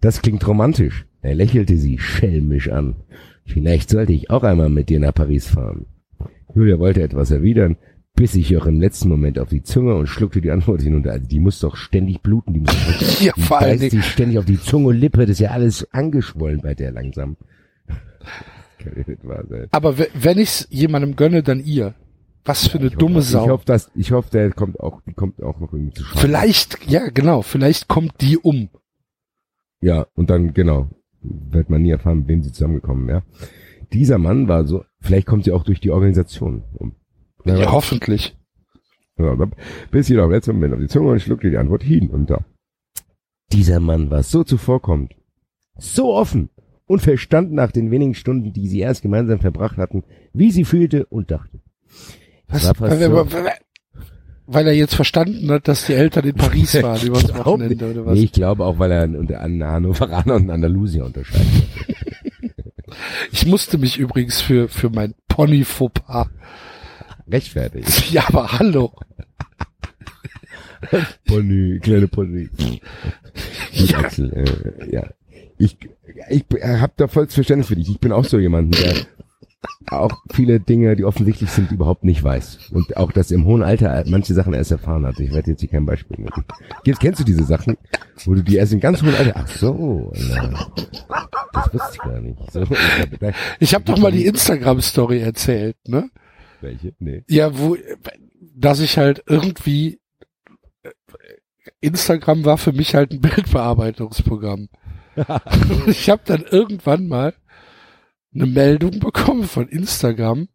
[0.00, 1.06] Das klingt romantisch.
[1.22, 2.96] Er lächelte sie schelmisch an.
[3.44, 5.86] Vielleicht sollte ich auch einmal mit dir nach Paris fahren.
[6.54, 7.76] Julia wollte etwas erwidern,
[8.14, 11.12] biss sich auch im letzten Moment auf die Zunge und schluckte die Antwort hinunter.
[11.12, 14.44] Also die muss doch ständig bluten, die muss doch, Ja, die beißt sich ständig auf
[14.44, 17.36] die Zunge und Lippe, das ist ja alles angeschwollen bei der langsam.
[17.88, 17.96] Ja.
[19.70, 21.94] Aber we- wenn ich's jemandem gönne, dann ihr.
[22.44, 23.44] Was für eine Ich dumme hoffe, Sau.
[23.44, 26.20] Ich hoffe, dass, ich hoffe, der kommt auch, die kommt auch noch irgendwie zu schaden.
[26.20, 28.68] vielleicht, ja, genau, vielleicht kommt die um.
[29.80, 30.90] Ja, und dann, genau,
[31.22, 33.22] wird man nie erfahren, mit wem sie zusammengekommen wäre.
[33.92, 36.94] Dieser Mann war so, vielleicht kommt sie auch durch die Organisation um.
[37.44, 37.72] Ja, weiß.
[37.72, 38.36] hoffentlich.
[39.18, 39.36] Ja,
[39.90, 42.44] bis jedoch im letzten Moment auf die Zunge und schluckte die Antwort hin und da.
[43.52, 45.14] Dieser Mann war so zuvorkommend,
[45.76, 46.48] so offen
[46.86, 51.04] und verstand nach den wenigen Stunden, die sie erst gemeinsam verbracht hatten, wie sie fühlte
[51.06, 51.60] und dachte.
[52.48, 53.26] Was, war fast so-
[54.46, 57.90] weil, er jetzt verstanden hat, dass die Eltern in Paris waren über das Überhaupt Wochenende
[57.90, 58.14] oder was.
[58.14, 61.46] Nee, ich glaube auch, weil er unter einen Hannoveraner und einen Andalusier unterscheidet.
[63.30, 66.28] Ich musste mich übrigens für, für mein Pony Fauxpas.
[67.26, 67.84] Rechtfertig.
[68.12, 68.92] Ja, aber hallo.
[71.26, 72.50] Pony, kleine Pony.
[73.72, 73.98] Ja.
[74.00, 75.08] Axel, äh, ja.
[75.56, 75.78] Ich,
[76.28, 77.88] ich habe da volles Verständnis für dich.
[77.88, 78.94] Ich bin auch so jemand, der
[79.90, 82.70] auch viele Dinge, die offensichtlich sind, überhaupt nicht weiß.
[82.72, 85.20] Und auch, dass im hohen Alter manche Sachen erst erfahren hat.
[85.20, 86.44] Ich werde jetzt hier kein Beispiel nennen.
[86.84, 87.76] Jetzt kennst du diese Sachen,
[88.24, 90.66] wo du die erst im ganz hohen Alter, ach so, na,
[91.52, 92.52] das wusste ich gar nicht.
[92.52, 96.10] So, ich hab, Ich habe doch mal die Instagram-Story erzählt, ne?
[96.62, 96.94] welche?
[96.98, 97.24] Nee.
[97.28, 97.76] Ja, wo,
[98.54, 100.00] dass ich halt irgendwie,
[101.80, 104.68] Instagram war für mich halt ein Bildbearbeitungsprogramm.
[105.86, 107.34] ich habe dann irgendwann mal
[108.34, 110.48] eine Meldung bekommen von Instagram,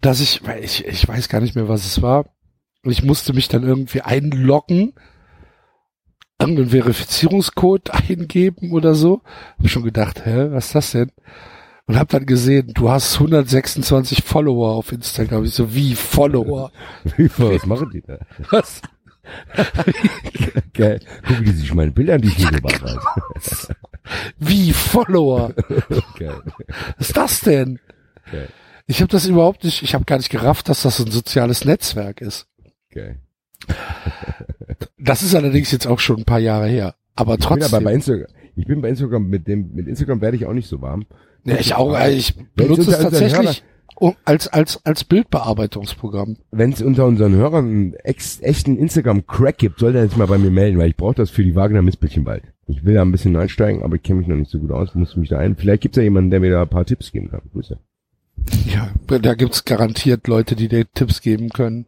[0.00, 2.26] dass ich, weil ich, ich weiß gar nicht mehr, was es war.
[2.82, 4.94] Und ich musste mich dann irgendwie einloggen,
[6.38, 9.22] irgendeinen Verifizierungscode eingeben oder so.
[9.58, 11.12] Hab schon gedacht, hä, was ist das denn?
[11.86, 15.44] Und hab dann gesehen, du hast 126 Follower auf Instagram.
[15.44, 16.70] Ich so, wie Follower?
[17.36, 18.16] Was machen die da?
[18.50, 18.80] Was?
[20.72, 21.00] Geil.
[21.26, 23.00] Gucken die sich meine Bilder an, die ich hier gemacht habe.
[24.38, 25.52] Wie Follower?
[26.18, 26.42] Geil.
[26.98, 27.78] Was ist das denn?
[28.30, 28.48] Geil.
[28.86, 32.20] Ich habe das überhaupt nicht, ich habe gar nicht gerafft, dass das ein soziales Netzwerk
[32.20, 32.46] ist.
[32.92, 33.18] Geil.
[34.98, 36.94] Das ist allerdings jetzt auch schon ein paar Jahre her.
[37.14, 37.84] Aber Ich bin aber trotzdem.
[37.84, 40.80] bei Instagram, ich bin bei Instagram mit dem, mit Instagram werde ich auch nicht so
[40.80, 41.06] warm.
[41.44, 43.62] ja, ich auch, ich benutze es tatsächlich.
[44.24, 46.38] als, als, als Bildbearbeitungsprogramm.
[46.50, 50.38] Wenn es unter unseren Hörern einen ex, echten Instagram-Crack gibt, soll er sich mal bei
[50.38, 52.42] mir melden, weil ich brauche das für die Wagner Mistbildchen bald.
[52.70, 54.94] Ich will da ein bisschen einsteigen, aber ich kenne mich noch nicht so gut aus,
[54.94, 55.56] muss mich da ein.
[55.56, 57.42] Vielleicht gibt's ja jemanden, der mir da ein paar Tipps geben kann.
[57.52, 57.78] Grüße.
[58.66, 61.86] Ja, da gibt's garantiert Leute, die dir Tipps geben können.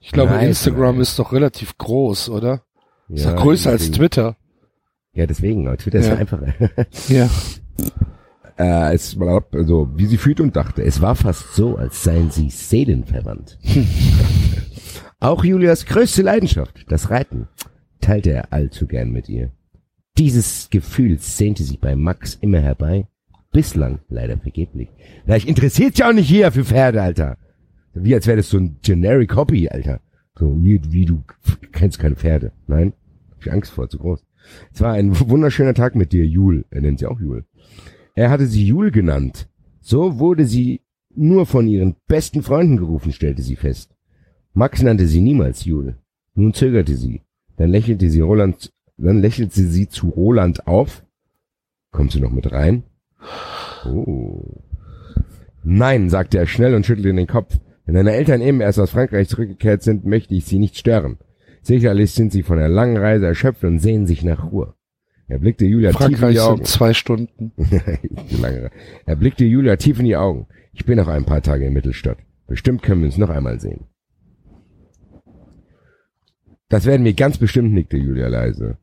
[0.00, 1.02] Ich glaube, Nein, Instagram nein.
[1.02, 2.62] ist doch relativ groß, oder?
[3.08, 4.36] Ist Ja, größer als deswegen- Twitter.
[5.14, 6.14] Ja, deswegen, Twitter ist Ja.
[6.14, 6.54] ja einfacher.
[7.08, 7.30] Ja.
[8.58, 10.82] äh, es war also, wie sie fühlt und dachte.
[10.82, 13.58] Es war fast so, als seien sie seelenverwandt.
[15.20, 17.48] Auch Julias größte Leidenschaft, das Reiten,
[18.00, 19.50] teilte er allzu gern mit ihr.
[20.18, 23.06] Dieses Gefühl sehnte sie bei Max immer herbei,
[23.52, 24.88] bislang leider vergeblich.
[25.24, 27.36] Vielleicht interessiert ja auch nicht jeder für Pferde, Alter.
[27.92, 30.00] Wie als wäre das so ein generic Hobby, Alter.
[30.38, 31.22] So wie, wie du
[31.72, 32.52] kennst keine Pferde.
[32.66, 32.92] Nein,
[33.30, 34.24] hab ich Angst vor, zu groß.
[34.72, 36.64] Es war ein wunderschöner Tag mit dir, Jul.
[36.70, 37.44] Er nennt sie auch Jul.
[38.14, 39.48] Er hatte sie Jul genannt.
[39.80, 40.80] So wurde sie
[41.14, 43.94] nur von ihren besten Freunden gerufen, stellte sie fest.
[44.52, 45.96] Max nannte sie niemals Jul.
[46.34, 47.22] Nun zögerte sie.
[47.56, 51.04] Dann lächelte sie Roland, dann lächelte sie zu Roland auf.
[51.90, 52.84] Kommst du noch mit rein?
[53.84, 54.62] Oh.
[55.62, 57.58] Nein, sagte er schnell und schüttelte den Kopf.
[57.84, 61.18] Wenn deine Eltern eben erst aus Frankreich zurückgekehrt sind, möchte ich sie nicht stören.
[61.62, 64.74] Sicherlich sind sie von der langen Reise erschöpft und sehnen sich nach Ruhe.
[65.28, 66.56] Er blickte Julia tief in Frankreich die Augen.
[66.58, 67.52] sind zwei Stunden.
[69.06, 70.46] Er blickte Julia tief in die Augen.
[70.72, 72.18] Ich bin noch ein paar Tage in Mittelstadt.
[72.46, 73.86] Bestimmt können wir uns noch einmal sehen.
[76.68, 78.78] Das werden wir ganz bestimmt, nickte Julia leise.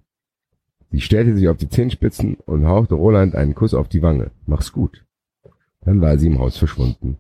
[0.94, 4.30] Sie stellte sich auf die Zehenspitzen und hauchte Roland einen Kuss auf die Wange.
[4.46, 5.04] Mach's gut.
[5.82, 7.18] Dann war sie im Haus verschwunden.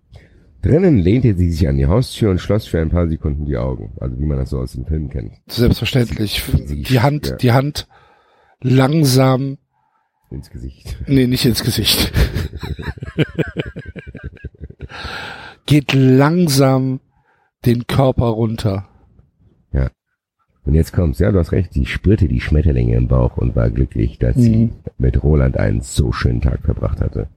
[0.61, 3.91] Drinnen lehnte sie sich an die Haustür und schloss für ein paar Sekunden die Augen.
[3.99, 5.33] Also wie man das so aus den Filmen kennt.
[5.47, 6.41] Selbstverständlich.
[6.65, 7.35] Sie- Die Hand, ja.
[7.35, 7.87] die Hand
[8.61, 9.57] langsam,
[10.29, 10.95] Ins Gesicht.
[11.07, 12.11] nee, nicht ins Gesicht.
[15.65, 16.99] Geht langsam
[17.65, 18.89] den Körper runter.
[20.65, 21.19] Und jetzt kommt's.
[21.19, 21.73] Ja, du hast recht.
[21.73, 24.71] Sie spürte die Schmetterlinge im Bauch und war glücklich, dass sie Mhm.
[24.97, 27.27] mit Roland einen so schönen Tag verbracht hatte.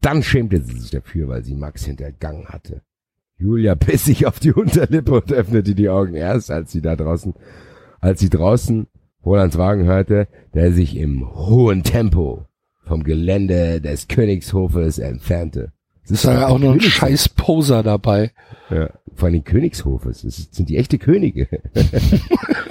[0.00, 2.82] Dann schämte sie sich dafür, weil sie Max hintergangen hatte.
[3.36, 7.34] Julia biss sich auf die Unterlippe und öffnete die Augen erst, als sie da draußen,
[8.00, 8.86] als sie draußen
[9.24, 12.46] Rolands Wagen hörte, der sich im hohen Tempo
[12.84, 15.72] vom Gelände des Königshofes entfernte.
[16.04, 18.32] Es Ist ja auch noch ein scheiß Poser dabei.
[18.70, 20.24] Ja, vor allem Königshofes.
[20.24, 21.48] Es ist- sind die echte Könige.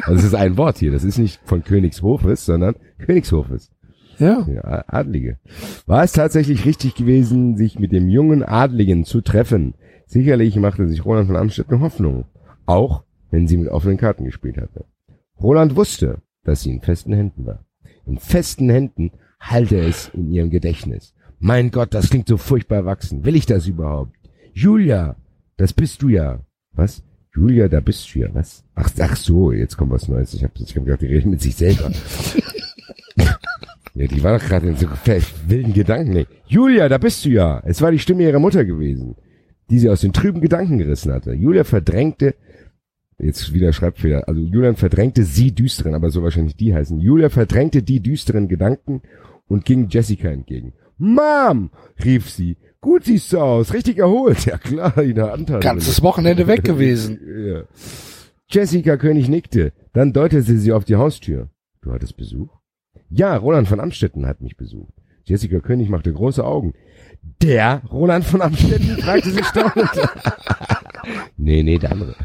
[0.04, 0.92] also es ist ein Wort hier.
[0.92, 3.72] Das ist nicht von Königshofes, sondern Königshofes.
[4.20, 4.46] Ja.
[4.48, 5.40] Ja, Adlige.
[5.86, 9.74] War es tatsächlich richtig gewesen, sich mit dem jungen Adligen zu treffen?
[10.06, 12.26] Sicherlich machte sich Roland von Amstetten Hoffnung.
[12.66, 14.86] Auch wenn sie mit offenen Karten gespielt hatte.
[15.42, 17.66] Roland wusste, dass sie in festen Händen war.
[18.06, 21.16] In festen Händen halte es in ihrem Gedächtnis.
[21.40, 23.26] Mein Gott, das klingt so furchtbar erwachsen.
[23.26, 24.14] Will ich das überhaupt?
[24.54, 25.16] Julia,
[25.58, 26.40] das bist du ja.
[26.74, 27.04] Was?
[27.36, 28.30] Julia, da bist du ja.
[28.34, 28.64] Was?
[28.76, 30.34] Ach, ach so, jetzt kommt was Neues.
[30.34, 31.92] Ich habe ich hab gedacht, die reden mit sich selber.
[33.96, 34.88] ja, die war doch gerade in so
[35.48, 36.14] wilden Gedanken.
[36.14, 36.28] Nee.
[36.46, 37.62] Julia, da bist du ja.
[37.66, 39.16] Es war die Stimme ihrer Mutter gewesen,
[39.70, 41.34] die sie aus den trüben Gedanken gerissen hatte.
[41.34, 42.36] Julia verdrängte,
[43.18, 47.00] jetzt wieder Schreibfehler, also Julian verdrängte sie düsteren, aber so wahrscheinlich die heißen.
[47.00, 49.02] Julia verdrängte die düsteren Gedanken
[49.48, 50.74] und ging Jessica entgegen.
[50.98, 51.70] Mom,
[52.04, 52.58] rief sie.
[52.82, 54.46] Gut siehst du aus, richtig erholt.
[54.46, 55.60] Ja klar, in der Anteil.
[55.62, 57.20] Ganzes Wochenende weg gewesen.
[57.46, 57.64] Ja.
[58.50, 59.72] Jessica König nickte.
[59.94, 61.50] Dann deutete sie auf die Haustür.
[61.82, 62.50] Du hattest Besuch?
[63.10, 64.94] Ja, Roland von Amstetten hat mich besucht.
[65.24, 66.74] Jessica König machte große Augen.
[67.42, 68.98] Der Roland von Amstetten?
[68.98, 69.90] fragte sie staunend.
[71.38, 72.16] nee, nee, der andere.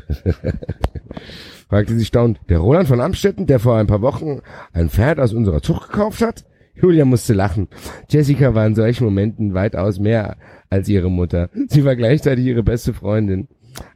[1.68, 2.40] fragte sie staunend.
[2.48, 4.40] Der Roland von Amstetten, der vor ein paar Wochen
[4.72, 6.44] ein Pferd aus unserer Zucht gekauft hat?
[6.80, 7.68] Julia musste lachen.
[8.08, 10.36] Jessica war in solchen Momenten weitaus mehr
[10.70, 11.50] als ihre Mutter.
[11.68, 13.48] Sie war gleichzeitig ihre beste Freundin.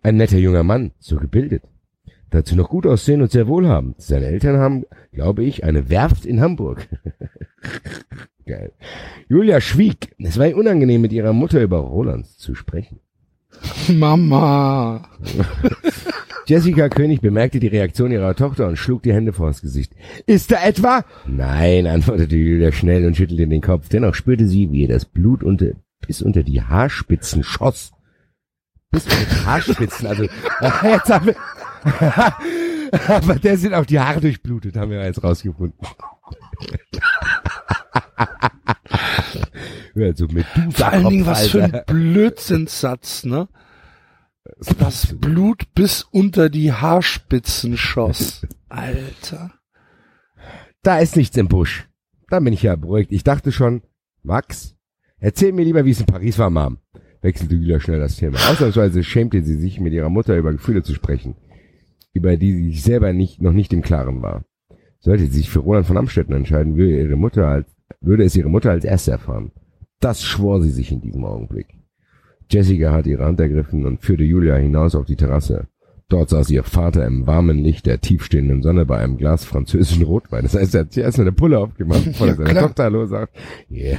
[0.02, 1.62] Ein netter junger Mann, so gebildet.
[2.30, 4.00] Dazu noch gut aussehen und sehr wohlhabend.
[4.00, 6.88] Seine Eltern haben, glaube ich, eine Werft in Hamburg.
[8.46, 8.72] Geil.
[9.28, 10.14] Julia schwieg.
[10.18, 13.00] Es war ihr unangenehm, mit ihrer Mutter über Roland zu sprechen.
[13.89, 15.08] Mama.
[16.47, 19.94] Jessica König bemerkte die Reaktion ihrer Tochter und schlug die Hände vors Gesicht.
[20.26, 21.05] Ist da etwa?
[21.26, 23.89] Nein, antwortete Julia schnell und schüttelte den Kopf.
[23.89, 25.72] Dennoch spürte sie, wie ihr das Blut unter,
[26.06, 27.92] bis unter die Haarspitzen schoss.
[28.90, 30.24] Bis unter die Haarspitzen, also,
[30.84, 31.36] jetzt haben wir,
[33.08, 35.78] aber der sind auch die Haare durchblutet, haben wir jetzt rausgefunden.
[39.94, 41.82] Ja, so mit Vor allen Dingen, was für ein.
[41.86, 43.48] Blödsinnssatz, ne?
[44.78, 48.46] Das Blut bis unter die Haarspitzen schoss.
[48.68, 49.52] Alter.
[50.82, 51.88] Da ist nichts im Busch.
[52.28, 53.12] Da bin ich ja beruhigt.
[53.12, 53.82] Ich dachte schon,
[54.22, 54.74] Max,
[55.18, 56.78] erzähl mir lieber, wie es in Paris war, Mom.
[57.20, 58.38] wechselte Julia schnell das Thema.
[58.50, 61.36] Ausnahmsweise schämte sie sich, mit ihrer Mutter über Gefühle zu sprechen,
[62.12, 64.44] über die sie sich selber nicht, noch nicht im Klaren war.
[64.98, 67.66] Sollte sie sich für Roland von Amstetten entscheiden, würde ihre Mutter als,
[68.02, 69.52] würde es ihre Mutter als erste erfahren.
[70.00, 71.68] Das schwor sie sich in diesem Augenblick.
[72.50, 75.68] Jessica hatte ihre Hand ergriffen und führte Julia hinaus auf die Terrasse.
[76.12, 80.42] Dort saß ihr Vater im warmen Licht der tiefstehenden Sonne bei einem Glas französischen Rotwein.
[80.42, 82.60] Das heißt, er hat zuerst eine Pulle aufgemacht, bevor er seiner.
[82.60, 83.34] Tochter Hallo sagt.
[83.70, 83.97] Yeah.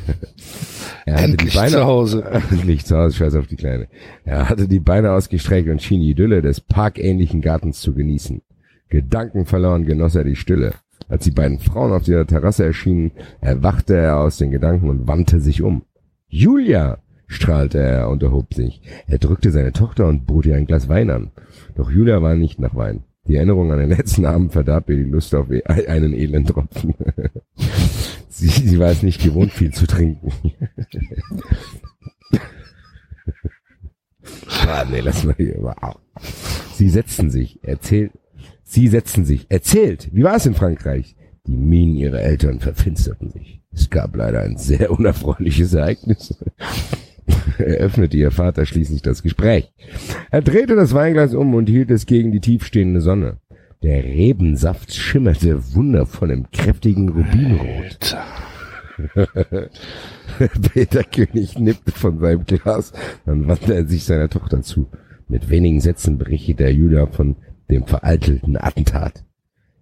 [1.08, 2.24] Er hatte Endlich die Beine, zu Hause.
[2.52, 3.88] Endlich zu Hause, scheiß auf die Kleine.
[4.26, 8.44] Er hatte die Beine ausgestreckt und schien die Idylle des parkähnlichen Gartens zu genießen.
[8.90, 10.74] Gedankenverloren genoss er die Stille.
[11.10, 15.40] Als die beiden Frauen auf der Terrasse erschienen, erwachte er aus den Gedanken und wandte
[15.40, 15.84] sich um.
[16.28, 17.00] Julia!
[17.28, 18.82] strahlte er und erhob sich.
[19.08, 21.32] Er drückte seine Tochter und bot ihr ein Glas Wein an.
[21.76, 23.04] Doch Julia war nicht nach Wein.
[23.28, 26.94] Die Erinnerung an den letzten Abend verdarb ihr die Lust auf e- einen Elendtropfen.
[28.30, 30.32] sie, sie war es nicht gewohnt, viel zu trinken.
[34.68, 35.56] ah, nee, lass mal hier.
[35.60, 35.98] Wow.
[36.74, 38.12] Sie setzten sich, erzählt,
[38.74, 41.16] sie setzten sich, erzählt, wie war es in Frankreich?
[41.46, 43.62] Die Mienen ihrer Eltern verfinsterten sich.
[43.72, 46.38] Es gab leider ein sehr unerfreuliches Ereignis.
[47.58, 49.72] Eröffnete ihr Vater schließlich das Gespräch.
[50.32, 53.38] Er drehte das Weinglas um und hielt es gegen die tiefstehende Sonne.
[53.82, 58.18] Der Rebensaft schimmerte wundervoll im kräftigen Rubinrot.
[60.74, 62.94] Peter König nippte von seinem Glas,
[63.26, 64.88] dann wandte er sich seiner Tochter zu.
[65.28, 67.36] Mit wenigen Sätzen berichtete er Julia von
[67.74, 69.26] dem vereitelten Attentat.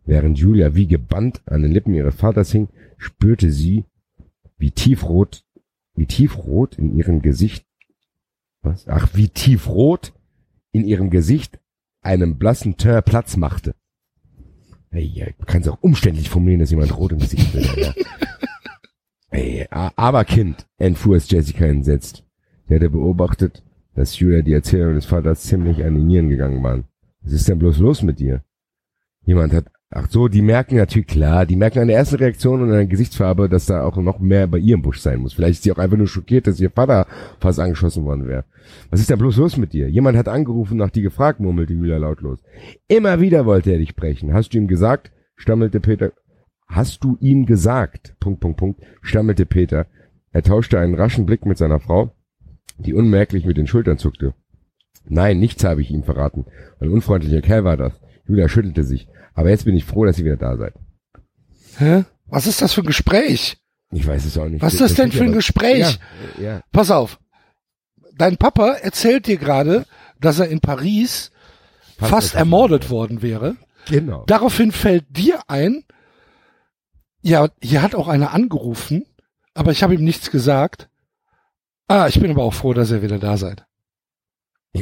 [0.05, 3.85] Während Julia wie gebannt an den Lippen ihres Vaters hing, spürte sie,
[4.57, 5.43] wie tiefrot,
[5.95, 7.65] wie tiefrot in ihrem Gesicht,
[8.61, 8.87] was?
[8.87, 10.13] Ach, wie tiefrot
[10.71, 11.59] in ihrem Gesicht
[12.01, 13.75] einem blassen Teint Platz machte.
[14.89, 17.65] Hey, ja, du kannst auch umständlich formulieren, dass jemand rot im Gesicht will.
[17.77, 17.93] Ja.
[19.33, 22.25] Hey, aber Kind, entfuhr es Jessica entsetzt.
[22.67, 23.63] Sie hatte beobachtet,
[23.95, 26.83] dass Julia die Erzählung des Vaters ziemlich an die Nieren gegangen waren.
[27.23, 28.43] Was ist denn bloß los mit dir?
[29.23, 32.69] Jemand hat, ach so, die merken natürlich, klar, die merken an der ersten Reaktion und
[32.69, 35.33] an der Gesichtsfarbe, dass da auch noch mehr bei ihr im Busch sein muss.
[35.33, 37.05] Vielleicht ist sie auch einfach nur schockiert, dass ihr Vater
[37.39, 38.45] fast angeschossen worden wäre.
[38.89, 39.89] Was ist denn bloß los mit dir?
[39.89, 42.39] Jemand hat angerufen, nach dir gefragt, murmelte Julia lautlos.
[42.87, 44.33] Immer wieder wollte er dich sprechen.
[44.33, 45.11] Hast du ihm gesagt?
[45.35, 46.13] stammelte Peter.
[46.67, 48.15] Hast du ihm gesagt?
[48.19, 49.87] Punkt, Punkt, Punkt, stammelte Peter.
[50.31, 52.15] Er tauschte einen raschen Blick mit seiner Frau,
[52.77, 54.33] die unmerklich mit den Schultern zuckte.
[55.05, 56.45] Nein, nichts habe ich ihm verraten.
[56.79, 57.93] Ein unfreundlicher Kerl war das.
[58.27, 59.07] Julia schüttelte sich.
[59.33, 60.73] Aber jetzt bin ich froh, dass ihr wieder da seid.
[61.77, 62.05] Hä?
[62.27, 63.57] Was ist das für ein Gespräch?
[63.91, 64.61] Ich weiß es auch nicht.
[64.61, 65.99] Was ist das denn steht für ein Gespräch?
[66.37, 66.61] Ja, ja.
[66.71, 67.19] Pass auf.
[68.15, 69.85] Dein Papa erzählt dir gerade,
[70.19, 71.31] dass er in Paris
[71.97, 73.57] Fast fast ermordet worden wäre.
[73.89, 74.23] Genau.
[74.27, 75.83] Daraufhin fällt dir ein,
[77.21, 79.05] ja, hier hat auch einer angerufen,
[79.53, 80.89] aber ich habe ihm nichts gesagt.
[81.87, 83.65] Ah, ich bin aber auch froh, dass ihr wieder da seid.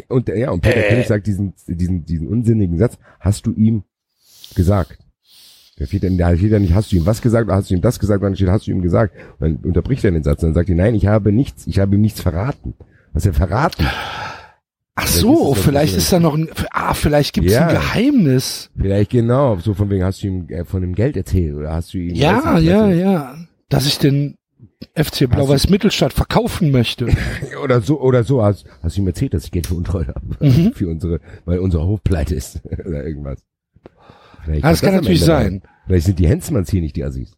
[0.08, 0.90] Und ja, und Peter Äh.
[0.90, 3.84] König sagt diesen, diesen, diesen unsinnigen Satz, hast du ihm
[4.56, 4.98] gesagt?
[5.77, 7.74] Da steht dann, da steht dann nicht, hast du ihm was gesagt oder hast du
[7.76, 9.16] ihm das gesagt, dann steht, hast du ihm gesagt.
[9.40, 11.80] Und dann unterbricht er den Satz und dann sagt er, nein, ich habe nichts, ich
[11.80, 12.74] habe ihm nichts verraten.
[13.14, 13.88] Was er verraten?
[14.95, 17.68] Ach so, ist vielleicht ist da noch ein, ah, vielleicht gibt's Ja.
[17.68, 18.69] ein Geheimnis.
[18.77, 21.93] Vielleicht genau, so von wegen, hast du ihm äh, von dem Geld erzählt oder hast
[21.93, 22.14] du ihm...
[22.14, 23.38] Ja, ja, ja.
[23.69, 24.35] Dass ich den
[24.96, 27.08] FC Blau-Weiß Mittelstadt verkaufen möchte.
[27.64, 30.22] Oder so, oder so, hast, hast du ihm erzählt, dass ich Geld für Untreue habe.
[30.46, 30.74] Mhm.
[30.74, 32.62] Für unsere, weil unser Hof pleite ist.
[32.86, 33.44] oder irgendwas.
[34.44, 35.46] Vielleicht Ja, das kann am natürlich sein.
[35.46, 35.62] rein.
[35.88, 37.32] Vielleicht sind die Hensmanns hier nicht die Assis.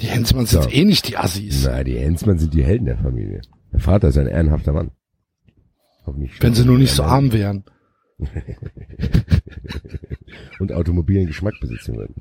[0.00, 0.70] Die Hensmanns sind So.
[0.70, 1.64] eh nicht die Assis.
[1.64, 3.42] Na, die Hensmann sind die Helden der Familie.
[3.72, 4.90] Der Vater ist ein ehrenhafter Mann.
[6.06, 7.64] Hoffentlich Wenn sie nur nicht so Ja, arm wären.
[10.58, 12.14] Und automobilen Geschmack besitzen würden.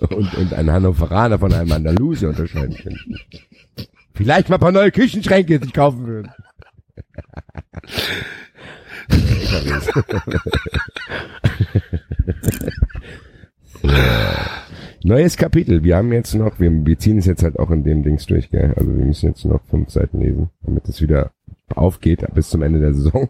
[0.00, 3.16] Und, und einen Hannoveraner von einem Andalusier unterscheiden könnten.
[4.14, 6.30] Vielleicht mal ein paar neue Küchenschränke sich kaufen würden.
[15.02, 15.84] Neues Kapitel.
[15.84, 18.50] Wir haben jetzt noch, wir, wir ziehen es jetzt halt auch in dem Dings durch,
[18.50, 18.72] gell?
[18.76, 21.32] Also wir müssen jetzt noch fünf Seiten lesen, damit es wieder
[21.74, 23.28] aufgeht bis zum Ende der Saison.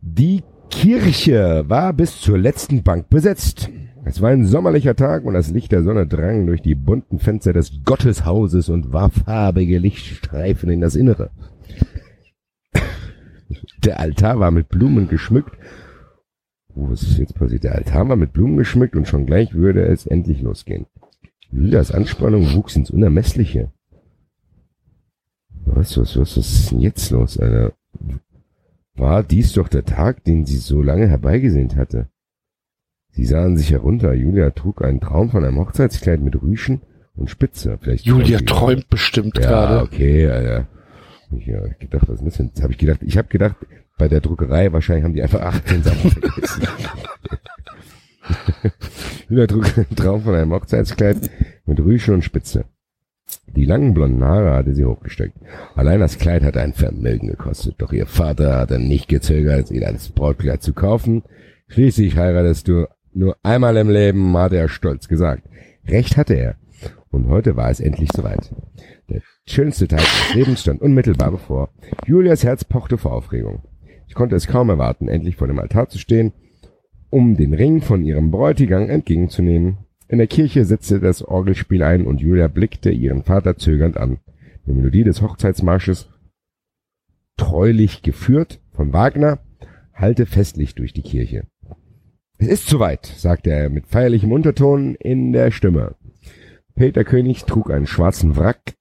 [0.00, 3.70] Die Kirche war bis zur letzten Bank besetzt.
[4.06, 7.54] Es war ein sommerlicher Tag und das Licht der Sonne drang durch die bunten Fenster
[7.54, 11.30] des Gotteshauses und warf farbige Lichtstreifen in das Innere.
[13.82, 15.56] Der Altar war mit Blumen geschmückt.
[16.74, 17.64] Oh, was ist jetzt passiert?
[17.64, 20.86] Der Altar war mit Blumen geschmückt und schon gleich würde es endlich losgehen.
[21.50, 23.72] Julias Anspannung wuchs ins Unermessliche.
[25.64, 27.72] Was, was, was, was ist denn jetzt los, Alter?
[28.96, 32.08] War dies doch der Tag, den sie so lange herbeigesehnt hatte?
[33.14, 34.12] Sie sahen sich herunter.
[34.12, 36.82] Julia trug einen Traum von einem Hochzeitskleid mit Rüschen
[37.14, 37.78] und Spitze.
[37.80, 39.82] Vielleicht Julia träumt bestimmt ja, gerade.
[39.82, 40.66] okay, ja, ja.
[41.36, 42.50] Ich ja, gedacht, was ist das denn?
[42.62, 43.56] Habe ich gedacht, ich habe gedacht,
[43.98, 46.68] bei der Druckerei wahrscheinlich haben die einfach 18 Sachen vergessen.
[49.28, 51.30] Julia trug einen Traum von einem Hochzeitskleid
[51.66, 52.64] mit Rüschen und Spitze.
[53.46, 55.36] Die langen blonden Haare hatte sie hochgesteckt.
[55.76, 60.08] Allein das Kleid hatte ein Vermögen gekostet, doch ihr Vater hatte nicht gezögert, ihr das
[60.08, 61.22] Brautkleid zu kaufen.
[61.68, 65.48] Schließlich heiratest du nur einmal im Leben, hatte er stolz gesagt.
[65.86, 66.56] Recht hatte er.
[67.10, 68.52] Und heute war es endlich soweit.
[69.08, 71.70] Der schönste Tag des Lebens stand unmittelbar bevor.
[72.06, 73.62] Julias Herz pochte vor Aufregung.
[74.08, 76.32] Ich konnte es kaum erwarten, endlich vor dem Altar zu stehen,
[77.10, 79.78] um den Ring von ihrem Bräutigam entgegenzunehmen.
[80.08, 84.18] In der Kirche setzte das Orgelspiel ein und Julia blickte ihren Vater zögernd an.
[84.66, 86.08] Die Melodie des Hochzeitsmarsches,
[87.36, 89.38] treulich geführt von Wagner,
[89.92, 91.46] hallte festlich durch die Kirche.
[92.38, 95.94] Es ist soweit, sagte er mit feierlichem Unterton in der Stimme.
[96.74, 98.74] Peter König trug einen schwarzen Wrack,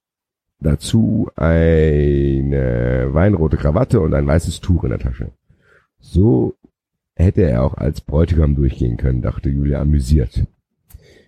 [0.59, 5.31] dazu eine weinrote Krawatte und ein weißes Tuch in der Tasche.
[5.99, 6.55] So
[7.15, 10.47] hätte er auch als Bräutigam durchgehen können, dachte Julia amüsiert.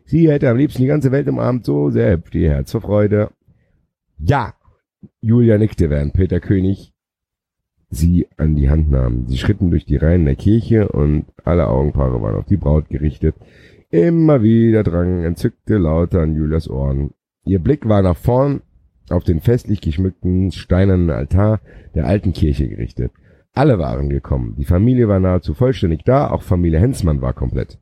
[0.06, 3.30] Sie hätte am liebsten die ganze Welt umarmt, so sehr hüpfte ihr Herz vor Freude.
[4.18, 4.56] Ja,
[5.22, 6.95] Julia nickte, während Peter König
[7.96, 9.28] sie an die Hand nahm.
[9.28, 13.36] Sie schritten durch die Reihen der Kirche und alle Augenpaare waren auf die Braut gerichtet.
[13.90, 17.12] Immer wieder drangen entzückte Laute an Julias Ohren.
[17.46, 18.62] Ihr Blick war nach vorn
[19.10, 21.62] auf den festlich geschmückten steinernen Altar
[21.94, 23.12] der alten Kirche gerichtet.
[23.54, 24.56] Alle waren gekommen.
[24.58, 27.80] Die Familie war nahezu vollständig da, auch Familie Hensmann war komplett.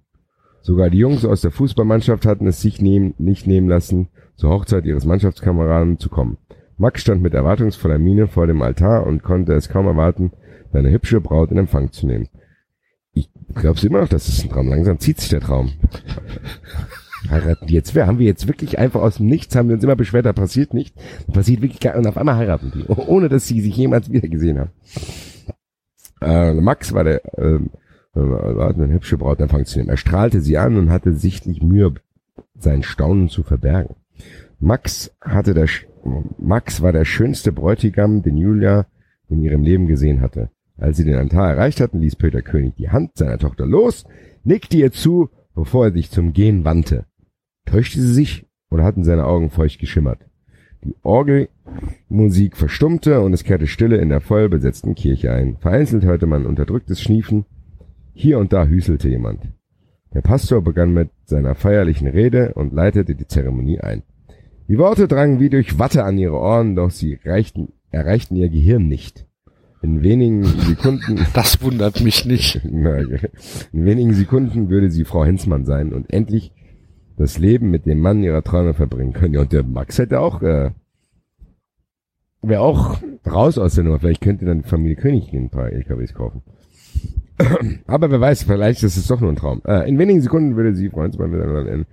[0.61, 4.85] Sogar die Jungs aus der Fußballmannschaft hatten es sich nehmen, nicht nehmen lassen, zur Hochzeit
[4.85, 6.37] ihres Mannschaftskameraden zu kommen.
[6.83, 10.33] Max stand mit erwartungsvoller Miene vor dem Altar und konnte es kaum erwarten,
[10.73, 12.27] seine hübsche Braut in Empfang zu nehmen.
[13.13, 14.67] Ich glaub's immer noch, das ist ein Traum.
[14.67, 15.71] Langsam zieht sich der Traum.
[17.29, 17.95] Heiraten die jetzt?
[17.95, 20.33] Wer haben wir jetzt wirklich einfach aus dem Nichts, haben wir uns immer beschwert, da
[20.33, 20.93] passiert nicht.
[21.27, 24.27] Da passiert wirklich gar, und auf einmal heiraten die, ohne dass sie sich jemals wieder
[24.27, 24.71] gesehen haben.
[26.19, 27.69] Äh, Max war der, ähm,
[28.13, 29.89] war eine hübsche Braut in Empfang zu nehmen.
[29.89, 31.93] Er strahlte sie an und hatte sichtlich Mühe,
[32.59, 33.95] sein Staunen zu verbergen.
[34.59, 35.69] Max hatte der,
[36.37, 38.85] Max war der schönste Bräutigam, den Julia
[39.29, 40.49] in ihrem Leben gesehen hatte.
[40.77, 44.05] Als sie den Altar erreicht hatten, ließ Peter König die Hand seiner Tochter los,
[44.43, 47.05] nickte ihr zu, bevor er sich zum Gehen wandte.
[47.65, 50.19] Täuschte sie sich oder hatten seine Augen feucht geschimmert?
[50.83, 55.57] Die Orgelmusik verstummte und es kehrte Stille in der voll besetzten Kirche ein.
[55.57, 57.45] Vereinzelt hörte man unterdrücktes Schniefen.
[58.13, 59.47] Hier und da hüselte jemand.
[60.13, 64.03] Der Pastor begann mit seiner feierlichen Rede und leitete die Zeremonie ein.
[64.67, 68.87] Die Worte drangen wie durch Watte an ihre Ohren, doch sie reichten, erreichten ihr Gehirn
[68.87, 69.25] nicht.
[69.81, 72.55] In wenigen Sekunden, Das wundert mich nicht.
[72.63, 76.53] In wenigen Sekunden würde sie Frau Hensmann sein und endlich
[77.17, 79.33] das Leben mit dem Mann ihrer Träume verbringen können.
[79.33, 80.71] Ja, und der Max hätte auch, äh,
[82.41, 82.97] wäre auch
[83.29, 83.99] raus aus der Nummer.
[83.99, 86.41] Vielleicht könnte dann die Familie König ein paar LKWs kaufen.
[87.87, 89.61] Aber wer weiß, vielleicht ist es doch nur ein Traum.
[89.65, 91.85] Äh, in wenigen Sekunden würde sie Frau Hensmann miteinander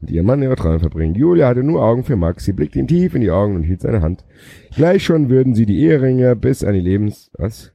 [0.00, 1.14] mit ihrem Mann ihre Träume verbringen.
[1.14, 2.44] Julia hatte nur Augen für Max.
[2.44, 4.24] Sie blickte ihm tief in die Augen und hielt seine Hand.
[4.74, 7.30] Gleich schon würden sie die Eheringe bis an die Lebens...
[7.34, 7.72] Was?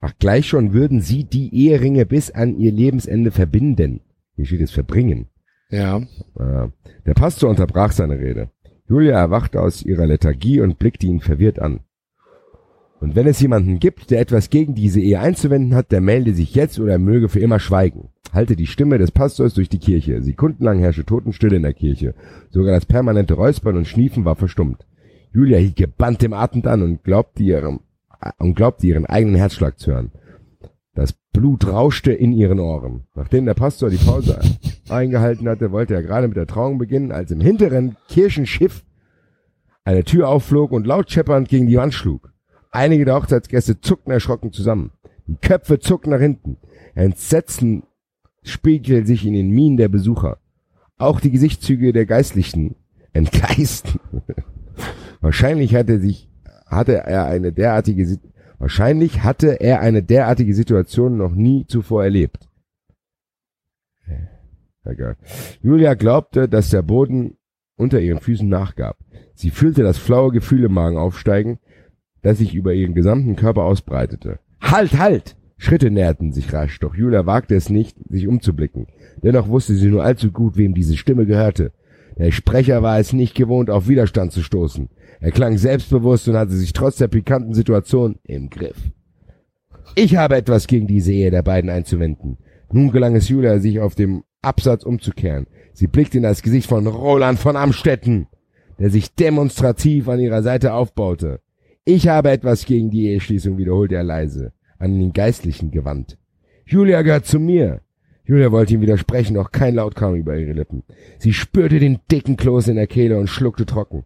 [0.00, 4.02] Ach, gleich schon würden sie die Eheringe bis an ihr Lebensende verbinden.
[4.36, 5.28] Hier steht es verbringen.
[5.70, 5.98] Ja.
[6.38, 6.68] Äh,
[7.06, 8.50] der Pastor unterbrach seine Rede.
[8.86, 11.80] Julia erwachte aus ihrer Lethargie und blickte ihn verwirrt an.
[13.00, 16.54] Und wenn es jemanden gibt, der etwas gegen diese Ehe einzuwenden hat, der melde sich
[16.54, 18.10] jetzt oder er möge für immer schweigen.
[18.34, 20.20] Halte die Stimme des Pastors durch die Kirche.
[20.20, 22.14] Sekundenlang herrschte Totenstille in der Kirche.
[22.50, 24.84] Sogar das permanente Räuspern und Schniefen war verstummt.
[25.32, 27.80] Julia hielt gebannt dem Atem an und glaubte ihrem,
[28.38, 30.10] und glaubte ihren eigenen Herzschlag zu hören.
[30.94, 33.04] Das Blut rauschte in ihren Ohren.
[33.14, 34.40] Nachdem der Pastor die Pause
[34.88, 38.84] eingehalten hatte, wollte er gerade mit der Trauung beginnen, als im hinteren Kirchenschiff
[39.84, 42.32] eine Tür aufflog und laut scheppernd gegen die Wand schlug.
[42.72, 44.90] Einige der Hochzeitsgäste zuckten erschrocken zusammen.
[45.26, 46.56] Die Köpfe zuckten nach hinten.
[46.94, 47.84] Entsetzen
[48.44, 50.38] spiegelte sich in den Mienen der Besucher.
[50.96, 52.76] Auch die Gesichtszüge der Geistlichen
[53.12, 53.98] entgleisten.
[55.20, 56.30] Wahrscheinlich hatte sich,
[56.66, 58.18] hatte er eine derartige,
[58.58, 62.48] wahrscheinlich hatte er eine derartige Situation noch nie zuvor erlebt.
[64.84, 65.16] Egal.
[65.62, 67.38] Julia glaubte, dass der Boden
[67.76, 68.98] unter ihren Füßen nachgab.
[69.34, 71.58] Sie fühlte das flaue Gefühl im Magen aufsteigen,
[72.22, 74.40] das sich über ihren gesamten Körper ausbreitete.
[74.60, 75.36] Halt, halt!
[75.56, 78.86] Schritte näherten sich rasch, doch Julia wagte es nicht, sich umzublicken.
[79.22, 81.72] Dennoch wusste sie nur allzu gut, wem diese Stimme gehörte.
[82.18, 84.88] Der Sprecher war es nicht gewohnt, auf Widerstand zu stoßen.
[85.20, 88.76] Er klang selbstbewusst und hatte sich trotz der pikanten Situation im Griff.
[89.96, 92.38] Ich habe etwas gegen diese Ehe der beiden einzuwenden.
[92.72, 95.46] Nun gelang es Julia, sich auf dem Absatz umzukehren.
[95.72, 98.26] Sie blickt in das Gesicht von Roland von Amstetten,
[98.78, 101.40] der sich demonstrativ an ihrer Seite aufbaute.
[101.84, 104.52] Ich habe etwas gegen die Eheschließung, wiederholte er leise,
[104.84, 106.18] an den Geistlichen gewandt.
[106.66, 107.80] Julia gehört zu mir.
[108.26, 110.82] Julia wollte ihm widersprechen, doch kein Laut kam über ihre Lippen.
[111.18, 114.04] Sie spürte den dicken Kloß in der Kehle und schluckte trocken.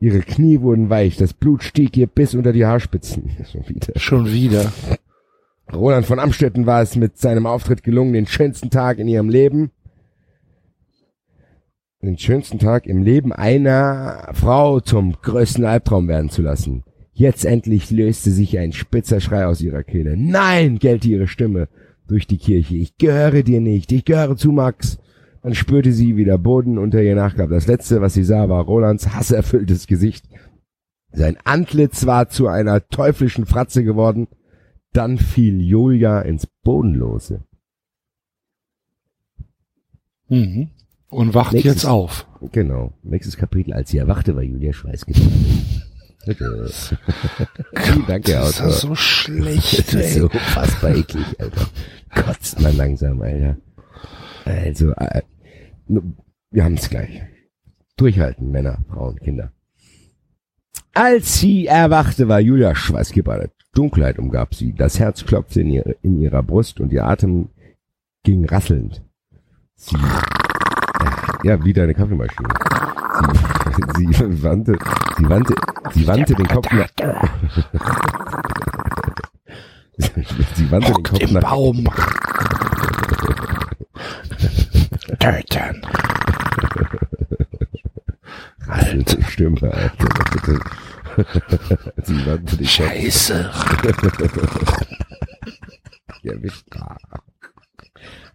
[0.00, 3.30] Ihre Knie wurden weich, das Blut stieg ihr bis unter die Haarspitzen.
[3.52, 3.92] Schon wieder.
[3.96, 4.72] Schon wieder.
[5.72, 9.70] Roland von Amstetten war es mit seinem Auftritt gelungen, den schönsten Tag in ihrem Leben,
[12.00, 16.84] den schönsten Tag im Leben einer Frau zum größten Albtraum werden zu lassen.
[17.18, 20.16] Jetzt endlich löste sich ein spitzer Schrei aus ihrer Kehle.
[20.16, 21.66] Nein, gellte ihre Stimme
[22.06, 22.76] durch die Kirche.
[22.76, 23.90] Ich gehöre dir nicht.
[23.90, 25.00] Ich gehöre zu Max.
[25.42, 27.50] Dann spürte sie, wie der Boden unter ihr nachgab.
[27.50, 30.26] Das letzte, was sie sah, war Rolands hasserfülltes Gesicht.
[31.10, 34.28] Sein Antlitz war zu einer teuflischen Fratze geworden.
[34.92, 37.42] Dann fiel Julia ins Bodenlose.
[40.28, 40.68] Mhm.
[41.08, 42.28] Und wacht Nächstes- jetzt auf.
[42.52, 42.92] Genau.
[43.02, 43.72] Nächstes Kapitel.
[43.72, 45.32] Als sie erwachte, war Julia schweißgebadet.
[46.26, 46.70] Bitte.
[48.06, 48.70] Danke, Das ist ja Autor.
[48.70, 50.20] so schlecht, Das ist ey.
[50.20, 51.66] so unfassbar eklig, Alter.
[52.14, 53.56] Kotzt mal langsam, Alter.
[54.44, 55.22] Also, äh,
[56.50, 57.22] wir haben es gleich.
[57.96, 59.52] Durchhalten, Männer, Frauen, Kinder.
[60.94, 63.52] Als sie erwachte, war Julia schweißgebadet.
[63.74, 64.72] Dunkelheit umgab sie.
[64.74, 67.48] Das Herz klopfte in, ihr, in ihrer Brust und ihr Atem
[68.24, 69.02] ging rasselnd.
[69.76, 69.96] Sie,
[71.44, 72.48] ja, wie deine Kaffeemaschine.
[72.48, 73.57] Sie,
[73.96, 74.78] sie wandte,
[75.16, 75.54] sie wandte,
[75.94, 76.88] sie wandte den Kopf nach,
[80.54, 81.88] sie wandte den Kopf Im nach, Baum.
[85.18, 85.82] Töten.
[88.68, 90.08] Alte Stimme, Alter.
[92.04, 92.70] Sie wandte den Kopf.
[92.70, 93.50] Scheiße.
[96.22, 96.66] Erwischt.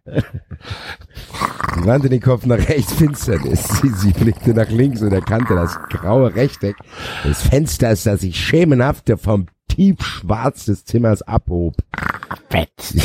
[0.05, 3.63] Sie wandte den Kopf nach rechts Finsternis.
[3.81, 6.75] Sie, sie blickte nach links und erkannte das graue Rechteck
[7.23, 11.75] des Fensters, das sich schemenhaft vom Tiefschwarz des Zimmers abhob.
[12.49, 13.01] Blickte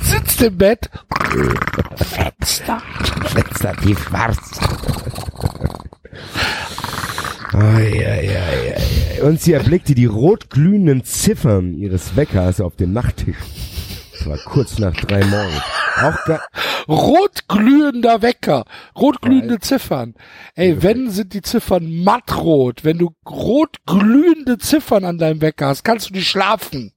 [0.00, 0.90] Sitzt im Bett.
[1.96, 2.82] Fenster.
[3.26, 4.58] Fenster tiefschwarz.
[7.52, 9.22] Ai, ai, ai, ai.
[9.22, 13.36] Und sie erblickte die rotglühenden Ziffern ihres Weckers auf dem Nachttisch.
[14.12, 15.62] Es war kurz nach drei morgens.
[16.88, 18.64] Rotglühender Wecker.
[18.96, 20.14] Rotglühende Ziffern.
[20.54, 22.84] Ey, wenn sind die Ziffern mattrot.
[22.84, 26.92] Wenn du rotglühende Ziffern an deinem Wecker hast, kannst du nicht schlafen.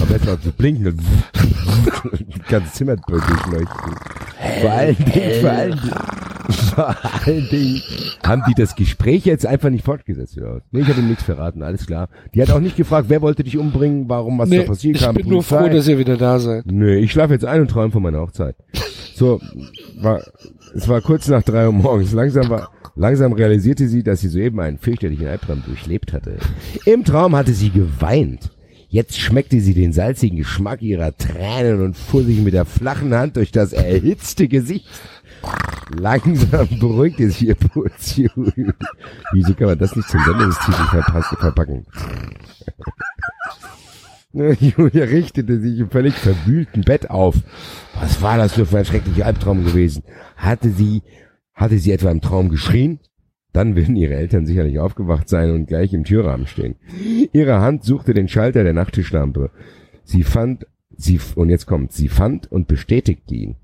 [0.00, 1.00] Aber erst mal zu blinken und
[2.12, 3.94] das ganze Zimmer durchleuchten.
[4.60, 5.92] Vor allen Dingen, vor allen Dingen,
[6.74, 6.96] vor
[7.26, 7.82] allen Dingen
[8.26, 10.36] haben die das Gespräch jetzt einfach nicht fortgesetzt.
[10.40, 10.62] Was?
[10.70, 12.08] Nee, ich habe ihm nichts verraten, alles klar.
[12.34, 15.02] Die hat auch nicht gefragt, wer wollte dich umbringen, warum, was da Nee, passiert ich
[15.02, 15.14] kam.
[15.14, 16.66] bin nur froh, dass ihr wieder da seid.
[16.66, 18.56] Nö, ich schlafe jetzt ein und träume von meiner Hochzeit.
[19.14, 19.40] So,
[20.00, 20.20] war,
[20.74, 22.12] es war kurz nach drei Uhr morgens.
[22.12, 26.36] Langsam war, langsam realisierte sie, dass sie soeben einen fürchterlichen Albtraum durchlebt hatte.
[26.86, 28.50] Im Traum hatte sie geweint.
[28.92, 33.36] Jetzt schmeckte sie den salzigen Geschmack ihrer Tränen und fuhr sich mit der flachen Hand
[33.36, 34.88] durch das erhitzte Gesicht.
[35.96, 38.16] Langsam beruhigte sich ihr Puls.
[39.32, 41.86] Wieso kann man das nicht zum Sendungstitel verpassen, verpacken?
[44.60, 47.36] Julia richtete sich im völlig verwühlten Bett auf.
[47.94, 50.02] Was war das für ein schrecklicher Albtraum gewesen?
[50.36, 51.02] Hatte sie,
[51.54, 52.98] hatte sie etwa im Traum geschrien?
[53.52, 56.76] Dann würden ihre Eltern sicherlich aufgewacht sein und gleich im Türrahmen stehen.
[57.32, 59.50] Ihre Hand suchte den Schalter der Nachttischlampe.
[60.04, 63.56] Sie fand, sie, und jetzt kommt, sie fand und bestätigte ihn.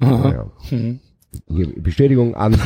[0.00, 0.50] Ja.
[0.68, 1.00] Hm.
[1.76, 2.54] Bestätigung an.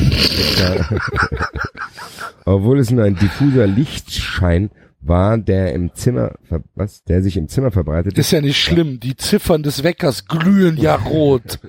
[2.45, 4.69] Obwohl es nur ein diffuser Lichtschein
[5.07, 6.33] war, der im Zimmer,
[6.75, 8.19] was, der sich im Zimmer verbreitete.
[8.19, 8.99] Ist ja nicht schlimm.
[8.99, 11.59] Die Ziffern des Weckers glühen ja rot.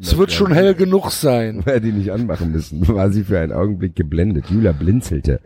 [0.00, 1.62] Es wird schon hell genug sein.
[1.64, 4.46] Weil die nicht anmachen müssen, war sie für einen Augenblick geblendet.
[4.50, 5.40] Julia blinzelte.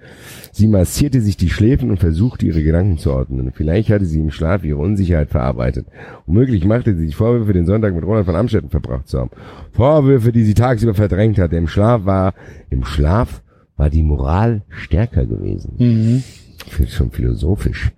[0.52, 3.52] Sie massierte sich die Schläfen und versuchte ihre Gedanken zu ordnen.
[3.55, 5.86] Vielleicht hatte sie im Schlaf ihre Unsicherheit verarbeitet.
[6.26, 9.31] Womöglich machte sie sich Vorwürfe, den Sonntag mit Roland von Amstetten verbracht zu haben.
[9.73, 11.56] Vorwürfe, die sie tagsüber verdrängt hatte.
[11.56, 12.34] Im Schlaf war,
[12.70, 13.42] im Schlaf
[13.76, 15.74] war die Moral stärker gewesen.
[15.78, 16.23] Mhm.
[16.66, 17.91] Ich finde schon philosophisch.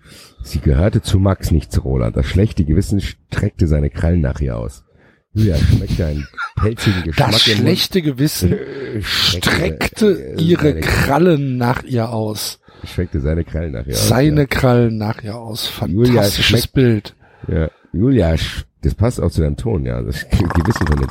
[0.43, 2.17] Sie gehörte zu Max, nicht zu Roland.
[2.17, 4.85] Das schlechte Gewissen streckte seine Krallen nach ihr aus.
[5.33, 6.26] Julia schmeckte einen
[6.57, 8.55] pelzigen Geschmack Das schlechte Gewissen
[9.02, 12.60] streckte äh, ihre seine- Krallen nach ihr aus.
[12.85, 14.09] Streckte seine Krallen nach ihr aus.
[14.09, 15.70] Seine Krallen nach ihr aus.
[15.86, 17.15] Julia Fantastisches schmeckt- Bild.
[17.49, 17.55] Ja.
[17.62, 17.70] ja.
[17.93, 18.35] Julia,
[18.87, 20.01] das passt auch zu deinem Ton, ja.
[20.01, 21.09] Das Gewissen von den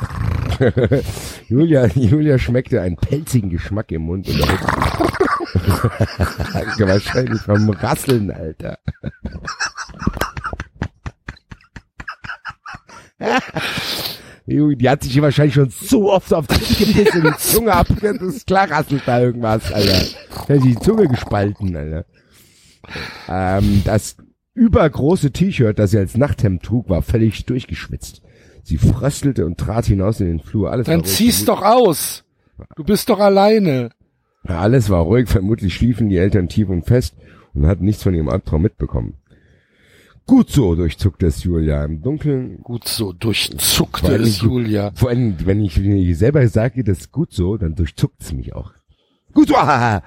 [1.48, 4.40] Julia, Julia schmeckte einen pelzigen Geschmack im Mund und
[6.80, 8.78] wahrscheinlich vom Rasseln, Alter.
[14.46, 17.88] Die hat sich wahrscheinlich schon so oft auf die gebissen und die Zunge ab.
[18.00, 20.06] Das ist klar rasselt da irgendwas, Alter.
[20.46, 22.04] Da hat die Zunge gespalten, Alter.
[23.28, 24.16] Ähm, das
[24.56, 28.22] übergroße T-Shirt, das sie als Nachthemd trug, war völlig durchgeschwitzt.
[28.64, 30.72] Sie fröstelte und trat hinaus in den Flur.
[30.72, 32.24] Alles Dann zieh's doch aus.
[32.74, 33.90] Du bist doch alleine.
[34.44, 37.14] Alles war ruhig, vermutlich schliefen die Eltern tief und fest
[37.54, 39.14] und hatten nichts von ihrem Albtraum mitbekommen.
[40.26, 42.58] Gut so, durchzuckte es Julia im Dunkeln.
[42.62, 44.90] Gut so, durchzuckte allem es Julia.
[44.94, 48.52] Vor allem, wenn ich mir selber sage, das ist gut so, dann durchzuckt es mich
[48.52, 48.72] auch.
[49.32, 49.54] Gut so!
[49.56, 50.02] ah,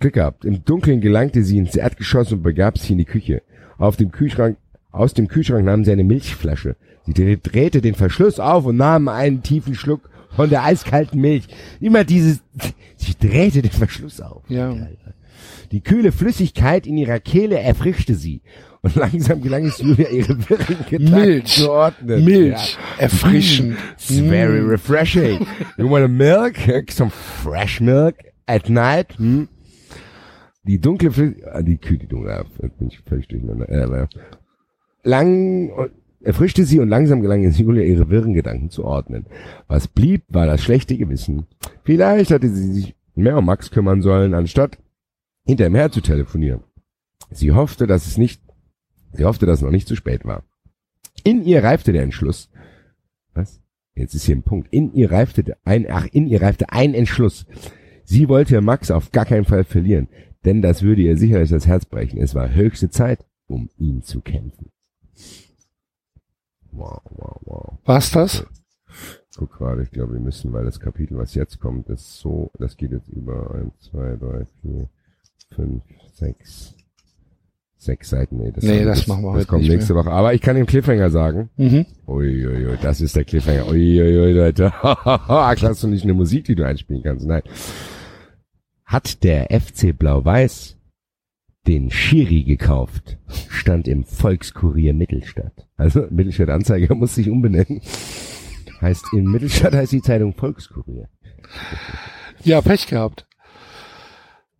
[0.00, 0.44] Glück gehabt.
[0.44, 3.42] Im Dunkeln gelangte sie ins Erdgeschoss und begab sich in die Küche.
[3.78, 4.58] Auf dem Kühlschrank,
[4.92, 6.76] aus dem Kühlschrank nahm sie eine Milchflasche.
[7.06, 11.48] Sie dreh- drehte den Verschluss auf und nahm einen tiefen Schluck von der eiskalten Milch.
[11.80, 12.40] Immer dieses,
[12.96, 14.42] sie drehte den Verschluss auf.
[14.48, 14.74] Ja.
[15.72, 18.42] Die kühle Flüssigkeit in ihrer Kehle erfrischte sie.
[18.80, 21.44] Und langsam gelang es Julia, ihre wirren Gedanken Milch.
[21.46, 22.24] zu ordnen.
[22.24, 22.78] Milch.
[22.98, 23.76] Erfrischend.
[23.96, 25.46] It's very refreshing.
[25.76, 26.56] You want a milk?
[26.90, 28.14] Some fresh milk
[28.46, 29.18] at night?
[29.18, 29.48] Hm?
[30.68, 33.70] Die dunkle Flüssigkeit, ah, die Kühe, die dunkle, jetzt bin ich völlig durcheinander.
[33.70, 34.06] Äh,
[35.02, 35.70] lang,
[36.20, 39.24] erfrischte sie und langsam gelang es Julia, ihre wirren Gedanken zu ordnen.
[39.66, 41.46] Was blieb, war das schlechte Gewissen.
[41.84, 44.76] Vielleicht hatte sie sich mehr um Max kümmern sollen, anstatt
[45.46, 46.60] hinter ihm her zu telefonieren.
[47.30, 48.42] Sie hoffte, dass es nicht,
[49.14, 50.44] sie hoffte, dass es noch nicht zu spät war.
[51.24, 52.50] In ihr reifte der Entschluss.
[53.32, 53.62] Was?
[53.94, 54.68] Jetzt ist hier ein Punkt.
[54.70, 57.46] In ihr reifte ein, ach, in ihr reifte ein Entschluss.
[58.04, 60.08] Sie wollte Max auf gar keinen Fall verlieren,
[60.44, 62.20] denn das würde ihr sicherlich das Herz brechen.
[62.20, 64.70] Es war höchste Zeit, um ihn zu kämpfen.
[66.70, 67.78] Wow, wow, wow.
[67.84, 68.46] War's das?
[69.36, 72.76] Guck gerade, ich glaube, wir müssen, weil das Kapitel, was jetzt kommt, ist so, das
[72.76, 74.88] geht jetzt über eins, zwei, drei, vier,
[75.54, 76.74] fünf, sechs,
[77.76, 78.38] sechs Seiten.
[78.38, 80.10] Nee, das, Nee, das machen wir das heute kommt nicht nächste Woche.
[80.10, 81.50] Aber ich kann den Cliffhanger sagen.
[81.56, 81.86] Mhm.
[82.08, 83.68] Uiuiui, ui, das ist der Cliffhanger.
[83.68, 84.72] Uiuiui, Leute.
[84.82, 87.24] Hast du nicht eine Musik, die du einspielen kannst?
[87.24, 87.42] Nein.
[88.88, 90.76] Hat der FC Blau-Weiß
[91.66, 93.18] den Schiri gekauft,
[93.50, 95.68] stand im Volkskurier Mittelstadt.
[95.76, 97.82] Also Mittelstadt Anzeiger muss sich umbenennen.
[98.80, 101.08] Heißt, in Mittelstadt heißt die Zeitung Volkskurier.
[102.44, 103.26] Ja, Pech gehabt.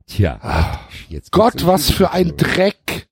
[0.07, 3.09] Tja, jetzt Gott, was für ein Dreck.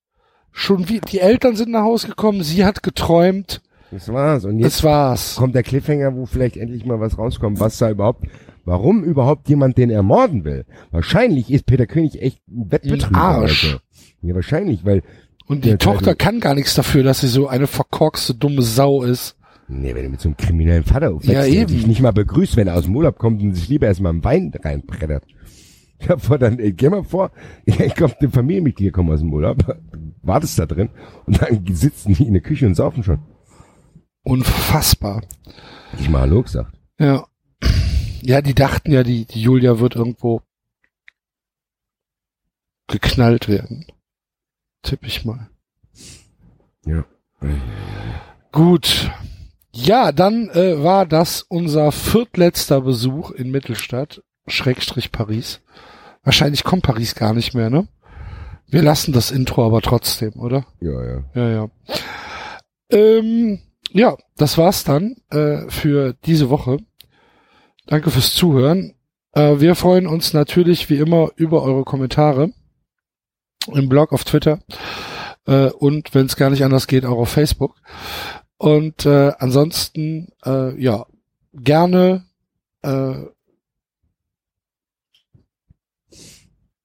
[0.52, 4.44] Schon wie, die Eltern sind nach Hause gekommen, sie hat geträumt, Das war's.
[4.44, 5.36] Und jetzt das war's.
[5.36, 8.26] kommt der Cliffhanger, wo vielleicht endlich mal was rauskommt, was da überhaupt,
[8.66, 10.66] warum überhaupt jemand den ermorden will.
[10.90, 13.18] Wahrscheinlich ist Peter König echt ein Wettbetrüger.
[13.18, 13.78] Arsch.
[14.20, 15.02] Ja, wahrscheinlich, weil,
[15.46, 19.02] Und die Tochter also- kann gar nichts dafür, dass sie so eine verkorkste, dumme Sau
[19.02, 19.36] ist.
[19.68, 21.68] nee, wenn du mit so einem kriminellen Vater aufwächst, Ja, der eben.
[21.68, 24.22] dich nicht mal begrüßt, wenn er aus dem Urlaub kommt und sich lieber erstmal im
[24.22, 25.24] Wein reinbrettert.
[26.06, 27.30] Ja, vor dann, ey, geh mal vor,
[27.64, 29.64] ja, kommt eine Familienmitglieder kommen aus dem Urlaub,
[30.22, 30.90] wartest da drin
[31.24, 33.20] und dann sitzen die in der Küche und saufen schon.
[34.22, 35.22] Unfassbar.
[35.98, 36.74] Ich mal Hallo gesagt.
[37.00, 37.24] Ja.
[38.26, 40.42] Ja, die dachten ja, die, die Julia wird irgendwo
[42.88, 43.86] geknallt werden.
[44.82, 45.48] Tipp ich mal.
[46.84, 47.04] Ja.
[48.50, 49.12] Gut.
[49.72, 55.60] Ja, dann äh, war das unser viertletzter Besuch in Mittelstadt, Schrägstrich Paris.
[56.24, 57.86] Wahrscheinlich kommt Paris gar nicht mehr, ne?
[58.66, 60.66] Wir lassen das Intro aber trotzdem, oder?
[60.80, 61.24] Ja, ja.
[61.34, 61.70] Ja, ja.
[62.90, 66.78] Ähm, ja, das war's dann äh, für diese Woche.
[67.86, 68.94] Danke fürs Zuhören.
[69.32, 72.52] Äh, wir freuen uns natürlich wie immer über eure Kommentare
[73.72, 74.60] im Blog auf Twitter
[75.46, 77.76] äh, und wenn es gar nicht anders geht, auch auf Facebook.
[78.58, 81.06] Und äh, ansonsten, äh, ja,
[81.52, 82.24] gerne
[82.82, 83.14] äh,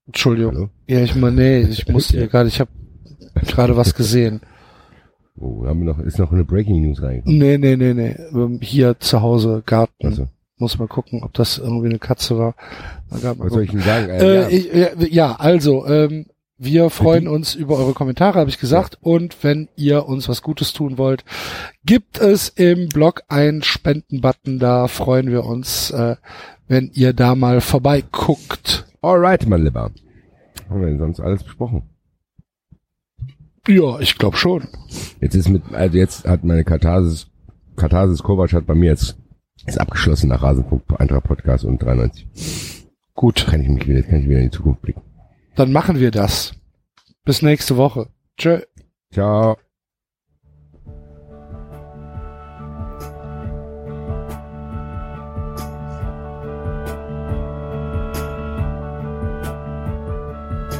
[0.06, 0.56] Entschuldigung.
[0.56, 0.70] Hallo?
[0.88, 2.70] Ja, ich meine, nee, ich musste hier gerade, ich habe
[3.48, 4.42] gerade was gesehen.
[5.38, 7.40] Oh, haben wir noch, ist noch eine Breaking News reingekommen.
[7.40, 8.16] Nee, nee, nee, nee.
[8.34, 10.06] Ähm, Hier zu Hause, Garten.
[10.06, 10.28] Also,
[10.62, 12.54] Muss mal gucken, ob das irgendwie eine Katze war.
[13.10, 14.10] Was soll ich denn sagen?
[14.12, 14.94] Äh, ja.
[15.00, 16.28] ich, ja, also, ähm,
[16.60, 19.00] wir freuen uns über eure Kommentare, habe ich gesagt.
[19.02, 21.26] Und wenn ihr uns was Gutes tun wollt,
[21.84, 24.60] gibt es im Blog einen Spendenbutton.
[24.60, 26.18] Da freuen wir uns, äh,
[26.68, 28.86] wenn ihr da mal vorbeiguckt.
[29.02, 29.90] Alright, mein Lieber.
[30.70, 31.82] Haben wir denn sonst alles besprochen?
[33.68, 34.68] Ja, ich glaube schon.
[35.22, 37.26] Jetzt ist mit, also jetzt hat meine Katharsis,
[37.76, 39.18] Katharsis Kovac hat bei mir jetzt,
[39.66, 42.88] ist abgeschlossen nach Rasenpunkt, anderer Podcast und 93.
[43.14, 43.46] Gut.
[43.48, 45.02] Kann ich mich wieder, kann ich wieder in die Zukunft blicken.
[45.56, 46.54] Dann machen wir das.
[47.24, 48.08] Bis nächste Woche.
[48.38, 48.62] Tschö.
[49.14, 49.58] Ciao.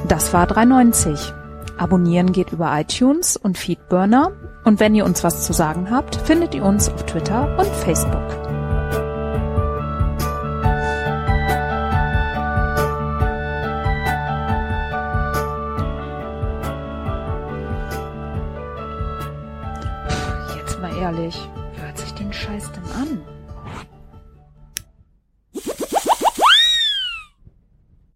[0.08, 1.34] Das war 390.
[1.78, 4.32] Abonnieren geht über iTunes und Feedburner.
[4.66, 8.41] Und wenn ihr uns was zu sagen habt, findet ihr uns auf Twitter und Facebook.